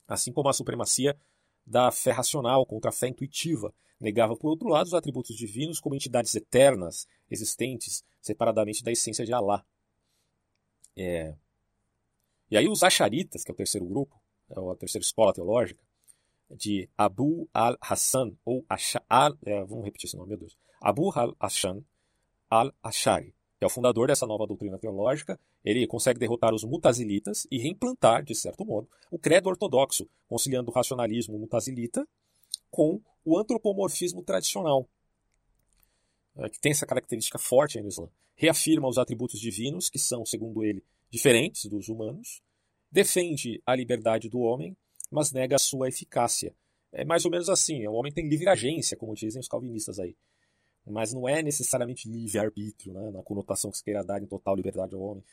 assim 0.07 0.31
como 0.31 0.49
a 0.49 0.53
supremacia 0.53 1.19
da 1.65 1.91
fé 1.91 2.11
racional 2.11 2.67
contra 2.67 2.91
a 2.91 2.93
fé 2.93 3.09
intuitiva. 3.09 3.75
Negava, 3.99 4.37
por 4.37 4.51
outro 4.51 4.69
lado, 4.69 4.87
os 4.87 4.95
atributos 4.95 5.35
divinos 5.35 5.81
como 5.81 5.95
entidades 5.95 6.35
eternas, 6.35 7.07
existentes, 7.31 8.05
separadamente 8.21 8.85
da 8.85 8.93
essência 8.93 9.25
de 9.25 9.33
Alá. 9.33 9.65
É... 10.95 11.35
E 12.51 12.57
aí 12.59 12.69
os 12.69 12.83
acharitas, 12.83 13.43
que 13.43 13.51
é 13.51 13.55
o 13.55 13.57
terceiro 13.57 13.87
grupo, 13.87 14.21
é 14.51 14.55
a 14.55 14.77
terceira 14.77 15.03
escola 15.03 15.33
teológica, 15.33 15.83
de 16.51 16.89
Abu 16.97 17.49
al-Hassan, 17.53 18.37
ou 18.45 18.65
al, 19.09 19.39
é, 19.45 19.65
vamos 19.65 19.85
repetir 19.85 20.07
esse 20.07 20.17
nome, 20.17 20.31
meu 20.31 20.39
Deus, 20.39 20.57
Abu 20.81 21.11
al-Hassan 21.13 21.83
al-Ashari, 22.49 23.35
que 23.59 23.65
é 23.65 23.67
o 23.67 23.71
fundador 23.71 24.09
dessa 24.09 24.27
nova 24.27 24.47
doutrina 24.47 24.79
teológica, 24.79 25.39
ele 25.65 25.87
consegue 25.87 26.21
derrotar 26.21 26.55
os 26.55 26.63
mutazilitas 26.63 27.47
e 27.51 27.59
reimplantar, 27.59 28.23
de 28.23 28.35
certo 28.35 28.65
modo, 28.65 28.89
o 29.11 29.19
credo 29.19 29.49
ortodoxo, 29.49 30.09
conciliando 30.29 30.71
o 30.71 30.75
racionalismo 30.75 31.39
mutazilita 31.39 32.07
com 32.71 33.01
o 33.25 33.39
antropomorfismo 33.39 34.23
tradicional, 34.23 34.89
é, 36.37 36.49
que 36.49 36.61
tem 36.61 36.73
essa 36.73 36.87
característica 36.87 37.39
forte 37.39 37.81
no 37.81 37.89
Islã. 37.89 38.09
Reafirma 38.37 38.87
os 38.87 38.99
atributos 38.99 39.41
divinos, 39.41 39.89
que 39.89 39.99
são, 39.99 40.25
segundo 40.25 40.63
ele, 40.63 40.85
diferentes 41.11 41.65
dos 41.67 41.89
humanos, 41.89 42.43
defende 42.91 43.61
a 43.67 43.75
liberdade 43.75 44.29
do 44.29 44.41
homem 44.41 44.77
mas 45.11 45.33
nega 45.33 45.57
a 45.57 45.59
sua 45.59 45.89
eficácia. 45.89 46.55
É 46.93 47.05
mais 47.05 47.25
ou 47.25 47.31
menos 47.31 47.49
assim, 47.49 47.87
o 47.87 47.93
homem 47.93 48.13
tem 48.13 48.29
livre 48.29 48.49
agência, 48.49 48.97
como 48.97 49.15
dizem 49.15 49.41
os 49.41 49.49
calvinistas 49.49 49.99
aí. 49.99 50.17
Mas 50.87 51.13
não 51.13 51.29
é 51.29 51.43
necessariamente 51.43 52.09
livre-arbítrio, 52.09 52.95
né, 52.95 53.11
na 53.11 53.23
conotação 53.23 53.71
que 53.71 53.79
se 53.79 53.85
queira 53.85 54.05
dar 54.05 54.23
em 54.23 54.27
total 54.27 54.55
liberdade 54.55 54.95
ao 54.95 55.01
homem. 55.01 55.25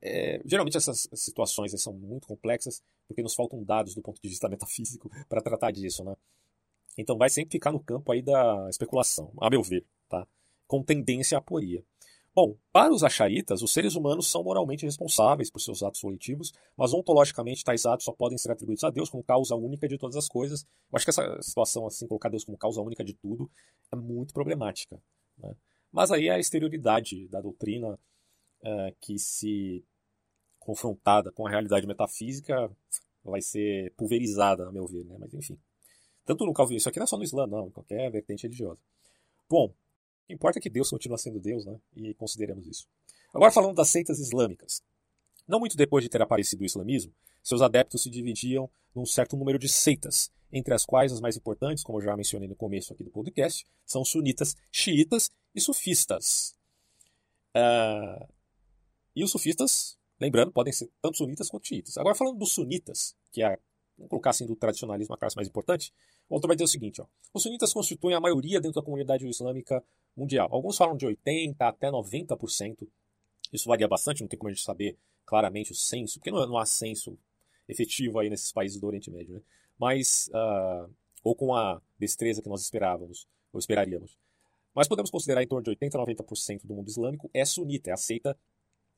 É, 0.00 0.40
geralmente 0.44 0.76
essas 0.76 1.08
situações 1.14 1.72
são 1.80 1.92
muito 1.92 2.26
complexas, 2.26 2.82
porque 3.06 3.22
nos 3.22 3.34
faltam 3.34 3.62
dados 3.62 3.94
do 3.94 4.02
ponto 4.02 4.20
de 4.20 4.28
vista 4.28 4.48
metafísico 4.50 5.10
para 5.28 5.40
tratar 5.40 5.72
disso, 5.72 6.04
né? 6.04 6.14
Então 6.96 7.16
vai 7.16 7.30
sempre 7.30 7.52
ficar 7.52 7.72
no 7.72 7.80
campo 7.80 8.10
aí 8.12 8.22
da 8.22 8.66
especulação, 8.68 9.32
a 9.40 9.48
meu 9.48 9.62
ver, 9.62 9.84
tá? 10.08 10.26
Com 10.66 10.82
tendência 10.82 11.36
à 11.36 11.38
aporia. 11.38 11.84
Bom, 12.34 12.56
para 12.72 12.92
os 12.92 13.02
acharitas, 13.02 13.62
os 13.62 13.72
seres 13.72 13.94
humanos 13.96 14.30
são 14.30 14.44
moralmente 14.44 14.84
responsáveis 14.84 15.50
por 15.50 15.60
seus 15.60 15.82
atos 15.82 16.00
volitivos, 16.00 16.52
mas 16.76 16.92
ontologicamente 16.92 17.64
tais 17.64 17.84
atos 17.84 18.04
só 18.04 18.12
podem 18.12 18.38
ser 18.38 18.52
atribuídos 18.52 18.84
a 18.84 18.90
Deus 18.90 19.10
como 19.10 19.24
causa 19.24 19.56
única 19.56 19.88
de 19.88 19.98
todas 19.98 20.16
as 20.16 20.28
coisas. 20.28 20.62
Eu 20.62 20.96
acho 20.96 21.04
que 21.04 21.10
essa 21.10 21.42
situação, 21.42 21.86
assim, 21.86 22.06
colocar 22.06 22.28
Deus 22.28 22.44
como 22.44 22.56
causa 22.56 22.80
única 22.80 23.02
de 23.02 23.14
tudo, 23.14 23.50
é 23.92 23.96
muito 23.96 24.32
problemática. 24.32 25.00
Né? 25.38 25.54
Mas 25.90 26.12
aí 26.12 26.28
é 26.28 26.34
a 26.34 26.38
exterioridade 26.38 27.26
da 27.28 27.40
doutrina 27.40 27.98
é, 28.62 28.94
que 29.00 29.18
se 29.18 29.84
confrontada 30.58 31.32
com 31.32 31.46
a 31.46 31.50
realidade 31.50 31.86
metafísica 31.86 32.70
vai 33.24 33.40
ser 33.40 33.92
pulverizada, 33.96 34.68
a 34.68 34.72
meu 34.72 34.86
ver, 34.86 35.04
né? 35.04 35.16
Mas 35.18 35.32
enfim. 35.34 35.58
Tanto 36.24 36.44
no 36.44 36.52
calvinismo, 36.52 36.82
isso 36.82 36.88
aqui 36.88 36.98
não 36.98 37.04
é 37.04 37.06
só 37.06 37.16
no 37.16 37.24
Islã, 37.24 37.46
não, 37.46 37.68
em 37.68 37.70
qualquer 37.70 38.10
vertente 38.10 38.42
religiosa. 38.42 38.78
Bom, 39.48 39.72
que 40.28 40.34
importa 40.34 40.58
é 40.58 40.62
que 40.62 40.68
Deus 40.68 40.90
continua 40.90 41.16
sendo 41.16 41.40
Deus, 41.40 41.64
né? 41.64 41.80
E 41.96 42.12
consideremos 42.12 42.66
isso. 42.66 42.86
Agora 43.32 43.50
falando 43.50 43.74
das 43.74 43.88
seitas 43.88 44.20
islâmicas. 44.20 44.82
Não 45.48 45.58
muito 45.58 45.74
depois 45.74 46.04
de 46.04 46.10
ter 46.10 46.20
aparecido 46.20 46.62
o 46.62 46.66
islamismo, 46.66 47.14
seus 47.42 47.62
adeptos 47.62 48.02
se 48.02 48.10
dividiam 48.10 48.70
num 48.94 49.06
certo 49.06 49.38
número 49.38 49.58
de 49.58 49.70
seitas, 49.70 50.30
entre 50.52 50.74
as 50.74 50.84
quais 50.84 51.10
as 51.12 51.20
mais 51.20 51.34
importantes, 51.34 51.82
como 51.82 51.98
eu 51.98 52.02
já 52.02 52.14
mencionei 52.14 52.46
no 52.46 52.54
começo 52.54 52.92
aqui 52.92 53.02
do 53.02 53.10
podcast, 53.10 53.66
são 53.86 54.04
sunitas, 54.04 54.54
xiitas 54.70 55.30
e 55.54 55.60
sufistas. 55.62 56.54
Uh, 57.56 58.28
e 59.16 59.24
os 59.24 59.30
sufistas, 59.30 59.96
lembrando, 60.20 60.52
podem 60.52 60.74
ser 60.74 60.90
tanto 61.00 61.16
sunitas 61.16 61.48
quanto 61.48 61.66
xiitas. 61.66 61.96
Agora 61.96 62.14
falando 62.14 62.36
dos 62.36 62.52
sunitas, 62.52 63.16
que 63.32 63.42
é, 63.42 63.58
vamos 63.96 64.10
colocar 64.10 64.30
assim, 64.30 64.44
do 64.44 64.54
tradicionalismo 64.54 65.14
a 65.14 65.18
classe 65.18 65.36
mais 65.36 65.48
importante, 65.48 65.90
o 66.28 66.40
vai 66.40 66.56
dizer 66.56 66.64
o 66.64 66.68
seguinte: 66.68 67.00
ó, 67.00 67.06
os 67.32 67.42
sunitas 67.42 67.72
constituem 67.72 68.14
a 68.14 68.20
maioria 68.20 68.60
dentro 68.60 68.80
da 68.80 68.84
comunidade 68.84 69.26
islâmica 69.26 69.82
mundial. 70.16 70.48
Alguns 70.50 70.76
falam 70.76 70.96
de 70.96 71.06
80% 71.06 71.56
até 71.60 71.90
90%. 71.90 72.88
Isso 73.52 73.68
varia 73.68 73.88
bastante, 73.88 74.20
não 74.20 74.28
tem 74.28 74.38
como 74.38 74.50
a 74.50 74.52
gente 74.52 74.62
saber 74.62 74.96
claramente 75.24 75.72
o 75.72 75.74
censo, 75.74 76.18
porque 76.18 76.30
não, 76.30 76.46
não 76.46 76.58
há 76.58 76.66
censo 76.66 77.18
efetivo 77.68 78.18
aí 78.18 78.28
nesses 78.28 78.52
países 78.52 78.80
do 78.80 78.86
Oriente 78.86 79.10
Médio, 79.10 79.34
né? 79.34 79.42
Mas, 79.78 80.28
uh, 80.28 80.90
ou 81.22 81.34
com 81.34 81.54
a 81.54 81.80
destreza 81.98 82.42
que 82.42 82.48
nós 82.48 82.62
esperávamos, 82.62 83.26
ou 83.52 83.58
esperaríamos. 83.58 84.18
Mas 84.74 84.88
podemos 84.88 85.10
considerar 85.10 85.42
em 85.42 85.46
torno 85.46 85.62
de 85.62 85.70
80% 85.70 85.94
a 85.94 86.06
90% 86.06 86.66
do 86.66 86.74
mundo 86.74 86.88
islâmico 86.88 87.30
é 87.32 87.44
sunita, 87.44 87.90
é 87.90 87.92
aceita 87.92 88.38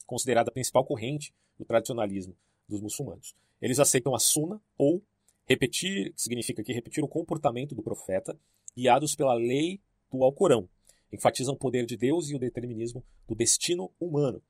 considerada 0.07 0.51
a 0.51 0.52
principal 0.52 0.85
corrente 0.85 1.32
do 1.59 1.65
tradicionalismo 1.65 2.36
dos 2.69 2.81
muçulmanos. 2.81 3.35
Eles 3.61 3.78
aceitam 3.78 4.15
a 4.15 4.19
sunna 4.19 4.61
ou 4.77 5.02
Repetir 5.51 6.12
significa 6.16 6.62
que 6.62 6.72
repetir 6.72 7.02
o 7.02 7.09
comportamento 7.09 7.74
do 7.74 7.82
profeta, 7.82 8.39
guiados 8.72 9.16
pela 9.16 9.35
lei 9.35 9.81
do 10.09 10.22
Alcorão. 10.22 10.68
Enfatizam 11.12 11.55
o 11.55 11.59
poder 11.59 11.85
de 11.86 11.97
Deus 11.97 12.31
e 12.31 12.36
o 12.36 12.39
determinismo 12.39 13.05
do 13.27 13.35
destino 13.35 13.90
humano. 13.98 14.40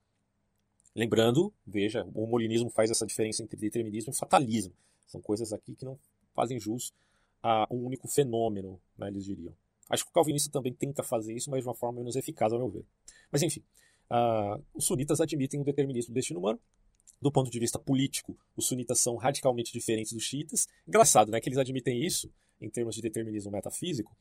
Lembrando, 0.95 1.55
veja, 1.67 2.07
o 2.15 2.27
molinismo 2.27 2.69
faz 2.69 2.91
essa 2.91 3.07
diferença 3.07 3.43
entre 3.43 3.59
determinismo 3.59 4.13
e 4.13 4.19
fatalismo. 4.19 4.75
São 5.07 5.23
coisas 5.23 5.55
aqui 5.55 5.75
que 5.75 5.87
não 5.87 5.99
fazem 6.35 6.61
jus 6.61 6.93
a 7.43 7.67
um 7.71 7.87
único 7.87 8.07
fenômeno, 8.07 8.79
né, 8.99 9.09
eles 9.09 9.25
diriam. 9.25 9.55
Acho 9.89 10.05
que 10.05 10.11
o 10.11 10.13
calvinista 10.13 10.51
também 10.53 10.75
tenta 10.75 11.03
fazer 11.03 11.33
isso, 11.33 11.51
mas 11.51 11.63
de 11.63 11.67
uma 11.67 11.75
forma 11.75 12.01
menos 12.01 12.15
eficaz, 12.15 12.53
ao 12.53 12.59
meu 12.59 12.69
ver. 12.69 12.85
Mas 13.33 13.41
enfim, 13.41 13.63
uh, 14.11 14.63
os 14.75 14.85
sunitas 14.85 15.19
admitem 15.19 15.63
o 15.63 15.65
determinismo 15.65 16.13
do 16.13 16.15
destino 16.15 16.41
humano, 16.41 16.61
do 17.21 17.31
ponto 17.31 17.51
de 17.51 17.59
vista 17.59 17.79
político, 17.79 18.37
os 18.57 18.67
sunitas 18.67 19.01
são 19.01 19.17
radicalmente 19.17 19.73
diferentes 19.73 20.13
dos 20.13 20.23
xiitas. 20.23 20.67
Engraçado, 20.87 21.31
né, 21.31 21.41
que 21.41 21.49
eles 21.49 21.59
admitem 21.59 22.05
isso 22.05 22.31
em 22.61 22.71
termos 22.71 22.95
de 22.95 23.03
determinismo 23.03 23.51
metafísico, 23.51 24.17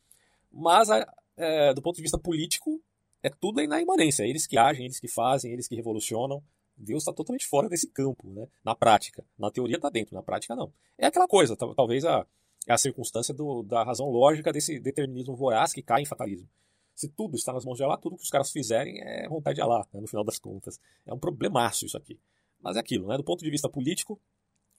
mas 0.52 0.90
é, 1.38 1.74
do 1.74 1.82
ponto 1.82 1.96
de 1.96 2.02
vista 2.02 2.18
político 2.18 2.82
é 3.22 3.30
tudo 3.30 3.66
na 3.68 3.82
imanência. 3.82 4.24
Eles 4.24 4.48
que 4.48 4.58
agem, 4.58 4.86
eles 4.86 5.00
que 5.00 5.08
fazem, 5.08 5.52
eles 5.52 5.68
que 5.68 5.76
revolucionam. 5.76 6.44
Deus 6.76 7.04
está 7.04 7.12
totalmente 7.12 7.46
fora 7.46 7.68
desse 7.68 7.88
campo, 7.88 8.30
né? 8.30 8.48
Na 8.64 8.74
prática, 8.74 9.24
na 9.38 9.52
teoria 9.52 9.76
está 9.76 9.90
dentro, 9.90 10.16
na 10.16 10.24
prática 10.24 10.56
não. 10.56 10.72
É 10.98 11.08
aquela 11.08 11.28
coisa, 11.28 11.56
talvez 11.56 12.06
a, 12.06 12.26
a 12.68 12.78
circunstância 12.78 13.34
do, 13.34 13.64
da 13.64 13.84
razão 13.84 14.10
lógica 14.10 14.54
desse 14.54 14.80
determinismo 14.80 15.36
voraz 15.36 15.74
que 15.74 15.82
cai 15.82 16.02
em 16.04 16.06
fatalismo. 16.06 16.48
Se 16.96 17.10
tudo 17.10 17.36
está 17.36 17.52
nas 17.52 17.66
mãos 17.66 17.78
de 17.78 17.84
Allah, 17.84 17.98
tudo 17.98 18.16
que 18.16 18.24
os 18.24 18.30
caras 18.30 18.52
fizerem 18.52 19.02
é 19.02 19.28
vontade 19.28 19.56
de 19.56 19.62
Allah, 19.62 19.86
né, 19.94 20.00
no 20.00 20.08
final 20.08 20.24
das 20.24 20.40
contas. 20.40 20.80
É 21.06 21.14
um 21.14 21.20
problemaço 21.20 21.86
isso 21.86 21.98
aqui. 21.98 22.18
Mas 22.62 22.76
é 22.76 22.80
aquilo, 22.80 23.08
né? 23.08 23.18
Do 23.18 23.24
ponto 23.24 23.44
de 23.44 23.50
vista 23.50 23.70
político, 23.70 24.20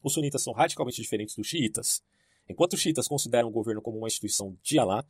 os 0.03 0.13
sunitas 0.13 0.43
são 0.43 0.53
radicalmente 0.53 1.01
diferentes 1.01 1.35
dos 1.35 1.47
xiitas. 1.47 2.03
Enquanto 2.49 2.75
os 2.75 2.81
xiitas 2.81 3.07
consideram 3.07 3.49
o 3.49 3.53
governo 3.53 3.81
como 3.81 3.99
uma 3.99 4.09
instituição 4.09 4.57
de 4.63 4.79
Alá, 4.79 5.05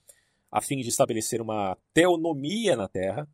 a 0.51 0.61
fim 0.61 0.79
de 0.79 0.89
estabelecer 0.89 1.41
uma 1.41 1.77
teonomia 1.95 2.77
na 2.77 2.89
terra, 2.89 3.29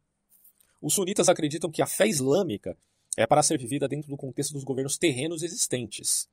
os 0.81 0.95
sunitas 0.95 1.29
acreditam 1.29 1.71
que 1.71 1.83
a 1.83 1.87
fé 1.87 2.07
islâmica 2.07 2.77
é 3.17 3.27
para 3.27 3.43
ser 3.43 3.59
vivida 3.59 3.89
dentro 3.89 4.11
do 4.11 4.17
contexto 4.17 4.53
dos 4.53 4.65
governos 4.65 4.99
terrenos 4.99 5.43
existentes. 5.43 6.29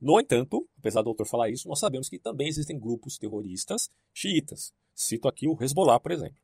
No 0.00 0.20
entanto, 0.20 0.68
apesar 0.78 1.02
do 1.02 1.08
autor 1.08 1.26
falar 1.26 1.50
isso, 1.50 1.68
nós 1.68 1.78
sabemos 1.78 2.08
que 2.08 2.18
também 2.18 2.48
existem 2.48 2.78
grupos 2.78 3.18
terroristas 3.18 3.90
xiitas. 4.12 4.72
Cito 4.94 5.28
aqui 5.28 5.48
o 5.48 5.56
Hezbollah, 5.60 6.00
por 6.00 6.12
exemplo. 6.12 6.38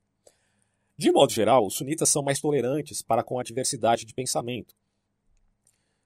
De 0.97 1.11
modo 1.11 1.33
geral, 1.33 1.67
os 1.67 1.75
sunitas 1.75 2.09
são 2.09 2.23
mais 2.23 2.41
tolerantes 2.41 3.03
para 3.03 3.25
com 3.25 3.39
a 3.39 3.43
diversidade 3.43 4.05
de 4.05 4.15
pensamento. 4.15 4.75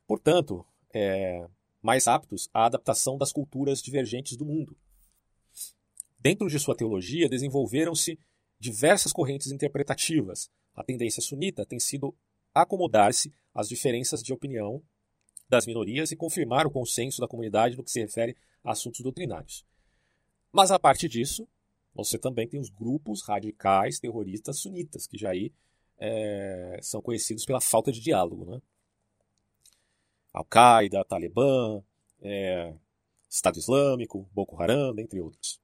Portanto, 0.08 0.64
é, 0.92 1.46
mais 1.82 2.08
aptos 2.08 2.48
à 2.54 2.64
adaptação 2.64 3.18
das 3.18 3.30
culturas 3.30 3.82
divergentes 3.82 4.38
do 4.38 4.46
mundo. 4.46 4.74
Dentro 6.18 6.48
de 6.48 6.58
sua 6.58 6.74
teologia, 6.74 7.28
desenvolveram-se 7.28 8.18
diversas 8.58 9.12
correntes 9.12 9.52
interpretativas. 9.52 10.50
A 10.74 10.82
tendência 10.82 11.22
sunita 11.22 11.66
tem 11.66 11.78
sido 11.78 12.16
acomodar-se 12.54 13.32
às 13.54 13.68
diferenças 13.68 14.22
de 14.22 14.32
opinião 14.32 14.82
das 15.46 15.66
minorias 15.66 16.10
e 16.10 16.16
confirmar 16.16 16.66
o 16.66 16.70
consenso 16.70 17.20
da 17.20 17.28
comunidade 17.28 17.76
no 17.76 17.84
que 17.84 17.90
se 17.90 18.00
refere 18.00 18.34
a 18.64 18.72
assuntos 18.72 19.02
doutrinários. 19.02 19.64
Mas 20.50 20.70
a 20.70 20.78
parte 20.78 21.06
disso, 21.06 21.46
você 21.94 22.18
também 22.18 22.48
tem 22.48 22.58
os 22.58 22.70
grupos 22.70 23.22
radicais 23.22 24.00
terroristas 24.00 24.58
sunitas, 24.58 25.06
que 25.06 25.18
já 25.18 25.30
aí 25.30 25.52
é, 25.98 26.78
são 26.80 27.02
conhecidos 27.02 27.44
pela 27.44 27.60
falta 27.60 27.92
de 27.92 28.00
diálogo. 28.00 28.46
Né? 28.46 28.62
Al-Qaeda, 30.38 31.04
Talibã, 31.04 31.82
é, 32.22 32.72
Estado 33.28 33.58
Islâmico, 33.58 34.28
Boko 34.32 34.60
Haram, 34.60 34.96
entre 34.98 35.20
outros. 35.20 35.60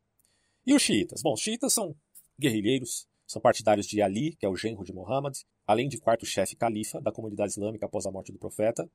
E 0.66 0.74
os 0.74 0.82
xiitas? 0.82 1.22
Bom, 1.22 1.34
os 1.34 1.40
xiitas 1.40 1.72
são 1.72 1.94
guerrilheiros, 2.38 3.06
são 3.26 3.40
partidários 3.40 3.86
de 3.86 4.02
Ali, 4.02 4.34
que 4.34 4.44
é 4.44 4.48
o 4.48 4.56
genro 4.56 4.84
de 4.84 4.92
Muhammad, 4.92 5.36
além 5.66 5.88
de 5.88 5.98
quarto-chefe 5.98 6.56
califa 6.56 7.00
da 7.00 7.12
comunidade 7.12 7.52
islâmica 7.52 7.86
após 7.86 8.04
a 8.04 8.10
morte 8.10 8.32
do 8.32 8.38
profeta. 8.38 8.90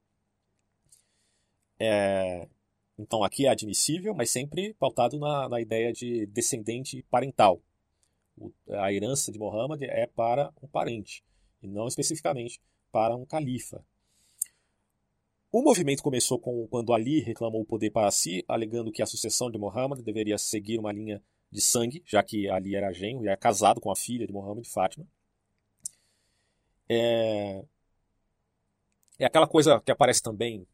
É, 1.80 2.48
então 2.98 3.24
aqui 3.24 3.46
é 3.46 3.50
admissível, 3.50 4.14
mas 4.14 4.30
sempre 4.30 4.74
pautado 4.74 5.18
na, 5.18 5.48
na 5.48 5.62
ideia 5.62 5.94
de 5.94 6.26
descendente 6.26 7.02
parental. 7.04 7.62
O, 8.38 8.52
a 8.70 8.92
herança 8.92 9.32
de 9.32 9.40
Muhammad 9.40 9.82
é 9.84 10.06
para 10.08 10.52
um 10.62 10.68
parente, 10.68 11.24
e 11.64 11.68
não 11.68 11.88
especificamente 11.88 12.60
para 12.92 13.16
um 13.16 13.26
califa. 13.26 13.82
O 15.52 15.64
movimento 15.64 16.04
começou 16.04 16.38
com 16.38 16.68
quando 16.68 16.94
Ali 16.94 17.22
reclamou 17.22 17.62
o 17.62 17.66
poder 17.66 17.90
para 17.90 18.12
si, 18.12 18.46
alegando 18.48 18.92
que 18.92 19.02
a 19.02 19.06
sucessão 19.08 19.50
de 19.50 19.58
Muhammad 19.58 20.00
deveria 20.02 20.38
seguir 20.38 20.78
uma 20.78 20.92
linha 20.92 21.24
de 21.52 21.60
sangue, 21.60 22.04
já 22.06 22.22
que 22.22 22.48
Ali 22.48 22.76
era 22.76 22.94
genro 22.94 23.24
e 23.26 23.28
era 23.28 23.36
casado 23.36 23.82
com 23.82 23.90
a 23.90 23.96
filha 23.96 24.28
de 24.28 24.34
Muhammad, 24.34 24.68
Fátima. 24.68 25.08
É... 26.88 27.64
é 29.18 29.26
aquela 29.26 29.48
coisa 29.48 29.82
que 29.82 29.92
aparece 29.92 30.22
também 30.22 30.68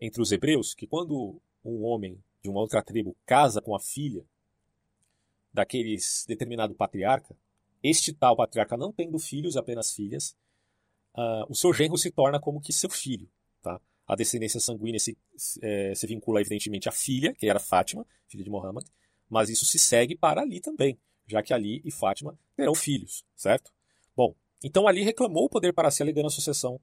entre 0.00 0.20
os 0.20 0.32
hebreus, 0.32 0.74
que 0.74 0.86
quando 0.86 1.40
um 1.64 1.84
homem 1.84 2.20
de 2.42 2.48
uma 2.48 2.58
outra 2.58 2.82
tribo 2.82 3.16
casa 3.24 3.62
com 3.62 3.74
a 3.74 3.80
filha 3.80 4.24
daqueles 5.52 6.24
determinado 6.26 6.74
patriarca, 6.74 7.36
este 7.84 8.12
tal 8.12 8.36
patriarca 8.36 8.76
não 8.76 8.92
tendo 8.92 9.16
filhos, 9.20 9.56
apenas 9.56 9.92
filhas, 9.92 10.36
uh, 11.14 11.46
o 11.48 11.54
seu 11.54 11.72
genro 11.72 11.96
se 11.96 12.10
torna 12.10 12.40
como 12.40 12.60
que 12.60 12.72
seu 12.72 12.90
filho. 12.90 13.28
Tá? 13.62 13.80
A 14.08 14.16
descendência 14.16 14.58
sanguínea 14.58 14.98
se, 14.98 15.18
é, 15.60 15.94
se 15.94 16.06
vincula, 16.06 16.40
evidentemente, 16.40 16.88
à 16.88 16.92
filha, 16.92 17.34
que 17.34 17.46
era 17.46 17.60
Fátima, 17.60 18.06
filha 18.26 18.42
de 18.42 18.48
Muhammad, 18.48 18.86
mas 19.28 19.50
isso 19.50 19.66
se 19.66 19.78
segue 19.78 20.16
para 20.16 20.40
Ali 20.40 20.60
também, 20.60 20.98
já 21.26 21.42
que 21.42 21.52
Ali 21.52 21.82
e 21.84 21.90
Fátima 21.90 22.36
terão 22.56 22.74
filhos, 22.74 23.22
certo? 23.36 23.70
Bom, 24.16 24.34
então 24.64 24.88
Ali 24.88 25.02
reclamou 25.02 25.44
o 25.44 25.50
poder 25.50 25.74
para 25.74 25.90
si, 25.90 26.02
alegando 26.02 26.28
a 26.28 26.30
sucessão 26.30 26.80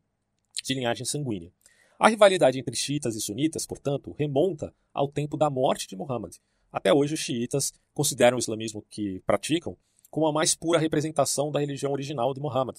de 0.64 0.74
linhagem 0.76 1.04
sanguínea. 1.04 1.52
A 1.98 2.10
rivalidade 2.10 2.60
entre 2.60 2.76
xiitas 2.76 3.16
e 3.16 3.22
sunitas, 3.22 3.66
portanto, 3.66 4.14
remonta 4.18 4.74
ao 4.94 5.08
tempo 5.08 5.36
da 5.36 5.50
morte 5.50 5.88
de 5.88 5.96
Muhammad. 5.96 6.36
Até 6.72 6.94
hoje, 6.94 7.16
os 7.16 7.20
xiitas 7.20 7.74
consideram 7.94 8.36
o 8.36 8.40
islamismo 8.40 8.86
que 8.90 9.22
praticam 9.26 9.76
como 10.12 10.28
a 10.28 10.32
mais 10.32 10.54
pura 10.54 10.78
representação 10.78 11.52
da 11.52 11.60
religião 11.60 11.92
original 11.92 12.34
de 12.34 12.40
Muhammad. 12.40 12.78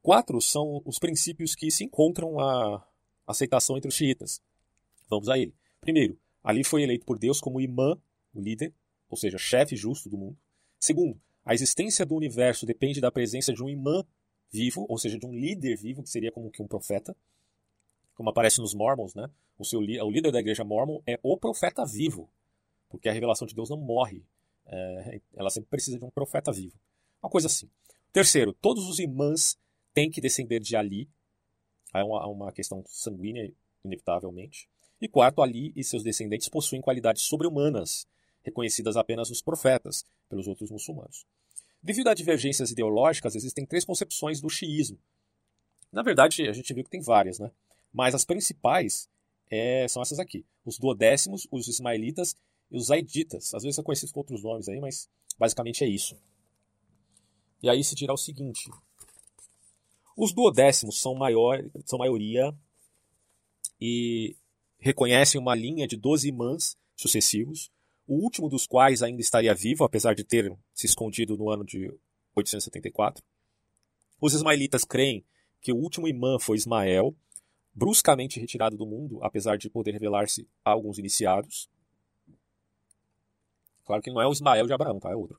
Quatro 0.00 0.40
são 0.40 0.80
os 0.84 0.98
princípios 0.98 1.54
que 1.54 1.70
se 1.70 1.84
encontram 1.84 2.40
a 2.40 2.87
aceitação 3.28 3.76
entre 3.76 3.88
os 3.88 3.94
xiitas. 3.94 4.42
Vamos 5.08 5.28
a 5.28 5.38
ele. 5.38 5.54
Primeiro, 5.80 6.18
Ali 6.42 6.64
foi 6.64 6.82
eleito 6.82 7.04
por 7.04 7.18
Deus 7.18 7.40
como 7.40 7.60
imã, 7.60 7.96
o 8.32 8.40
líder, 8.40 8.72
ou 9.08 9.16
seja, 9.16 9.38
chefe 9.38 9.76
justo 9.76 10.08
do 10.08 10.16
mundo. 10.16 10.36
Segundo, 10.78 11.20
a 11.44 11.54
existência 11.54 12.06
do 12.06 12.14
universo 12.14 12.64
depende 12.64 13.00
da 13.00 13.10
presença 13.10 13.52
de 13.52 13.62
um 13.62 13.68
imã 13.68 14.04
vivo, 14.50 14.86
ou 14.88 14.98
seja, 14.98 15.18
de 15.18 15.26
um 15.26 15.32
líder 15.32 15.76
vivo, 15.76 16.02
que 16.02 16.10
seria 16.10 16.32
como 16.32 16.50
que 16.50 16.62
um 16.62 16.66
profeta 16.66 17.14
como 18.18 18.30
aparece 18.30 18.60
nos 18.60 18.74
Mormons, 18.74 19.14
né? 19.14 19.30
O, 19.56 19.64
seu, 19.64 19.78
o 19.78 20.10
líder 20.10 20.32
da 20.32 20.40
igreja 20.40 20.64
Mormon 20.64 21.00
é 21.06 21.20
o 21.22 21.36
profeta 21.36 21.86
vivo, 21.86 22.28
porque 22.88 23.08
a 23.08 23.12
revelação 23.12 23.46
de 23.46 23.54
Deus 23.54 23.70
não 23.70 23.76
morre. 23.76 24.24
É, 24.66 25.20
ela 25.36 25.48
sempre 25.50 25.70
precisa 25.70 26.00
de 26.00 26.04
um 26.04 26.10
profeta 26.10 26.50
vivo. 26.50 26.76
Uma 27.22 27.30
coisa 27.30 27.46
assim. 27.46 27.70
Terceiro, 28.12 28.52
todos 28.52 28.88
os 28.88 28.98
imãs 28.98 29.56
têm 29.94 30.10
que 30.10 30.20
descender 30.20 30.60
de 30.60 30.74
Ali. 30.74 31.08
É 31.94 32.02
uma, 32.02 32.26
uma 32.26 32.52
questão 32.52 32.82
sanguínea, 32.86 33.52
inevitavelmente. 33.84 34.68
E 35.00 35.08
quarto, 35.08 35.42
Ali 35.42 35.72
e 35.76 35.84
seus 35.84 36.02
descendentes 36.02 36.48
possuem 36.48 36.82
qualidades 36.82 37.22
sobre-humanas, 37.22 38.06
reconhecidas 38.42 38.96
apenas 38.96 39.28
nos 39.28 39.40
profetas, 39.40 40.04
pelos 40.28 40.46
outros 40.46 40.70
muçulmanos. 40.70 41.24
Devido 41.82 42.08
a 42.08 42.14
divergências 42.14 42.70
ideológicas, 42.70 43.36
existem 43.36 43.64
três 43.64 43.84
concepções 43.84 44.40
do 44.40 44.50
xiismo. 44.50 44.98
Na 45.92 46.02
verdade, 46.02 46.48
a 46.48 46.52
gente 46.52 46.74
viu 46.74 46.84
que 46.84 46.90
tem 46.90 47.00
várias, 47.00 47.38
né? 47.38 47.50
Mas 47.92 48.14
as 48.14 48.24
principais 48.24 49.08
é, 49.50 49.86
são 49.88 50.02
essas 50.02 50.18
aqui: 50.18 50.44
os 50.64 50.78
duodécimos, 50.78 51.46
os 51.50 51.68
ismaelitas 51.68 52.36
e 52.70 52.76
os 52.76 52.86
zaiditas. 52.86 53.54
Às 53.54 53.62
vezes 53.62 53.76
são 53.76 53.84
conhecidos 53.84 54.12
com 54.12 54.20
outros 54.20 54.42
nomes 54.42 54.68
aí, 54.68 54.80
mas 54.80 55.08
basicamente 55.38 55.84
é 55.84 55.88
isso. 55.88 56.18
E 57.62 57.68
aí 57.70 57.82
se 57.82 57.94
dirá 57.94 58.12
o 58.12 58.18
seguinte: 58.18 58.70
os 60.18 60.32
duodécimos 60.32 61.00
são, 61.00 61.14
maior, 61.14 61.64
são 61.86 61.96
maioria 61.96 62.52
e 63.80 64.36
reconhecem 64.76 65.40
uma 65.40 65.54
linha 65.54 65.86
de 65.86 65.96
12 65.96 66.28
imãs 66.28 66.76
sucessivos, 66.96 67.70
o 68.04 68.16
último 68.16 68.48
dos 68.48 68.66
quais 68.66 69.00
ainda 69.00 69.20
estaria 69.20 69.54
vivo, 69.54 69.84
apesar 69.84 70.16
de 70.16 70.24
ter 70.24 70.52
se 70.74 70.86
escondido 70.86 71.36
no 71.36 71.48
ano 71.48 71.64
de 71.64 71.88
874. 72.34 73.22
Os 74.20 74.34
ismaelitas 74.34 74.84
creem 74.84 75.24
que 75.60 75.72
o 75.72 75.76
último 75.76 76.08
imã 76.08 76.36
foi 76.40 76.56
Ismael, 76.56 77.16
bruscamente 77.72 78.40
retirado 78.40 78.76
do 78.76 78.86
mundo, 78.86 79.22
apesar 79.22 79.56
de 79.56 79.70
poder 79.70 79.92
revelar-se 79.92 80.48
a 80.64 80.72
alguns 80.72 80.98
iniciados. 80.98 81.70
Claro 83.84 84.02
que 84.02 84.10
não 84.10 84.20
é 84.20 84.26
o 84.26 84.32
Ismael 84.32 84.66
de 84.66 84.72
Abraão, 84.72 84.98
tá? 84.98 85.12
É 85.12 85.16
outro. 85.16 85.38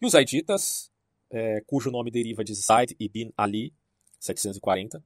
E 0.00 0.06
os 0.06 0.12
Zaiditas, 0.12 0.90
é, 1.30 1.60
cujo 1.66 1.90
nome 1.90 2.10
deriva 2.10 2.42
de 2.42 2.54
Zaid 2.54 2.96
ibn 2.98 3.30
Ali, 3.36 3.74
740, 4.18 5.02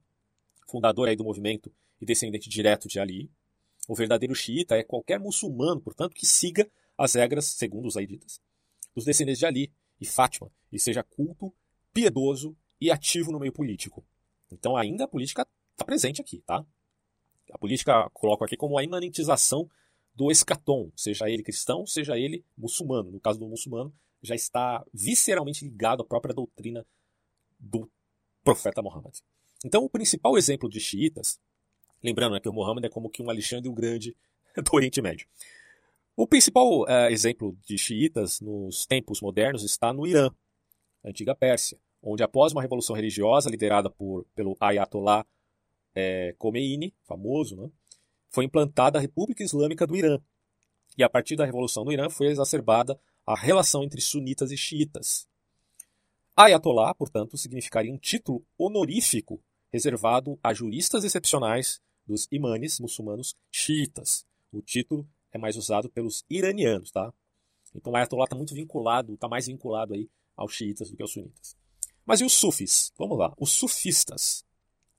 fundador 0.67 1.07
aí 1.07 1.15
do 1.15 1.23
movimento 1.23 1.71
e 2.01 2.05
descendente 2.05 2.49
direto 2.49 2.87
de 2.87 2.99
Ali. 2.99 3.29
O 3.87 3.95
verdadeiro 3.95 4.33
xiita 4.33 4.75
é 4.75 4.83
qualquer 4.83 5.19
muçulmano, 5.19 5.81
portanto, 5.81 6.13
que 6.13 6.25
siga 6.25 6.69
as 6.97 7.15
regras, 7.15 7.45
segundo 7.45 7.87
os 7.87 7.95
Zaiditas, 7.95 8.39
dos 8.95 9.05
descendentes 9.05 9.39
de 9.39 9.45
Ali 9.45 9.71
e 9.99 10.05
Fátima, 10.05 10.51
e 10.71 10.79
seja 10.79 11.03
culto, 11.03 11.53
piedoso 11.93 12.55
e 12.79 12.91
ativo 12.91 13.31
no 13.31 13.39
meio 13.39 13.51
político. 13.51 14.05
Então 14.51 14.75
ainda 14.77 15.05
a 15.05 15.07
política 15.07 15.47
está 15.71 15.85
presente 15.85 16.21
aqui, 16.21 16.41
tá? 16.45 16.65
A 17.51 17.57
política 17.57 18.09
coloca 18.11 18.45
aqui 18.45 18.55
como 18.55 18.77
a 18.77 18.83
imanentização 18.83 19.69
do 20.15 20.31
escatom, 20.31 20.91
seja 20.95 21.29
ele 21.29 21.43
cristão, 21.43 21.85
seja 21.85 22.17
ele 22.17 22.45
muçulmano. 22.57 23.11
No 23.11 23.19
caso 23.19 23.39
do 23.39 23.47
muçulmano, 23.47 23.93
já 24.21 24.35
está 24.35 24.85
visceralmente 24.93 25.65
ligado 25.65 26.01
à 26.01 26.05
própria 26.05 26.33
doutrina 26.33 26.85
do 27.59 27.89
profeta 28.43 28.81
Muhammad. 28.81 29.15
Então, 29.65 29.83
o 29.83 29.89
principal 29.89 30.37
exemplo 30.37 30.69
de 30.69 30.79
xiitas, 30.79 31.39
lembrando 32.03 32.33
né, 32.33 32.39
que 32.39 32.49
o 32.49 32.53
Muhammad 32.53 32.85
é 32.85 32.89
como 32.89 33.09
que 33.09 33.21
um 33.21 33.29
Alexandre 33.29 33.69
o 33.69 33.73
Grande 33.73 34.15
do 34.55 34.75
Oriente 34.75 35.01
Médio. 35.01 35.27
O 36.15 36.27
principal 36.27 36.81
uh, 36.81 37.09
exemplo 37.09 37.57
de 37.65 37.77
xiitas 37.77 38.39
nos 38.39 38.85
tempos 38.85 39.21
modernos 39.21 39.63
está 39.63 39.91
no 39.91 40.05
Irã, 40.05 40.29
antiga 41.03 41.33
Pérsia, 41.33 41.79
onde 42.01 42.21
após 42.21 42.51
uma 42.51 42.61
revolução 42.61 42.95
religiosa 42.95 43.49
liderada 43.49 43.89
por, 43.89 44.25
pelo 44.35 44.55
Ayatollah 44.59 45.25
é, 45.95 46.35
Khomeini, 46.37 46.93
famoso, 47.03 47.55
né, 47.55 47.69
foi 48.29 48.45
implantada 48.45 48.97
a 48.97 49.01
República 49.01 49.43
Islâmica 49.43 49.87
do 49.87 49.95
Irã. 49.95 50.19
E 50.97 51.03
a 51.03 51.09
partir 51.09 51.35
da 51.35 51.45
Revolução 51.45 51.83
do 51.83 51.91
Irã 51.91 52.09
foi 52.09 52.27
exacerbada 52.27 52.99
a 53.25 53.35
relação 53.35 53.83
entre 53.83 54.01
sunitas 54.01 54.51
e 54.51 54.57
xiitas. 54.57 55.27
Ayatollah, 56.35 56.95
portanto, 56.95 57.37
significaria 57.37 57.93
um 57.93 57.97
título 57.97 58.43
honorífico 58.57 59.39
reservado 59.71 60.39
a 60.43 60.53
juristas 60.53 61.03
excepcionais 61.03 61.79
dos 62.07 62.27
imanes 62.31 62.79
muçulmanos 62.79 63.35
xiitas. 63.51 64.25
O 64.51 64.61
título 64.61 65.07
é 65.31 65.37
mais 65.37 65.55
usado 65.55 65.89
pelos 65.89 66.25
iranianos, 66.29 66.91
tá? 66.91 67.13
Então 67.75 67.95
Ayatollah 67.95 68.25
está 68.25 68.35
muito 68.35 68.53
vinculado, 68.53 69.13
está 69.13 69.27
mais 69.27 69.45
vinculado 69.45 69.93
aí 69.93 70.09
aos 70.35 70.53
xiitas 70.53 70.89
do 70.89 70.95
que 70.95 71.03
aos 71.03 71.11
sunitas. 71.11 71.55
Mas 72.05 72.19
e 72.19 72.23
os 72.23 72.33
sufis? 72.33 72.91
Vamos 72.97 73.17
lá, 73.17 73.33
os 73.37 73.51
sufistas. 73.51 74.43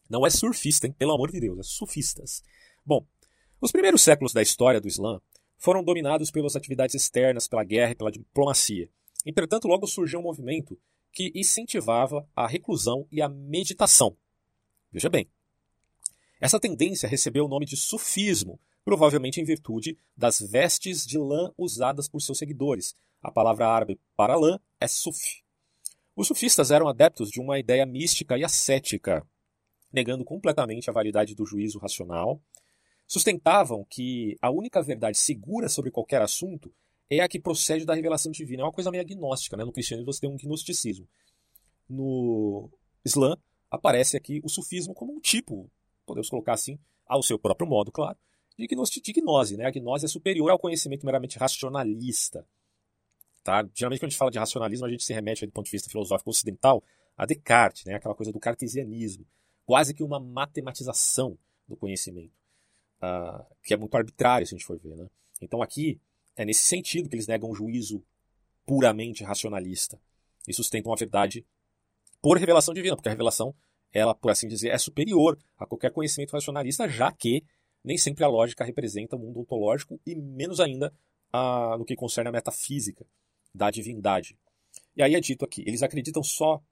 Não 0.09 0.25
é 0.25 0.31
surfista, 0.31 0.87
hein? 0.87 0.95
Pelo 0.97 1.15
amor 1.15 1.31
de 1.33 1.41
Deus, 1.41 1.59
é 1.59 1.63
sufistas. 1.63 2.43
Bom, 2.85 3.07
Os 3.61 3.73
primeiros 3.73 4.03
séculos 4.03 4.35
da 4.35 4.43
história 4.43 4.81
do 4.81 4.87
Islã 4.87 5.21
foram 5.57 5.83
dominados 5.83 6.31
pelas 6.31 6.55
atividades 6.55 6.95
externas, 6.95 7.49
pela 7.49 7.65
guerra 7.65 7.93
e 7.93 7.95
pela 7.95 8.13
diplomacia. 8.13 8.91
Entretanto, 9.25 9.67
logo 9.67 9.87
surgiu 9.87 10.21
um 10.21 10.23
movimento 10.23 10.79
que 11.15 11.31
incentivava 11.35 12.29
a 12.35 12.47
reclusão 12.47 13.07
e 13.11 13.23
a 13.23 13.29
meditação. 13.29 14.17
Veja 14.91 15.09
bem, 15.09 15.29
essa 16.41 16.59
tendência 16.59 17.09
recebeu 17.09 17.45
o 17.45 17.49
nome 17.49 17.65
de 17.65 17.77
sufismo, 17.77 18.61
provavelmente 18.85 19.41
em 19.41 19.45
virtude 19.45 19.97
das 20.17 20.41
vestes 20.41 21.07
de 21.07 21.17
lã 21.17 21.53
usadas 21.57 22.09
por 22.09 22.21
seus 22.21 22.37
seguidores. 22.37 22.95
A 23.23 23.31
palavra 23.31 23.69
árabe 23.69 23.99
para 24.17 24.37
lã 24.37 24.59
é 24.81 24.87
suf. 24.87 25.43
Os 26.15 26.27
sufistas 26.27 26.71
eram 26.71 26.89
adeptos 26.89 27.31
de 27.31 27.41
uma 27.41 27.59
ideia 27.59 27.87
mística 27.87 28.37
e 28.37 28.45
ascética, 28.45 29.27
negando 29.93 30.25
completamente 30.25 30.91
a 30.91 30.93
validade 30.93 31.35
do 31.35 31.47
juízo 31.47 31.79
racional. 31.79 32.43
Sustentavam 33.07 33.87
que 33.89 34.37
a 34.43 34.51
única 34.51 34.83
verdade 34.83 35.17
segura 35.17 35.69
sobre 35.69 35.91
qualquer 35.91 36.21
assunto 36.21 36.75
é 37.11 37.21
a 37.21 37.29
que 37.29 37.39
procede 37.39 37.85
da 37.85 37.95
revelação 37.95 38.33
divina. 38.33 38.63
É 38.63 38.65
uma 38.65 38.73
coisa 38.73 38.91
meio 38.91 39.03
agnóstica, 39.03 39.57
né? 39.57 39.65
No 39.65 39.73
cristianismo 39.73 40.13
você 40.13 40.21
tem 40.21 40.31
um 40.31 40.37
gnosticismo. 40.37 41.07
No 41.89 42.71
Islã 43.05 43.37
aparece 43.71 44.17
aqui 44.17 44.41
o 44.43 44.49
sufismo 44.49 44.95
como 44.95 45.13
um 45.13 45.21
tipo, 45.21 45.71
podemos 46.07 46.29
colocar 46.29 46.55
assim, 46.55 46.79
ao 47.07 47.23
seu 47.23 47.39
próprio 47.39 47.69
modo, 47.69 47.93
claro, 47.93 48.17
de 48.57 49.13
gnose. 49.13 49.57
Né? 49.57 49.67
A 49.67 49.71
gnose 49.71 50.07
é 50.07 50.09
superior 50.09 50.51
ao 50.51 50.59
conhecimento 50.59 51.05
meramente 51.05 51.39
racionalista. 51.39 52.47
Tá? 53.43 53.69
Geralmente, 53.75 54.01
quando 54.01 54.09
a 54.09 54.11
gente 54.11 54.19
fala 54.19 54.31
de 54.31 54.39
racionalismo, 54.39 54.87
a 54.87 54.91
gente 54.91 55.05
se 55.05 55.13
remete, 55.13 55.45
do 55.45 55.53
ponto 55.53 55.67
de 55.67 55.73
vista 55.73 55.91
filosófico 55.91 56.31
ocidental, 56.31 56.83
a 57.17 57.27
Descartes, 57.27 57.85
né? 57.85 57.95
aquela 57.95 58.15
coisa 58.15 58.33
do 58.33 58.41
cartesianismo. 58.41 59.27
Quase 59.67 59.93
que 59.93 60.03
uma 60.03 60.19
matematização 60.19 61.39
do 61.69 61.77
conhecimento, 61.77 62.33
uh, 63.03 63.45
que 63.63 63.75
é 63.75 63.77
muito 63.77 63.95
arbitrário, 63.97 64.47
se 64.47 64.55
a 64.55 64.59
gente 64.59 64.67
for 64.67 64.79
ver. 64.79 64.97
Né? 64.97 65.09
Então, 65.43 65.63
aqui, 65.63 66.01
é 66.37 66.45
nesse 66.45 66.65
sentido 66.65 67.09
que 67.09 67.15
eles 67.15 67.27
negam 67.27 67.51
um 67.51 67.55
juízo 67.55 68.03
puramente 68.67 69.23
racionalista 69.23 70.01
e 70.49 70.55
sustentam 70.55 70.93
a 70.93 70.97
verdade 70.97 71.45
por 72.21 72.39
revelação 72.39 72.73
divina, 72.73 72.97
porque 72.97 73.09
a 73.09 73.13
revelação, 73.13 73.55
ela, 73.93 74.15
por 74.15 74.31
assim 74.31 74.49
dizer, 74.49 74.71
é 74.71 74.79
superior 74.79 75.39
a 75.59 75.67
qualquer 75.67 75.91
conhecimento 75.91 76.33
racionalista, 76.33 76.89
já 76.89 77.13
que 77.13 77.45
nem 77.85 77.99
sempre 77.99 78.25
a 78.25 78.29
lógica 78.29 78.65
representa 78.65 79.15
o 79.15 79.19
mundo 79.19 79.41
ontológico 79.41 80.01
e 80.07 80.15
menos 80.15 80.59
ainda 80.59 80.93
a, 81.31 81.77
no 81.79 81.85
que 81.85 81.95
concerne 81.95 82.31
a 82.31 82.33
metafísica 82.33 83.07
da 83.55 83.71
divindade. 83.71 84.39
E 84.97 85.03
aí 85.03 85.15
é 85.15 85.21
dito 85.21 85.45
aqui, 85.45 85.63
eles 85.67 85.83
acreditam 85.83 86.23
só 86.23 86.63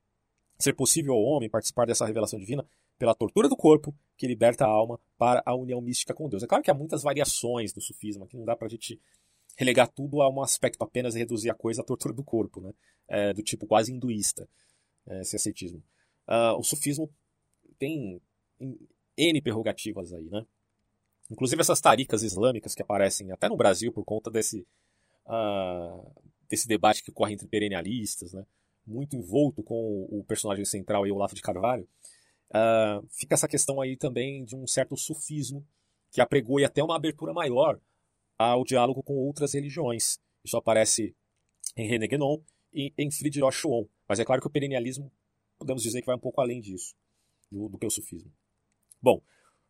ser 0.59 0.75
possível 0.75 1.15
ao 1.15 1.23
homem 1.23 1.51
participar 1.51 1.87
dessa 1.87 2.07
revelação 2.07 2.39
divina 2.39 2.67
pela 2.99 3.15
tortura 3.15 3.49
do 3.49 3.57
corpo 3.57 3.95
que 4.17 4.27
liberta 4.27 4.65
a 4.65 4.69
alma 4.69 4.99
para 5.19 5.43
a 5.45 5.55
união 5.55 5.81
mística 5.81 6.15
com 6.15 6.29
Deus. 6.29 6.43
É 6.43 6.47
claro 6.47 6.63
que 6.63 6.71
há 6.71 6.75
muitas 6.75 7.03
variações 7.03 7.73
do 7.73 7.81
sufismo, 7.81 8.27
que 8.27 8.37
não 8.37 8.45
dá 8.45 8.57
para 8.57 8.69
a 8.69 8.71
gente 8.71 9.01
relegar 9.57 9.89
tudo 9.89 10.23
a 10.23 10.29
um 10.29 10.43
aspecto 10.43 10.83
apenas 10.83 11.15
e 11.15 11.19
reduzir 11.19 11.51
a 11.51 11.55
coisa 11.55 11.83
à 11.83 11.85
tortura 11.85 12.15
do 12.15 12.25
corpo, 12.25 12.61
né? 12.61 12.73
É, 13.09 13.33
do 13.33 13.43
tipo 13.43 13.67
quase 13.67 13.93
hinduísta, 13.93 14.49
é, 15.07 15.21
esse 15.21 15.37
ascetismo. 15.37 15.83
Uh, 16.27 16.57
o 16.59 16.63
sufismo 16.63 17.11
tem 17.79 18.21
N 19.17 19.43
prerrogativas 19.43 20.13
aí, 20.13 20.29
né? 20.31 20.47
Inclusive 21.31 21.61
essas 21.61 21.81
taricas 21.81 22.23
islâmicas 22.23 22.75
que 22.75 22.83
aparecem 22.83 23.33
até 23.33 23.49
no 23.49 23.57
Brasil 23.57 23.93
por 23.93 24.05
conta 24.05 24.31
desse, 24.31 24.67
uh, 25.27 26.11
desse 26.49 26.67
debate 26.67 27.03
que 27.03 27.11
ocorre 27.11 27.35
entre 27.35 27.47
perennialistas, 27.47 28.33
né? 28.33 28.45
muito 28.87 29.17
envolto 29.17 29.63
com 29.63 30.07
o 30.11 30.25
personagem 30.25 30.65
central, 30.65 31.05
aí, 31.05 31.13
Olavo 31.13 31.35
de 31.35 31.43
Carvalho, 31.43 31.89
uh, 32.51 33.07
fica 33.11 33.35
essa 33.35 33.49
questão 33.49 33.81
aí 33.81 33.97
também 33.97 34.45
de 34.45 34.57
um 34.57 34.67
certo 34.67 34.97
sufismo 34.97 35.67
que 36.11 36.21
apregou 36.21 36.61
e 36.61 36.65
até 36.65 36.83
uma 36.83 36.97
abertura 36.97 37.33
maior 37.33 37.81
ao 38.47 38.65
diálogo 38.65 39.03
com 39.03 39.15
outras 39.15 39.55
religiões. 39.55 40.19
Isso 40.45 40.57
aparece 40.57 41.15
em 41.77 41.89
René 41.89 42.07
Guénon 42.07 42.39
e 42.73 42.93
em 42.99 43.11
Friedrich 43.11 43.51
Schwann. 43.53 43.87
Mas 44.09 44.19
é 44.19 44.25
claro 44.25 44.41
que 44.41 44.47
o 44.47 44.51
perennialismo, 44.51 45.13
podemos 45.59 45.83
dizer 45.83 46.01
que 46.01 46.07
vai 46.07 46.17
um 46.17 46.21
pouco 46.21 46.41
além 46.41 46.61
disso, 46.61 46.95
do, 47.51 47.69
do 47.69 47.79
que 47.79 47.87
o 47.87 47.91
sufismo. 47.91 48.33
Bom, 49.01 49.23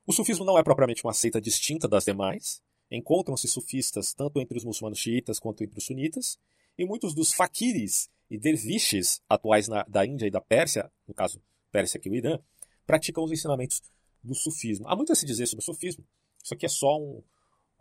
o 0.07 0.13
sufismo 0.13 0.45
não 0.45 0.59
é 0.59 0.63
propriamente 0.63 1.05
uma 1.05 1.13
seita 1.13 1.41
distinta 1.41 1.87
das 1.87 2.05
demais. 2.05 2.63
Encontram-se 2.91 3.49
sufistas 3.49 4.13
tanto 4.13 4.41
entre 4.41 4.59
os 4.59 4.65
muçulmanos 4.65 4.99
xiitas 4.99 5.39
quanto 5.39 5.63
entre 5.63 5.79
os 5.79 5.85
sunitas. 5.85 6.39
E 6.77 6.85
muitos 6.85 7.15
dos 7.15 7.33
faquires 7.33 8.11
e 8.31 8.39
derviches 8.39 9.21
atuais 9.29 9.69
na, 9.69 9.83
da 9.85 10.07
Índia 10.07 10.27
e 10.27 10.31
da 10.31 10.41
Pérsia, 10.41 10.91
no 11.07 11.15
caso 11.15 11.41
Pérsia 11.71 11.99
aqui 11.99 12.09
o 12.09 12.15
Irã, 12.15 12.39
praticam 12.87 13.23
os 13.23 13.31
ensinamentos 13.31 13.83
do 14.23 14.35
sufismo. 14.35 14.89
Há 14.89 14.97
muito 14.97 15.13
a 15.13 15.15
se 15.15 15.27
dizer 15.27 15.47
sobre 15.47 15.63
o 15.63 15.65
sufismo. 15.65 16.05
Isso 16.43 16.55
aqui 16.55 16.67
é 16.67 16.69
só 16.69 16.99
um, 16.99 17.23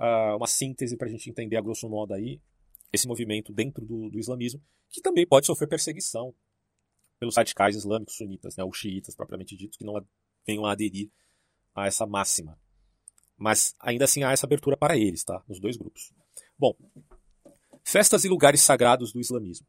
uh, 0.02 0.36
uma 0.36 0.48
síntese 0.48 0.98
para 0.98 1.08
a 1.08 1.12
gente 1.12 1.30
entender 1.30 1.56
a 1.56 1.62
grosso 1.62 1.88
modo 1.88 2.14
aí 2.14 2.42
esse 2.92 3.08
movimento 3.08 3.54
dentro 3.54 3.86
do, 3.86 4.10
do, 4.10 4.20
islamismo, 4.20 4.62
que 4.90 5.00
também 5.00 5.26
pode 5.26 5.46
sofrer 5.46 5.68
perseguição 5.68 6.34
pelos 7.20 7.38
radicais 7.38 7.76
islâmicos 7.76 8.18
sunitas, 8.18 8.58
né, 8.58 8.64
ou 8.64 8.74
xiitas 8.74 9.16
propriamente 9.16 9.56
dito, 9.56 9.78
que 9.78 9.86
não 9.86 10.06
venham 10.46 10.66
a 10.66 10.72
aderir 10.72 11.10
a 11.74 11.86
essa 11.86 12.06
máxima. 12.06 12.60
Mas 13.38 13.74
ainda 13.80 14.06
assim 14.06 14.24
há 14.24 14.32
essa 14.32 14.46
abertura 14.46 14.76
para 14.76 14.98
eles, 14.98 15.24
tá? 15.24 15.42
Nos 15.48 15.60
dois 15.60 15.78
grupos. 15.78 16.12
Bom, 16.58 16.76
festas 17.84 18.26
e 18.26 18.30
lugares 18.30 18.62
sagrados 18.62 19.14
do 19.14 19.22
islamismo. 19.22 19.66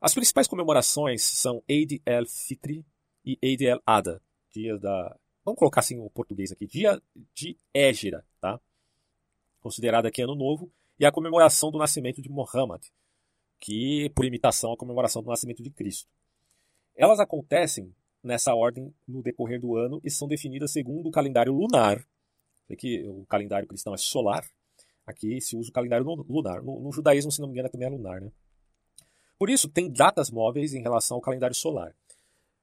As 0.00 0.14
principais 0.14 0.46
comemorações 0.46 1.22
são 1.22 1.62
Eid 1.66 2.00
el-Fitr 2.06 2.84
e 3.24 3.38
Eid 3.42 3.64
el-Adha, 3.64 4.22
dia 4.52 4.78
da... 4.78 5.18
Vamos 5.44 5.58
colocar 5.58 5.80
assim 5.80 5.98
o 5.98 6.08
português 6.10 6.52
aqui, 6.52 6.66
dia 6.66 7.02
de 7.34 7.58
Égira, 7.74 8.24
tá? 8.40 8.60
Considerada 9.62 10.08
aqui 10.08 10.20
Ano 10.20 10.34
Novo, 10.34 10.70
e 10.98 11.06
a 11.06 11.12
comemoração 11.12 11.70
do 11.70 11.78
nascimento 11.78 12.20
de 12.20 12.28
Muhammad, 12.28 12.82
que 13.58 14.10
por 14.14 14.24
imitação 14.24 14.72
a 14.72 14.76
comemoração 14.76 15.22
do 15.22 15.30
nascimento 15.30 15.62
de 15.62 15.70
Cristo. 15.70 16.10
Elas 16.94 17.20
acontecem 17.20 17.94
nessa 18.22 18.54
ordem 18.54 18.92
no 19.06 19.22
decorrer 19.22 19.60
do 19.60 19.76
ano 19.76 20.00
e 20.04 20.10
são 20.10 20.28
definidas 20.28 20.72
segundo 20.72 21.08
o 21.08 21.12
calendário 21.12 21.52
lunar. 21.52 22.06
Aqui 22.70 23.02
o 23.06 23.24
calendário 23.26 23.66
cristão 23.66 23.94
é 23.94 23.96
solar, 23.96 24.44
aqui 25.06 25.40
se 25.40 25.56
usa 25.56 25.70
o 25.70 25.72
calendário 25.72 26.04
lunar. 26.04 26.62
No, 26.62 26.80
no 26.80 26.92
judaísmo, 26.92 27.32
se 27.32 27.40
não 27.40 27.48
me 27.48 27.54
engano, 27.54 27.68
também 27.68 27.86
é 27.86 27.90
lunar. 27.90 28.20
Né? 28.20 28.30
Por 29.38 29.50
isso, 29.50 29.68
tem 29.68 29.90
datas 29.90 30.30
móveis 30.30 30.74
em 30.74 30.82
relação 30.82 31.16
ao 31.16 31.20
calendário 31.20 31.56
solar. 31.56 31.94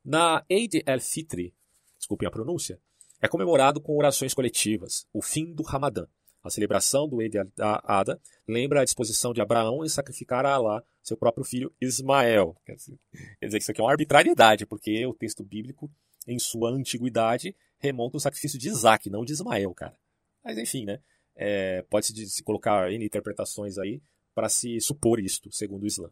Na 0.04 0.46
Eid 0.50 0.84
el-Fitr, 0.86 1.52
desculpem 1.98 2.28
a 2.28 2.32
pronúncia, 2.32 2.80
é 3.22 3.28
comemorado 3.28 3.82
com 3.82 3.98
orações 3.98 4.34
coletivas, 4.34 5.06
o 5.14 5.22
fim 5.22 5.54
do 5.54 5.64
Ramadã. 5.64 6.08
A 6.44 6.50
celebração 6.50 7.08
do 7.08 7.22
Eid 7.22 7.38
al-Adha 7.60 8.20
lembra 8.48 8.82
a 8.82 8.86
disposição 8.86 9.34
de 9.34 9.42
Abraão 9.42 9.84
em 9.84 9.90
sacrificar 9.90 10.46
a 10.46 10.54
Alá 10.54 10.84
seu 11.02 11.18
próprio 11.18 11.44
filho 11.44 11.74
Ismael. 11.82 12.56
Quer 12.66 12.76
dizer, 12.76 13.00
que 13.40 13.58
isso 13.58 13.72
aqui 13.72 13.82
é 13.82 13.84
uma 13.84 13.92
arbitrariedade, 13.92 14.66
porque 14.66 15.06
o 15.06 15.14
texto 15.14 15.44
bíblico, 15.44 15.92
em 16.28 16.40
sua 16.40 16.70
antiguidade, 16.70 17.56
remonta 17.78 18.18
o 18.18 18.20
sacrifício 18.20 18.60
de 18.60 18.70
Isaac, 18.70 19.10
não 19.10 19.26
de 19.26 19.34
Ismael, 19.34 19.74
cara. 19.74 19.98
Mas 20.44 20.58
enfim, 20.58 20.86
né? 20.86 21.00
É, 21.36 21.82
Pode-se 21.90 22.14
se 22.28 22.44
colocar 22.44 22.92
N 22.92 23.04
interpretações 23.04 23.78
aí 23.78 24.02
para 24.34 24.48
se 24.50 24.80
supor 24.80 25.20
isto, 25.20 25.52
segundo 25.52 25.84
o 25.84 25.88
Islã. 25.88 26.10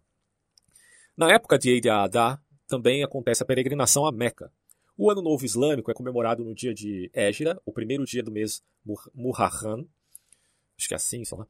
Na 1.15 1.31
época 1.31 1.57
de 1.57 1.69
Eid 1.69 1.89
al-Adha, 1.89 2.41
também 2.67 3.03
acontece 3.03 3.43
a 3.43 3.45
peregrinação 3.45 4.05
a 4.05 4.11
Meca. 4.11 4.51
O 4.97 5.11
Ano 5.11 5.21
Novo 5.21 5.45
Islâmico 5.45 5.91
é 5.91 5.93
comemorado 5.93 6.43
no 6.43 6.55
dia 6.55 6.73
de 6.73 7.09
Égira, 7.13 7.61
o 7.65 7.71
primeiro 7.71 8.03
dia 8.03 8.23
do 8.23 8.31
mês 8.31 8.63
Muharram, 9.13 9.87
acho 10.77 10.87
que 10.87 10.93
é 10.93 10.97
assim, 10.97 11.25
sei 11.25 11.37
lá, 11.37 11.47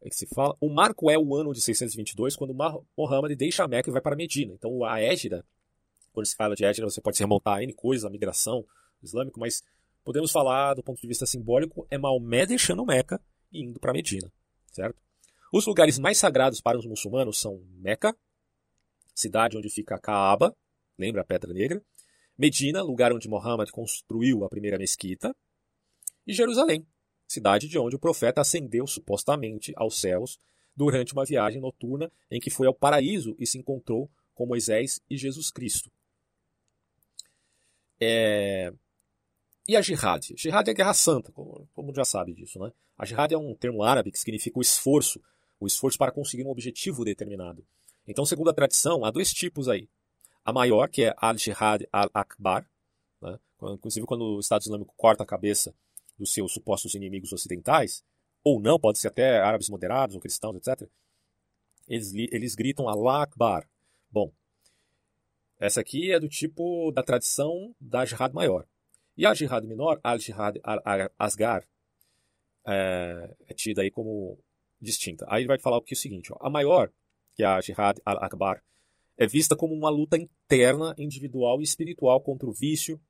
é 0.00 0.08
que 0.08 0.16
se 0.16 0.26
fala. 0.26 0.54
O 0.60 0.68
marco 0.68 1.10
é 1.10 1.18
o 1.18 1.34
ano 1.34 1.52
de 1.52 1.60
622, 1.60 2.36
quando 2.36 2.54
Muhammad 2.96 3.32
deixa 3.36 3.64
a 3.64 3.68
Meca 3.68 3.90
e 3.90 3.92
vai 3.92 4.00
para 4.00 4.14
Medina. 4.16 4.54
Então 4.54 4.84
a 4.84 5.00
Égira, 5.00 5.44
quando 6.12 6.26
se 6.26 6.36
fala 6.36 6.54
de 6.54 6.64
Égira, 6.64 6.88
você 6.88 7.00
pode 7.00 7.16
se 7.16 7.22
remontar 7.22 7.58
a 7.58 7.62
N 7.62 7.72
coisas, 7.72 8.04
a 8.04 8.10
migração 8.10 8.64
islâmica, 9.02 9.38
mas 9.38 9.62
podemos 10.04 10.30
falar 10.30 10.74
do 10.74 10.82
ponto 10.82 11.00
de 11.00 11.06
vista 11.06 11.26
simbólico, 11.26 11.86
é 11.90 11.98
Maomé 11.98 12.46
deixando 12.46 12.84
Meca 12.86 13.20
e 13.52 13.62
indo 13.62 13.78
para 13.80 13.92
Medina, 13.92 14.32
certo? 14.72 15.00
Os 15.52 15.66
lugares 15.66 15.98
mais 15.98 16.18
sagrados 16.18 16.60
para 16.60 16.78
os 16.78 16.86
muçulmanos 16.86 17.38
são 17.38 17.62
Meca, 17.76 18.16
cidade 19.14 19.56
onde 19.56 19.68
fica 19.68 19.96
a 19.96 19.98
Kaaba, 19.98 20.54
lembra 20.98 21.22
a 21.22 21.24
Pedra 21.24 21.52
Negra, 21.52 21.82
Medina, 22.36 22.82
lugar 22.82 23.12
onde 23.12 23.28
Muhammad 23.28 23.70
construiu 23.70 24.44
a 24.44 24.48
primeira 24.48 24.78
mesquita, 24.78 25.34
e 26.26 26.32
Jerusalém, 26.32 26.86
cidade 27.28 27.68
de 27.68 27.78
onde 27.78 27.94
o 27.94 27.98
profeta 27.98 28.40
ascendeu 28.40 28.86
supostamente 28.86 29.72
aos 29.76 30.00
céus 30.00 30.38
durante 30.74 31.12
uma 31.12 31.24
viagem 31.24 31.60
noturna 31.60 32.10
em 32.30 32.40
que 32.40 32.50
foi 32.50 32.66
ao 32.66 32.74
paraíso 32.74 33.36
e 33.38 33.46
se 33.46 33.58
encontrou 33.58 34.10
com 34.34 34.46
Moisés 34.46 35.00
e 35.10 35.16
Jesus 35.16 35.50
Cristo. 35.50 35.90
É... 38.00 38.72
E 39.66 39.76
a 39.76 39.82
jihad? 39.82 40.32
Jihad 40.36 40.66
é 40.68 40.72
guerra 40.72 40.94
santa, 40.94 41.30
como, 41.32 41.68
como 41.74 41.94
já 41.94 42.04
sabe 42.04 42.32
disso. 42.32 42.58
Né? 42.58 42.72
A 42.96 43.04
jihad 43.04 43.32
é 43.32 43.36
um 43.36 43.54
termo 43.54 43.82
árabe 43.82 44.10
que 44.10 44.18
significa 44.18 44.58
o 44.58 44.62
esforço, 44.62 45.20
o 45.60 45.66
esforço 45.66 45.98
para 45.98 46.12
conseguir 46.12 46.44
um 46.44 46.50
objetivo 46.50 47.04
determinado. 47.04 47.66
Então, 48.06 48.24
segundo 48.24 48.48
a 48.48 48.54
tradição, 48.54 49.04
há 49.04 49.10
dois 49.10 49.32
tipos 49.32 49.68
aí. 49.68 49.88
A 50.42 50.52
maior, 50.52 50.88
que 50.88 51.02
é 51.02 51.14
al-jihad 51.18 51.86
al-akbar, 51.92 52.66
né? 53.20 53.38
inclusive 53.74 54.06
quando 54.06 54.36
o 54.36 54.40
Estado 54.40 54.62
Islâmico 54.62 54.94
corta 54.96 55.24
a 55.24 55.26
cabeça 55.26 55.74
dos 56.18 56.32
seus 56.32 56.52
supostos 56.52 56.94
inimigos 56.94 57.32
ocidentais, 57.32 58.04
ou 58.42 58.60
não, 58.60 58.78
pode 58.78 58.98
ser 58.98 59.08
até 59.08 59.38
árabes 59.40 59.68
moderados 59.68 60.14
ou 60.14 60.20
cristãos, 60.20 60.56
etc., 60.56 60.88
eles, 61.86 62.12
eles 62.14 62.54
gritam 62.54 62.88
Allah 62.88 63.22
Akbar. 63.22 63.66
Bom, 64.10 64.30
essa 65.58 65.80
aqui 65.80 66.12
é 66.12 66.20
do 66.20 66.28
tipo 66.28 66.92
da 66.92 67.02
tradição 67.02 67.74
da 67.80 68.04
jihad 68.04 68.32
maior. 68.34 68.66
E 69.16 69.26
a 69.26 69.34
jihad 69.34 69.66
menor, 69.66 69.98
al-jihad 70.04 70.60
al-asgar, 70.62 71.66
é, 72.66 73.34
é, 73.48 73.54
tida 73.54 73.82
aí 73.82 73.90
como 73.90 74.38
distinta. 74.80 75.26
Aí 75.28 75.40
ele 75.40 75.48
vai 75.48 75.58
falar 75.58 75.78
o 75.78 75.82
que 75.82 75.94
é 75.94 75.96
o 75.96 75.98
seguinte, 75.98 76.32
ó, 76.32 76.36
a 76.40 76.48
maior, 76.48 76.92
que 77.34 77.42
é 77.42 77.46
a 77.46 77.60
jihad 77.60 77.98
al-akbar, 78.04 78.62
é 79.16 79.26
vista 79.26 79.56
como 79.56 79.74
uma 79.74 79.90
luta 79.90 80.16
interna, 80.16 80.94
individual 80.96 81.60
e 81.60 81.64
espiritual 81.64 82.20
contra 82.20 82.48
o 82.48 82.52
vício, 82.52 83.00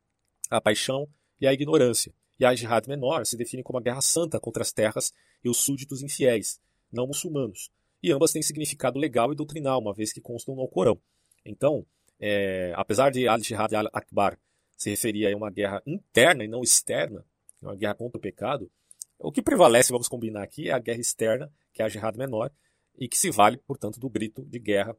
a 0.49 0.61
paixão 0.61 1.07
e 1.39 1.47
a 1.47 1.53
ignorância. 1.53 2.15
E 2.39 2.45
a 2.45 2.55
jihad 2.55 2.87
menor 2.87 3.27
se 3.27 3.37
define 3.37 3.63
como 3.63 3.79
a 3.79 3.83
guerra 3.83 4.01
santa 4.01 4.39
contra 4.39 4.63
as 4.63 4.73
terras 4.73 5.13
e 5.43 5.49
os 5.49 5.59
súditos 5.59 6.03
infiéis, 6.03 6.61
não 6.93 7.07
muçulmanos. 7.07 7.71
E 8.03 8.13
ambas 8.13 8.33
têm 8.33 8.43
significado 8.43 8.99
legal 8.99 9.33
e 9.33 9.37
doutrinal, 9.37 9.81
uma 9.81 9.93
vez 9.93 10.13
que 10.13 10.21
constam 10.21 10.55
no 10.55 10.61
Alcorão. 10.61 11.01
Então, 11.45 11.85
é, 12.21 12.73
apesar 12.77 13.11
de 13.11 13.27
al-jihad 13.27 13.75
al-akbar 13.75 14.39
se 14.77 14.91
referir 14.91 15.27
a 15.27 15.37
uma 15.37 15.51
guerra 15.51 15.83
interna 15.85 16.45
e 16.45 16.49
não 16.49 16.63
externa, 16.63 17.25
uma 17.61 17.75
guerra 17.75 17.95
contra 17.95 18.19
o 18.19 18.21
pecado, 18.21 18.71
o 19.19 19.33
que 19.33 19.43
prevalece, 19.43 19.91
vamos 19.91 20.09
combinar 20.09 20.45
aqui, 20.45 20.69
é 20.69 20.73
a 20.73 20.79
guerra 20.79 21.01
externa, 21.01 21.53
que 21.73 21.83
é 21.83 21.85
a 21.85 21.89
jihad 21.89 22.17
menor, 22.17 22.53
e 22.97 23.09
que 23.09 23.19
se 23.19 23.31
vale, 23.31 23.57
portanto, 23.59 23.99
do 23.99 24.09
grito 24.09 24.45
de 24.45 24.59
guerra 24.61 24.97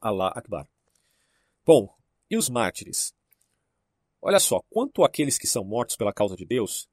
Allah 0.00 0.32
Akbar. 0.34 0.68
Bom, 1.64 1.94
e 2.30 2.36
os 2.36 2.50
mártires? 2.50 3.14
Olha 4.20 4.40
só, 4.40 4.60
quanto 4.68 5.04
àqueles 5.04 5.38
que 5.38 5.46
são 5.46 5.64
mortos 5.64 5.96
pela 5.96 6.12
causa 6.12 6.36
de 6.36 6.44
Deus, 6.44 6.88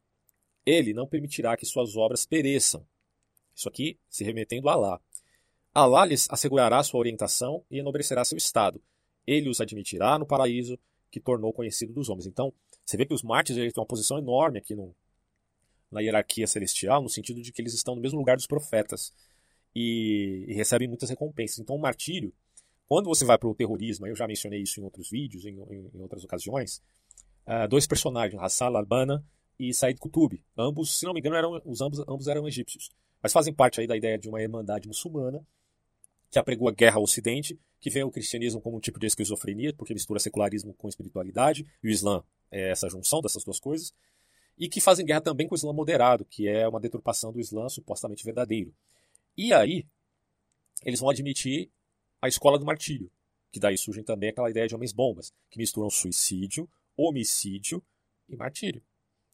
ele 0.66 0.94
não 0.94 1.08
permitirá 1.08 1.58
que 1.58 1.66
suas 1.66 1.96
obras 1.96 2.26
pereçam. 2.26 2.86
Isso 3.56 3.68
aqui 3.68 4.00
se 4.10 4.24
remetendo 4.24 4.70
a 4.70 4.74
Allah. 4.74 5.02
Allah 5.74 6.06
lhes 6.06 6.28
assegurará 6.30 6.82
sua 6.84 7.00
orientação 7.00 7.64
e 7.70 7.80
enobrecerá 7.80 8.24
seu 8.24 8.38
estado. 8.38 8.82
Ele 9.26 9.50
os 9.50 9.60
admitirá 9.60 10.18
no 10.20 10.26
paraíso 10.26 10.78
que 11.12 11.20
tornou 11.20 11.52
conhecido 11.52 11.94
dos 11.94 12.10
homens. 12.10 12.28
Então, 12.28 12.54
você 12.86 12.98
vê 12.98 13.06
que 13.06 13.14
os 13.14 13.24
mártires 13.24 13.74
têm 13.74 13.82
uma 13.82 13.88
posição 13.88 14.18
enorme 14.18 14.60
aqui 14.60 14.76
no, 14.76 14.96
na 15.92 16.02
hierarquia 16.02 16.46
celestial, 16.46 17.02
no 17.02 17.10
sentido 17.10 17.42
de 17.42 17.52
que 17.52 17.62
eles 17.62 17.74
estão 17.74 17.96
no 17.96 18.02
mesmo 18.02 18.20
lugar 18.20 18.36
dos 18.36 18.48
profetas 18.48 19.14
e, 19.74 20.46
e 20.48 20.54
recebem 20.54 20.88
muitas 20.88 21.10
recompensas. 21.10 21.60
Então, 21.60 21.76
o 21.76 21.82
martírio, 21.82 22.34
quando 22.88 23.08
você 23.08 23.26
vai 23.26 23.38
para 23.38 23.50
o 23.50 23.56
terrorismo, 23.56 24.06
eu 24.06 24.16
já 24.16 24.28
mencionei 24.28 24.62
isso 24.62 24.80
em 24.80 24.84
outros 24.84 25.10
vídeos, 25.10 25.46
em, 25.46 25.58
em, 25.58 25.90
em 25.94 26.02
outras 26.02 26.24
ocasiões, 26.24 26.82
uh, 27.48 27.68
dois 27.68 27.88
personagens, 27.88 28.42
Hassan 28.42 28.76
Albana 28.76 29.24
e 29.60 29.74
Said 29.74 30.00
Qutb. 30.00 30.44
Ambos, 30.58 31.00
se 31.00 31.06
não 31.06 31.14
me 31.14 31.20
engano, 31.20 31.36
eram, 31.36 31.62
os 31.66 31.82
ambos, 31.82 32.00
ambos 32.00 32.28
eram 32.28 32.48
egípcios. 32.48 32.90
Mas 33.22 33.34
fazem 33.34 33.54
parte 33.54 33.82
aí 33.82 33.88
da 33.88 33.96
ideia 33.98 34.18
de 34.18 34.30
uma 34.30 34.42
irmandade 34.42 34.88
muçulmana 34.88 35.46
que 36.30 36.40
apregou 36.40 36.68
a 36.68 36.72
guerra 36.72 36.98
ao 36.98 37.04
Ocidente, 37.04 37.58
que 37.80 37.90
vê 37.90 38.04
o 38.04 38.12
cristianismo 38.12 38.60
como 38.60 38.78
um 38.78 38.80
tipo 38.80 39.00
de 39.00 39.08
esquizofrenia, 39.08 39.74
porque 39.74 39.94
mistura 39.94 40.20
secularismo 40.20 40.74
com 40.74 40.90
espiritualidade, 40.90 41.66
e 41.82 41.88
o 41.88 41.90
Islã 41.90 42.24
é 42.52 42.72
essa 42.72 42.90
junção 42.90 43.22
dessas 43.22 43.44
duas 43.44 43.60
coisas, 43.60 43.94
e 44.58 44.68
que 44.68 44.82
fazem 44.82 45.06
guerra 45.06 45.22
também 45.22 45.48
com 45.48 45.56
o 45.56 45.58
Islã 45.58 45.72
moderado, 45.72 46.26
que 46.26 46.48
é 46.48 46.68
uma 46.68 46.80
deturpação 46.80 47.32
do 47.32 47.40
Islã 47.40 47.70
supostamente 47.70 48.24
verdadeiro. 48.24 48.74
E 49.38 49.54
aí, 49.54 49.86
eles 50.84 51.00
vão 51.00 51.10
admitir 51.10 51.70
a 52.22 52.28
escola 52.28 52.60
do 52.60 52.66
martírio, 52.66 53.10
que 53.52 53.60
daí 53.60 53.78
surge 53.78 54.04
também 54.04 54.30
aquela 54.30 54.50
ideia 54.50 54.68
de 54.68 54.76
homens-bombas, 54.76 55.32
que 55.50 55.58
misturam 55.58 55.90
suicídio 55.90 56.70
homicídio 56.98 57.84
e 58.28 58.36
martírio. 58.36 58.84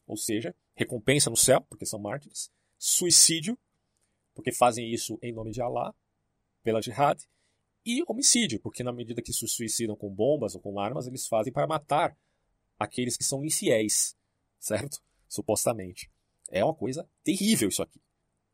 Ou 0.06 0.16
seja, 0.16 0.54
recompensa 0.74 1.30
no 1.30 1.36
céu, 1.36 1.60
porque 1.62 1.86
são 1.86 1.98
mártires, 1.98 2.50
suicídio, 2.78 3.58
porque 4.34 4.52
fazem 4.52 4.92
isso 4.92 5.18
em 5.22 5.32
nome 5.32 5.52
de 5.52 5.60
Allah, 5.60 5.94
pela 6.62 6.82
jihad, 6.82 7.22
e 7.84 8.02
homicídio, 8.06 8.60
porque 8.60 8.82
na 8.82 8.92
medida 8.92 9.20
que 9.20 9.32
se 9.32 9.46
suicidam 9.46 9.96
com 9.96 10.08
bombas 10.08 10.54
ou 10.54 10.60
com 10.60 10.78
armas, 10.78 11.06
eles 11.06 11.26
fazem 11.26 11.52
para 11.52 11.66
matar 11.66 12.16
aqueles 12.78 13.16
que 13.16 13.24
são 13.24 13.44
infiéis, 13.44 14.16
certo? 14.58 15.02
Supostamente. 15.28 16.10
É 16.50 16.64
uma 16.64 16.74
coisa 16.74 17.08
terrível 17.24 17.68
isso 17.68 17.82
aqui. 17.82 18.00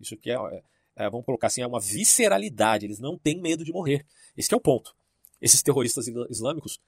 Isso 0.01 0.15
aqui 0.15 0.31
é, 0.31 0.35
é, 0.35 0.63
é 0.97 1.11
vamos 1.11 1.27
colocar 1.27 1.49
assim, 1.49 1.61
é 1.61 1.67
uma 1.67 1.81
visceralidade. 1.81 2.87
Eles 2.87 2.99
não 2.99 3.19
têm 3.19 3.41
medo 3.41 3.65
de 3.65 3.73
morrer. 3.73 4.07
Esse 4.37 4.55
é 4.55 4.57
o 4.57 4.61
ponto. 4.61 4.97
Esses 5.41 5.63
terroristas 5.63 6.07
islâmicos 6.31 6.81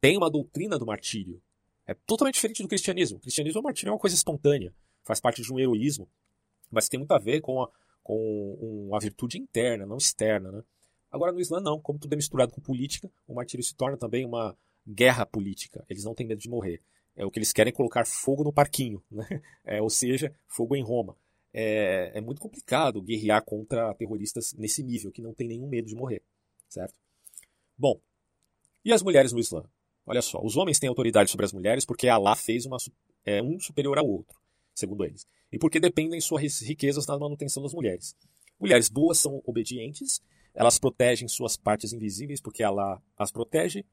têm 0.00 0.16
uma 0.16 0.30
doutrina 0.30 0.78
do 0.78 0.86
martírio. 0.86 1.40
É 1.88 1.94
totalmente 1.94 2.34
diferente 2.34 2.62
do 2.62 2.68
cristianismo. 2.68 3.16
O 3.16 3.20
cristianismo, 3.20 3.60
o 3.60 3.64
martírio 3.64 3.88
é 3.88 3.92
uma 3.92 3.98
coisa 3.98 4.14
espontânea, 4.14 4.74
faz 5.02 5.20
parte 5.20 5.40
de 5.40 5.50
um 5.50 5.58
heroísmo, 5.58 6.06
mas 6.70 6.86
tem 6.86 6.98
muito 6.98 7.12
a 7.12 7.18
ver 7.18 7.40
com, 7.40 7.62
a, 7.62 7.70
com 8.04 8.86
uma 8.88 9.00
virtude 9.00 9.38
interna, 9.38 9.86
não 9.86 9.96
externa. 9.96 10.52
Né? 10.52 10.62
Agora, 11.10 11.32
no 11.32 11.40
Islã, 11.40 11.60
não. 11.60 11.80
Como 11.80 11.98
tudo 11.98 12.12
é 12.12 12.16
misturado 12.16 12.52
com 12.52 12.60
política, 12.60 13.10
o 13.26 13.34
martírio 13.34 13.64
se 13.64 13.74
torna 13.74 13.96
também 13.96 14.26
uma 14.26 14.54
guerra 14.86 15.24
política. 15.24 15.82
Eles 15.88 16.04
não 16.04 16.14
têm 16.14 16.26
medo 16.26 16.42
de 16.42 16.50
morrer. 16.50 16.82
É 17.16 17.24
o 17.24 17.30
que 17.30 17.38
eles 17.38 17.54
querem 17.54 17.72
colocar 17.72 18.06
fogo 18.06 18.44
no 18.44 18.52
parquinho, 18.52 19.02
né? 19.10 19.26
É, 19.64 19.80
ou 19.80 19.88
seja, 19.88 20.34
fogo 20.46 20.76
em 20.76 20.82
Roma. 20.82 21.16
É, 21.54 22.12
é 22.14 22.20
muito 22.20 22.40
complicado 22.40 23.00
guerrear 23.00 23.42
contra 23.42 23.94
terroristas 23.94 24.52
nesse 24.52 24.82
nível, 24.82 25.10
que 25.10 25.22
não 25.22 25.32
tem 25.32 25.48
nenhum 25.48 25.66
medo 25.66 25.88
de 25.88 25.94
morrer, 25.94 26.22
certo? 26.68 26.94
Bom, 27.76 27.98
e 28.84 28.92
as 28.92 29.02
mulheres 29.02 29.32
no 29.32 29.40
Islã? 29.40 29.64
Olha 30.08 30.22
só, 30.22 30.40
os 30.42 30.56
homens 30.56 30.78
têm 30.78 30.88
autoridade 30.88 31.30
sobre 31.30 31.44
as 31.44 31.52
mulheres 31.52 31.84
porque 31.84 32.08
Allah 32.08 32.34
fez 32.34 32.64
uma, 32.64 32.78
é, 33.26 33.42
um 33.42 33.60
superior 33.60 33.98
ao 33.98 34.08
outro, 34.08 34.40
segundo 34.74 35.04
eles. 35.04 35.26
E 35.52 35.58
porque 35.58 35.78
dependem 35.78 36.18
suas 36.18 36.62
riquezas 36.62 37.06
na 37.06 37.18
manutenção 37.18 37.62
das 37.62 37.74
mulheres. 37.74 38.16
Mulheres 38.58 38.88
boas 38.88 39.18
são 39.18 39.42
obedientes, 39.44 40.22
elas 40.54 40.78
protegem 40.78 41.28
suas 41.28 41.58
partes 41.58 41.92
invisíveis 41.92 42.40
porque 42.40 42.62
Allah 42.62 43.02
as 43.18 43.30
protege. 43.30 43.84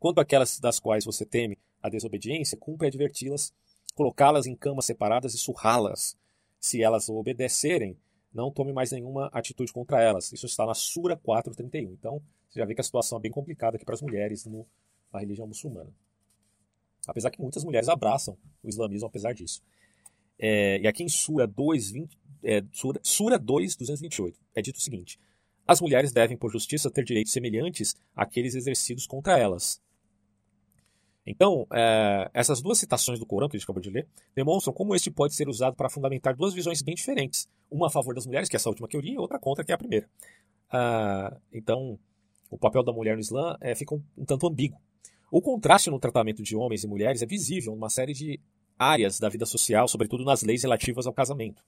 Quanto 0.00 0.20
àquelas 0.20 0.58
das 0.58 0.80
quais 0.80 1.04
você 1.04 1.24
teme 1.24 1.56
a 1.80 1.88
desobediência, 1.88 2.58
cumpre 2.58 2.88
adverti-las, 2.88 3.54
colocá-las 3.94 4.46
em 4.46 4.56
camas 4.56 4.86
separadas 4.86 5.32
e 5.32 5.38
surrá-las. 5.38 6.16
Se 6.58 6.82
elas 6.82 7.08
obedecerem, 7.08 7.96
não 8.34 8.50
tome 8.50 8.72
mais 8.72 8.90
nenhuma 8.90 9.26
atitude 9.32 9.72
contra 9.72 10.02
elas. 10.02 10.32
Isso 10.32 10.46
está 10.46 10.66
na 10.66 10.74
Sura 10.74 11.16
431. 11.16 11.92
Então, 11.92 12.20
você 12.48 12.58
já 12.58 12.66
vê 12.66 12.74
que 12.74 12.80
a 12.80 12.84
situação 12.84 13.18
é 13.18 13.20
bem 13.20 13.30
complicada 13.30 13.76
aqui 13.76 13.84
para 13.84 13.94
as 13.94 14.02
mulheres 14.02 14.44
no 14.44 14.66
a 15.12 15.20
religião 15.20 15.46
muçulmana. 15.46 15.92
Apesar 17.06 17.30
que 17.30 17.40
muitas 17.40 17.64
mulheres 17.64 17.88
abraçam 17.88 18.36
o 18.62 18.68
islamismo 18.68 19.06
apesar 19.06 19.32
disso. 19.32 19.62
É, 20.38 20.80
e 20.80 20.86
aqui 20.86 21.02
em 21.02 21.08
Sura 21.08 21.46
2, 21.46 21.90
20, 21.90 22.18
é, 22.42 22.62
Sura, 22.72 23.00
Sura 23.02 23.38
2, 23.38 23.76
228, 23.76 24.38
é 24.54 24.62
dito 24.62 24.76
o 24.76 24.80
seguinte: 24.80 25.20
As 25.66 25.80
mulheres 25.80 26.12
devem, 26.12 26.36
por 26.36 26.50
justiça, 26.50 26.90
ter 26.90 27.04
direitos 27.04 27.32
semelhantes 27.32 27.94
àqueles 28.14 28.54
exercidos 28.54 29.06
contra 29.06 29.38
elas. 29.38 29.80
Então, 31.26 31.66
é, 31.72 32.30
essas 32.32 32.62
duas 32.62 32.78
citações 32.78 33.18
do 33.18 33.26
Corão 33.26 33.48
que 33.48 33.56
a 33.56 33.58
gente 33.58 33.64
acabou 33.64 33.82
de 33.82 33.90
ler 33.90 34.08
demonstram 34.34 34.72
como 34.72 34.94
este 34.94 35.10
pode 35.10 35.34
ser 35.34 35.48
usado 35.48 35.76
para 35.76 35.90
fundamentar 35.90 36.34
duas 36.34 36.54
visões 36.54 36.80
bem 36.80 36.94
diferentes. 36.94 37.48
Uma 37.70 37.88
a 37.88 37.90
favor 37.90 38.14
das 38.14 38.26
mulheres, 38.26 38.48
que 38.48 38.56
é 38.56 38.58
essa 38.58 38.68
última 38.68 38.88
que 38.88 38.96
eu 38.96 39.00
li, 39.00 39.12
e 39.12 39.18
outra 39.18 39.38
contra, 39.38 39.64
que 39.64 39.70
é 39.70 39.74
a 39.74 39.78
primeira. 39.78 40.08
Ah, 40.70 41.36
então, 41.52 41.98
o 42.50 42.58
papel 42.58 42.82
da 42.82 42.92
mulher 42.92 43.14
no 43.14 43.20
Islã 43.20 43.56
é, 43.60 43.74
fica 43.74 43.94
um, 43.94 44.02
um 44.16 44.24
tanto 44.24 44.46
ambíguo. 44.46 44.80
O 45.30 45.40
contraste 45.40 45.90
no 45.90 46.00
tratamento 46.00 46.42
de 46.42 46.56
homens 46.56 46.82
e 46.82 46.88
mulheres 46.88 47.22
é 47.22 47.26
visível 47.26 47.72
numa 47.74 47.88
série 47.88 48.12
de 48.12 48.40
áreas 48.78 49.20
da 49.20 49.28
vida 49.28 49.46
social, 49.46 49.86
sobretudo 49.86 50.24
nas 50.24 50.42
leis 50.42 50.62
relativas 50.62 51.06
ao 51.06 51.12
casamento. 51.12 51.62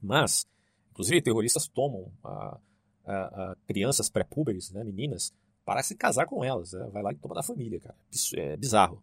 Mas, 0.00 0.46
inclusive, 0.90 1.20
terroristas 1.20 1.68
tomam 1.68 2.10
a, 2.24 2.58
a, 3.04 3.12
a 3.12 3.56
crianças 3.66 4.08
pré-púberes, 4.08 4.70
né, 4.70 4.84
meninas, 4.84 5.34
para 5.64 5.82
se 5.82 5.94
casar 5.94 6.26
com 6.26 6.42
elas. 6.42 6.72
Né? 6.72 6.88
Vai 6.92 7.02
lá 7.02 7.12
e 7.12 7.16
toma 7.16 7.34
da 7.34 7.42
família, 7.42 7.78
cara. 7.78 7.96
É 8.36 8.56
bizarro. 8.56 9.02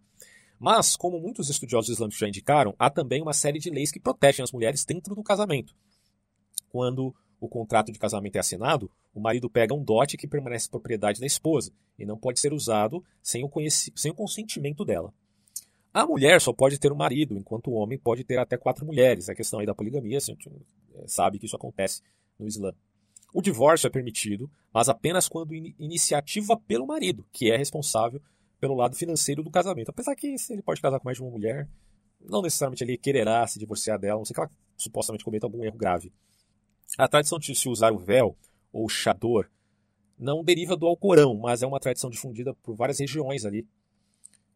Mas, 0.58 0.96
como 0.96 1.20
muitos 1.20 1.50
estudiosos 1.50 1.92
islâmicos 1.92 2.20
já 2.20 2.28
indicaram, 2.28 2.74
há 2.80 2.90
também 2.90 3.22
uma 3.22 3.34
série 3.34 3.60
de 3.60 3.70
leis 3.70 3.92
que 3.92 4.00
protegem 4.00 4.42
as 4.42 4.52
mulheres 4.52 4.86
dentro 4.86 5.14
do 5.14 5.22
casamento. 5.22 5.76
Quando 6.70 7.14
o 7.40 7.48
contrato 7.48 7.92
de 7.92 8.00
casamento 8.00 8.36
é 8.36 8.40
assinado, 8.40 8.90
o 9.14 9.20
marido 9.20 9.50
pega 9.50 9.74
um 9.74 9.84
dote 9.84 10.18
que 10.18 10.28
permanece 10.28 10.70
propriedade 10.70 11.20
da 11.20 11.26
esposa 11.26 11.72
e 11.98 12.06
não 12.06 12.18
pode 12.18 12.40
ser 12.40 12.54
usado 12.54 13.04
sem 13.22 13.44
o, 13.44 13.52
sem 13.96 14.12
o 14.12 14.16
consentimento 14.16 14.84
dela. 14.84 15.14
A 15.94 16.06
mulher 16.06 16.42
só 16.42 16.52
pode 16.52 16.78
ter 16.78 16.92
um 16.92 16.96
marido, 16.98 17.38
enquanto 17.38 17.70
o 17.70 17.76
homem 17.76 17.98
pode 17.98 18.24
ter 18.26 18.38
até 18.38 18.58
quatro 18.58 18.86
mulheres. 18.86 19.30
A 19.30 19.36
questão 19.36 19.60
aí 19.60 19.66
da 19.66 19.74
poligamia, 19.74 20.18
a 20.18 20.22
gente 20.22 20.52
é, 20.94 21.08
sabe 21.08 21.40
que 21.40 21.46
isso 21.46 21.56
acontece 21.56 22.02
no 22.38 22.46
Islã. 22.46 22.74
O 23.34 23.42
divórcio 23.42 23.88
é 23.88 23.90
permitido, 23.90 24.52
mas 24.74 24.90
apenas 24.90 25.30
quando 25.30 25.54
in 25.54 25.74
iniciativa 25.80 26.58
pelo 26.58 26.86
marido, 26.86 27.26
que 27.32 27.52
é 27.52 27.58
responsável 27.58 28.22
pelo 28.60 28.76
lado 28.76 28.96
financeiro 28.96 29.44
do 29.44 29.50
casamento. 29.50 29.90
Apesar 29.90 30.16
que 30.16 30.38
se 30.38 30.54
ele 30.54 30.62
pode 30.62 30.82
casar 30.82 31.00
com 31.00 31.06
mais 31.06 31.18
de 31.18 31.24
uma 31.24 31.32
mulher, 31.32 31.70
não 32.20 32.42
necessariamente 32.42 32.84
ele 32.84 32.98
quererá 32.98 33.46
se 33.48 33.60
divorciar 33.60 34.00
dela, 34.00 34.18
não 34.18 34.26
sei 34.26 34.34
que 34.34 34.42
ela 34.42 34.52
supostamente 34.76 35.24
cometa 35.24 35.46
algum 35.46 35.64
erro 35.64 35.78
grave. 35.78 36.12
A 36.98 37.08
tradição 37.08 37.38
de 37.38 37.54
se 37.56 37.68
usar 37.68 37.92
o 37.92 37.98
véu, 37.98 38.38
ou 38.72 38.88
chador, 38.88 39.50
não 40.18 40.44
deriva 40.44 40.78
do 40.78 40.86
Alcorão, 40.86 41.36
mas 41.36 41.62
é 41.62 41.68
uma 41.68 41.80
tradição 41.80 42.10
difundida 42.10 42.54
por 42.56 42.76
várias 42.76 43.00
regiões 43.00 43.46
ali 43.46 43.68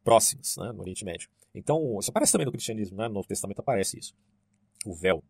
próximas, 0.03 0.56
né, 0.57 0.72
no 0.72 0.81
Oriente 0.81 1.03
Médio. 1.03 1.30
Então, 1.53 1.99
isso 1.99 2.10
aparece 2.10 2.31
também 2.31 2.45
no 2.45 2.51
cristianismo, 2.51 2.97
né? 2.97 3.07
no 3.07 3.15
Novo 3.15 3.27
Testamento 3.27 3.60
aparece 3.60 3.99
isso. 3.99 4.14
O 4.85 4.93
véu. 4.93 5.23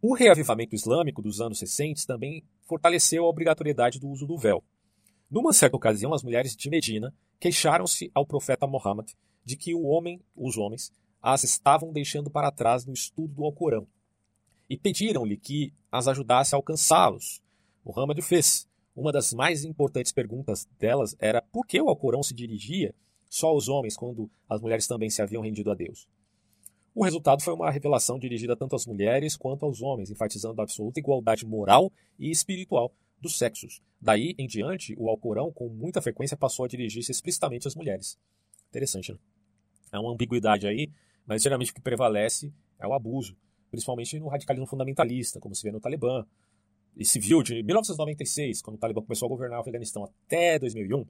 O 0.00 0.14
reavivamento 0.14 0.74
islâmico 0.74 1.20
dos 1.20 1.40
anos 1.40 1.60
recentes 1.60 2.06
também 2.06 2.44
fortaleceu 2.62 3.24
a 3.24 3.28
obrigatoriedade 3.28 3.98
do 3.98 4.08
uso 4.08 4.26
do 4.26 4.38
véu. 4.38 4.62
Numa 5.30 5.52
certa 5.52 5.76
ocasião, 5.76 6.14
as 6.14 6.22
mulheres 6.22 6.54
de 6.56 6.70
Medina 6.70 7.12
queixaram-se 7.40 8.10
ao 8.14 8.24
profeta 8.24 8.66
Muhammad 8.66 9.10
de 9.44 9.56
que 9.56 9.74
o 9.74 9.82
homem, 9.82 10.22
os 10.34 10.56
homens, 10.56 10.92
as 11.20 11.42
estavam 11.42 11.92
deixando 11.92 12.30
para 12.30 12.52
trás 12.52 12.86
no 12.86 12.92
estudo 12.92 13.34
do 13.34 13.44
Alcorão 13.44 13.86
e 14.68 14.76
pediram-lhe 14.76 15.36
que 15.36 15.72
as 15.90 16.08
ajudasse 16.08 16.54
a 16.54 16.58
alcançá-los. 16.58 17.42
Muhammad 17.84 18.18
o 18.18 18.22
fez. 18.22 18.68
Uma 18.96 19.10
das 19.10 19.32
mais 19.32 19.64
importantes 19.64 20.12
perguntas 20.12 20.68
delas 20.78 21.16
era 21.18 21.42
por 21.42 21.66
que 21.66 21.80
o 21.80 21.88
Alcorão 21.88 22.22
se 22.22 22.32
dirigia 22.32 22.94
só 23.28 23.48
aos 23.48 23.68
homens 23.68 23.96
quando 23.96 24.30
as 24.48 24.60
mulheres 24.60 24.86
também 24.86 25.10
se 25.10 25.20
haviam 25.20 25.42
rendido 25.42 25.70
a 25.70 25.74
Deus. 25.74 26.08
O 26.94 27.02
resultado 27.02 27.42
foi 27.42 27.52
uma 27.52 27.70
revelação 27.72 28.20
dirigida 28.20 28.54
tanto 28.54 28.76
às 28.76 28.86
mulheres 28.86 29.36
quanto 29.36 29.64
aos 29.64 29.82
homens, 29.82 30.10
enfatizando 30.10 30.60
a 30.60 30.64
absoluta 30.64 31.00
igualdade 31.00 31.44
moral 31.44 31.92
e 32.16 32.30
espiritual 32.30 32.94
dos 33.20 33.36
sexos. 33.36 33.82
Daí 34.00 34.34
em 34.38 34.46
diante, 34.46 34.94
o 34.96 35.08
Alcorão, 35.08 35.50
com 35.50 35.68
muita 35.68 36.00
frequência, 36.00 36.36
passou 36.36 36.64
a 36.64 36.68
dirigir-se 36.68 37.10
explicitamente 37.10 37.66
às 37.66 37.74
mulheres. 37.74 38.16
Interessante, 38.68 39.12
né? 39.12 39.18
É 39.92 39.98
uma 39.98 40.12
ambiguidade 40.12 40.68
aí, 40.68 40.88
mas 41.26 41.42
geralmente 41.42 41.72
o 41.72 41.74
que 41.74 41.80
prevalece 41.80 42.52
é 42.78 42.86
o 42.86 42.92
abuso, 42.92 43.36
principalmente 43.74 44.18
no 44.18 44.28
radicalismo 44.28 44.66
fundamentalista, 44.66 45.40
como 45.40 45.54
se 45.54 45.62
vê 45.62 45.70
no 45.70 45.80
Talibã. 45.80 46.24
E 46.96 47.04
se 47.04 47.18
viu 47.18 47.42
de 47.42 47.62
1996, 47.62 48.62
quando 48.62 48.76
o 48.76 48.78
Talibã 48.78 49.02
começou 49.02 49.26
a 49.26 49.28
governar 49.28 49.58
o 49.58 49.62
Afeganistão, 49.62 50.04
até 50.04 50.58
2001, 50.58 51.04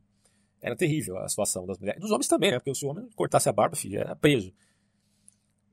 era 0.61 0.75
terrível 0.75 1.19
a 1.19 1.29
situação 1.29 1.67
das 1.67 1.79
mulheres. 1.79 2.01
Dos 2.01 2.11
homens 2.11 2.27
também, 2.27 2.51
né? 2.51 2.59
Porque 2.59 2.75
se 2.75 2.87
o 2.87 2.89
homem 2.89 3.07
cortasse 3.15 3.49
a 3.49 3.53
barba, 3.53 3.77
filho, 3.77 4.01
era 4.01 4.17
preso. 4.17 4.53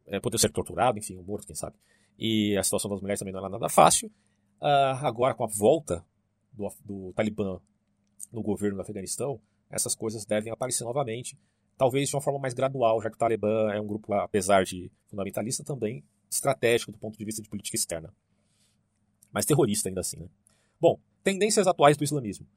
É, 0.06 0.20
poderia 0.20 0.42
ser 0.42 0.52
torturado, 0.52 1.00
enfim, 1.00 1.16
morto, 1.22 1.48
quem 1.48 1.56
sabe. 1.56 1.78
E 2.20 2.58
a 2.58 2.64
situação 2.64 2.92
das 2.92 3.00
mulheres 3.00 3.20
também 3.20 3.34
não 3.34 3.40
era 3.40 3.50
nada 3.50 3.70
fácil. 3.70 4.10
Uh, 4.62 5.00
agora, 5.02 5.34
com 5.34 5.46
a 5.46 5.48
volta 5.48 6.06
do, 6.52 6.68
do 6.84 7.14
Talibã 7.14 7.60
no 8.32 8.44
governo 8.44 8.76
do 8.76 8.82
Afeganistão, 8.82 9.40
essas 9.70 9.96
coisas 9.96 10.26
devem 10.26 10.52
aparecer 10.52 10.84
novamente 10.84 11.38
talvez 11.82 12.10
de 12.10 12.16
uma 12.16 12.22
forma 12.22 12.38
mais 12.38 12.54
gradual, 12.54 13.02
já 13.02 13.10
que 13.10 13.16
o 13.16 13.18
Talibã 13.18 13.72
é 13.72 13.82
um 13.82 13.88
grupo, 13.88 14.14
apesar 14.14 14.64
de 14.64 14.92
fundamentalista, 15.08 15.64
também 15.64 16.04
estratégico 16.32 16.92
do 16.92 16.98
ponto 16.98 17.18
de 17.18 17.26
vista 17.26 17.42
de 17.42 17.50
política 17.50 17.76
externa. 17.76 18.14
Mas 19.32 19.46
terrorista 19.46 19.90
ainda 19.90 20.02
assim. 20.02 20.18
Né? 20.18 20.30
Bom, 20.80 21.00
tendências 21.24 21.68
atuais 21.68 21.98
do 21.98 22.04
islamismo. 22.04 22.48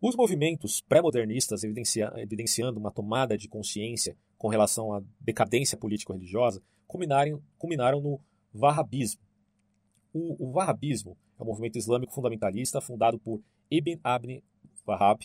Os 0.00 0.14
movimentos 0.14 0.80
pré-modernistas 0.82 1.64
evidencia, 1.64 2.12
evidenciando 2.16 2.78
uma 2.78 2.90
tomada 2.90 3.36
de 3.36 3.48
consciência 3.48 4.16
com 4.36 4.48
relação 4.48 4.92
à 4.92 5.02
decadência 5.20 5.78
político-religiosa 5.78 6.62
culminaram, 6.86 7.42
culminaram 7.58 8.00
no 8.00 8.20
Wahhabismo. 8.54 9.20
O, 10.12 10.46
o 10.46 10.52
Wahhabismo 10.52 11.16
é 11.38 11.42
um 11.42 11.46
movimento 11.46 11.76
islâmico 11.76 12.12
fundamentalista 12.12 12.80
fundado 12.80 13.18
por 13.18 13.42
Ibn 13.70 13.98
Abd 14.04 14.44
Wahhab 14.86 15.24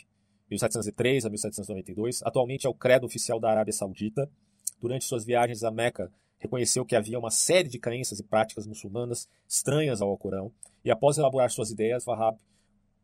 1703 0.49 1.25
a 1.25 1.29
1792. 1.29 2.23
Atualmente 2.23 2.65
é 2.65 2.69
o 2.69 2.73
credo 2.73 3.05
oficial 3.05 3.39
da 3.39 3.51
Arábia 3.51 3.73
Saudita. 3.73 4.29
Durante 4.81 5.05
suas 5.05 5.25
viagens 5.25 5.63
a 5.63 5.71
Meca, 5.71 6.11
reconheceu 6.39 6.85
que 6.85 6.95
havia 6.95 7.19
uma 7.19 7.29
série 7.29 7.67
de 7.67 7.77
crenças 7.77 8.19
e 8.19 8.23
práticas 8.23 8.65
muçulmanas 8.65 9.27
estranhas 9.47 10.01
ao 10.01 10.09
Alcorão, 10.09 10.51
e 10.83 10.89
após 10.89 11.17
elaborar 11.17 11.51
suas 11.51 11.69
ideias, 11.69 12.05
Wahhab 12.07 12.37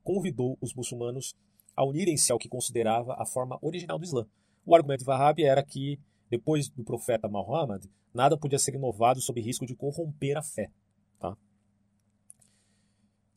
convidou 0.04 0.58
os 0.62 0.74
muçulmanos 0.74 1.36
a 1.76 1.84
unirem-se 1.84 2.32
ao 2.32 2.40
que 2.40 2.48
considerava 2.48 3.16
a 3.20 3.26
forma 3.26 3.60
original 3.62 4.00
do 4.00 4.06
Islã. 4.06 4.26
O 4.66 4.74
argumento 4.74 5.04
de 5.04 5.10
Wahhab 5.10 5.44
era 5.44 5.62
que, 5.62 6.00
depois 6.30 6.70
do 6.70 6.84
profeta 6.84 7.28
Muhammad, 7.28 7.84
nada 8.14 8.38
podia 8.38 8.58
ser 8.58 8.74
inovado 8.74 9.20
sob 9.20 9.42
risco 9.42 9.66
de 9.66 9.76
corromper 9.76 10.38
a 10.38 10.42
fé. 10.42 10.72
Tá? 11.20 11.36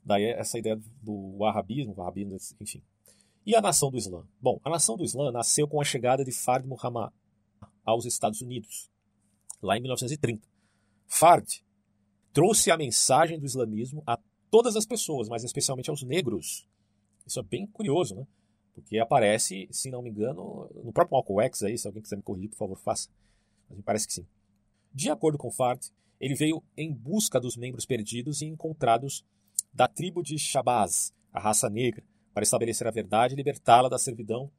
Daí 0.04 0.24
essa 0.24 0.58
ideia 0.58 0.80
do 1.02 1.36
wahhabismo, 1.38 1.94
wahhabismo 1.96 2.36
enfim. 2.60 2.82
E 3.44 3.56
a 3.56 3.60
nação 3.60 3.90
do 3.90 3.98
Islã? 3.98 4.24
Bom, 4.40 4.60
a 4.62 4.70
nação 4.70 4.96
do 4.96 5.04
Islã 5.04 5.32
nasceu 5.32 5.66
com 5.66 5.80
a 5.80 5.84
chegada 5.84 6.24
de 6.24 6.30
Fard 6.30 6.66
Muhammad 6.66 7.12
aos 7.84 8.04
Estados 8.04 8.40
Unidos, 8.40 8.90
lá 9.62 9.76
em 9.76 9.80
1930. 9.80 10.46
Fard 11.06 11.64
trouxe 12.32 12.70
a 12.70 12.76
mensagem 12.76 13.38
do 13.38 13.46
islamismo 13.46 14.02
a 14.06 14.18
todas 14.50 14.76
as 14.76 14.86
pessoas, 14.86 15.28
mas 15.28 15.44
especialmente 15.44 15.90
aos 15.90 16.02
negros. 16.02 16.66
Isso 17.26 17.40
é 17.40 17.42
bem 17.42 17.66
curioso, 17.66 18.14
né? 18.14 18.26
Porque 18.74 18.98
aparece, 18.98 19.68
se 19.70 19.90
não 19.90 20.02
me 20.02 20.10
engano, 20.10 20.70
no 20.84 20.92
próprio 20.92 21.16
Malcolm 21.16 21.44
X 21.46 21.62
aí, 21.64 21.76
se 21.76 21.86
alguém 21.86 22.02
quiser 22.02 22.16
me 22.16 22.22
corrigir, 22.22 22.50
por 22.50 22.56
favor, 22.56 22.78
faça. 22.78 23.08
Mas 23.68 23.76
me 23.76 23.82
parece 23.82 24.06
que 24.06 24.12
sim. 24.12 24.26
De 24.92 25.10
acordo 25.10 25.36
com 25.36 25.50
Fard, 25.50 25.80
ele 26.20 26.34
veio 26.34 26.62
em 26.76 26.92
busca 26.92 27.40
dos 27.40 27.56
membros 27.56 27.84
perdidos 27.84 28.40
e 28.40 28.46
encontrados 28.46 29.24
da 29.72 29.88
tribo 29.88 30.22
de 30.22 30.38
Shabazz, 30.38 31.12
a 31.32 31.40
raça 31.40 31.68
negra, 31.68 32.04
para 32.32 32.42
estabelecer 32.42 32.86
a 32.86 32.90
verdade 32.90 33.34
e 33.34 33.36
libertá-la 33.36 33.88
da 33.88 33.98
servidão 33.98 34.50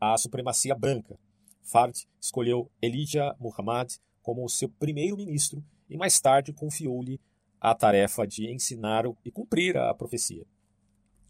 à 0.00 0.16
supremacia 0.18 0.74
branca. 0.74 1.18
Fard 1.64 2.06
escolheu 2.20 2.70
Elijah 2.80 3.34
Muhammad 3.40 3.94
como 4.22 4.48
seu 4.48 4.68
primeiro-ministro 4.68 5.64
e 5.88 5.96
mais 5.96 6.20
tarde 6.20 6.52
confiou-lhe 6.52 7.20
a 7.60 7.74
tarefa 7.74 8.26
de 8.26 8.52
ensinar 8.52 9.04
e 9.24 9.30
cumprir 9.30 9.76
a 9.76 9.92
profecia. 9.94 10.44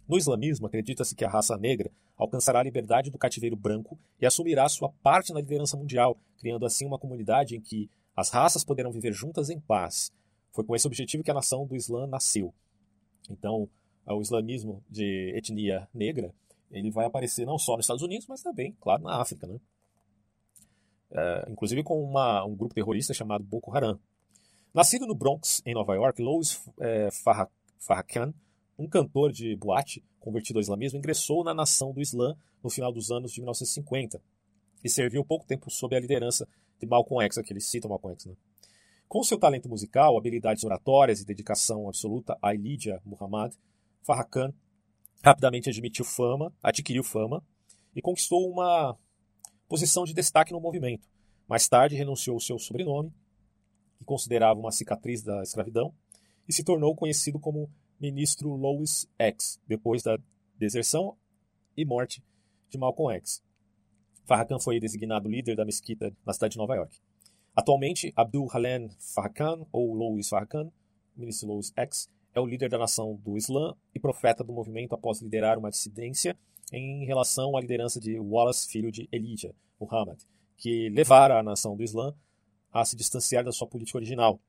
No 0.06 0.18
islamismo, 0.18 0.66
acredita-se 0.66 1.14
que 1.14 1.24
a 1.24 1.30
raça 1.30 1.56
negra 1.56 1.90
alcançará 2.16 2.60
a 2.60 2.62
liberdade 2.62 3.10
do 3.10 3.18
cativeiro 3.18 3.56
branco 3.56 3.98
e 4.20 4.26
assumirá 4.26 4.68
sua 4.68 4.90
parte 5.02 5.32
na 5.32 5.40
liderança 5.40 5.76
mundial, 5.76 6.18
criando 6.38 6.66
assim 6.66 6.86
uma 6.86 6.98
comunidade 6.98 7.56
em 7.56 7.60
que 7.60 7.90
as 8.16 8.30
raças 8.30 8.64
poderão 8.64 8.92
viver 8.92 9.12
juntas 9.12 9.50
em 9.50 9.58
paz. 9.58 10.12
Foi 10.52 10.64
com 10.64 10.76
esse 10.76 10.86
objetivo 10.86 11.24
que 11.24 11.30
a 11.30 11.34
nação 11.34 11.66
do 11.66 11.74
Islã 11.74 12.06
nasceu. 12.06 12.54
Então, 13.30 13.68
o 14.06 14.20
islamismo 14.20 14.84
de 14.88 15.32
etnia 15.36 15.88
negra, 15.92 16.34
ele 16.70 16.90
vai 16.90 17.06
aparecer 17.06 17.46
não 17.46 17.58
só 17.58 17.76
nos 17.76 17.84
Estados 17.84 18.02
Unidos, 18.02 18.26
mas 18.28 18.42
também, 18.42 18.76
claro, 18.80 19.02
na 19.02 19.20
África. 19.20 19.46
Né? 19.46 19.58
É, 21.10 21.46
inclusive 21.48 21.82
com 21.82 22.02
uma, 22.02 22.44
um 22.44 22.54
grupo 22.54 22.74
terrorista 22.74 23.14
chamado 23.14 23.44
Boko 23.44 23.74
Haram. 23.76 23.98
Nascido 24.72 25.06
no 25.06 25.14
Bronx, 25.14 25.62
em 25.64 25.74
Nova 25.74 25.94
York, 25.94 26.20
Louis 26.20 26.60
é, 26.80 27.08
Farrakhan, 27.78 28.34
um 28.78 28.88
cantor 28.88 29.30
de 29.30 29.54
boate 29.56 30.02
convertido 30.18 30.58
ao 30.58 30.62
islamismo, 30.62 30.98
ingressou 30.98 31.44
na 31.44 31.54
nação 31.54 31.92
do 31.92 32.00
Islã 32.00 32.36
no 32.62 32.70
final 32.70 32.92
dos 32.92 33.10
anos 33.10 33.32
de 33.32 33.40
1950 33.40 34.20
e 34.82 34.88
serviu 34.88 35.24
pouco 35.24 35.46
tempo 35.46 35.70
sob 35.70 35.94
a 35.94 36.00
liderança 36.00 36.48
de 36.80 36.86
Malcolm 36.86 37.24
X, 37.24 37.38
aqui 37.38 37.52
ele 37.52 37.60
cita 37.60 37.88
Malcolm 37.88 38.14
X. 38.14 38.26
Né? 38.26 38.34
Com 39.08 39.22
seu 39.22 39.38
talento 39.38 39.68
musical, 39.68 40.18
habilidades 40.18 40.64
oratórias 40.64 41.20
e 41.20 41.26
dedicação 41.26 41.88
absoluta 41.88 42.36
a 42.42 42.54
Elijah 42.54 43.00
Muhammad, 43.04 43.54
Farrakhan 44.02 44.52
rapidamente 45.22 45.70
admitiu 45.70 46.04
fama, 46.04 46.52
adquiriu 46.62 47.04
fama 47.04 47.42
e 47.94 48.02
conquistou 48.02 48.50
uma 48.50 48.96
posição 49.74 50.04
de 50.04 50.14
destaque 50.14 50.52
no 50.52 50.60
movimento. 50.60 51.08
Mais 51.48 51.66
tarde 51.68 51.96
renunciou 51.96 52.36
ao 52.36 52.40
seu 52.40 52.60
sobrenome, 52.60 53.12
que 53.98 54.04
considerava 54.04 54.60
uma 54.60 54.70
cicatriz 54.70 55.20
da 55.20 55.42
escravidão, 55.42 55.92
e 56.48 56.52
se 56.52 56.62
tornou 56.62 56.94
conhecido 56.94 57.40
como 57.40 57.68
ministro 57.98 58.50
Louis 58.50 59.08
X, 59.18 59.60
depois 59.66 60.00
da 60.00 60.16
deserção 60.56 61.16
e 61.76 61.84
morte 61.84 62.22
de 62.70 62.78
Malcolm 62.78 63.16
X. 63.16 63.42
Farrakhan 64.24 64.60
foi 64.60 64.78
designado 64.78 65.28
líder 65.28 65.56
da 65.56 65.64
mesquita 65.64 66.16
na 66.24 66.32
cidade 66.32 66.52
de 66.52 66.58
Nova 66.58 66.76
York. 66.76 66.96
Atualmente, 67.52 68.12
Abdul 68.14 68.48
Halen 68.52 68.90
Farrakhan, 69.12 69.66
ou 69.72 69.92
Louis 69.92 70.28
Farrakhan, 70.28 70.70
ministro 71.16 71.48
Louis 71.48 71.72
X, 71.74 72.08
é 72.32 72.38
o 72.38 72.46
líder 72.46 72.70
da 72.70 72.78
nação 72.78 73.16
do 73.16 73.36
Islã 73.36 73.74
e 73.92 73.98
profeta 73.98 74.44
do 74.44 74.52
movimento 74.52 74.94
após 74.94 75.20
liderar 75.20 75.58
uma 75.58 75.70
dissidência 75.70 76.38
em 76.72 77.04
relação 77.04 77.56
à 77.56 77.60
liderança 77.60 78.00
de 78.00 78.18
Wallace, 78.18 78.68
filho 78.68 78.90
de 78.90 79.08
Elijah 79.12 79.54
Muhammad, 79.80 80.18
que 80.56 80.88
levara 80.90 81.38
a 81.38 81.42
nação 81.42 81.76
do 81.76 81.82
Islã 81.82 82.14
a 82.72 82.84
se 82.84 82.96
distanciar 82.96 83.44
da 83.44 83.52
sua 83.52 83.66
política 83.66 83.98
original, 83.98 84.40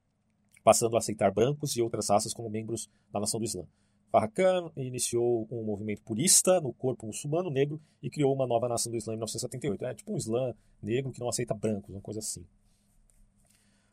passando 0.64 0.96
a 0.96 1.00
aceitar 1.00 1.32
brancos 1.32 1.76
e 1.76 1.82
outras 1.82 2.10
raças 2.10 2.34
como 2.34 2.50
membros 2.50 2.90
da 3.12 3.20
nação 3.20 3.40
do 3.40 3.46
Islã. 3.46 3.66
Farrakhan 4.12 4.72
iniciou 4.78 5.48
um 5.52 5.64
movimento 5.64 6.02
purista 6.02 6.62
no 6.62 6.72
corpo 6.72 7.06
muçulmano 7.06 7.50
negro 7.50 7.82
e 8.02 8.10
criou 8.10 8.34
uma 8.34 8.48
nova 8.48 8.70
nação 8.70 8.92
do 8.92 8.98
Islã 8.98 9.14
em 9.14 9.18
1978. 9.18 9.86
É 9.86 9.94
tipo 9.94 10.14
um 10.14 10.18
Islã 10.18 10.54
negro 10.82 11.12
que 11.12 11.20
não 11.20 11.28
aceita 11.28 11.54
brancos, 11.54 11.94
uma 11.94 12.02
coisa 12.02 12.20
assim. 12.20 12.46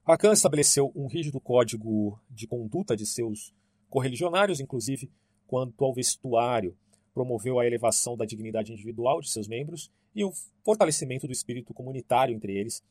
Farrakhan 0.04 0.32
estabeleceu 0.32 0.92
um 0.94 1.06
rígido 1.06 1.40
código 1.40 2.20
de 2.30 2.46
conduta 2.46 2.96
de 2.96 3.04
seus 3.04 3.52
correligionários, 3.90 4.60
inclusive 4.60 5.10
quanto 5.46 5.84
ao 5.84 5.92
vestuário, 5.92 6.76
promoveu 7.14 7.58
a 7.58 7.66
elevação 7.66 8.16
da 8.16 8.24
dignidade 8.24 8.72
individual 8.72 9.20
de 9.20 9.30
seus 9.30 9.46
membros 9.46 9.90
e 10.14 10.24
o 10.24 10.32
fortalecimento 10.64 11.26
do 11.26 11.32
espírito 11.32 11.74
comunitário 11.74 12.34
entre 12.34 12.56
eles, 12.56 12.82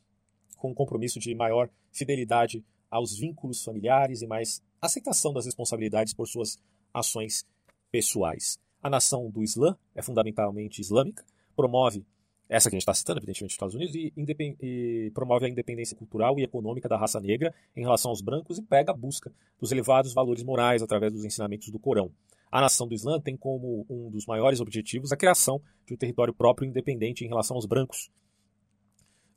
com 0.56 0.70
um 0.70 0.74
compromisso 0.74 1.18
de 1.18 1.34
maior 1.34 1.68
fidelidade 1.90 2.64
aos 2.90 3.16
vínculos 3.16 3.64
familiares 3.64 4.22
e 4.22 4.26
mais 4.26 4.62
aceitação 4.80 5.32
das 5.32 5.46
responsabilidades 5.46 6.12
por 6.12 6.28
suas 6.28 6.58
ações 6.92 7.46
pessoais. 7.90 8.58
A 8.82 8.90
nação 8.90 9.30
do 9.30 9.42
Islã 9.42 9.76
é 9.94 10.02
fundamentalmente 10.02 10.80
islâmica, 10.80 11.24
promove 11.54 12.04
essa 12.48 12.68
que 12.68 12.76
a 12.76 12.78
gente 12.78 12.82
está 12.82 12.92
citando, 12.92 13.18
evidentemente, 13.18 13.48
dos 13.48 13.54
Estados 13.54 13.74
Unidos, 13.74 13.94
e, 13.94 14.12
e, 14.60 15.10
promove 15.14 15.46
a 15.46 15.48
independência 15.48 15.96
cultural 15.96 16.38
e 16.38 16.42
econômica 16.42 16.86
da 16.86 16.98
raça 16.98 17.18
negra 17.18 17.54
em 17.74 17.80
relação 17.80 18.10
aos 18.10 18.20
brancos 18.20 18.58
e 18.58 18.62
pega 18.62 18.92
a 18.92 18.94
busca 18.94 19.32
dos 19.58 19.72
elevados 19.72 20.12
valores 20.12 20.42
morais 20.42 20.82
através 20.82 21.14
dos 21.14 21.24
ensinamentos 21.24 21.70
do 21.70 21.78
Corão. 21.78 22.10
A 22.52 22.60
nação 22.60 22.86
do 22.86 22.94
Islã 22.94 23.18
tem 23.18 23.34
como 23.34 23.86
um 23.88 24.10
dos 24.10 24.26
maiores 24.26 24.60
objetivos 24.60 25.10
a 25.10 25.16
criação 25.16 25.58
de 25.86 25.94
um 25.94 25.96
território 25.96 26.34
próprio 26.34 26.68
independente 26.68 27.24
em 27.24 27.28
relação 27.28 27.56
aos 27.56 27.64
brancos. 27.64 28.10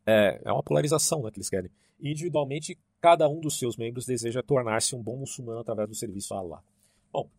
É, 0.05 0.41
é 0.43 0.51
uma 0.51 0.61
polarização 0.61 1.23
né, 1.23 1.31
que 1.31 1.37
eles 1.37 1.49
querem. 1.49 1.71
Individualmente, 1.97 2.77
cada 2.99 3.29
um 3.29 3.39
dos 3.39 3.57
seus 3.57 3.77
membros 3.77 4.05
deseja 4.05 4.43
tornar-se 4.43 4.93
um 4.97 5.01
bom 5.01 5.15
muçulmano 5.15 5.61
através 5.61 5.87
do 5.87 5.95
serviço 5.95 6.33
a 6.33 6.39
Allah. 6.39 6.61
Bom, 7.09 7.29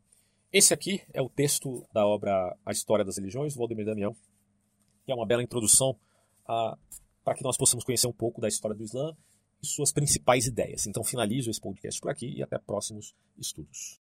esse 0.50 0.72
aqui 0.72 1.02
é 1.12 1.20
o 1.20 1.28
texto 1.28 1.86
da 1.92 2.06
obra 2.06 2.56
A 2.64 2.72
História 2.72 3.04
das 3.04 3.18
Religiões, 3.18 3.52
do 3.52 3.58
Valdemir 3.58 3.84
Damião, 3.84 4.16
que 5.04 5.12
é 5.12 5.14
uma 5.14 5.26
bela 5.26 5.42
introdução 5.42 5.94
para 7.22 7.34
que 7.34 7.44
nós 7.44 7.58
possamos 7.58 7.84
conhecer 7.84 8.06
um 8.06 8.14
pouco 8.14 8.40
da 8.40 8.48
história 8.48 8.74
do 8.74 8.82
Islã 8.82 9.14
e 9.62 9.66
suas 9.66 9.92
principais 9.92 10.46
ideias. 10.46 10.86
Então 10.86 11.04
finalizo 11.04 11.50
esse 11.50 11.60
podcast 11.60 12.00
por 12.00 12.10
aqui 12.10 12.28
e 12.34 12.42
até 12.42 12.58
próximos 12.58 13.14
estudos. 13.36 13.94